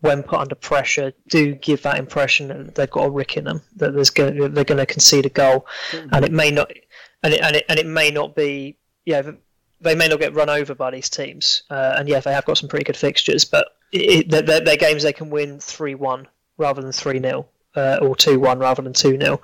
when 0.00 0.22
put 0.22 0.40
under 0.40 0.54
pressure, 0.54 1.12
do 1.28 1.54
give 1.54 1.82
that 1.82 1.98
impression 1.98 2.48
that 2.48 2.74
they've 2.74 2.90
got 2.90 3.06
a 3.06 3.10
rick 3.10 3.36
in 3.36 3.44
them, 3.44 3.62
that 3.76 3.94
there's 3.94 4.10
going 4.10 4.36
they're 4.52 4.64
going 4.64 4.78
to 4.78 4.86
concede 4.86 5.26
a 5.26 5.30
goal, 5.30 5.66
mm-hmm. 5.90 6.08
and 6.12 6.24
it 6.24 6.32
may 6.32 6.50
not, 6.50 6.72
and 7.22 7.34
it, 7.34 7.40
and 7.40 7.56
it 7.56 7.64
and 7.68 7.78
it 7.78 7.86
may 7.86 8.10
not 8.10 8.34
be 8.34 8.76
yeah 9.04 9.22
they 9.80 9.96
may 9.96 10.06
not 10.06 10.20
get 10.20 10.34
run 10.34 10.48
over 10.48 10.74
by 10.74 10.90
these 10.90 11.08
teams, 11.08 11.62
uh, 11.70 11.94
and 11.96 12.08
yeah 12.08 12.20
they 12.20 12.32
have 12.32 12.44
got 12.44 12.58
some 12.58 12.68
pretty 12.68 12.84
good 12.84 12.96
fixtures, 12.96 13.44
but 13.44 13.76
it, 13.92 14.30
they're, 14.30 14.60
they're, 14.60 14.76
games 14.76 15.02
they 15.02 15.12
can 15.12 15.28
win 15.28 15.60
three 15.60 15.94
one 15.94 16.26
rather 16.56 16.80
than 16.80 16.92
three 16.92 17.20
0 17.20 17.46
uh, 17.76 17.98
or 18.02 18.16
two 18.16 18.38
one 18.38 18.58
rather 18.58 18.82
than 18.82 18.92
two 18.92 19.18
0 19.18 19.40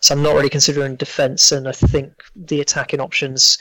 so 0.00 0.14
I'm 0.14 0.22
not 0.22 0.34
really 0.34 0.48
considering 0.48 0.96
defence, 0.96 1.52
and 1.52 1.68
I 1.68 1.72
think 1.72 2.22
the 2.34 2.60
attacking 2.60 3.00
options, 3.00 3.58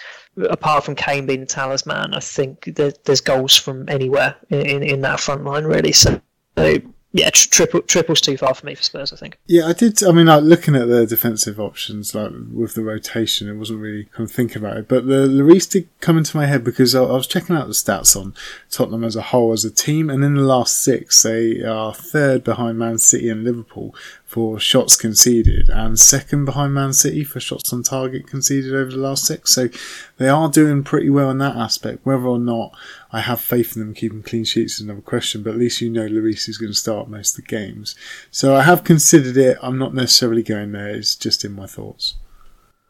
apart 0.50 0.84
from 0.84 0.96
Kane 0.96 1.26
being 1.26 1.42
the 1.42 1.46
talisman, 1.46 2.14
I 2.14 2.20
think 2.20 2.66
there, 2.76 2.94
there's 3.06 3.22
goals 3.22 3.56
from 3.56 3.88
anywhere 3.90 4.36
in, 4.50 4.84
in 4.84 5.02
that 5.02 5.20
front 5.20 5.44
line 5.44 5.66
really. 5.66 5.92
So, 5.92 6.22
so 6.58 6.78
yeah, 7.12 7.32
triple 7.32 7.82
triple's 7.82 8.22
too 8.22 8.38
far 8.38 8.54
for 8.54 8.68
me 8.68 8.76
for 8.76 8.84
Spurs. 8.84 9.12
I 9.12 9.16
think. 9.16 9.40
Yeah, 9.48 9.66
I 9.66 9.74
did. 9.74 10.04
I 10.04 10.12
mean, 10.12 10.28
like 10.28 10.44
looking 10.44 10.76
at 10.76 10.88
the 10.88 11.08
defensive 11.08 11.60
options, 11.60 12.14
like 12.14 12.32
with 12.52 12.76
the 12.76 12.84
rotation, 12.84 13.50
it 13.50 13.56
wasn't 13.56 13.80
really 13.80 14.06
kind 14.06 14.30
of 14.30 14.36
thinking 14.36 14.64
about 14.64 14.78
it. 14.78 14.88
But 14.88 15.08
the 15.08 15.28
Lloris 15.28 15.68
did 15.68 15.90
come 16.02 16.20
into 16.20 16.38
my 16.38 16.46
head 16.46 16.64
because 16.64 16.94
I, 16.94 17.02
I 17.02 17.14
was 17.14 17.26
checking 17.26 17.56
out 17.56 17.66
the 17.66 17.74
stats 17.74 18.16
on 18.16 18.36
Tottenham 18.70 19.04
as 19.04 19.16
a 19.16 19.24
whole 19.24 19.54
as 19.54 19.66
a 19.66 19.72
team, 19.72 20.12
and 20.12 20.24
in 20.24 20.36
the 20.36 20.42
last 20.42 20.82
six, 20.82 21.24
they 21.24 21.64
are 21.64 21.96
third 21.96 22.44
behind 22.44 22.78
Man 22.78 23.00
City 23.00 23.30
and 23.30 23.44
Liverpool 23.44 23.96
for 24.30 24.60
shots 24.60 24.96
conceded 24.96 25.70
and 25.70 26.00
second 26.00 26.46
behind 26.46 26.76
Man 26.76 26.94
City 26.94 27.24
for 27.24 27.40
shots 27.40 27.74
on 27.74 27.82
target 27.82 28.28
conceded 28.28 28.76
over 28.76 28.92
the 28.92 28.98
last 28.98 29.26
six. 29.26 29.56
So 29.56 29.70
they 30.18 30.30
are 30.30 30.52
doing 30.52 30.84
pretty 30.84 31.10
well 31.10 31.32
in 31.32 31.40
that 31.40 31.56
aspect. 31.56 32.06
Whether 32.06 32.28
or 32.28 32.38
not 32.38 32.76
I 33.12 33.22
have 33.22 33.42
faith 33.42 33.76
in 33.76 33.82
them 33.82 33.94
keeping 33.94 34.22
clean 34.22 34.44
sheets 34.44 34.76
is 34.76 34.82
another 34.82 35.02
question, 35.02 35.42
but 35.42 35.54
at 35.54 35.60
least 35.60 35.82
you 35.82 35.90
know 35.90 36.08
Lloris 36.08 36.48
is 36.48 36.58
going 36.58 36.72
to 36.72 36.78
start 36.78 37.10
most 37.10 37.38
of 37.38 37.44
the 37.44 37.50
games. 37.50 37.96
So 38.30 38.56
I 38.56 38.62
have 38.62 38.84
considered 38.84 39.36
it. 39.38 39.58
I'm 39.62 39.80
not 39.80 39.96
necessarily 39.96 40.44
going 40.44 40.72
there. 40.74 40.90
It's 40.90 41.16
just 41.16 41.44
in 41.44 41.54
my 41.54 41.66
thoughts. 41.66 42.16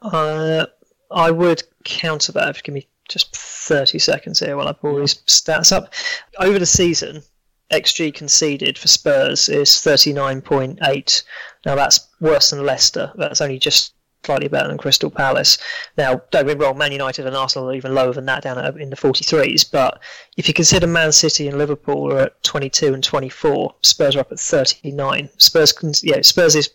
Uh, 0.01 0.65
I 1.11 1.31
would 1.31 1.63
counter 1.83 2.31
that 2.33 2.49
if 2.49 2.57
you 2.57 2.63
give 2.63 2.75
me 2.75 2.87
just 3.07 3.35
30 3.35 3.99
seconds 3.99 4.39
here 4.39 4.55
while 4.55 4.67
I 4.67 4.73
pull 4.73 4.97
these 4.99 5.15
stats 5.25 5.71
up. 5.71 5.93
Over 6.39 6.59
the 6.59 6.65
season, 6.65 7.23
XG 7.71 8.13
conceded 8.13 8.77
for 8.77 8.87
Spurs 8.87 9.49
is 9.49 9.69
39.8. 9.69 11.23
Now 11.65 11.75
that's 11.75 12.07
worse 12.19 12.49
than 12.49 12.65
Leicester. 12.65 13.11
That's 13.15 13.41
only 13.41 13.59
just 13.59 13.93
slightly 14.23 14.47
better 14.47 14.67
than 14.67 14.77
Crystal 14.77 15.09
Palace. 15.09 15.57
Now, 15.97 16.21
don't 16.31 16.45
get 16.45 16.57
me 16.57 16.65
wrong, 16.65 16.77
Man 16.77 16.91
United 16.91 17.25
and 17.25 17.35
Arsenal 17.35 17.69
are 17.69 17.73
even 17.73 17.95
lower 17.95 18.13
than 18.13 18.25
that, 18.25 18.43
down 18.43 18.57
in 18.79 18.89
the 18.89 18.95
43s. 18.95 19.69
But 19.71 20.01
if 20.37 20.47
you 20.47 20.53
consider 20.53 20.87
Man 20.87 21.11
City 21.11 21.47
and 21.47 21.57
Liverpool 21.57 22.11
are 22.11 22.19
at 22.19 22.43
22 22.43 22.93
and 22.93 23.03
24, 23.03 23.75
Spurs 23.81 24.15
are 24.15 24.19
up 24.19 24.31
at 24.31 24.39
39. 24.39 25.29
Spurs, 25.37 26.03
yeah, 26.03 26.21
Spurs 26.21 26.55
is 26.55 26.69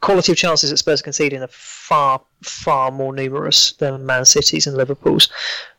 quality 0.00 0.32
of 0.32 0.38
chances 0.38 0.70
that 0.70 0.78
Spurs 0.78 1.00
are 1.00 1.04
conceding 1.04 1.42
are 1.42 1.48
far, 1.48 2.20
far 2.42 2.90
more 2.90 3.14
numerous 3.14 3.72
than 3.72 4.06
Man 4.06 4.24
City's 4.24 4.66
and 4.66 4.76
Liverpool's. 4.76 5.28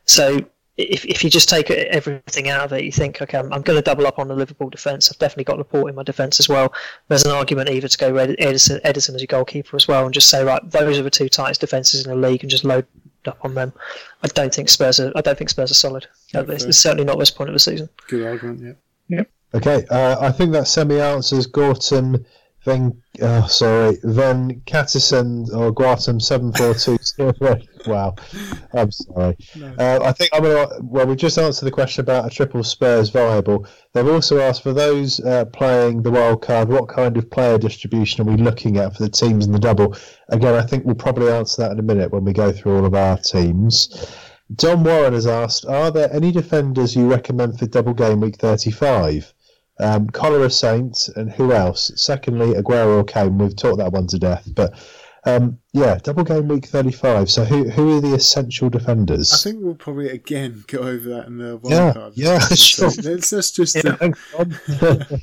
So 0.06 0.46
if, 0.78 1.06
if 1.06 1.24
you 1.24 1.30
just 1.30 1.48
take 1.48 1.72
everything 1.72 2.50
out 2.50 2.66
of 2.66 2.74
it, 2.74 2.84
you 2.84 2.92
think, 2.92 3.22
okay, 3.22 3.38
I'm, 3.38 3.52
I'm 3.54 3.62
going 3.62 3.78
to 3.78 3.82
double 3.82 4.06
up 4.06 4.20
on 4.20 4.28
the 4.28 4.36
Liverpool 4.36 4.70
defence. 4.70 5.10
I've 5.10 5.18
definitely 5.20 5.46
got 5.46 5.58
Laporte 5.58 5.90
in 5.90 5.96
my 5.96 6.04
defence 6.04 6.40
as 6.40 6.50
well. 6.50 6.74
There's 7.08 7.26
an 7.26 7.32
argument 7.32 7.70
either 7.70 7.88
to 7.88 7.98
go 7.98 8.16
Edison, 8.16 8.82
Ederson 8.84 9.16
as 9.16 9.22
your 9.22 9.28
goalkeeper 9.28 9.76
as 9.76 9.88
well 9.88 10.06
and 10.06 10.14
just 10.14 10.30
say, 10.30 10.44
right, 10.44 10.62
those 10.70 11.00
are 11.00 11.04
the 11.04 11.10
two 11.10 11.30
tightest 11.30 11.62
defences 11.62 12.06
in 12.06 12.12
the 12.12 12.28
league 12.28 12.44
and 12.44 12.50
just 12.50 12.66
load 12.66 12.86
up 13.26 13.38
on 13.44 13.54
them. 13.54 13.72
I 14.22 14.28
don't 14.28 14.54
think 14.54 14.70
Spurs 14.70 15.00
are. 15.00 15.12
I 15.16 15.22
don't 15.22 15.38
think 15.38 15.50
Spurs 15.50 15.72
are 15.72 15.76
solid. 15.76 16.08
it's, 16.34 16.64
it's, 16.66 16.78
certainly 16.78 17.06
not 17.06 17.20
this 17.20 17.32
point 17.32 17.50
of 17.50 17.54
the 17.54 17.60
season. 17.60 17.90
Good 18.08 18.26
argument. 18.26 18.62
Yeah. 18.62 19.18
Yep. 19.18 19.30
Okay, 19.56 19.86
uh, 19.90 20.18
I 20.20 20.32
think 20.32 20.52
that 20.52 20.68
semi 20.68 21.00
answers 21.00 21.48
Gorton 21.48 22.26
then, 22.66 23.00
oh, 23.22 23.46
sorry, 23.46 23.98
then 24.02 24.62
Cattison 24.66 25.48
or 25.54 25.72
Guatem 25.72 26.20
seven 26.20 26.52
four 26.52 26.74
two. 26.74 26.98
wow, 27.88 28.16
I'm 28.74 28.92
sorry. 28.92 29.38
No. 29.56 29.68
Uh, 29.78 30.00
I 30.04 30.12
think 30.12 30.32
I'm 30.34 30.42
gonna. 30.42 30.68
Well, 30.82 31.06
we 31.06 31.16
just 31.16 31.38
answered 31.38 31.66
the 31.66 31.72
question 31.72 32.02
about 32.02 32.26
a 32.26 32.30
triple 32.30 32.64
Spurs 32.64 33.10
viable. 33.10 33.68
They've 33.94 34.08
also 34.08 34.40
asked 34.40 34.64
for 34.64 34.74
those 34.74 35.20
uh, 35.20 35.46
playing 35.46 36.02
the 36.02 36.10
wild 36.10 36.42
card. 36.42 36.68
What 36.68 36.90
kind 36.90 37.16
of 37.18 37.30
player 37.30 37.60
distribution 37.60 38.28
are 38.28 38.32
we 38.32 38.42
looking 38.42 38.78
at 38.78 38.98
for 38.98 39.04
the 39.04 39.10
teams 39.10 39.46
in 39.46 39.52
the 39.52 39.60
double? 39.60 39.96
Again, 40.30 40.56
I 40.56 40.64
think 40.64 40.86
we'll 40.86 40.96
probably 40.96 41.32
answer 41.32 41.62
that 41.62 41.72
in 41.72 41.80
a 41.80 41.84
minute 41.84 42.12
when 42.12 42.26
we 42.26 42.34
go 42.34 42.52
through 42.52 42.78
all 42.78 42.86
of 42.86 42.96
our 42.96 43.18
teams. 43.20 44.12
Don 44.56 44.84
Warren 44.84 45.14
has 45.14 45.28
asked: 45.28 45.68
Are 45.68 45.92
there 45.92 46.12
any 46.12 46.32
defenders 46.32 46.96
you 46.96 47.08
recommend 47.08 47.60
for 47.60 47.68
double 47.68 47.94
game 47.94 48.22
week 48.22 48.38
thirty 48.38 48.72
five? 48.72 49.35
Um, 49.80 50.10
Cholera 50.10 50.50
Saints 50.50 51.10
and 51.10 51.32
who 51.32 51.52
else? 51.52 51.92
Secondly, 51.96 52.54
Aguero 52.54 53.06
Kane. 53.06 53.38
We've 53.38 53.56
talked 53.56 53.80
that 53.80 53.92
one 53.92 54.08
to 54.08 54.20
death, 54.20 54.48
but 54.56 54.74
um, 55.26 55.58
yeah, 55.74 55.98
double 56.02 56.24
game 56.24 56.48
week 56.48 56.68
thirty-five. 56.68 57.30
So 57.30 57.44
who 57.44 57.70
who 57.70 57.98
are 57.98 58.02
the 58.02 58.14
essential 58.14 58.70
defenders? 58.70 59.34
I 59.34 59.38
think 59.38 59.64
we'll 59.64 59.76
probably 59.76 60.10
again 60.10 60.64
go 60.68 60.80
over 60.80 61.10
that 61.10 61.28
in 61.28 61.38
the 61.38 61.58
wild 61.58 61.72
yeah, 61.72 61.94
card. 61.94 62.14
Yeah, 62.16 62.40
sure. 62.40 62.92
So 62.92 63.02
let's, 63.10 63.32
let's 63.32 63.52
just. 63.52 63.76
Yeah, 63.76 63.98
uh, 64.02 64.46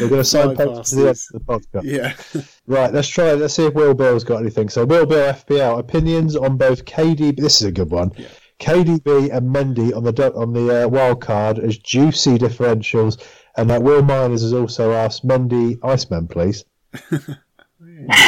We're 0.00 0.08
going 0.08 0.22
to 0.22 0.24
sign 0.24 0.50
to 0.50 0.56
the 0.56 0.62
end 0.62 0.78
of 0.78 1.18
the 1.32 1.40
podcast. 1.40 1.82
Yeah. 1.82 2.14
right, 2.68 2.92
let's 2.92 3.08
try. 3.08 3.32
Let's 3.32 3.54
see 3.54 3.66
if 3.66 3.74
Will 3.74 3.94
Bill's 3.94 4.22
got 4.22 4.40
anything. 4.40 4.68
So, 4.68 4.84
Will 4.84 5.06
Bill 5.06 5.32
FPL 5.32 5.80
opinions 5.80 6.36
on 6.36 6.56
both 6.56 6.84
KDB. 6.84 7.36
This 7.36 7.60
is 7.60 7.66
a 7.66 7.72
good 7.72 7.90
one. 7.90 8.12
Yeah. 8.16 8.28
KDB 8.60 9.34
and 9.36 9.52
Mendy 9.52 9.94
on 9.96 10.04
the 10.04 10.32
on 10.34 10.52
the 10.52 10.84
uh, 10.84 10.88
wild 10.88 11.20
card 11.20 11.58
as 11.58 11.78
juicy 11.78 12.38
differentials 12.38 13.20
and 13.56 13.70
that 13.70 13.82
Will 13.82 14.02
Miners 14.02 14.42
has 14.42 14.52
also 14.52 14.92
asked 14.92 15.26
Mendy 15.26 15.78
Iceman, 15.82 16.28
please. 16.28 16.64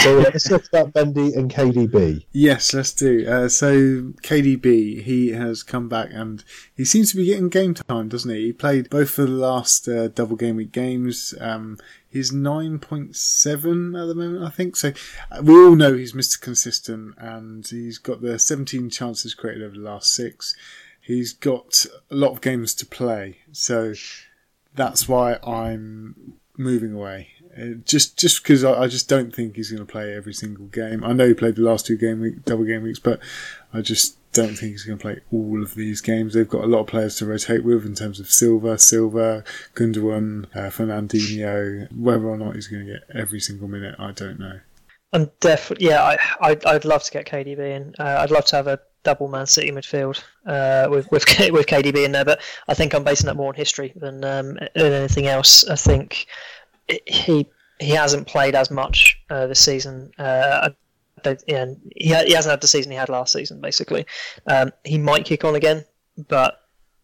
so 0.03 0.19
let's 0.19 0.49
talk 0.49 0.65
about 0.67 0.93
Mendy 0.93 1.37
and 1.37 1.51
KDB. 1.51 2.25
Yes, 2.33 2.75
let's 2.75 2.93
do. 2.93 3.27
Uh, 3.29 3.49
so 3.49 4.13
KDB, 4.23 5.03
he 5.03 5.31
has 5.31 5.63
come 5.63 5.89
back 5.89 6.09
and 6.13 6.45
he 6.75 6.85
seems 6.85 7.11
to 7.11 7.17
be 7.17 7.27
getting 7.27 7.49
game 7.49 7.75
time, 7.75 8.09
doesn't 8.09 8.31
he? 8.31 8.47
He 8.47 8.53
played 8.53 8.91
both 8.91 9.19
of 9.19 9.29
the 9.29 9.35
last 9.35 9.89
uh, 9.89 10.09
double 10.09 10.37
game 10.37 10.57
week 10.57 10.73
games. 10.73 11.35
Um, 11.41 11.79
he's 12.09 12.33
nine 12.33 12.79
point 12.79 13.17
seven 13.17 13.95
at 13.97 14.07
the 14.07 14.15
moment, 14.15 14.45
I 14.45 14.51
think. 14.51 14.77
So 14.77 14.93
uh, 15.31 15.43
we 15.43 15.55
all 15.55 15.77
know 15.77 15.95
he's 15.95 16.13
Mr. 16.13 16.41
Consistent, 16.41 17.15
and 17.19 17.67
he's 17.67 17.99
got 17.99 18.23
the 18.23 18.39
seventeen 18.39 18.91
chances 18.91 19.35
created 19.35 19.63
over 19.63 19.75
the 19.75 19.81
last 19.81 20.15
six. 20.15 20.55
He's 21.01 21.33
got 21.35 21.85
a 22.11 22.15
lot 22.15 22.33
of 22.33 22.41
games 22.41 22.75
to 22.77 22.87
play, 22.87 23.39
so 23.53 23.93
that's 24.75 25.09
why 25.09 25.39
I'm 25.43 26.35
moving 26.57 26.93
away. 26.93 27.29
Uh, 27.57 27.75
just 27.85 28.19
just 28.19 28.43
because 28.43 28.65
I, 28.65 28.83
I, 28.83 28.89
just 28.89 29.09
don't 29.09 29.35
think 29.35 29.55
he's 29.55 29.71
going 29.71 29.85
to 29.85 29.91
play 29.91 30.13
every 30.13 30.35
single 30.35 30.67
game. 30.67 31.05
I 31.05 31.13
know 31.13 31.29
he 31.29 31.35
played 31.35 31.55
the 31.55 31.63
last 31.63 31.87
two 31.87 31.97
game 31.97 32.21
week 32.21 32.45
double 32.45 32.65
game 32.65 32.83
weeks, 32.83 32.99
but 32.99 33.21
I 33.73 33.81
just 33.81 34.17
don't 34.33 34.57
think 34.57 34.73
he's 34.73 34.83
going 34.83 34.99
to 34.99 35.03
play 35.03 35.21
all 35.31 35.63
of 35.63 35.77
these 35.77 36.01
games. 36.01 36.35
They've 36.35 36.49
got 36.49 36.65
a 36.65 36.67
lot 36.67 36.81
of 36.81 36.87
players 36.89 37.15
to 37.17 37.27
rotate 37.27 37.63
with 37.63 37.87
in 37.87 37.95
terms 37.95 38.19
of 38.19 38.29
Silva, 38.29 38.77
Silva, 38.79 39.45
Gundogan, 39.75 40.47
uh, 40.57 40.71
Fernandinho. 40.71 41.93
Whether 41.97 42.27
or 42.27 42.37
not 42.37 42.57
he's 42.57 42.67
going 42.67 42.87
to 42.87 42.93
get 42.93 43.03
every 43.15 43.39
single 43.39 43.69
minute, 43.69 43.95
I 44.01 44.11
don't 44.11 44.41
know. 44.41 44.59
I'm 45.13 45.31
definitely 45.39 45.87
yeah. 45.87 46.03
I 46.03 46.19
I'd, 46.41 46.65
I'd 46.67 46.85
love 46.85 47.05
to 47.05 47.11
get 47.13 47.27
KDB 47.27 47.59
in. 47.59 47.95
Uh, 48.01 48.17
I'd 48.19 48.33
love 48.33 48.47
to 48.47 48.57
have 48.57 48.67
a 48.67 48.81
double 49.05 49.29
Man 49.29 49.47
City 49.47 49.71
midfield 49.71 50.23
uh, 50.47 50.89
with 50.91 51.11
with 51.11 51.25
with 51.53 51.67
KDB 51.67 52.05
in 52.05 52.13
there. 52.13 52.25
But 52.25 52.41
I 52.69 52.75
think 52.75 52.95
I'm 52.95 53.05
basing 53.05 53.27
that 53.27 53.37
more 53.37 53.49
on 53.49 53.55
history 53.55 53.93
than 53.97 54.25
um, 54.25 54.59
than 54.75 54.93
anything 54.93 55.27
else. 55.27 55.67
I 55.69 55.77
think 55.77 56.27
he 57.07 57.47
he 57.81 57.91
hasn't 57.91 58.27
played 58.27 58.55
as 58.55 58.71
much 58.71 59.21
uh, 59.31 59.47
this 59.47 59.61
season. 59.61 60.11
Uh, 60.19 60.71
yeah, 61.47 61.67
he, 61.95 62.15
he 62.27 62.33
hasn't 62.33 62.51
had 62.51 62.61
the 62.61 62.67
season 62.67 62.93
he 62.93 62.99
had 62.99 63.09
last 63.09 63.33
season. 63.33 63.61
Basically, 63.61 64.07
um, 64.47 64.73
he 64.85 64.99
might 64.99 65.25
kick 65.25 65.45
on 65.45 65.55
again, 65.55 65.85
but 66.29 66.61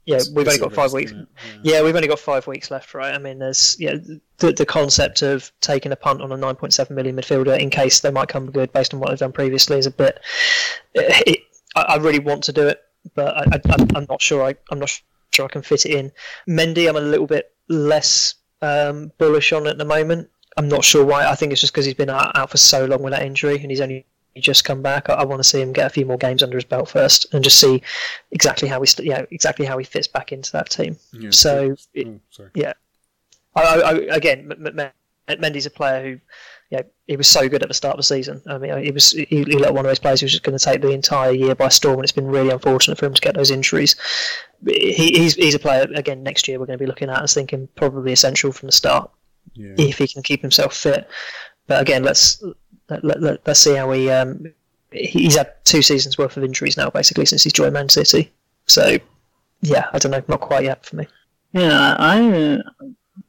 yeah, 0.06 0.18
we've 0.34 0.46
only 0.46 0.58
got 0.58 0.72
five 0.72 0.92
weeks. 0.92 1.12
Yeah. 1.12 1.24
yeah. 1.62 1.82
we've 1.82 1.94
only 1.94 2.08
got 2.08 2.18
five 2.18 2.46
weeks 2.46 2.70
left, 2.70 2.94
right? 2.94 3.14
I 3.14 3.18
mean, 3.18 3.38
there's 3.38 3.76
yeah, 3.78 3.96
the, 4.38 4.52
the 4.52 4.66
concept 4.66 5.22
of 5.22 5.52
taking 5.60 5.92
a 5.92 5.96
punt 5.96 6.20
on 6.20 6.32
a 6.32 6.36
9.7 6.36 6.90
million 6.90 7.16
midfielder 7.16 7.58
in 7.58 7.70
case 7.70 8.00
they 8.00 8.10
might 8.10 8.28
come 8.28 8.50
good 8.50 8.72
based 8.72 8.92
on 8.92 9.00
what 9.00 9.10
they've 9.10 9.18
done 9.18 9.32
previously 9.32 9.78
is 9.78 9.86
a 9.86 9.90
bit. 9.90 10.18
It, 10.94 11.40
I, 11.76 11.82
I 11.82 11.96
really 11.96 12.18
want 12.18 12.44
to 12.44 12.52
do 12.52 12.66
it, 12.68 12.82
but 13.14 13.36
I, 13.36 13.60
I, 13.70 13.98
am 13.98 14.06
not 14.08 14.20
sure. 14.20 14.42
I, 14.44 14.54
I'm 14.70 14.78
not 14.78 14.90
sure 15.32 15.44
I 15.44 15.48
can 15.48 15.62
fit 15.62 15.86
it 15.86 15.92
in. 15.94 16.12
Mendy, 16.48 16.88
I'm 16.88 16.96
a 16.96 17.00
little 17.00 17.26
bit 17.26 17.52
less 17.68 18.34
um, 18.62 19.12
bullish 19.18 19.52
on 19.52 19.66
at 19.66 19.78
the 19.78 19.84
moment. 19.84 20.28
I'm 20.56 20.68
not 20.68 20.84
sure 20.84 21.04
why. 21.04 21.26
I 21.26 21.34
think 21.34 21.52
it's 21.52 21.60
just 21.60 21.72
because 21.72 21.84
he's 21.86 21.94
been 21.94 22.10
out, 22.10 22.36
out, 22.36 22.50
for 22.50 22.56
so 22.58 22.84
long 22.84 23.02
with 23.02 23.12
that 23.12 23.22
injury, 23.22 23.58
and 23.60 23.70
he's 23.70 23.80
only 23.80 24.04
just 24.38 24.64
come 24.64 24.82
back. 24.82 25.08
I, 25.08 25.14
I 25.14 25.24
want 25.24 25.40
to 25.40 25.48
see 25.48 25.60
him 25.60 25.72
get 25.72 25.86
a 25.86 25.90
few 25.90 26.04
more 26.04 26.18
games 26.18 26.42
under 26.42 26.56
his 26.56 26.64
belt 26.64 26.88
first, 26.88 27.32
and 27.32 27.42
just 27.44 27.58
see 27.58 27.82
exactly 28.32 28.68
how 28.68 28.80
he, 28.80 28.86
st- 28.86 29.08
know, 29.08 29.26
exactly 29.30 29.64
how 29.64 29.78
he 29.78 29.84
fits 29.84 30.08
back 30.08 30.32
into 30.32 30.50
that 30.52 30.68
team. 30.70 30.96
Yeah, 31.12 31.30
So, 31.30 31.76
it- 31.94 32.06
oh, 32.06 32.20
yeah. 32.54 32.72
I, 33.54 33.62
I, 33.62 33.80
I, 33.80 33.92
again, 34.16 34.52
M- 34.52 34.66
M- 34.66 34.90
M- 35.28 35.38
Mendy's 35.40 35.66
a 35.66 35.70
player 35.70 36.02
who, 36.02 36.20
you 36.70 36.78
know, 36.78 36.84
he 37.08 37.16
was 37.16 37.26
so 37.26 37.48
good 37.48 37.62
at 37.62 37.68
the 37.68 37.74
start 37.74 37.94
of 37.94 37.98
the 37.98 38.04
season. 38.04 38.40
I 38.46 38.56
mean, 38.58 38.82
he 38.82 38.92
was 38.92 39.10
he, 39.10 39.24
he 39.28 39.44
looked 39.44 39.74
one 39.74 39.84
of 39.84 39.90
those 39.90 39.98
players 39.98 40.20
who 40.20 40.26
was 40.26 40.32
just 40.32 40.44
going 40.44 40.56
to 40.56 40.64
take 40.64 40.80
the 40.80 40.90
entire 40.90 41.32
year 41.32 41.54
by 41.54 41.68
storm, 41.68 41.96
and 41.96 42.04
it's 42.04 42.12
been 42.12 42.28
really 42.28 42.50
unfortunate 42.50 42.96
for 42.96 43.06
him 43.06 43.14
to 43.14 43.20
get 43.20 43.34
those 43.34 43.50
injuries. 43.50 43.96
He, 44.64 45.18
he's 45.18 45.34
he's 45.34 45.54
a 45.54 45.58
player 45.58 45.88
again 45.94 46.22
next 46.22 46.46
year 46.46 46.60
we're 46.60 46.66
going 46.66 46.78
to 46.78 46.82
be 46.82 46.86
looking 46.88 47.10
at 47.10 47.22
as 47.22 47.34
thinking 47.34 47.68
probably 47.74 48.12
essential 48.12 48.52
from 48.52 48.66
the 48.66 48.72
start 48.72 49.10
Yeah. 49.54 49.74
if 49.78 49.98
he 49.98 50.06
can 50.06 50.22
keep 50.22 50.42
himself 50.42 50.76
fit. 50.76 51.08
But 51.66 51.82
again, 51.82 52.04
let's 52.04 52.42
let, 52.88 53.04
let, 53.04 53.20
let, 53.20 53.48
us 53.48 53.58
see 53.58 53.74
how 53.74 53.90
he. 53.90 54.10
Um, 54.10 54.52
he's 54.92 55.36
had 55.36 55.52
two 55.64 55.82
seasons 55.82 56.18
worth 56.18 56.36
of 56.36 56.44
injuries 56.44 56.76
now, 56.76 56.90
basically 56.90 57.26
since 57.26 57.42
he's 57.42 57.52
joined 57.52 57.74
Man 57.74 57.88
City. 57.88 58.32
So, 58.66 58.98
yeah, 59.60 59.86
I 59.92 59.98
don't 59.98 60.12
know, 60.12 60.22
not 60.28 60.40
quite 60.40 60.64
yet 60.64 60.84
for 60.84 60.96
me. 60.96 61.06
Yeah, 61.52 61.96
I 61.98 62.30
uh, 62.30 62.62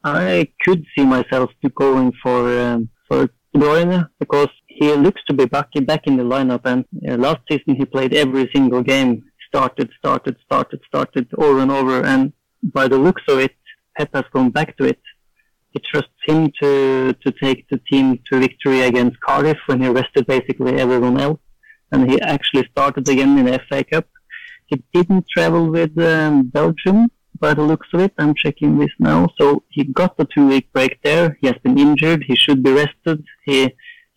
I 0.04 0.48
could 0.64 0.86
see 0.96 1.06
myself 1.06 1.52
going 1.76 2.12
for 2.22 2.60
um, 2.60 2.90
for 3.12 3.30
Bruyne 3.56 4.08
because 4.20 4.52
he 4.68 4.88
looks 4.94 5.22
to 5.28 5.34
be 5.34 5.46
back 5.46 5.70
back 5.92 6.08
in 6.08 6.16
the 6.18 6.24
lineup. 6.24 6.62
And 6.72 6.86
uh, 7.08 7.18
last 7.28 7.42
season 7.50 7.76
he 7.76 7.86
played 7.86 8.14
every 8.14 8.50
single 8.56 8.82
game, 8.82 9.12
started, 9.50 9.90
started, 10.00 10.36
started, 10.46 10.80
started 10.88 11.28
over 11.38 11.60
and 11.60 11.72
over. 11.72 11.98
And 12.06 12.32
by 12.64 12.88
the 12.88 12.98
looks 12.98 13.24
of 13.28 13.40
it, 13.40 13.56
Pep 13.98 14.10
has 14.14 14.26
gone 14.34 14.52
back 14.52 14.78
to 14.78 14.86
it. 14.86 15.02
He 15.72 15.80
trusts 15.90 16.24
him 16.28 16.52
to 16.62 16.72
to 17.24 17.30
take 17.44 17.60
the 17.70 17.80
team 17.90 18.06
to 18.28 18.40
victory 18.40 18.82
against 18.82 19.22
Cardiff 19.26 19.60
when 19.68 19.80
he 19.82 19.88
rested 19.88 20.28
basically 20.28 20.74
everyone 20.86 21.18
else, 21.28 21.40
and 21.92 22.12
he 22.12 22.20
actually 22.36 22.66
started 22.74 23.08
again 23.08 23.38
in 23.40 23.46
the 23.46 23.58
FA 23.68 23.82
Cup. 23.92 24.08
He 24.70 24.84
didn't 24.94 25.26
travel 25.36 25.64
with 25.78 25.98
um, 25.98 26.50
Belgium 26.58 27.10
by 27.42 27.54
the 27.54 27.64
looks 27.72 27.90
of 27.94 28.00
it. 28.00 28.14
I'm 28.18 28.34
checking 28.44 28.78
this 28.78 28.94
now. 29.00 29.28
So 29.40 29.64
he 29.70 29.84
got 29.84 30.16
the 30.18 30.28
two 30.34 30.48
week 30.48 30.72
break 30.72 30.94
there. 31.02 31.38
He 31.42 31.48
has 31.48 31.58
been 31.66 31.78
injured. 31.78 32.24
He 32.32 32.36
should 32.36 32.62
be 32.64 32.72
rested. 32.72 33.18
He 33.46 33.58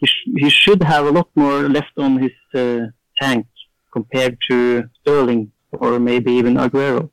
he, 0.00 0.06
sh- 0.06 0.30
he 0.42 0.50
should 0.50 0.82
have 0.82 1.04
a 1.06 1.10
lot 1.18 1.28
more 1.34 1.68
left 1.76 1.96
on 1.96 2.12
his 2.24 2.36
uh, 2.54 2.86
tank 3.20 3.46
compared 3.92 4.36
to 4.48 4.56
Sterling 5.00 5.52
or 5.72 5.98
maybe 5.98 6.30
even 6.32 6.54
Aguero. 6.54 7.10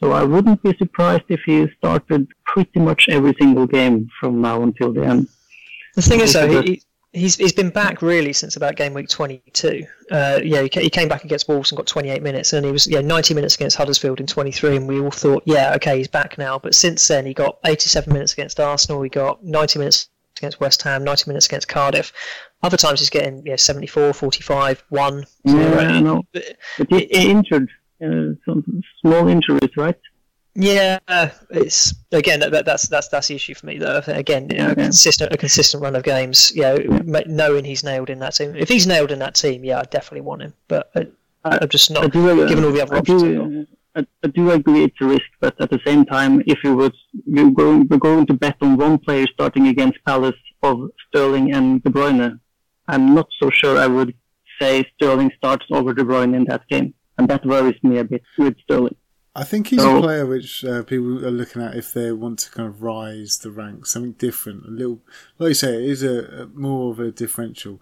So 0.00 0.12
I 0.12 0.24
wouldn't 0.24 0.62
be 0.62 0.76
surprised 0.76 1.28
if 1.28 1.40
he 1.46 1.66
started 1.78 2.28
pretty 2.44 2.80
much 2.80 3.08
every 3.08 3.34
single 3.40 3.66
game 3.66 4.08
from 4.20 4.40
now 4.40 4.62
until 4.62 4.92
the 4.92 5.04
end. 5.04 5.28
The 5.94 6.02
thing 6.02 6.20
is, 6.20 6.32
though, 6.34 6.62
he, 6.62 6.82
he's 7.16 7.36
he's 7.36 7.52
been 7.52 7.70
back 7.70 8.02
really 8.02 8.32
since 8.32 8.56
about 8.56 8.76
game 8.76 8.94
week 8.94 9.08
22. 9.08 9.84
Uh, 10.10 10.40
yeah, 10.44 10.62
he, 10.62 10.70
he 10.80 10.90
came 10.90 11.08
back 11.08 11.24
against 11.24 11.48
Wolves 11.48 11.70
and 11.72 11.76
got 11.76 11.86
28 11.86 12.22
minutes, 12.22 12.52
and 12.52 12.64
he 12.64 12.70
was 12.70 12.86
yeah 12.86 13.00
90 13.00 13.34
minutes 13.34 13.54
against 13.56 13.76
Huddersfield 13.76 14.20
in 14.20 14.26
23, 14.26 14.76
and 14.76 14.86
we 14.88 15.00
all 15.00 15.10
thought, 15.10 15.42
yeah, 15.46 15.72
okay, 15.74 15.98
he's 15.98 16.08
back 16.08 16.38
now. 16.38 16.58
But 16.58 16.74
since 16.74 17.06
then, 17.08 17.26
he 17.26 17.34
got 17.34 17.58
87 17.64 18.12
minutes 18.12 18.32
against 18.32 18.60
Arsenal, 18.60 19.02
he 19.02 19.08
got 19.08 19.42
90 19.44 19.78
minutes 19.80 20.08
against 20.38 20.60
West 20.60 20.82
Ham, 20.82 21.02
90 21.02 21.30
minutes 21.30 21.46
against 21.46 21.66
Cardiff. 21.68 22.12
Other 22.62 22.76
times 22.76 23.00
he's 23.00 23.10
getting 23.10 23.42
yeah 23.46 23.56
74, 23.56 24.12
45, 24.12 24.84
one. 24.90 25.24
Yeah, 25.44 25.52
zero. 25.52 26.00
Know. 26.00 26.22
But- 26.32 26.56
But 26.78 26.86
he, 26.90 27.06
he 27.06 27.30
injured. 27.30 27.70
Uh, 27.98 28.36
some 28.44 28.82
small 29.00 29.26
injuries, 29.26 29.70
right? 29.76 29.96
Yeah, 30.58 30.98
it's 31.50 31.94
again 32.12 32.40
that, 32.40 32.64
that's 32.64 32.88
that's 32.88 33.08
that's 33.08 33.28
the 33.28 33.34
issue 33.34 33.54
for 33.54 33.66
me 33.66 33.78
though. 33.78 34.00
Again, 34.06 34.48
you 34.50 34.56
know, 34.56 34.70
a 34.70 34.74
consistent 34.74 35.32
a 35.32 35.36
consistent 35.36 35.82
run 35.82 35.94
of 35.94 36.02
games. 36.02 36.50
You 36.54 36.62
know, 36.62 36.76
knowing 37.26 37.64
he's 37.64 37.84
nailed 37.84 38.08
in 38.08 38.18
that 38.20 38.34
team. 38.34 38.56
If 38.56 38.70
he's 38.70 38.86
nailed 38.86 39.12
in 39.12 39.18
that 39.18 39.34
team, 39.34 39.64
yeah, 39.64 39.80
I 39.80 39.82
definitely 39.82 40.22
want 40.22 40.42
him. 40.42 40.54
But 40.66 40.90
I, 40.94 41.08
I'm 41.44 41.68
just 41.68 41.90
not 41.90 42.10
do, 42.10 42.42
uh, 42.42 42.48
given 42.48 42.64
all 42.64 42.72
the 42.72 42.80
other 42.80 42.96
I 42.96 42.98
options. 43.00 43.22
Do, 43.22 43.66
I, 43.96 44.06
I 44.24 44.28
do 44.28 44.50
agree 44.50 44.84
it's 44.84 44.96
a 45.00 45.06
risk, 45.06 45.26
but 45.40 45.60
at 45.60 45.70
the 45.70 45.80
same 45.86 46.04
time, 46.04 46.42
if 46.46 46.58
you 46.64 46.74
would, 46.76 46.94
we're 47.26 47.50
going, 47.50 47.86
we're 47.88 47.98
going 47.98 48.26
to 48.26 48.34
bet 48.34 48.56
on 48.60 48.76
one 48.76 48.98
player 48.98 49.26
starting 49.32 49.68
against 49.68 49.98
Palace 50.04 50.36
of 50.62 50.90
Sterling 51.08 51.52
and 51.52 51.82
De 51.82 51.90
Bruyne. 51.90 52.38
I'm 52.88 53.14
not 53.14 53.28
so 53.40 53.50
sure 53.50 53.78
I 53.78 53.86
would 53.86 54.14
say 54.60 54.84
Sterling 54.94 55.30
starts 55.36 55.66
over 55.70 55.94
De 55.94 56.02
Bruyne 56.02 56.34
in 56.34 56.44
that 56.44 56.66
game, 56.68 56.94
and 57.18 57.28
that 57.28 57.44
worries 57.44 57.82
me 57.82 57.98
a 57.98 58.04
bit 58.04 58.22
with 58.38 58.56
Sterling. 58.64 58.96
I 59.38 59.44
think 59.44 59.68
he's 59.68 59.80
So- 59.80 59.98
a 59.98 60.00
player 60.00 60.24
which 60.26 60.64
uh, 60.64 60.82
people 60.82 61.24
are 61.24 61.30
looking 61.30 61.60
at 61.62 61.76
if 61.76 61.92
they 61.92 62.10
want 62.12 62.38
to 62.40 62.50
kind 62.50 62.68
of 62.68 62.82
rise 62.82 63.38
the 63.38 63.50
ranks, 63.50 63.90
something 63.92 64.12
different, 64.12 64.64
a 64.66 64.70
little, 64.70 65.00
like 65.38 65.48
you 65.50 65.54
say, 65.54 65.74
it 65.76 65.90
is 65.90 66.02
a, 66.02 66.42
a 66.42 66.46
more 66.46 66.90
of 66.92 66.98
a 67.00 67.10
differential. 67.10 67.80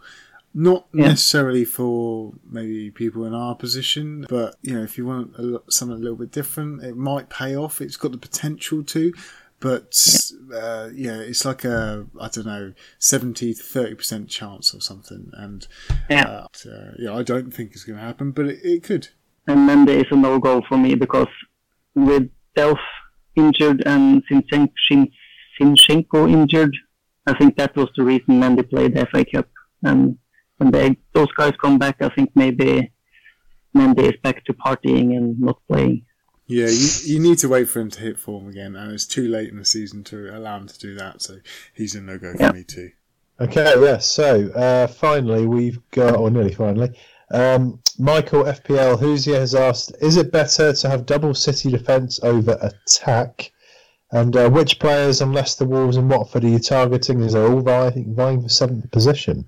Not 0.57 0.87
Yeah. 0.93 1.09
necessarily 1.09 1.65
for 1.65 2.35
maybe 2.49 2.91
people 2.91 3.25
in 3.25 3.35
our 3.35 3.55
position, 3.55 4.27
but 4.29 4.57
you 4.63 4.75
know, 4.75 4.83
if 4.83 4.97
you 4.99 5.05
want 5.07 5.35
a, 5.37 5.63
something 5.69 5.97
a 5.97 6.01
little 6.01 6.17
bit 6.17 6.31
different, 6.33 6.83
it 6.83 6.97
might 6.97 7.29
pay 7.29 7.57
off. 7.57 7.81
It's 7.81 7.97
got 7.97 8.13
the 8.13 8.19
potential 8.19 8.85
to, 8.85 9.13
but 9.61 9.97
uh, 10.55 10.91
yeah, 10.95 11.19
it's 11.19 11.45
like 11.45 11.65
a 11.65 12.07
I 12.21 12.29
don't 12.29 12.47
know, 12.47 12.73
seventy 13.01 13.53
to 13.55 13.63
thirty 13.63 13.95
percent 13.97 14.29
chance 14.29 14.73
or 14.75 14.81
something, 14.81 15.31
and 15.35 15.67
Yeah. 16.09 16.25
uh, 16.29 16.47
uh, 16.71 16.91
yeah, 16.99 17.13
I 17.15 17.23
don't 17.25 17.53
think 17.53 17.73
it's 17.73 17.83
going 17.85 17.99
to 17.99 18.05
happen, 18.05 18.31
but 18.31 18.47
it, 18.47 18.61
it 18.65 18.83
could. 18.85 19.09
And 19.47 19.69
Mendy 19.69 19.97
is 20.01 20.07
a 20.11 20.17
no-go 20.17 20.63
for 20.69 20.79
me 20.79 20.95
because 20.95 21.29
with 21.95 22.31
Delph 22.57 22.79
injured 23.37 23.83
and 23.87 24.23
Zinchenko, 25.61 26.31
injured, 26.31 26.77
I 27.27 27.35
think 27.37 27.57
that 27.57 27.77
was 27.77 27.89
the 27.97 28.05
reason 28.05 28.41
Mendy 28.41 28.69
played 28.69 28.95
the 28.95 29.07
FA 29.07 29.25
Cup. 29.25 29.49
And 29.83 30.19
when 30.59 30.71
they, 30.71 30.97
those 31.13 31.31
guys 31.33 31.53
come 31.61 31.79
back, 31.79 31.97
I 32.01 32.09
think 32.11 32.31
maybe 32.35 32.91
Mendy 33.77 34.05
is 34.13 34.21
back 34.23 34.45
to 34.45 34.55
partying 34.55 35.17
and 35.17 35.39
not 35.41 35.59
playing. 35.69 36.05
Yeah, 36.47 36.67
you, 36.69 36.89
you 37.05 37.21
need 37.21 37.39
to 37.39 37.49
wait 37.49 37.69
for 37.71 37.81
him 37.81 37.91
to 37.91 38.01
hit 38.01 38.19
form 38.19 38.49
again, 38.49 38.77
and 38.77 38.93
it's 38.93 39.07
too 39.07 39.29
late 39.29 39.49
in 39.49 39.57
the 39.57 39.65
season 39.65 40.05
to 40.05 40.37
allow 40.37 40.59
him 40.59 40.69
to 40.69 40.79
do 40.79 40.95
that. 40.97 41.23
So 41.23 41.39
he's 41.73 41.95
a 41.95 42.03
no 42.03 42.19
go 42.19 42.35
Yeah. 42.39 42.49
for 42.49 42.55
me 42.55 42.65
too. 42.65 42.91
Okay, 43.41 43.75
yes. 43.81 44.07
So 44.07 44.51
uh, 44.51 44.87
finally, 44.87 45.47
we've 45.47 45.79
got, 45.91 46.17
or 46.17 46.31
nearly 46.31 46.55
finally, 46.55 46.97
um, 47.35 47.81
Michael 47.99 48.45
FPL 48.45 48.99
Hoosier 48.99 49.41
has 49.41 49.55
asked: 49.55 49.93
Is 50.01 50.17
it 50.17 50.33
better 50.33 50.73
to 50.73 50.89
have 50.89 51.07
double 51.07 51.35
City 51.35 51.71
defence 51.71 52.21
over 52.23 52.57
attack? 52.61 53.53
And 54.11 54.37
uh, 54.37 54.49
which 54.49 54.79
players 54.79 55.21
on 55.21 55.33
Leicester, 55.33 55.65
Wolves, 55.65 55.97
and 55.97 56.09
Watford 56.09 56.45
are 56.45 56.49
you 56.49 56.61
targeting? 56.61 57.21
Is 57.21 57.33
they're 57.33 57.47
all 57.47 57.61
vying, 57.61 58.15
vying 58.15 58.43
for 58.43 58.49
seventh 58.49 58.91
position? 58.93 59.47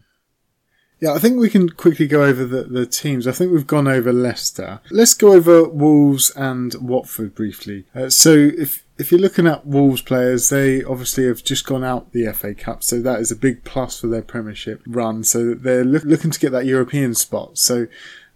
Yeah, 1.00 1.12
I 1.12 1.18
think 1.18 1.38
we 1.38 1.50
can 1.50 1.68
quickly 1.68 2.06
go 2.06 2.24
over 2.24 2.44
the, 2.44 2.64
the 2.64 2.86
teams. 2.86 3.26
I 3.26 3.32
think 3.32 3.52
we've 3.52 3.66
gone 3.66 3.86
over 3.86 4.12
Leicester. 4.12 4.80
Let's 4.90 5.14
go 5.14 5.34
over 5.34 5.68
Wolves 5.68 6.30
and 6.30 6.74
Watford 6.80 7.34
briefly. 7.34 7.84
Uh, 7.94 8.08
so 8.08 8.32
if 8.32 8.85
if 8.98 9.10
you're 9.10 9.20
looking 9.20 9.46
at 9.46 9.66
Wolves 9.66 10.00
players, 10.02 10.48
they 10.48 10.82
obviously 10.82 11.26
have 11.26 11.44
just 11.44 11.66
gone 11.66 11.84
out 11.84 12.12
the 12.12 12.32
FA 12.32 12.54
Cup, 12.54 12.82
so 12.82 13.00
that 13.00 13.20
is 13.20 13.30
a 13.30 13.36
big 13.36 13.64
plus 13.64 14.00
for 14.00 14.06
their 14.06 14.22
Premiership 14.22 14.82
run. 14.86 15.22
So 15.22 15.54
they're 15.54 15.84
look, 15.84 16.04
looking 16.04 16.30
to 16.30 16.40
get 16.40 16.52
that 16.52 16.66
European 16.66 17.14
spot. 17.14 17.58
So 17.58 17.88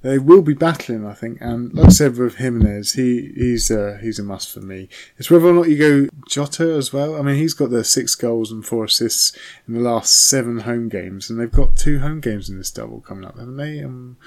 they 0.02 0.18
will 0.18 0.42
be 0.42 0.54
battling, 0.54 1.06
I 1.06 1.14
think. 1.14 1.38
And 1.40 1.72
like 1.72 1.86
I 1.86 1.90
said 1.90 2.16
with 2.16 2.36
Jimenez, 2.36 2.92
he 2.92 3.32
he's 3.34 3.70
uh, 3.70 3.98
he's 4.02 4.18
a 4.18 4.22
must 4.22 4.52
for 4.52 4.60
me. 4.60 4.88
It's 5.16 5.30
whether 5.30 5.48
or 5.48 5.54
not 5.54 5.68
you 5.68 5.78
go 5.78 6.08
Jota 6.28 6.74
as 6.76 6.92
well. 6.92 7.16
I 7.16 7.22
mean, 7.22 7.36
he's 7.36 7.54
got 7.54 7.70
the 7.70 7.84
six 7.84 8.14
goals 8.14 8.52
and 8.52 8.64
four 8.64 8.84
assists 8.84 9.36
in 9.66 9.74
the 9.74 9.80
last 9.80 10.28
seven 10.28 10.60
home 10.60 10.88
games, 10.88 11.30
and 11.30 11.40
they've 11.40 11.50
got 11.50 11.76
two 11.76 12.00
home 12.00 12.20
games 12.20 12.50
in 12.50 12.58
this 12.58 12.70
double 12.70 13.00
coming 13.00 13.24
up, 13.24 13.38
haven't 13.38 13.56
they? 13.56 13.82
Um, 13.82 14.18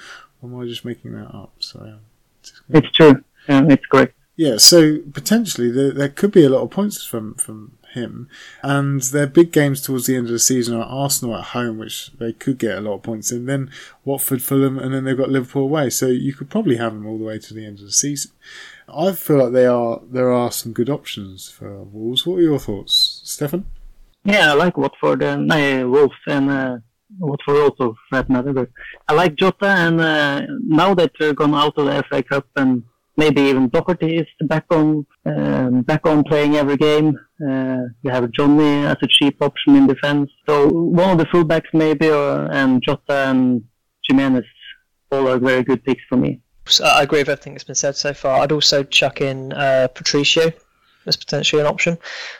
or 0.42 0.48
am 0.48 0.60
I 0.60 0.64
just 0.64 0.84
making 0.84 1.12
that 1.12 1.34
up? 1.34 1.52
Sorry. 1.60 1.94
It's 2.70 2.90
true. 2.90 3.22
Yeah, 3.48 3.66
it's 3.68 3.86
correct. 3.86 4.14
Yeah, 4.36 4.56
so 4.56 4.98
potentially 5.12 5.70
there, 5.70 5.92
there 5.92 6.08
could 6.08 6.32
be 6.32 6.44
a 6.44 6.48
lot 6.48 6.62
of 6.62 6.70
points 6.70 7.04
from, 7.04 7.34
from 7.34 7.78
him. 7.94 8.28
And 8.62 9.00
their 9.00 9.26
big 9.26 9.52
games 9.52 9.80
towards 9.80 10.06
the 10.06 10.16
end 10.16 10.26
of 10.26 10.32
the 10.32 10.38
season 10.38 10.76
are 10.76 10.84
Arsenal 10.84 11.36
at 11.36 11.44
home, 11.46 11.78
which 11.78 12.10
they 12.18 12.32
could 12.32 12.58
get 12.58 12.76
a 12.76 12.80
lot 12.80 12.94
of 12.94 13.02
points 13.02 13.32
in, 13.32 13.46
then 13.46 13.70
Watford, 14.04 14.42
Fulham, 14.42 14.78
and 14.78 14.92
then 14.92 15.04
they've 15.04 15.16
got 15.16 15.30
Liverpool 15.30 15.62
away. 15.62 15.90
So 15.90 16.06
you 16.06 16.34
could 16.34 16.50
probably 16.50 16.76
have 16.76 16.92
them 16.92 17.06
all 17.06 17.18
the 17.18 17.24
way 17.24 17.38
to 17.38 17.54
the 17.54 17.64
end 17.64 17.78
of 17.78 17.86
the 17.86 17.92
season. 17.92 18.32
I 18.88 19.12
feel 19.12 19.42
like 19.42 19.52
they 19.52 19.66
are 19.66 20.00
there 20.10 20.30
are 20.30 20.52
some 20.52 20.72
good 20.72 20.90
options 20.90 21.48
for 21.48 21.84
Wolves. 21.84 22.26
What 22.26 22.36
are 22.36 22.42
your 22.42 22.58
thoughts, 22.58 23.22
Stefan? 23.24 23.64
Yeah, 24.24 24.50
I 24.50 24.54
like 24.54 24.76
Watford 24.76 25.22
and 25.22 25.50
uh, 25.50 25.88
Wolves 25.88 26.14
and 26.26 26.50
uh, 26.50 26.76
Watford 27.18 27.56
also 27.56 27.96
for 28.08 28.16
that 28.16 28.28
matter. 28.28 28.52
But 28.52 28.68
I 29.08 29.14
like 29.14 29.36
Jota, 29.36 29.66
and 29.66 30.00
uh, 30.00 30.42
now 30.66 30.94
that 30.94 31.12
they're 31.18 31.32
gone 31.32 31.54
out 31.54 31.78
of 31.78 31.86
the 31.86 32.04
FA 32.10 32.22
Cup 32.22 32.46
and 32.56 32.82
maybe 33.16 33.42
even 33.42 33.68
Doherty 33.68 34.16
is 34.16 34.26
back 34.42 34.66
on 34.70 35.06
um, 35.26 35.82
back 35.82 36.06
on 36.06 36.24
playing 36.24 36.56
every 36.56 36.76
game. 36.76 37.18
Uh, 37.40 37.82
you 38.02 38.10
have 38.10 38.30
Jonny 38.32 38.86
as 38.86 38.96
a 39.02 39.06
cheap 39.06 39.40
option 39.40 39.76
in 39.76 39.86
defense. 39.86 40.30
So 40.46 40.68
one 40.68 41.10
of 41.10 41.18
the 41.18 41.26
fullbacks 41.26 41.72
maybe, 41.72 42.10
or, 42.10 42.50
and 42.52 42.82
Jota 42.82 43.30
and 43.30 43.64
Jimenez 44.06 44.44
all 45.10 45.28
are 45.28 45.38
very 45.38 45.62
good 45.62 45.84
picks 45.84 46.02
for 46.08 46.16
me. 46.16 46.40
I 46.82 47.02
agree 47.02 47.20
with 47.20 47.28
everything 47.28 47.54
that's 47.54 47.64
been 47.64 47.74
said 47.74 47.94
so 47.94 48.14
far. 48.14 48.40
I'd 48.40 48.52
also 48.52 48.82
chuck 48.82 49.20
in 49.20 49.52
uh, 49.52 49.88
Patricio 49.94 50.50
as 51.06 51.16
potentially 51.16 51.60
an 51.60 51.66
option. 51.66 51.98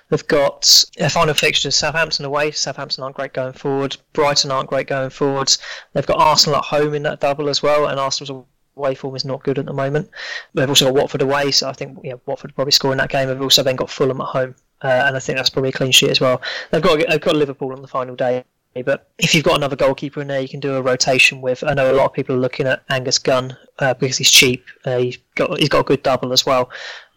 They've 0.08 0.26
got 0.26 0.84
their 0.96 1.10
final 1.10 1.34
fixtures: 1.34 1.76
Southampton 1.76 2.24
away. 2.24 2.50
Southampton 2.50 3.04
aren't 3.04 3.16
great 3.16 3.34
going 3.34 3.52
forward. 3.52 3.96
Brighton 4.14 4.50
aren't 4.50 4.70
great 4.70 4.86
going 4.86 5.10
forwards. 5.10 5.58
They've 5.92 6.06
got 6.06 6.20
Arsenal 6.20 6.58
at 6.58 6.64
home 6.64 6.94
in 6.94 7.02
that 7.02 7.20
double 7.20 7.50
as 7.50 7.62
well, 7.62 7.86
and 7.86 8.00
Arsenal's 8.00 8.46
away 8.76 8.94
form 8.94 9.16
is 9.16 9.24
not 9.24 9.42
good 9.42 9.58
at 9.58 9.66
the 9.66 9.72
moment. 9.72 10.10
They've 10.54 10.68
also 10.68 10.86
got 10.86 10.94
Watford 10.94 11.22
away, 11.22 11.50
so 11.50 11.68
I 11.68 11.72
think 11.72 11.98
yeah, 12.02 12.14
Watford 12.26 12.54
probably 12.54 12.72
score 12.72 12.92
in 12.92 12.98
that 12.98 13.10
game. 13.10 13.28
They've 13.28 13.40
also 13.40 13.62
then 13.62 13.76
got 13.76 13.90
Fulham 13.90 14.20
at 14.20 14.26
home, 14.26 14.54
uh, 14.82 15.04
and 15.06 15.16
I 15.16 15.20
think 15.20 15.38
that's 15.38 15.50
probably 15.50 15.70
a 15.70 15.72
clean 15.72 15.92
sheet 15.92 16.10
as 16.10 16.20
well. 16.20 16.42
They've 16.70 16.82
got 16.82 16.98
they've 17.08 17.20
got 17.20 17.36
Liverpool 17.36 17.72
on 17.72 17.82
the 17.82 17.88
final 17.88 18.16
day. 18.16 18.44
But 18.84 19.08
if 19.18 19.36
you've 19.36 19.44
got 19.44 19.56
another 19.56 19.76
goalkeeper 19.76 20.20
in 20.20 20.26
there, 20.26 20.40
you 20.40 20.48
can 20.48 20.58
do 20.58 20.74
a 20.74 20.82
rotation 20.82 21.40
with. 21.40 21.62
I 21.62 21.74
know 21.74 21.92
a 21.92 21.94
lot 21.94 22.06
of 22.06 22.12
people 22.12 22.34
are 22.34 22.40
looking 22.40 22.66
at 22.66 22.82
Angus 22.90 23.20
Gunn 23.20 23.56
uh, 23.78 23.94
because 23.94 24.18
he's 24.18 24.32
cheap. 24.32 24.64
Uh, 24.84 24.98
he's 24.98 25.18
got 25.36 25.58
he's 25.60 25.68
got 25.68 25.80
a 25.80 25.84
good 25.84 26.02
double 26.02 26.32
as 26.32 26.44
well. 26.44 26.70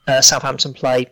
Uh, 0.08 0.22
Southampton 0.22 0.74
play 0.74 1.08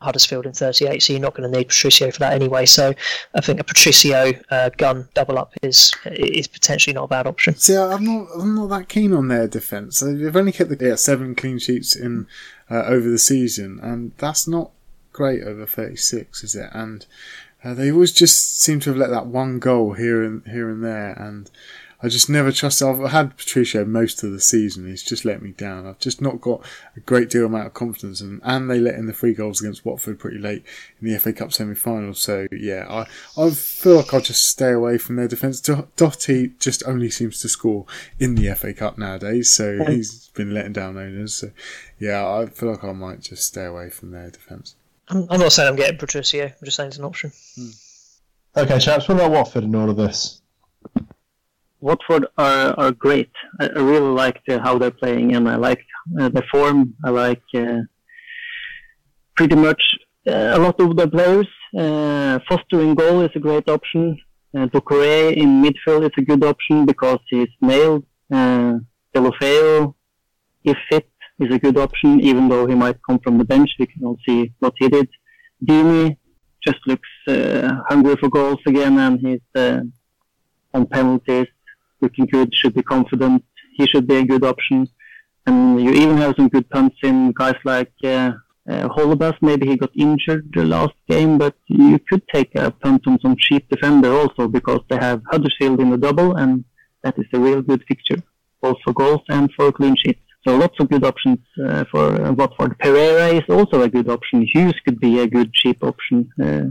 Huddersfield 0.00 0.46
in 0.46 0.52
38, 0.52 1.02
so 1.02 1.12
you're 1.12 1.20
not 1.20 1.34
going 1.34 1.50
to 1.50 1.58
need 1.58 1.68
Patricio 1.68 2.10
for 2.10 2.20
that 2.20 2.32
anyway. 2.32 2.66
So 2.66 2.94
I 3.34 3.40
think 3.40 3.60
a 3.60 3.64
Patricio 3.64 4.32
uh, 4.50 4.70
Gunn 4.76 5.08
double 5.14 5.38
up 5.38 5.52
is 5.62 5.94
is 6.06 6.46
potentially 6.46 6.94
not 6.94 7.04
a 7.04 7.08
bad 7.08 7.26
option. 7.26 7.56
See, 7.56 7.76
I'm 7.76 8.04
not 8.04 8.28
I'm 8.38 8.54
not 8.54 8.68
that 8.68 8.88
keen 8.88 9.12
on 9.12 9.28
their 9.28 9.48
defence. 9.48 10.00
They've 10.00 10.36
only 10.36 10.52
kept 10.52 10.70
the 10.70 10.86
yeah, 10.86 10.94
seven 10.94 11.34
clean 11.34 11.58
sheets 11.58 11.96
in 11.96 12.26
uh, 12.70 12.84
over 12.84 13.08
the 13.08 13.18
season, 13.18 13.80
and 13.82 14.12
that's 14.18 14.46
not 14.46 14.70
great 15.12 15.42
over 15.42 15.66
36, 15.66 16.44
is 16.44 16.54
it? 16.54 16.70
And 16.72 17.04
uh, 17.64 17.74
they 17.74 17.90
always 17.90 18.12
just 18.12 18.60
seem 18.60 18.78
to 18.80 18.90
have 18.90 18.96
let 18.96 19.10
that 19.10 19.26
one 19.26 19.58
goal 19.58 19.94
here 19.94 20.22
and 20.22 20.46
here 20.46 20.70
and 20.70 20.84
there, 20.84 21.12
and 21.12 21.50
I 22.00 22.08
just 22.08 22.30
never 22.30 22.52
trust. 22.52 22.80
I've 22.80 23.10
had 23.10 23.36
Patricio 23.36 23.84
most 23.84 24.22
of 24.22 24.30
the 24.30 24.40
season. 24.40 24.86
He's 24.86 25.02
just 25.02 25.24
let 25.24 25.42
me 25.42 25.50
down. 25.50 25.84
I've 25.84 25.98
just 25.98 26.20
not 26.20 26.40
got 26.40 26.64
a 26.96 27.00
great 27.00 27.28
deal 27.28 27.46
amount 27.46 27.66
of 27.66 27.74
confidence 27.74 28.20
in 28.20 28.28
him. 28.28 28.40
And 28.44 28.70
they 28.70 28.78
let 28.78 28.94
in 28.94 29.06
the 29.06 29.12
three 29.12 29.34
goals 29.34 29.60
against 29.60 29.84
Watford 29.84 30.20
pretty 30.20 30.38
late 30.38 30.64
in 31.00 31.08
the 31.08 31.18
FA 31.18 31.32
Cup 31.32 31.52
semi-final. 31.52 32.14
So 32.14 32.46
yeah, 32.52 32.86
I 32.88 33.06
I 33.40 33.50
feel 33.50 33.96
like 33.96 34.14
I'll 34.14 34.20
just 34.20 34.46
stay 34.46 34.70
away 34.70 34.96
from 34.96 35.16
their 35.16 35.26
defence. 35.26 35.60
Doherty 35.60 36.52
just 36.60 36.84
only 36.86 37.10
seems 37.10 37.40
to 37.42 37.48
score 37.48 37.84
in 38.20 38.36
the 38.36 38.54
FA 38.54 38.72
Cup 38.72 38.96
nowadays, 38.96 39.52
so 39.52 39.84
he's 39.86 40.28
been 40.34 40.54
letting 40.54 40.74
down 40.74 40.96
owners. 40.96 41.34
So 41.34 41.50
yeah, 41.98 42.24
I 42.24 42.46
feel 42.46 42.70
like 42.70 42.84
I 42.84 42.92
might 42.92 43.22
just 43.22 43.44
stay 43.44 43.64
away 43.64 43.90
from 43.90 44.12
their 44.12 44.30
defence. 44.30 44.76
I'm, 45.08 45.26
I'm 45.30 45.40
not 45.40 45.52
saying 45.52 45.68
I'm 45.68 45.76
getting 45.76 45.98
Patricio. 45.98 46.44
I'm 46.44 46.64
just 46.64 46.76
saying 46.76 46.88
it's 46.88 46.98
an 46.98 47.04
option. 47.04 47.32
Hmm. 47.56 47.70
Okay, 48.56 48.78
chaps. 48.78 49.08
What 49.08 49.16
about 49.16 49.32
Watford 49.32 49.64
and 49.64 49.74
all 49.74 49.90
of 49.90 49.96
this? 49.96 50.42
Watford 51.80 52.26
are, 52.36 52.74
are 52.78 52.92
great. 52.92 53.30
I, 53.60 53.66
I 53.68 53.80
really 53.80 54.10
like 54.10 54.40
the, 54.46 54.60
how 54.60 54.78
they're 54.78 54.90
playing, 54.90 55.34
and 55.34 55.48
I 55.48 55.56
like 55.56 55.84
uh, 56.18 56.28
the 56.28 56.42
form. 56.50 56.94
I 57.04 57.10
like 57.10 57.42
uh, 57.54 57.82
pretty 59.36 59.56
much 59.56 59.82
uh, 60.26 60.52
a 60.54 60.58
lot 60.58 60.80
of 60.80 60.96
the 60.96 61.08
players. 61.08 61.48
Uh, 61.76 62.38
Foster 62.48 62.80
in 62.80 62.94
goal 62.94 63.20
is 63.22 63.30
a 63.34 63.38
great 63.38 63.68
option. 63.68 64.18
Uh, 64.56 64.66
Doucouré 64.66 65.34
in 65.36 65.62
midfield 65.62 66.04
is 66.04 66.10
a 66.16 66.22
good 66.22 66.42
option 66.42 66.86
because 66.86 67.20
he's 67.28 67.48
nailed. 67.60 68.04
Uh, 68.32 68.78
Deulofeu, 69.14 69.94
if 70.64 70.76
fit, 70.90 71.08
is 71.38 71.54
a 71.54 71.58
good 71.58 71.78
option, 71.78 72.20
even 72.20 72.48
though 72.48 72.66
he 72.66 72.74
might 72.74 72.98
come 73.06 73.18
from 73.20 73.38
the 73.38 73.44
bench. 73.44 73.70
We 73.78 73.86
can 73.86 74.04
all 74.04 74.18
see 74.26 74.52
what 74.58 74.74
he 74.78 74.88
did. 74.88 75.08
Deeney 75.64 76.16
just 76.66 76.78
looks 76.86 77.08
uh, 77.28 77.70
hungry 77.88 78.16
for 78.16 78.28
goals 78.28 78.58
again, 78.66 78.98
and 78.98 79.20
he's 79.20 79.40
uh, 79.54 79.80
on 80.74 80.86
penalties 80.86 81.46
looking 82.00 82.26
good, 82.26 82.54
should 82.54 82.74
be 82.74 82.82
confident. 82.82 83.44
He 83.76 83.86
should 83.86 84.06
be 84.06 84.16
a 84.16 84.24
good 84.24 84.44
option. 84.44 84.88
And 85.46 85.80
you 85.82 85.92
even 85.92 86.16
have 86.18 86.34
some 86.36 86.48
good 86.48 86.68
punts 86.68 86.96
in 87.02 87.32
guys 87.32 87.56
like 87.64 87.92
uh, 88.04 88.32
uh, 88.68 88.88
Holebas. 88.88 89.36
Maybe 89.40 89.66
he 89.66 89.76
got 89.76 89.90
injured 89.96 90.50
the 90.54 90.64
last 90.64 90.94
game, 91.08 91.38
but 91.38 91.54
you 91.66 91.98
could 92.08 92.22
take 92.28 92.54
a 92.54 92.70
punt 92.70 93.06
on 93.06 93.18
some 93.20 93.36
cheap 93.38 93.68
defender 93.68 94.12
also 94.12 94.46
because 94.48 94.80
they 94.88 94.96
have 94.96 95.22
Huddersfield 95.30 95.80
in 95.80 95.90
the 95.90 95.96
double, 95.96 96.36
and 96.36 96.64
that 97.02 97.18
is 97.18 97.26
a 97.32 97.38
real 97.38 97.62
good 97.62 97.82
fixture, 97.88 98.22
both 98.60 98.76
for 98.84 98.92
goals 98.92 99.22
and 99.28 99.50
for 99.56 99.72
clean 99.72 99.96
sheets. 99.96 100.20
So 100.46 100.56
lots 100.56 100.78
of 100.80 100.88
good 100.88 101.04
options 101.04 101.38
uh, 101.64 101.84
for 101.90 102.22
uh, 102.22 102.32
Watford. 102.32 102.78
Pereira 102.78 103.28
is 103.28 103.42
also 103.48 103.82
a 103.82 103.88
good 103.88 104.08
option. 104.08 104.46
Hughes 104.52 104.78
could 104.84 105.00
be 105.00 105.18
a 105.20 105.26
good 105.26 105.52
cheap 105.52 105.82
option. 105.82 106.30
Uh, 106.42 106.64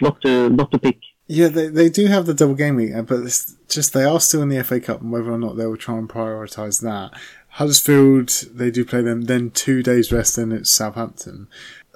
lot 0.00 0.20
to 0.22 0.48
lot 0.50 0.70
to 0.72 0.78
pick. 0.78 0.98
Yeah, 1.32 1.46
they, 1.46 1.68
they 1.68 1.88
do 1.88 2.06
have 2.06 2.26
the 2.26 2.34
double 2.34 2.56
game 2.56 2.74
week, 2.74 2.90
but 3.06 3.20
it's 3.20 3.54
just 3.68 3.92
they 3.92 4.02
are 4.02 4.18
still 4.18 4.42
in 4.42 4.48
the 4.48 4.64
FA 4.64 4.80
Cup, 4.80 5.00
and 5.00 5.12
whether 5.12 5.30
or 5.30 5.38
not 5.38 5.56
they 5.56 5.64
will 5.64 5.76
try 5.76 5.96
and 5.96 6.08
prioritise 6.08 6.82
that. 6.82 7.16
Huddersfield, 7.50 8.30
they 8.52 8.72
do 8.72 8.84
play 8.84 9.00
them, 9.00 9.22
then 9.22 9.52
two 9.52 9.80
days 9.80 10.10
rest, 10.10 10.34
then 10.34 10.50
it's 10.50 10.72
Southampton. 10.72 11.46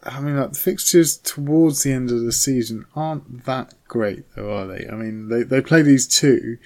I 0.05 0.21
mean, 0.21 0.37
like, 0.37 0.53
the 0.53 0.59
fixtures 0.61 1.17
towards 1.17 1.83
the 1.83 1.93
end 1.93 2.13
of 2.13 2.21
the 2.23 2.31
season 2.31 2.87
aren't 2.95 3.45
that 3.45 3.75
great, 3.89 4.25
though, 4.37 4.57
are 4.57 4.69
they? 4.69 4.87
I 4.87 4.95
mean, 4.95 5.29
they, 5.31 5.43
they 5.43 5.61
play 5.61 5.83
these 5.83 6.07
two, 6.07 6.59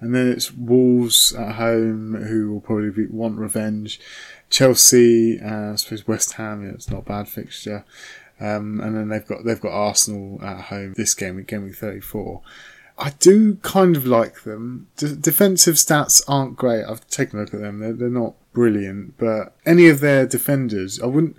and 0.00 0.14
then 0.14 0.26
it's 0.26 0.50
Wolves 0.50 1.34
at 1.34 1.56
home, 1.56 2.14
who 2.14 2.54
will 2.54 2.60
probably 2.62 2.88
be, 2.88 3.04
want 3.04 3.36
revenge. 3.36 4.00
Chelsea, 4.48 5.38
uh, 5.42 5.72
I 5.72 5.74
suppose 5.74 6.08
West 6.08 6.32
Ham, 6.32 6.64
yeah, 6.64 6.72
it's 6.72 6.88
not 6.88 7.00
a 7.00 7.02
bad 7.02 7.28
fixture. 7.28 7.84
Um, 8.40 8.80
and 8.80 8.96
then 8.96 9.08
they've 9.08 9.26
got 9.26 9.44
they've 9.44 9.60
got 9.60 9.72
Arsenal 9.72 10.42
at 10.42 10.62
home 10.62 10.94
this 10.96 11.14
game, 11.14 11.42
game 11.44 11.64
week 11.64 11.76
34. 11.76 12.42
I 12.96 13.10
do 13.18 13.56
kind 13.56 13.96
of 13.96 14.06
like 14.06 14.42
them. 14.44 14.86
Defensive 14.96 15.74
stats 15.74 16.22
aren't 16.28 16.56
great. 16.56 16.84
I've 16.84 17.06
taken 17.08 17.38
a 17.38 17.42
look 17.42 17.54
at 17.54 17.60
them. 17.60 17.80
They're, 17.80 17.92
they're 17.92 18.08
not 18.08 18.34
brilliant, 18.52 19.18
but 19.18 19.56
any 19.66 19.88
of 19.88 19.98
their 20.00 20.26
defenders, 20.26 21.00
I 21.00 21.06
wouldn't 21.06 21.36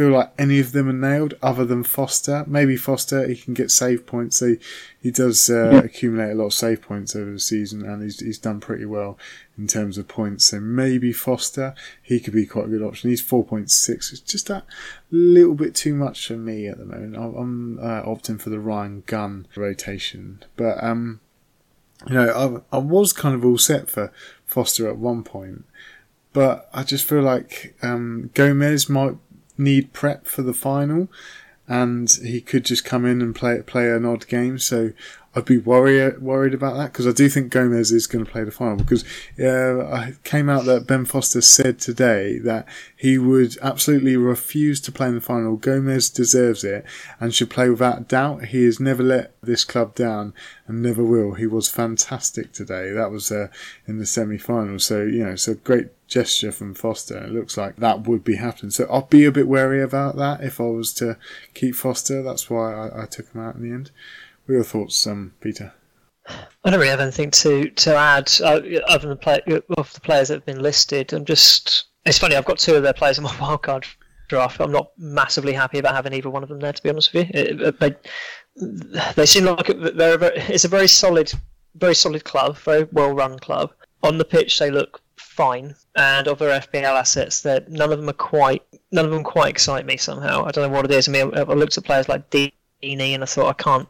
feel 0.00 0.12
like 0.12 0.32
any 0.38 0.58
of 0.58 0.72
them 0.72 0.88
are 0.88 0.94
nailed 0.94 1.34
other 1.42 1.62
than 1.62 1.84
Foster. 1.84 2.42
Maybe 2.46 2.74
Foster, 2.74 3.28
he 3.28 3.36
can 3.36 3.52
get 3.52 3.70
save 3.70 4.06
points. 4.06 4.40
He, 4.40 4.56
he 4.98 5.10
does 5.10 5.50
uh, 5.50 5.72
yeah. 5.72 5.78
accumulate 5.80 6.30
a 6.30 6.34
lot 6.36 6.46
of 6.46 6.54
save 6.54 6.80
points 6.80 7.14
over 7.14 7.30
the 7.30 7.38
season 7.38 7.84
and 7.84 8.02
he's, 8.02 8.18
he's 8.18 8.38
done 8.38 8.60
pretty 8.60 8.86
well 8.86 9.18
in 9.58 9.66
terms 9.66 9.98
of 9.98 10.08
points. 10.08 10.46
So 10.46 10.58
maybe 10.58 11.12
Foster, 11.12 11.74
he 12.02 12.18
could 12.18 12.32
be 12.32 12.46
quite 12.46 12.64
a 12.64 12.68
good 12.68 12.82
option. 12.82 13.10
He's 13.10 13.22
4.6. 13.22 13.90
It's 13.90 14.20
just 14.20 14.46
that 14.46 14.64
little 15.10 15.54
bit 15.54 15.74
too 15.74 15.94
much 15.94 16.26
for 16.26 16.38
me 16.38 16.66
at 16.66 16.78
the 16.78 16.86
moment. 16.86 17.16
I'm 17.16 17.78
uh, 17.78 18.02
opting 18.02 18.40
for 18.40 18.48
the 18.48 18.58
Ryan 18.58 19.02
Gunn 19.04 19.48
rotation. 19.54 20.42
But, 20.56 20.82
um, 20.82 21.20
you 22.06 22.14
know, 22.14 22.64
I, 22.72 22.76
I 22.76 22.78
was 22.78 23.12
kind 23.12 23.34
of 23.34 23.44
all 23.44 23.58
set 23.58 23.90
for 23.90 24.10
Foster 24.46 24.88
at 24.88 24.96
one 24.96 25.24
point. 25.24 25.66
But 26.32 26.70
I 26.72 26.84
just 26.84 27.06
feel 27.06 27.20
like 27.20 27.76
um, 27.82 28.30
Gomes 28.32 28.88
might 28.88 29.16
need 29.60 29.92
prep 29.92 30.26
for 30.26 30.42
the 30.42 30.54
final, 30.54 31.08
and 31.68 32.10
he 32.22 32.40
could 32.40 32.64
just 32.64 32.84
come 32.84 33.06
in 33.06 33.22
and 33.22 33.34
play 33.34 33.62
play 33.62 33.90
an 33.90 34.04
odd 34.04 34.26
game. 34.26 34.58
So 34.58 34.90
I'd 35.32 35.44
be 35.44 35.58
worried 35.58 36.20
worried 36.20 36.54
about 36.54 36.76
that 36.76 36.92
because 36.92 37.06
I 37.06 37.12
do 37.12 37.28
think 37.28 37.52
Gomes 37.52 37.92
is 37.92 38.08
going 38.08 38.24
to 38.24 38.30
play 38.30 38.42
the 38.42 38.50
final 38.50 38.76
because 38.76 39.04
uh, 39.38 40.08
it 40.08 40.24
came 40.24 40.48
out 40.48 40.64
that 40.64 40.88
Ben 40.88 41.04
Foster 41.04 41.40
said 41.40 41.78
today 41.78 42.38
that 42.40 42.66
he 42.96 43.16
would 43.16 43.56
absolutely 43.62 44.16
refuse 44.16 44.80
to 44.80 44.92
play 44.92 45.06
in 45.06 45.14
the 45.14 45.20
final. 45.20 45.54
Gomes 45.54 46.10
deserves 46.10 46.64
it 46.64 46.84
and 47.20 47.32
should 47.32 47.48
play 47.48 47.70
without 47.70 48.08
doubt. 48.08 48.46
He 48.46 48.64
has 48.64 48.80
never 48.80 49.04
let 49.04 49.32
this 49.40 49.64
club 49.64 49.94
down 49.94 50.34
and 50.66 50.82
never 50.82 51.04
will. 51.04 51.34
He 51.34 51.46
was 51.46 51.68
fantastic 51.68 52.52
today. 52.52 52.90
That 52.90 53.12
was 53.12 53.30
uh, 53.30 53.48
in 53.86 53.98
the 53.98 54.06
semi 54.06 54.38
final. 54.38 54.80
So 54.80 55.02
you 55.02 55.24
know, 55.24 55.30
it's 55.30 55.46
a 55.46 55.54
great 55.54 55.90
gesture 56.08 56.50
from 56.50 56.74
Foster. 56.74 57.18
It 57.18 57.30
looks 57.30 57.56
like 57.56 57.76
that 57.76 58.08
would 58.08 58.24
be 58.24 58.34
happening. 58.34 58.72
So 58.72 58.88
I'll 58.90 59.02
be 59.02 59.24
a 59.26 59.32
bit 59.32 59.46
wary 59.46 59.80
about 59.80 60.16
that 60.16 60.42
if 60.42 60.60
I 60.60 60.64
was 60.64 60.92
to 60.94 61.16
keep 61.54 61.76
Foster. 61.76 62.20
That's 62.20 62.50
why 62.50 62.74
I, 62.74 63.04
I 63.04 63.06
took 63.06 63.32
him 63.32 63.40
out 63.40 63.54
in 63.54 63.62
the 63.62 63.72
end. 63.72 63.92
What 64.50 64.54
are 64.54 64.58
your 64.58 64.64
thoughts, 64.64 65.06
um, 65.06 65.32
Peter? 65.40 65.72
I 66.26 66.70
don't 66.70 66.80
really 66.80 66.88
have 66.88 66.98
anything 66.98 67.30
to 67.30 67.70
to 67.70 67.94
add 67.94 68.32
uh, 68.42 68.60
other 68.88 69.06
than 69.06 69.16
play, 69.16 69.40
of 69.78 69.92
the 69.92 70.00
players 70.00 70.26
that 70.26 70.34
have 70.34 70.44
been 70.44 70.60
listed. 70.60 71.12
I'm 71.12 71.24
just 71.24 71.84
it's 72.04 72.18
funny. 72.18 72.34
I've 72.34 72.46
got 72.46 72.58
two 72.58 72.74
of 72.74 72.82
their 72.82 72.92
players 72.92 73.16
in 73.16 73.22
my 73.22 73.30
wildcard 73.34 73.86
draft. 74.26 74.60
I'm 74.60 74.72
not 74.72 74.90
massively 74.98 75.52
happy 75.52 75.78
about 75.78 75.94
having 75.94 76.12
either 76.14 76.30
one 76.30 76.42
of 76.42 76.48
them 76.48 76.58
there. 76.58 76.72
To 76.72 76.82
be 76.82 76.90
honest 76.90 77.14
with 77.14 77.28
you, 77.32 77.72
they, 77.78 77.94
they 79.14 79.24
seem 79.24 79.44
like 79.44 79.68
they're 79.68 80.14
a 80.14 80.18
very, 80.18 80.36
it's 80.38 80.64
a 80.64 80.68
very 80.68 80.88
solid, 80.88 81.32
very 81.76 81.94
solid 81.94 82.24
club, 82.24 82.58
very 82.58 82.88
well 82.90 83.12
run 83.12 83.38
club. 83.38 83.70
On 84.02 84.18
the 84.18 84.24
pitch, 84.24 84.58
they 84.58 84.72
look 84.72 85.00
fine, 85.16 85.76
and 85.94 86.26
of 86.26 86.40
their 86.40 86.60
FPL 86.60 86.98
assets, 86.98 87.42
that 87.42 87.70
none 87.70 87.92
of 87.92 88.00
them 88.00 88.10
are 88.10 88.14
quite 88.14 88.64
none 88.90 89.04
of 89.04 89.12
them 89.12 89.22
quite 89.22 89.50
excite 89.50 89.86
me 89.86 89.96
somehow. 89.96 90.44
I 90.44 90.50
don't 90.50 90.68
know 90.68 90.76
what 90.76 90.86
it 90.86 90.90
is. 90.90 91.08
I 91.08 91.12
mean, 91.12 91.32
I 91.38 91.42
looked 91.42 91.78
at 91.78 91.84
players 91.84 92.08
like 92.08 92.28
Deeney, 92.30 92.50
and 92.82 93.22
I 93.22 93.26
thought 93.26 93.48
I 93.48 93.62
can't. 93.62 93.88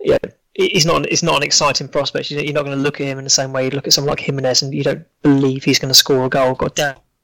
Yeah, 0.00 0.18
he's 0.54 0.86
not. 0.86 1.06
It's 1.06 1.22
not 1.22 1.36
an 1.36 1.42
exciting 1.42 1.88
prospect. 1.88 2.30
You're 2.30 2.52
not 2.52 2.64
going 2.64 2.76
to 2.76 2.82
look 2.82 3.00
at 3.00 3.06
him 3.06 3.18
in 3.18 3.24
the 3.24 3.30
same 3.30 3.52
way 3.52 3.64
you 3.64 3.70
look 3.70 3.86
at 3.86 3.92
someone 3.92 4.10
like 4.10 4.20
Jimenez, 4.20 4.62
and 4.62 4.74
you 4.74 4.82
don't 4.82 5.06
believe 5.22 5.64
he's 5.64 5.78
going 5.78 5.90
to 5.90 5.94
score 5.94 6.24
a 6.24 6.28
goal. 6.28 6.50
I've 6.50 6.58
got 6.58 6.78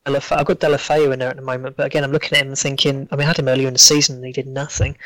I've 0.07 0.47
got 0.47 0.61
Deulofeu 0.61 1.13
in 1.13 1.19
there 1.19 1.31
at 1.31 1.37
the 1.37 1.43
moment, 1.43 1.77
but 1.77 1.87
again, 1.87 2.05
I'm 2.05 2.13
looking 2.13 2.37
at 2.37 2.43
him 2.43 2.49
and 2.49 2.59
thinking. 2.59 3.09
I 3.11 3.17
mean, 3.17 3.25
I 3.25 3.27
had 3.27 3.39
him 3.39 3.49
earlier 3.49 3.67
in 3.67 3.73
the 3.73 3.79
season, 3.79 4.17
and 4.17 4.25
he 4.25 4.33
did 4.33 4.47
nothing. 4.47 4.97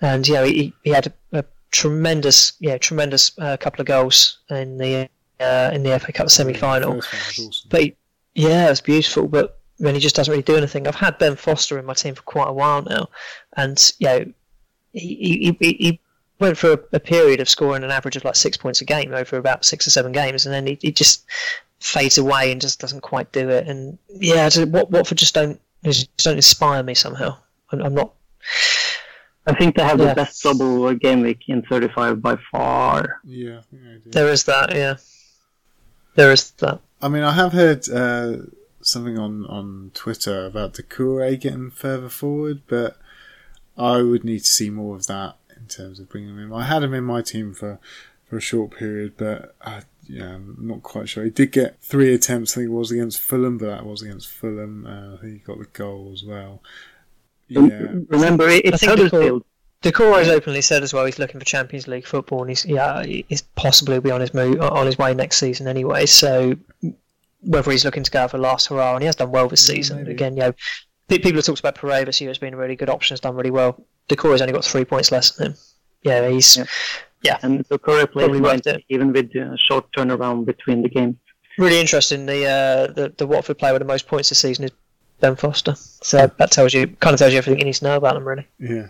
And 0.00 0.26
you 0.26 0.34
know, 0.34 0.44
he 0.44 0.72
he 0.84 0.90
had 0.90 1.08
a, 1.08 1.40
a 1.40 1.44
tremendous, 1.70 2.52
yeah, 2.60 2.78
tremendous 2.78 3.32
uh, 3.38 3.56
couple 3.56 3.80
of 3.80 3.86
goals 3.86 4.38
in 4.50 4.78
the 4.78 5.08
uh, 5.40 5.70
in 5.72 5.82
the 5.82 5.98
FA 5.98 6.12
Cup 6.12 6.30
semi 6.30 6.54
final. 6.54 6.98
Awesome. 6.98 7.50
But 7.68 7.80
he, 7.82 7.96
yeah, 8.34 8.66
it 8.66 8.70
was 8.70 8.80
beautiful. 8.80 9.28
But 9.28 9.58
when 9.78 9.94
he 9.94 10.00
just 10.00 10.16
doesn't 10.16 10.30
really 10.30 10.42
do 10.42 10.56
anything. 10.56 10.86
I've 10.86 10.94
had 10.94 11.18
Ben 11.18 11.36
Foster 11.36 11.78
in 11.78 11.84
my 11.84 11.94
team 11.94 12.14
for 12.14 12.22
quite 12.22 12.48
a 12.48 12.52
while 12.52 12.82
now, 12.82 13.08
and 13.56 13.92
you 13.98 14.06
know, 14.06 14.32
he 14.92 15.54
he, 15.60 15.76
he 15.78 16.00
went 16.38 16.56
for 16.56 16.72
a, 16.72 16.78
a, 16.92 17.00
period 17.00 17.40
of 17.40 17.48
scoring 17.48 17.84
an 17.84 17.90
average 17.90 18.16
of 18.16 18.24
like 18.24 18.36
six 18.36 18.56
points 18.56 18.80
a 18.80 18.84
game 18.84 19.12
over 19.12 19.36
about 19.36 19.64
six 19.64 19.86
or 19.86 19.90
seven 19.90 20.12
games, 20.12 20.46
and 20.46 20.54
then 20.54 20.66
he, 20.66 20.78
he 20.80 20.92
just 20.92 21.24
fades 21.80 22.18
away 22.18 22.52
and 22.52 22.60
just 22.60 22.80
doesn't 22.80 23.00
quite 23.00 23.32
do 23.32 23.48
it. 23.48 23.66
And 23.66 23.98
yeah, 24.08 24.48
what 24.64 24.90
Watford 24.90 25.18
just 25.18 25.34
don't 25.34 25.60
just 25.84 26.16
don't 26.18 26.36
inspire 26.36 26.82
me 26.82 26.94
somehow. 26.94 27.36
I'm, 27.70 27.82
I'm 27.82 27.94
not. 27.94 28.14
I 29.46 29.54
think 29.54 29.76
they 29.76 29.82
have 29.82 29.98
yeah. 29.98 30.08
the 30.08 30.14
best 30.14 30.42
double 30.42 30.92
game 30.94 31.22
week 31.22 31.44
in 31.48 31.62
35 31.62 32.20
by 32.20 32.36
far. 32.52 33.20
Yeah, 33.24 33.62
there 34.06 34.28
is 34.28 34.44
that. 34.44 34.74
Yeah, 34.74 34.96
there 36.14 36.32
is 36.32 36.50
that. 36.52 36.80
I 37.00 37.08
mean, 37.08 37.22
I 37.22 37.32
have 37.32 37.52
heard 37.52 37.88
uh, 37.88 38.36
something 38.82 39.18
on 39.18 39.46
on 39.46 39.90
Twitter 39.94 40.46
about 40.46 40.74
the 40.74 40.82
Doucouré 40.82 41.40
getting 41.40 41.70
further 41.70 42.08
forward, 42.08 42.62
but 42.68 42.98
I 43.76 44.02
would 44.02 44.24
need 44.24 44.40
to 44.40 44.46
see 44.46 44.70
more 44.70 44.96
of 44.96 45.06
that 45.06 45.36
in 45.68 45.84
terms 45.84 46.00
of 46.00 46.08
bringing 46.08 46.30
him 46.30 46.38
in. 46.38 46.52
I 46.52 46.64
had 46.64 46.82
him 46.82 46.94
in 46.94 47.04
my 47.04 47.22
team 47.22 47.54
for 47.54 47.78
for 48.24 48.36
a 48.36 48.40
short 48.40 48.72
period, 48.76 49.14
but 49.16 49.54
I, 49.62 49.82
yeah, 50.06 50.34
I'm 50.34 50.56
not 50.60 50.82
quite 50.82 51.08
sure. 51.08 51.24
He 51.24 51.30
did 51.30 51.52
get 51.52 51.80
three 51.80 52.14
attempts. 52.14 52.52
I 52.52 52.54
think 52.56 52.68
it 52.68 52.72
was 52.72 52.90
against 52.90 53.20
Fulham, 53.20 53.58
but 53.58 53.66
that 53.66 53.86
was 53.86 54.02
against 54.02 54.28
Fulham. 54.28 54.86
Uh, 54.86 55.14
I 55.14 55.16
think 55.18 55.32
he 55.32 55.38
got 55.38 55.58
the 55.58 55.66
goal 55.72 56.10
as 56.12 56.24
well. 56.24 56.62
Yeah. 57.48 57.86
Remember, 58.08 58.46
it's 58.48 58.84
Huddersfield. 58.84 59.44
Doucouré 59.82 60.18
has 60.18 60.28
openly 60.28 60.60
said 60.60 60.82
as 60.82 60.92
well 60.92 61.06
he's 61.06 61.20
looking 61.20 61.38
for 61.38 61.46
Champions 61.46 61.86
League 61.86 62.06
football, 62.06 62.40
and 62.40 62.50
he's 62.50 62.66
yeah 62.66 63.04
he's 63.04 63.42
possibly 63.42 64.00
be 64.00 64.10
on 64.10 64.20
his 64.20 64.34
move 64.34 64.60
on 64.60 64.86
his 64.86 64.98
way 64.98 65.14
next 65.14 65.38
season 65.38 65.68
anyway. 65.68 66.04
So 66.04 66.56
whether 67.42 67.70
he's 67.70 67.84
looking 67.84 68.02
to 68.02 68.10
go 68.10 68.26
for 68.28 68.38
last 68.38 68.66
hurrah, 68.66 68.94
and 68.94 69.02
he 69.02 69.06
has 69.06 69.16
done 69.16 69.30
well 69.30 69.48
this 69.48 69.64
season. 69.64 69.98
Maybe. 69.98 70.10
Again, 70.10 70.36
you 70.36 70.42
know, 70.42 70.52
people 71.08 71.34
have 71.34 71.44
talked 71.44 71.60
about 71.60 71.76
Pereira 71.76 72.06
this 72.06 72.20
year 72.20 72.30
as 72.30 72.38
being 72.38 72.54
a 72.54 72.56
really 72.56 72.76
good 72.76 72.90
option, 72.90 73.14
has 73.14 73.20
done 73.20 73.36
really 73.36 73.52
well. 73.52 73.84
Doucouré's 74.08 74.40
only 74.40 74.52
got 74.52 74.64
three 74.64 74.84
points 74.84 75.12
less 75.12 75.32
than 75.32 75.48
him. 75.48 75.58
Yeah, 76.02 76.28
he's 76.28 76.56
yeah, 76.56 76.64
yeah. 77.22 77.38
and 77.42 77.66
Doucouré 77.68 78.10
plays 78.10 78.30
right 78.40 78.84
even 78.88 79.12
with 79.12 79.34
a 79.34 79.56
short 79.58 79.90
turnaround 79.92 80.46
between 80.46 80.82
the 80.82 80.88
games. 80.88 81.16
Really 81.58 81.80
interesting. 81.80 82.26
The 82.26 82.44
uh, 82.46 82.92
the 82.92 83.12
the 83.16 83.26
Watford 83.26 83.58
player 83.58 83.72
with 83.72 83.82
the 83.82 83.88
most 83.88 84.06
points 84.06 84.28
this 84.28 84.38
season 84.38 84.64
is 84.64 84.70
Ben 85.20 85.36
Foster. 85.36 85.74
So 85.76 86.30
that 86.38 86.50
tells 86.50 86.72
you 86.72 86.86
kind 86.86 87.14
of 87.14 87.18
tells 87.18 87.32
you 87.32 87.38
everything 87.38 87.58
you 87.58 87.64
need 87.64 87.74
to 87.74 87.84
know 87.84 87.96
about 87.96 88.14
them, 88.14 88.26
really. 88.26 88.46
Yeah. 88.58 88.88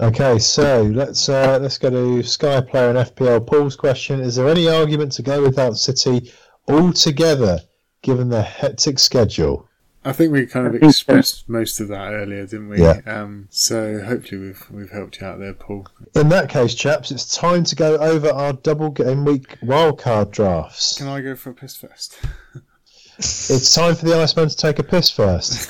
Okay, 0.00 0.38
so 0.38 0.82
let's 0.82 1.28
uh, 1.28 1.58
let's 1.60 1.78
go 1.78 1.90
to 1.90 2.22
Sky 2.22 2.60
Player 2.60 2.90
and 2.90 2.98
FPL. 2.98 3.46
Paul's 3.46 3.76
question: 3.76 4.20
Is 4.20 4.36
there 4.36 4.48
any 4.48 4.68
argument 4.68 5.12
to 5.12 5.22
go 5.22 5.42
without 5.42 5.76
City 5.76 6.32
altogether, 6.68 7.60
given 8.02 8.28
the 8.28 8.42
hectic 8.42 8.98
schedule? 8.98 9.67
I 10.08 10.12
think 10.12 10.32
we 10.32 10.46
kind 10.46 10.66
of 10.66 10.82
expressed 10.82 11.50
most 11.50 11.80
of 11.80 11.88
that 11.88 12.14
earlier, 12.14 12.46
didn't 12.46 12.70
we? 12.70 12.80
Yeah. 12.80 13.02
Um, 13.04 13.46
so 13.50 14.00
hopefully 14.02 14.40
we've 14.40 14.70
we've 14.70 14.90
helped 14.90 15.20
you 15.20 15.26
out 15.26 15.38
there, 15.38 15.52
Paul. 15.52 15.86
In 16.14 16.30
that 16.30 16.48
case, 16.48 16.74
chaps, 16.74 17.10
it's 17.10 17.36
time 17.36 17.62
to 17.64 17.76
go 17.76 17.98
over 17.98 18.30
our 18.30 18.54
double 18.54 18.88
game 18.88 19.26
week 19.26 19.60
wildcard 19.60 20.30
drafts. 20.30 20.96
Can 20.96 21.08
I 21.08 21.20
go 21.20 21.36
for 21.36 21.50
a 21.50 21.54
piss 21.54 21.76
first? 21.76 22.18
it's 23.18 23.74
time 23.74 23.94
for 23.96 24.06
the 24.06 24.16
Iceman 24.16 24.48
to 24.48 24.56
take 24.56 24.78
a 24.78 24.82
piss 24.82 25.10
first. 25.10 25.68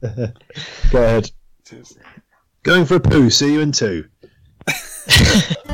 go 0.90 1.00
ahead. 1.00 1.30
Cheers. 1.64 1.96
Going 2.64 2.84
for 2.84 2.96
a 2.96 3.00
poo. 3.00 3.30
See 3.30 3.52
you 3.52 3.60
in 3.60 3.70
two. 3.70 4.08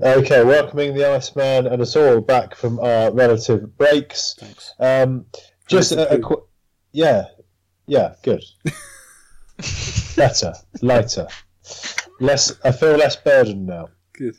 Okay, 0.00 0.44
welcoming 0.44 0.94
the 0.94 1.10
Iceman 1.10 1.66
and 1.66 1.82
us 1.82 1.96
all 1.96 2.20
back 2.20 2.54
from 2.54 2.78
our 2.78 3.10
relative 3.10 3.76
breaks. 3.76 4.36
Thanks. 4.38 4.72
Um, 4.78 5.26
just 5.66 5.90
a, 5.90 6.14
a 6.14 6.20
qu- 6.20 6.46
yeah, 6.92 7.24
yeah, 7.88 8.14
good. 8.22 8.44
Better, 10.16 10.52
lighter, 10.82 11.26
less. 12.20 12.56
I 12.64 12.70
feel 12.70 12.96
less 12.96 13.16
burdened 13.16 13.66
now. 13.66 13.88
Good. 14.12 14.36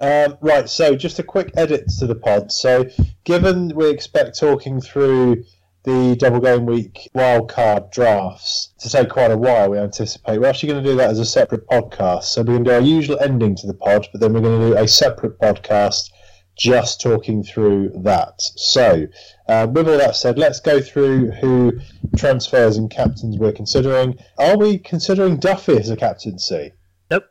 Um, 0.00 0.38
right, 0.40 0.68
so 0.68 0.94
just 0.94 1.18
a 1.18 1.24
quick 1.24 1.50
edit 1.56 1.88
to 1.98 2.06
the 2.06 2.14
pod. 2.14 2.52
So, 2.52 2.86
given 3.24 3.74
we 3.74 3.90
expect 3.90 4.38
talking 4.38 4.80
through 4.80 5.42
the 5.84 6.16
double 6.16 6.40
game 6.40 6.66
week 6.66 7.08
wildcard 7.14 7.90
drafts 7.90 8.72
to 8.80 8.88
take 8.88 9.08
quite 9.08 9.30
a 9.30 9.38
while, 9.38 9.70
we 9.70 9.78
anticipate. 9.78 10.38
We're 10.38 10.46
actually 10.46 10.72
going 10.72 10.84
to 10.84 10.90
do 10.90 10.96
that 10.96 11.10
as 11.10 11.18
a 11.18 11.24
separate 11.24 11.66
podcast. 11.68 12.24
So 12.24 12.42
we're 12.42 12.54
going 12.54 12.64
to 12.64 12.70
do 12.70 12.74
our 12.74 12.82
usual 12.82 13.18
ending 13.20 13.56
to 13.56 13.66
the 13.66 13.74
pod, 13.74 14.06
but 14.12 14.20
then 14.20 14.32
we're 14.32 14.40
going 14.40 14.60
to 14.60 14.66
do 14.68 14.76
a 14.76 14.86
separate 14.86 15.38
podcast 15.38 16.10
just 16.56 17.00
talking 17.00 17.42
through 17.42 17.90
that. 18.02 18.34
So, 18.38 19.06
uh, 19.48 19.66
with 19.70 19.88
all 19.88 19.96
that 19.96 20.16
said, 20.16 20.38
let's 20.38 20.60
go 20.60 20.80
through 20.80 21.30
who 21.30 21.72
transfers 22.16 22.76
and 22.76 22.90
captains 22.90 23.38
we're 23.38 23.52
considering. 23.52 24.18
Are 24.38 24.58
we 24.58 24.78
considering 24.78 25.38
Duffy 25.38 25.78
as 25.78 25.88
a 25.88 25.96
captaincy? 25.96 26.72
Nope. 27.10 27.24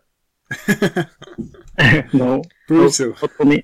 no. 2.14 2.42
Brutal. 2.68 3.10
Not 3.22 3.32
for 3.32 3.46
me. 3.46 3.64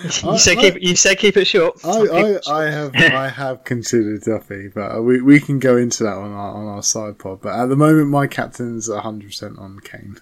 you 0.22 0.38
said 0.38 0.58
keep 0.58 0.80
you 0.80 0.96
said 0.96 1.18
keep 1.18 1.36
it 1.36 1.46
short. 1.46 1.78
I, 1.84 2.38
I, 2.46 2.52
I 2.52 2.70
have 2.70 2.94
I 2.94 3.28
have 3.28 3.64
considered 3.64 4.22
Duffy, 4.22 4.68
but 4.68 5.02
we, 5.02 5.20
we 5.20 5.40
can 5.40 5.58
go 5.58 5.76
into 5.76 6.04
that 6.04 6.14
on 6.14 6.32
our 6.32 6.54
on 6.54 6.66
our 6.66 6.82
side 6.82 7.18
pod. 7.18 7.40
But 7.42 7.58
at 7.58 7.66
the 7.66 7.76
moment, 7.76 8.08
my 8.08 8.26
captain's 8.26 8.90
hundred 8.90 9.28
percent 9.28 9.58
on 9.58 9.80
Kane. 9.80 10.18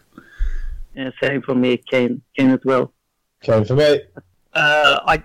Yeah, 0.95 1.11
same 1.23 1.43
for 1.43 1.55
me, 1.55 1.77
Kane, 1.77 2.23
Kane 2.37 2.51
as 2.51 2.61
well. 2.65 2.93
Kane 3.41 3.65
for 3.65 3.77
me. 3.77 4.01
Uh, 4.53 5.01
I 5.07 5.23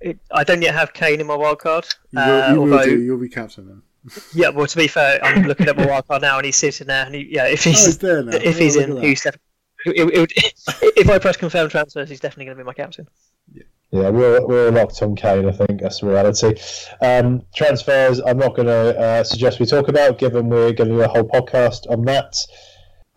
it, 0.00 0.18
I 0.30 0.44
don't 0.44 0.62
yet 0.62 0.74
have 0.74 0.92
Kane 0.92 1.20
in 1.20 1.26
my 1.26 1.36
wild 1.36 1.58
card. 1.58 1.86
You 2.10 2.20
will, 2.20 2.42
uh, 2.42 2.52
you 2.52 2.60
although, 2.60 2.84
do. 2.84 3.00
You'll 3.00 3.18
be 3.18 3.28
captain 3.28 3.66
then. 3.66 3.82
yeah, 4.34 4.48
well, 4.50 4.66
to 4.66 4.76
be 4.76 4.88
fair, 4.88 5.24
I'm 5.24 5.44
looking 5.44 5.68
at 5.68 5.76
my 5.76 5.86
wild 5.86 6.06
card 6.06 6.22
now, 6.22 6.36
and 6.36 6.46
he's 6.46 6.56
sitting 6.56 6.88
there, 6.88 7.06
and 7.06 7.14
he, 7.14 7.28
yeah, 7.30 7.46
if 7.46 7.64
he's, 7.64 7.82
oh, 7.82 7.86
he's 7.86 7.98
there 7.98 8.22
now. 8.22 8.36
if 8.36 8.58
he's 8.58 8.76
in, 8.76 9.00
he's 9.00 9.22
definitely. 9.22 9.40
It, 9.86 10.32
it, 10.32 10.32
if 10.96 11.08
I 11.08 11.18
press 11.18 11.36
confirm 11.36 11.68
transfers, 11.68 12.08
he's 12.08 12.20
definitely 12.20 12.46
going 12.46 12.56
to 12.58 12.62
be 12.62 12.66
my 12.66 12.74
captain. 12.74 13.08
Yeah. 13.52 13.64
Yeah, 13.92 14.08
we're, 14.08 14.46
we're 14.46 14.70
locked 14.70 15.02
on 15.02 15.14
Kane, 15.14 15.46
I 15.46 15.52
think. 15.52 15.82
That's 15.82 16.00
the 16.00 16.06
reality. 16.06 16.54
Um, 17.02 17.42
transfers, 17.54 18.20
I'm 18.20 18.38
not 18.38 18.56
going 18.56 18.68
to 18.68 18.98
uh, 18.98 19.22
suggest 19.22 19.60
we 19.60 19.66
talk 19.66 19.88
about, 19.88 20.16
given 20.16 20.48
we're 20.48 20.72
going 20.72 20.88
to 20.88 20.96
do 20.96 21.02
a 21.02 21.08
whole 21.08 21.28
podcast 21.28 21.90
on 21.90 22.02
that. 22.06 22.34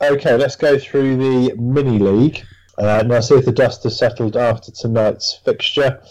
Okay, 0.01 0.36
let's 0.36 0.57
go 0.57 0.78
through 0.78 1.16
the 1.16 1.55
mini 1.55 1.97
league. 1.97 2.43
Uh, 2.78 3.03
now, 3.07 3.22
see 3.22 3.36
if 3.36 3.45
the 3.45 3.53
dust 3.53 3.84
has 3.84 3.97
settled 3.97 4.36
after 4.36 4.70
tonight's 4.70 5.39
fixture. 5.45 6.01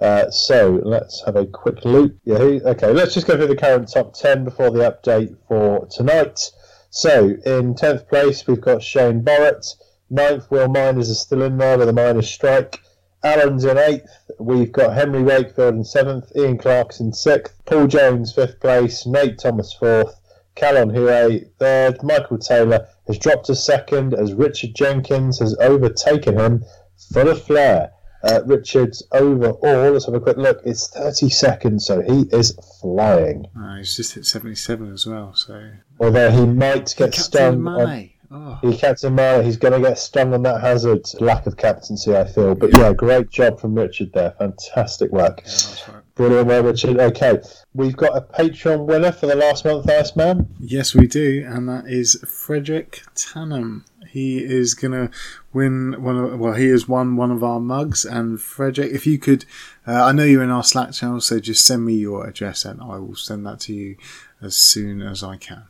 Uh, 0.00 0.30
so 0.30 0.80
let's 0.84 1.22
have 1.26 1.36
a 1.36 1.44
quick 1.44 1.84
look. 1.84 2.12
Yeah, 2.24 2.38
okay, 2.38 2.92
let's 2.92 3.12
just 3.12 3.26
go 3.26 3.36
through 3.36 3.48
the 3.48 3.56
current 3.56 3.92
top 3.92 4.14
10 4.14 4.42
before 4.42 4.70
the 4.70 4.90
update 4.90 5.36
for 5.48 5.86
tonight. 5.86 6.50
So, 6.88 7.36
in 7.44 7.74
10th 7.74 8.08
place, 8.08 8.46
we've 8.46 8.60
got 8.60 8.82
Shane 8.82 9.20
Borrett. 9.22 9.66
Ninth, 10.10 10.50
Will 10.50 10.68
Miners 10.68 11.10
is 11.10 11.20
still 11.20 11.42
in 11.42 11.58
there 11.58 11.78
with 11.78 11.88
a 11.88 11.92
minus 11.92 12.30
strike. 12.30 12.82
Allen's 13.22 13.64
in 13.64 13.76
eighth. 13.76 14.30
We've 14.38 14.70
got 14.70 14.94
Henry 14.94 15.22
Wakefield 15.22 15.74
in 15.74 15.84
seventh, 15.84 16.30
Ian 16.36 16.56
Clarkson 16.58 17.12
sixth, 17.12 17.54
Paul 17.64 17.88
Jones 17.88 18.32
fifth 18.32 18.60
place, 18.60 19.06
Nate 19.06 19.38
Thomas 19.38 19.72
fourth, 19.72 20.20
Callum 20.54 20.90
Huey 20.90 21.50
third, 21.58 22.02
Michael 22.02 22.38
Taylor 22.38 22.86
has 23.06 23.18
dropped 23.18 23.46
to 23.46 23.54
second 23.54 24.14
as 24.14 24.34
Richard 24.34 24.74
Jenkins 24.74 25.40
has 25.40 25.56
overtaken 25.58 26.38
him 26.38 26.64
full 27.12 27.28
of 27.28 27.42
flair. 27.42 27.92
Uh, 28.22 28.40
Richard's 28.46 29.02
overall, 29.12 29.92
let's 29.92 30.06
have 30.06 30.14
a 30.14 30.20
quick 30.20 30.36
look, 30.36 30.60
it's 30.64 30.88
30 30.88 31.30
seconds, 31.30 31.86
so 31.86 32.00
he 32.02 32.22
is 32.32 32.58
flying. 32.80 33.46
Oh, 33.56 33.76
he's 33.76 33.96
just 33.96 34.14
hit 34.14 34.26
77 34.26 34.92
as 34.92 35.06
well, 35.06 35.34
so. 35.34 35.70
Although 36.00 36.30
he 36.30 36.44
might 36.44 36.92
get 36.96 37.14
stung. 37.14 37.66
On, 37.66 38.10
Oh. 38.30 38.58
He 38.60 38.76
captain 38.76 39.14
Mara, 39.14 39.42
he's 39.42 39.56
going 39.56 39.72
to 39.72 39.88
get 39.88 39.98
stung 39.98 40.34
on 40.34 40.42
that 40.42 40.60
hazard. 40.60 41.06
Lack 41.20 41.46
of 41.46 41.56
captaincy, 41.56 42.14
I 42.14 42.24
feel. 42.24 42.54
But 42.54 42.76
yeah, 42.76 42.92
great 42.92 43.30
job 43.30 43.58
from 43.58 43.74
Richard 43.74 44.12
there. 44.12 44.32
Fantastic 44.32 45.10
work. 45.10 45.42
Yeah, 45.46 45.94
right. 45.94 46.14
Brilliant 46.14 46.46
work, 46.48 46.64
Richard. 46.66 46.98
Okay, 46.98 47.40
we've 47.72 47.96
got 47.96 48.16
a 48.16 48.20
Patreon 48.20 48.86
winner 48.86 49.12
for 49.12 49.26
the 49.26 49.34
last 49.34 49.64
month, 49.64 49.88
Iceman. 49.88 50.54
Yes, 50.60 50.94
we 50.94 51.06
do, 51.06 51.44
and 51.48 51.68
that 51.68 51.86
is 51.86 52.22
Frederick 52.26 53.02
Tannum. 53.14 53.84
He 54.06 54.38
is 54.38 54.74
going 54.74 54.92
to 54.92 55.10
win 55.52 56.02
one 56.02 56.16
of, 56.16 56.38
well, 56.38 56.54
he 56.54 56.68
has 56.68 56.88
won 56.88 57.16
one 57.16 57.30
of 57.30 57.44
our 57.44 57.60
mugs. 57.60 58.04
And 58.04 58.40
Frederick, 58.40 58.92
if 58.92 59.06
you 59.06 59.18
could, 59.18 59.44
uh, 59.86 60.04
I 60.04 60.12
know 60.12 60.24
you're 60.24 60.42
in 60.42 60.50
our 60.50 60.64
Slack 60.64 60.92
channel, 60.92 61.20
so 61.20 61.38
just 61.38 61.64
send 61.64 61.84
me 61.84 61.94
your 61.94 62.26
address 62.26 62.64
and 62.64 62.80
I 62.80 62.98
will 62.98 63.16
send 63.16 63.46
that 63.46 63.60
to 63.60 63.74
you 63.74 63.96
as 64.42 64.56
soon 64.56 65.02
as 65.02 65.22
I 65.22 65.36
can. 65.36 65.64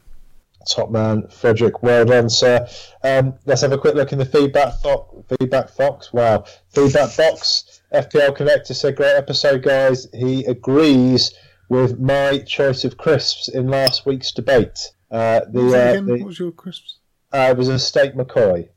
Top 0.74 0.90
man, 0.90 1.26
Frederick. 1.28 1.82
Well 1.82 2.04
done, 2.04 2.28
sir. 2.28 2.66
Um, 3.02 3.34
let's 3.46 3.62
have 3.62 3.72
a 3.72 3.78
quick 3.78 3.94
look 3.94 4.12
in 4.12 4.18
the 4.18 4.24
feedback 4.26 4.74
fo- 4.82 5.24
feedback 5.38 5.76
box. 5.76 6.12
Wow, 6.12 6.44
feedback 6.70 7.16
box. 7.16 7.80
FPL 7.92 8.36
Connector 8.36 8.74
said, 8.74 8.96
"Great 8.96 9.16
episode, 9.16 9.62
guys." 9.62 10.06
He 10.12 10.44
agrees 10.44 11.32
with 11.68 11.98
my 11.98 12.38
choice 12.38 12.84
of 12.84 12.96
crisps 12.96 13.48
in 13.48 13.68
last 13.68 14.04
week's 14.06 14.32
debate. 14.32 14.78
Uh, 15.10 15.40
the, 15.50 15.60
What 15.60 15.64
was, 15.64 15.72
it 15.74 15.78
uh, 15.78 16.00
the 16.02 16.12
what 16.18 16.26
was 16.26 16.38
your 16.38 16.52
crisps? 16.52 16.96
uh, 17.32 17.48
it 17.50 17.56
was 17.56 17.68
a 17.68 17.78
steak 17.78 18.14
McCoy. 18.14 18.68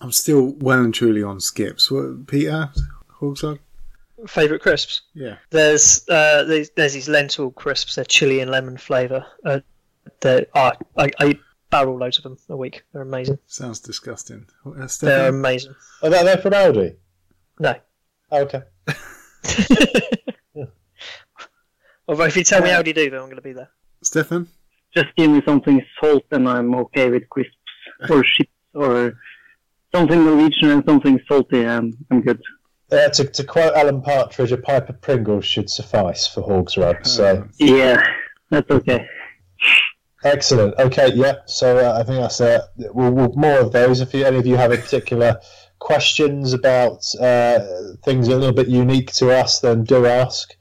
I'm 0.00 0.12
still 0.12 0.54
well 0.58 0.80
and 0.84 0.94
truly 0.94 1.22
on 1.24 1.40
skips. 1.40 1.90
What, 1.90 2.26
Peter? 2.28 2.70
Hogsrud? 3.20 3.58
Favourite 4.28 4.62
crisps? 4.62 5.02
Yeah. 5.14 5.36
There's 5.50 6.08
uh, 6.08 6.44
there's, 6.44 6.70
there's 6.70 6.92
these 6.94 7.08
lentil 7.08 7.50
crisps. 7.52 7.96
They're 7.96 8.04
chili 8.04 8.40
and 8.40 8.50
lemon 8.50 8.76
flavour. 8.76 9.24
Uh, 9.44 9.60
they 10.20 10.46
are 10.54 10.74
I, 10.96 11.10
I 11.18 11.38
barrel 11.70 11.96
loads 11.98 12.18
of 12.18 12.24
them 12.24 12.38
a 12.48 12.56
week. 12.56 12.82
They're 12.92 13.02
amazing. 13.02 13.38
Sounds 13.46 13.80
disgusting. 13.80 14.46
Uh, 14.64 14.70
They're 14.72 14.88
Stefan? 14.88 15.26
amazing. 15.34 15.74
Oh, 16.02 16.10
that 16.10 16.24
they're 16.24 16.38
from 16.38 16.52
Aldi. 16.52 16.96
No. 17.60 17.74
Oh, 18.30 18.42
okay. 18.42 18.62
Although 22.08 22.24
if 22.24 22.36
you 22.36 22.44
tell 22.44 22.62
me 22.62 22.70
how 22.70 22.80
do 22.82 22.88
you 22.90 22.94
do 22.94 23.10
them, 23.10 23.20
I'm 23.20 23.26
going 23.26 23.36
to 23.36 23.42
be 23.42 23.52
there. 23.52 23.68
Stefan? 24.02 24.48
Just 24.94 25.08
give 25.16 25.30
me 25.30 25.42
something 25.44 25.84
salt 26.00 26.24
and 26.30 26.48
I'm 26.48 26.74
okay 26.74 27.10
with 27.10 27.28
crisps 27.28 27.54
or 28.08 28.22
chips 28.22 28.50
or 28.74 29.18
something 29.94 30.24
Norwegian 30.24 30.70
and 30.70 30.84
something 30.86 31.20
salty. 31.28 31.66
I'm, 31.66 31.92
I'm 32.10 32.22
good. 32.22 32.40
Uh, 32.90 33.08
to, 33.10 33.24
to 33.24 33.44
quote 33.44 33.74
Alan 33.74 34.00
Partridge, 34.00 34.52
a 34.52 34.56
pipe 34.56 34.88
of 34.88 34.98
Pringles 35.02 35.44
should 35.44 35.68
suffice 35.68 36.26
for 36.26 36.42
Hogsrud. 36.42 37.06
So 37.06 37.46
Yeah, 37.58 38.02
that's 38.48 38.70
okay. 38.70 39.06
Excellent. 40.24 40.74
Okay, 40.78 41.12
yeah. 41.14 41.36
So 41.46 41.78
uh, 41.78 41.98
I 41.98 42.02
think 42.02 42.20
that's 42.20 42.40
uh, 42.40 42.66
we'll, 42.76 43.12
we'll, 43.12 43.32
more 43.34 43.58
of 43.58 43.72
those. 43.72 44.00
If 44.00 44.14
you, 44.14 44.24
any 44.24 44.38
of 44.38 44.46
you 44.46 44.56
have 44.56 44.72
a 44.72 44.76
particular 44.76 45.40
questions 45.78 46.52
about 46.52 47.04
uh, 47.20 47.60
things 48.04 48.28
a 48.28 48.36
little 48.36 48.54
bit 48.54 48.68
unique 48.68 49.12
to 49.12 49.30
us, 49.30 49.60
then 49.60 49.84
do 49.84 50.06
ask. 50.06 50.54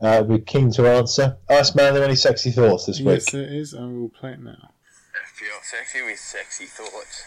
Uh, 0.00 0.24
we're 0.26 0.38
keen 0.38 0.70
to 0.72 0.88
answer. 0.88 1.36
Ask 1.48 1.76
Iceman, 1.76 1.86
are 1.86 1.92
there 1.92 2.04
any 2.04 2.16
sexy 2.16 2.50
thoughts 2.50 2.86
this 2.86 2.98
week? 2.98 3.22
yes, 3.22 3.30
there 3.30 3.44
is. 3.44 3.72
I 3.72 3.84
will 3.84 4.08
play 4.08 4.32
it 4.32 4.40
now. 4.40 4.70
Feel 5.34 5.58
sexy 5.62 6.02
with 6.02 6.18
sexy 6.18 6.66
thoughts. 6.66 7.24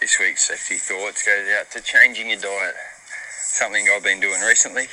This 0.00 0.18
week's 0.18 0.46
sexy 0.46 0.76
thoughts 0.76 1.24
goes 1.24 1.48
out 1.58 1.70
to 1.72 1.82
changing 1.82 2.30
your 2.30 2.40
diet. 2.40 2.74
Something 3.42 3.86
I've 3.94 4.02
been 4.02 4.20
doing 4.20 4.40
recently. 4.40 4.86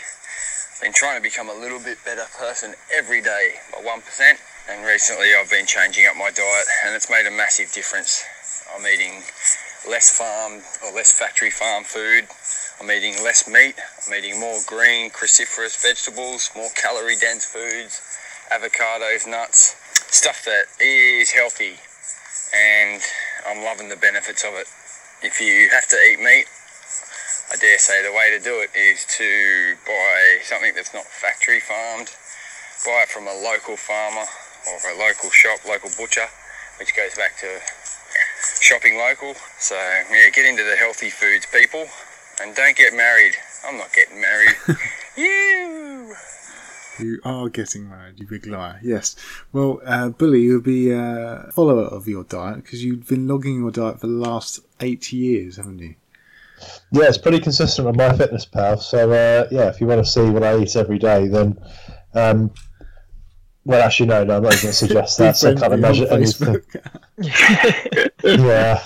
Been 0.82 0.94
trying 0.94 1.18
to 1.18 1.24
become 1.24 1.50
a 1.50 1.54
little 1.54 1.80
bit 1.80 1.98
better 2.06 2.26
person 2.38 2.74
every 2.96 3.22
day 3.22 3.56
by 3.74 3.84
one 3.84 4.02
percent. 4.02 4.40
And 4.70 4.86
recently 4.86 5.28
I've 5.40 5.50
been 5.50 5.66
changing 5.66 6.06
up 6.08 6.16
my 6.18 6.30
diet, 6.32 6.68
and 6.86 6.96
it's 6.96 7.10
made 7.10 7.26
a 7.26 7.32
massive 7.32 7.72
difference. 7.72 8.24
I'm 8.76 8.86
eating 8.86 9.24
less 9.90 10.12
farm 10.18 10.62
or 10.84 10.94
less 10.94 11.12
factory 11.12 11.52
farm 11.52 11.84
food. 11.84 12.28
I'm 12.82 12.92
eating 12.92 13.24
less 13.24 13.48
meat. 13.48 13.76
I'm 14.06 14.14
eating 14.14 14.40
more 14.40 14.60
green, 14.68 15.10
cruciferous 15.10 15.82
vegetables, 15.82 16.52
more 16.56 16.70
calorie 16.76 17.16
dense 17.16 17.46
foods, 17.46 18.02
avocados, 18.52 19.26
nuts, 19.26 19.76
stuff 20.12 20.44
that 20.46 20.66
is 20.84 21.32
healthy 21.32 21.80
and 22.56 23.02
I'm 23.48 23.64
loving 23.64 23.90
the 23.90 23.96
benefits 23.96 24.44
of 24.44 24.54
it. 24.56 24.68
If 25.24 25.42
you 25.42 25.70
have 25.70 25.88
to 25.90 25.98
eat 25.98 26.20
meat, 26.20 26.46
I 27.52 27.56
dare 27.56 27.80
say 27.80 28.04
the 28.04 28.12
way 28.12 28.32
to 28.38 28.44
do 28.44 28.60
it 28.60 28.72
is 28.76 29.06
to 29.18 29.76
buy 29.86 30.44
something 30.44 30.74
that's 30.76 30.94
not 30.94 31.06
factory 31.06 31.60
farmed, 31.60 32.12
buy 32.86 33.04
it 33.04 33.10
from 33.10 33.28
a 33.28 33.34
local 33.34 33.76
farmer 33.78 34.28
or 34.68 34.92
a 34.92 34.98
local 35.00 35.30
shop, 35.30 35.60
local 35.68 35.90
butcher, 35.98 36.28
which 36.80 36.96
goes 36.96 37.16
back 37.16 37.38
to 37.40 37.48
shopping 38.62 38.98
local. 38.98 39.34
So 39.60 39.76
yeah, 39.76 40.30
get 40.34 40.46
into 40.46 40.64
the 40.64 40.76
healthy 40.76 41.10
foods, 41.10 41.46
people, 41.46 41.86
and 42.42 42.56
don't 42.56 42.76
get 42.76 42.94
married. 42.94 43.34
I'm 43.66 43.78
not 43.78 43.94
getting 43.94 44.22
married. 44.22 44.56
you. 45.18 46.16
You 47.00 47.20
are 47.24 47.48
getting 47.50 47.88
married, 47.88 48.20
you 48.20 48.26
big 48.26 48.48
liar. 48.48 48.80
Yes. 48.82 49.16
Well, 49.54 49.82
uh, 49.86 50.10
Bully, 50.10 50.42
you'll 50.42 50.62
be 50.62 50.92
a 50.92 51.50
follower 51.54 51.84
of 51.84 52.08
your 52.08 52.24
diet 52.24 52.64
because 52.64 52.84
you've 52.84 53.08
been 53.08 53.28
logging 53.28 53.60
your 53.60 53.70
diet 53.70 54.00
for 54.00 54.08
the 54.08 54.14
last 54.14 54.62
eight 54.80 55.14
years, 55.14 55.58
haven't 55.58 55.80
you? 55.80 55.96
Yeah, 56.92 57.04
it's 57.04 57.20
pretty 57.20 57.40
consistent 57.40 57.88
on 57.88 57.96
MyFitnessPal. 57.96 58.80
So 58.80 59.12
uh, 59.12 59.48
yeah, 59.52 59.68
if 59.68 59.80
you 59.80 59.86
want 59.86 60.04
to 60.04 60.10
see 60.10 60.28
what 60.30 60.44
I 60.44 60.58
eat 60.58 60.76
every 60.76 60.98
day, 60.98 61.28
then 61.28 61.60
um, 62.16 62.52
well, 63.68 63.84
actually, 63.84 64.08
no, 64.08 64.24
no, 64.24 64.38
I'm 64.38 64.44
not 64.44 64.54
going 64.54 64.68
to 64.68 64.74
suggest 64.74 65.18
that. 65.20 65.38
so 65.38 65.50
I 65.50 65.52
can't 65.52 65.60
Friend 65.60 65.74
imagine 65.74 66.08
anything. 66.10 66.62
Yeah, 68.24 68.82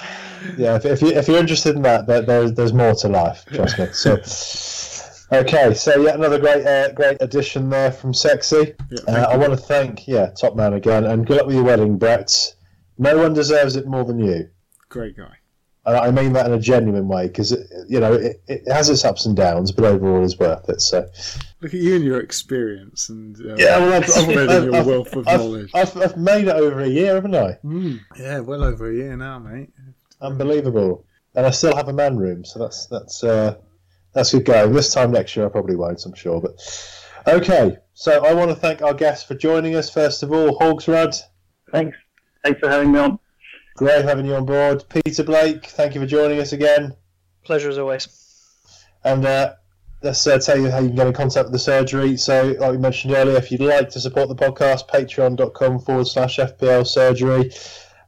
yeah. 0.57 0.75
If, 0.75 0.85
if, 0.85 1.01
you, 1.01 1.09
if 1.09 1.27
you're 1.27 1.37
interested 1.39 1.75
in 1.75 1.81
that, 1.83 2.07
there, 2.07 2.21
there's 2.21 2.53
there's 2.53 2.73
more 2.73 2.93
to 2.95 3.07
life. 3.07 3.45
Trust 3.53 3.79
me. 3.79 3.87
So, 3.93 4.13
okay, 5.37 5.73
so 5.73 6.01
yeah, 6.01 6.13
another 6.15 6.39
great 6.39 6.65
uh, 6.65 6.91
great 6.93 7.17
addition 7.21 7.69
there 7.69 7.91
from 7.91 8.13
Sexy. 8.13 8.73
Yeah, 8.89 9.13
Uh, 9.13 9.27
I 9.31 9.37
want 9.37 9.51
to 9.51 9.57
thank 9.57 10.07
yeah, 10.07 10.27
top 10.31 10.55
man 10.55 10.73
again, 10.73 11.03
and 11.05 11.25
good 11.25 11.37
luck 11.37 11.45
with 11.47 11.55
your 11.55 11.63
wedding, 11.65 11.97
Brett. 11.97 12.55
No 12.97 13.17
one 13.17 13.33
deserves 13.33 13.75
it 13.75 13.85
more 13.87 14.03
than 14.03 14.19
you. 14.19 14.49
Great 14.89 15.15
guy. 15.17 15.35
And 15.85 15.97
I 15.97 16.11
mean 16.11 16.33
that 16.33 16.45
in 16.45 16.53
a 16.53 16.59
genuine 16.59 17.07
way 17.07 17.27
because 17.27 17.51
you 17.89 17.99
know 17.99 18.13
it, 18.13 18.41
it 18.47 18.61
has 18.71 18.89
its 18.89 19.03
ups 19.03 19.25
and 19.25 19.35
downs, 19.35 19.71
but 19.71 19.83
overall 19.85 20.23
is 20.23 20.37
worth 20.37 20.69
it. 20.69 20.79
So 20.81 21.07
Look 21.61 21.73
at 21.73 21.79
you 21.79 21.95
and 21.95 22.05
your 22.05 22.19
experience 22.19 23.09
and 23.09 23.35
uh, 23.37 23.55
yeah, 23.55 23.79
well, 23.79 23.93
I've, 23.93 24.03
I've, 24.09 24.49
I've, 24.49 24.63
your 24.65 24.75
I've- 24.75 24.89
wealth 24.89 25.13
of 25.15 25.27
I've- 25.27 25.37
knowledge. 25.43 25.71
I've, 25.73 25.97
I've 25.97 26.17
made 26.17 26.47
it 26.47 26.55
over 26.55 26.81
a 26.81 26.87
year, 26.87 27.15
haven't 27.15 27.35
I? 27.35 27.57
Mm. 27.63 27.99
Yeah, 28.19 28.39
well 28.39 28.63
over 28.63 28.89
a 28.91 28.93
year 28.93 29.15
now, 29.17 29.39
mate. 29.39 29.69
Unbelievable. 30.21 31.05
And 31.35 31.45
I 31.45 31.49
still 31.51 31.75
have 31.75 31.87
a 31.87 31.93
man 31.93 32.17
room, 32.17 32.43
so 32.45 32.59
that's 32.59 32.85
that's 32.87 33.23
uh, 33.23 33.55
that's 34.13 34.31
good 34.33 34.45
going. 34.45 34.73
This 34.73 34.93
time 34.93 35.11
next 35.11 35.35
year, 35.35 35.45
I 35.45 35.49
probably 35.49 35.75
won't, 35.77 36.05
I'm 36.05 36.13
sure. 36.13 36.41
But 36.41 36.59
okay, 37.27 37.77
so 37.93 38.23
I 38.25 38.33
want 38.33 38.49
to 38.51 38.55
thank 38.55 38.81
our 38.81 38.93
guests 38.93 39.25
for 39.25 39.33
joining 39.35 39.75
us. 39.75 39.89
First 39.89 40.21
of 40.23 40.31
all, 40.31 40.59
Hogsrud, 40.59 41.19
Thanks. 41.71 41.97
Thanks 42.43 42.59
for 42.59 42.69
having 42.69 42.91
me 42.91 42.99
on. 42.99 43.19
Great 43.81 44.05
having 44.05 44.27
you 44.27 44.35
on 44.35 44.45
board. 44.45 44.83
Peter 44.89 45.23
Blake, 45.23 45.65
thank 45.65 45.95
you 45.95 46.01
for 46.01 46.05
joining 46.05 46.39
us 46.39 46.53
again. 46.53 46.95
Pleasure 47.43 47.67
as 47.67 47.79
always. 47.79 48.07
And 49.03 49.25
uh, 49.25 49.55
let's 50.03 50.27
uh, 50.27 50.37
tell 50.37 50.55
you 50.59 50.69
how 50.69 50.77
you 50.77 50.89
can 50.89 50.95
get 50.95 51.07
in 51.07 51.13
contact 51.13 51.45
with 51.45 51.53
the 51.53 51.57
surgery. 51.57 52.15
So, 52.15 52.55
like 52.59 52.73
we 52.73 52.77
mentioned 52.77 53.15
earlier, 53.15 53.37
if 53.37 53.51
you'd 53.51 53.61
like 53.61 53.89
to 53.89 53.99
support 53.99 54.29
the 54.29 54.35
podcast, 54.35 54.87
patreon.com 54.87 55.79
forward 55.79 56.05
slash 56.05 56.37
FPL 56.37 56.85
surgery. 56.85 57.51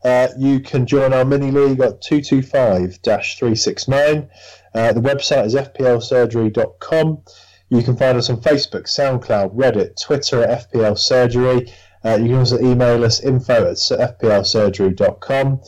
Uh, 0.04 0.28
you 0.38 0.60
can 0.60 0.86
join 0.86 1.12
our 1.12 1.26
mini 1.26 1.50
league 1.50 1.80
at 1.80 2.04
225 2.04 3.00
369. 3.02 4.30
Uh, 4.76 4.94
the 4.94 5.02
website 5.02 5.46
is 5.48 5.56
fplsurgery.com. 5.56 7.24
You 7.70 7.82
can 7.82 7.98
find 7.98 8.16
us 8.16 8.30
on 8.30 8.42
Facebook, 8.42 8.84
SoundCloud, 8.84 9.56
Reddit, 9.56 10.00
Twitter 10.00 10.44
at 10.44 10.72
FPL 10.72 11.00
Surgery. 11.00 11.74
Uh, 12.06 12.18
you 12.18 12.28
can 12.28 12.36
also 12.36 12.60
email 12.60 13.04
us 13.04 13.22
info 13.22 13.70
at 13.70 13.78
fplsurgery.com. 13.78 15.62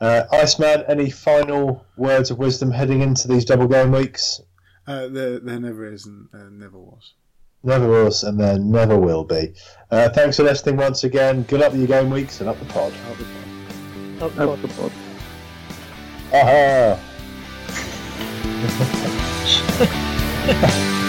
Uh, 0.00 0.24
Iceman, 0.32 0.84
any 0.88 1.10
final 1.10 1.84
words 1.96 2.30
of 2.30 2.38
wisdom 2.38 2.70
heading 2.70 3.00
into 3.02 3.28
these 3.28 3.44
double 3.44 3.68
game 3.68 3.92
weeks? 3.92 4.40
Uh, 4.86 5.08
there, 5.08 5.40
there 5.40 5.60
never 5.60 5.90
is 5.90 6.06
and 6.06 6.28
uh, 6.34 6.48
never 6.50 6.78
was. 6.78 7.14
Never 7.62 7.88
was, 7.88 8.24
and 8.24 8.38
there 8.38 8.58
never 8.58 8.98
will 8.98 9.24
be. 9.24 9.54
Uh, 9.90 10.10
thanks 10.10 10.36
for 10.36 10.42
listening 10.42 10.76
once 10.76 11.04
again. 11.04 11.44
Good 11.44 11.60
luck 11.60 11.72
with 11.72 11.80
your 11.80 11.88
game 11.88 12.10
weeks 12.10 12.40
and 12.40 12.50
up 12.50 12.58
the 12.58 12.66
pod. 12.66 12.92
Out 13.08 13.16
the 13.16 13.24
pod. 13.24 13.32
That's 14.18 14.34
God. 14.34 14.62
the 14.62 14.68
pod. 14.68 14.92
Aha! 16.34 17.00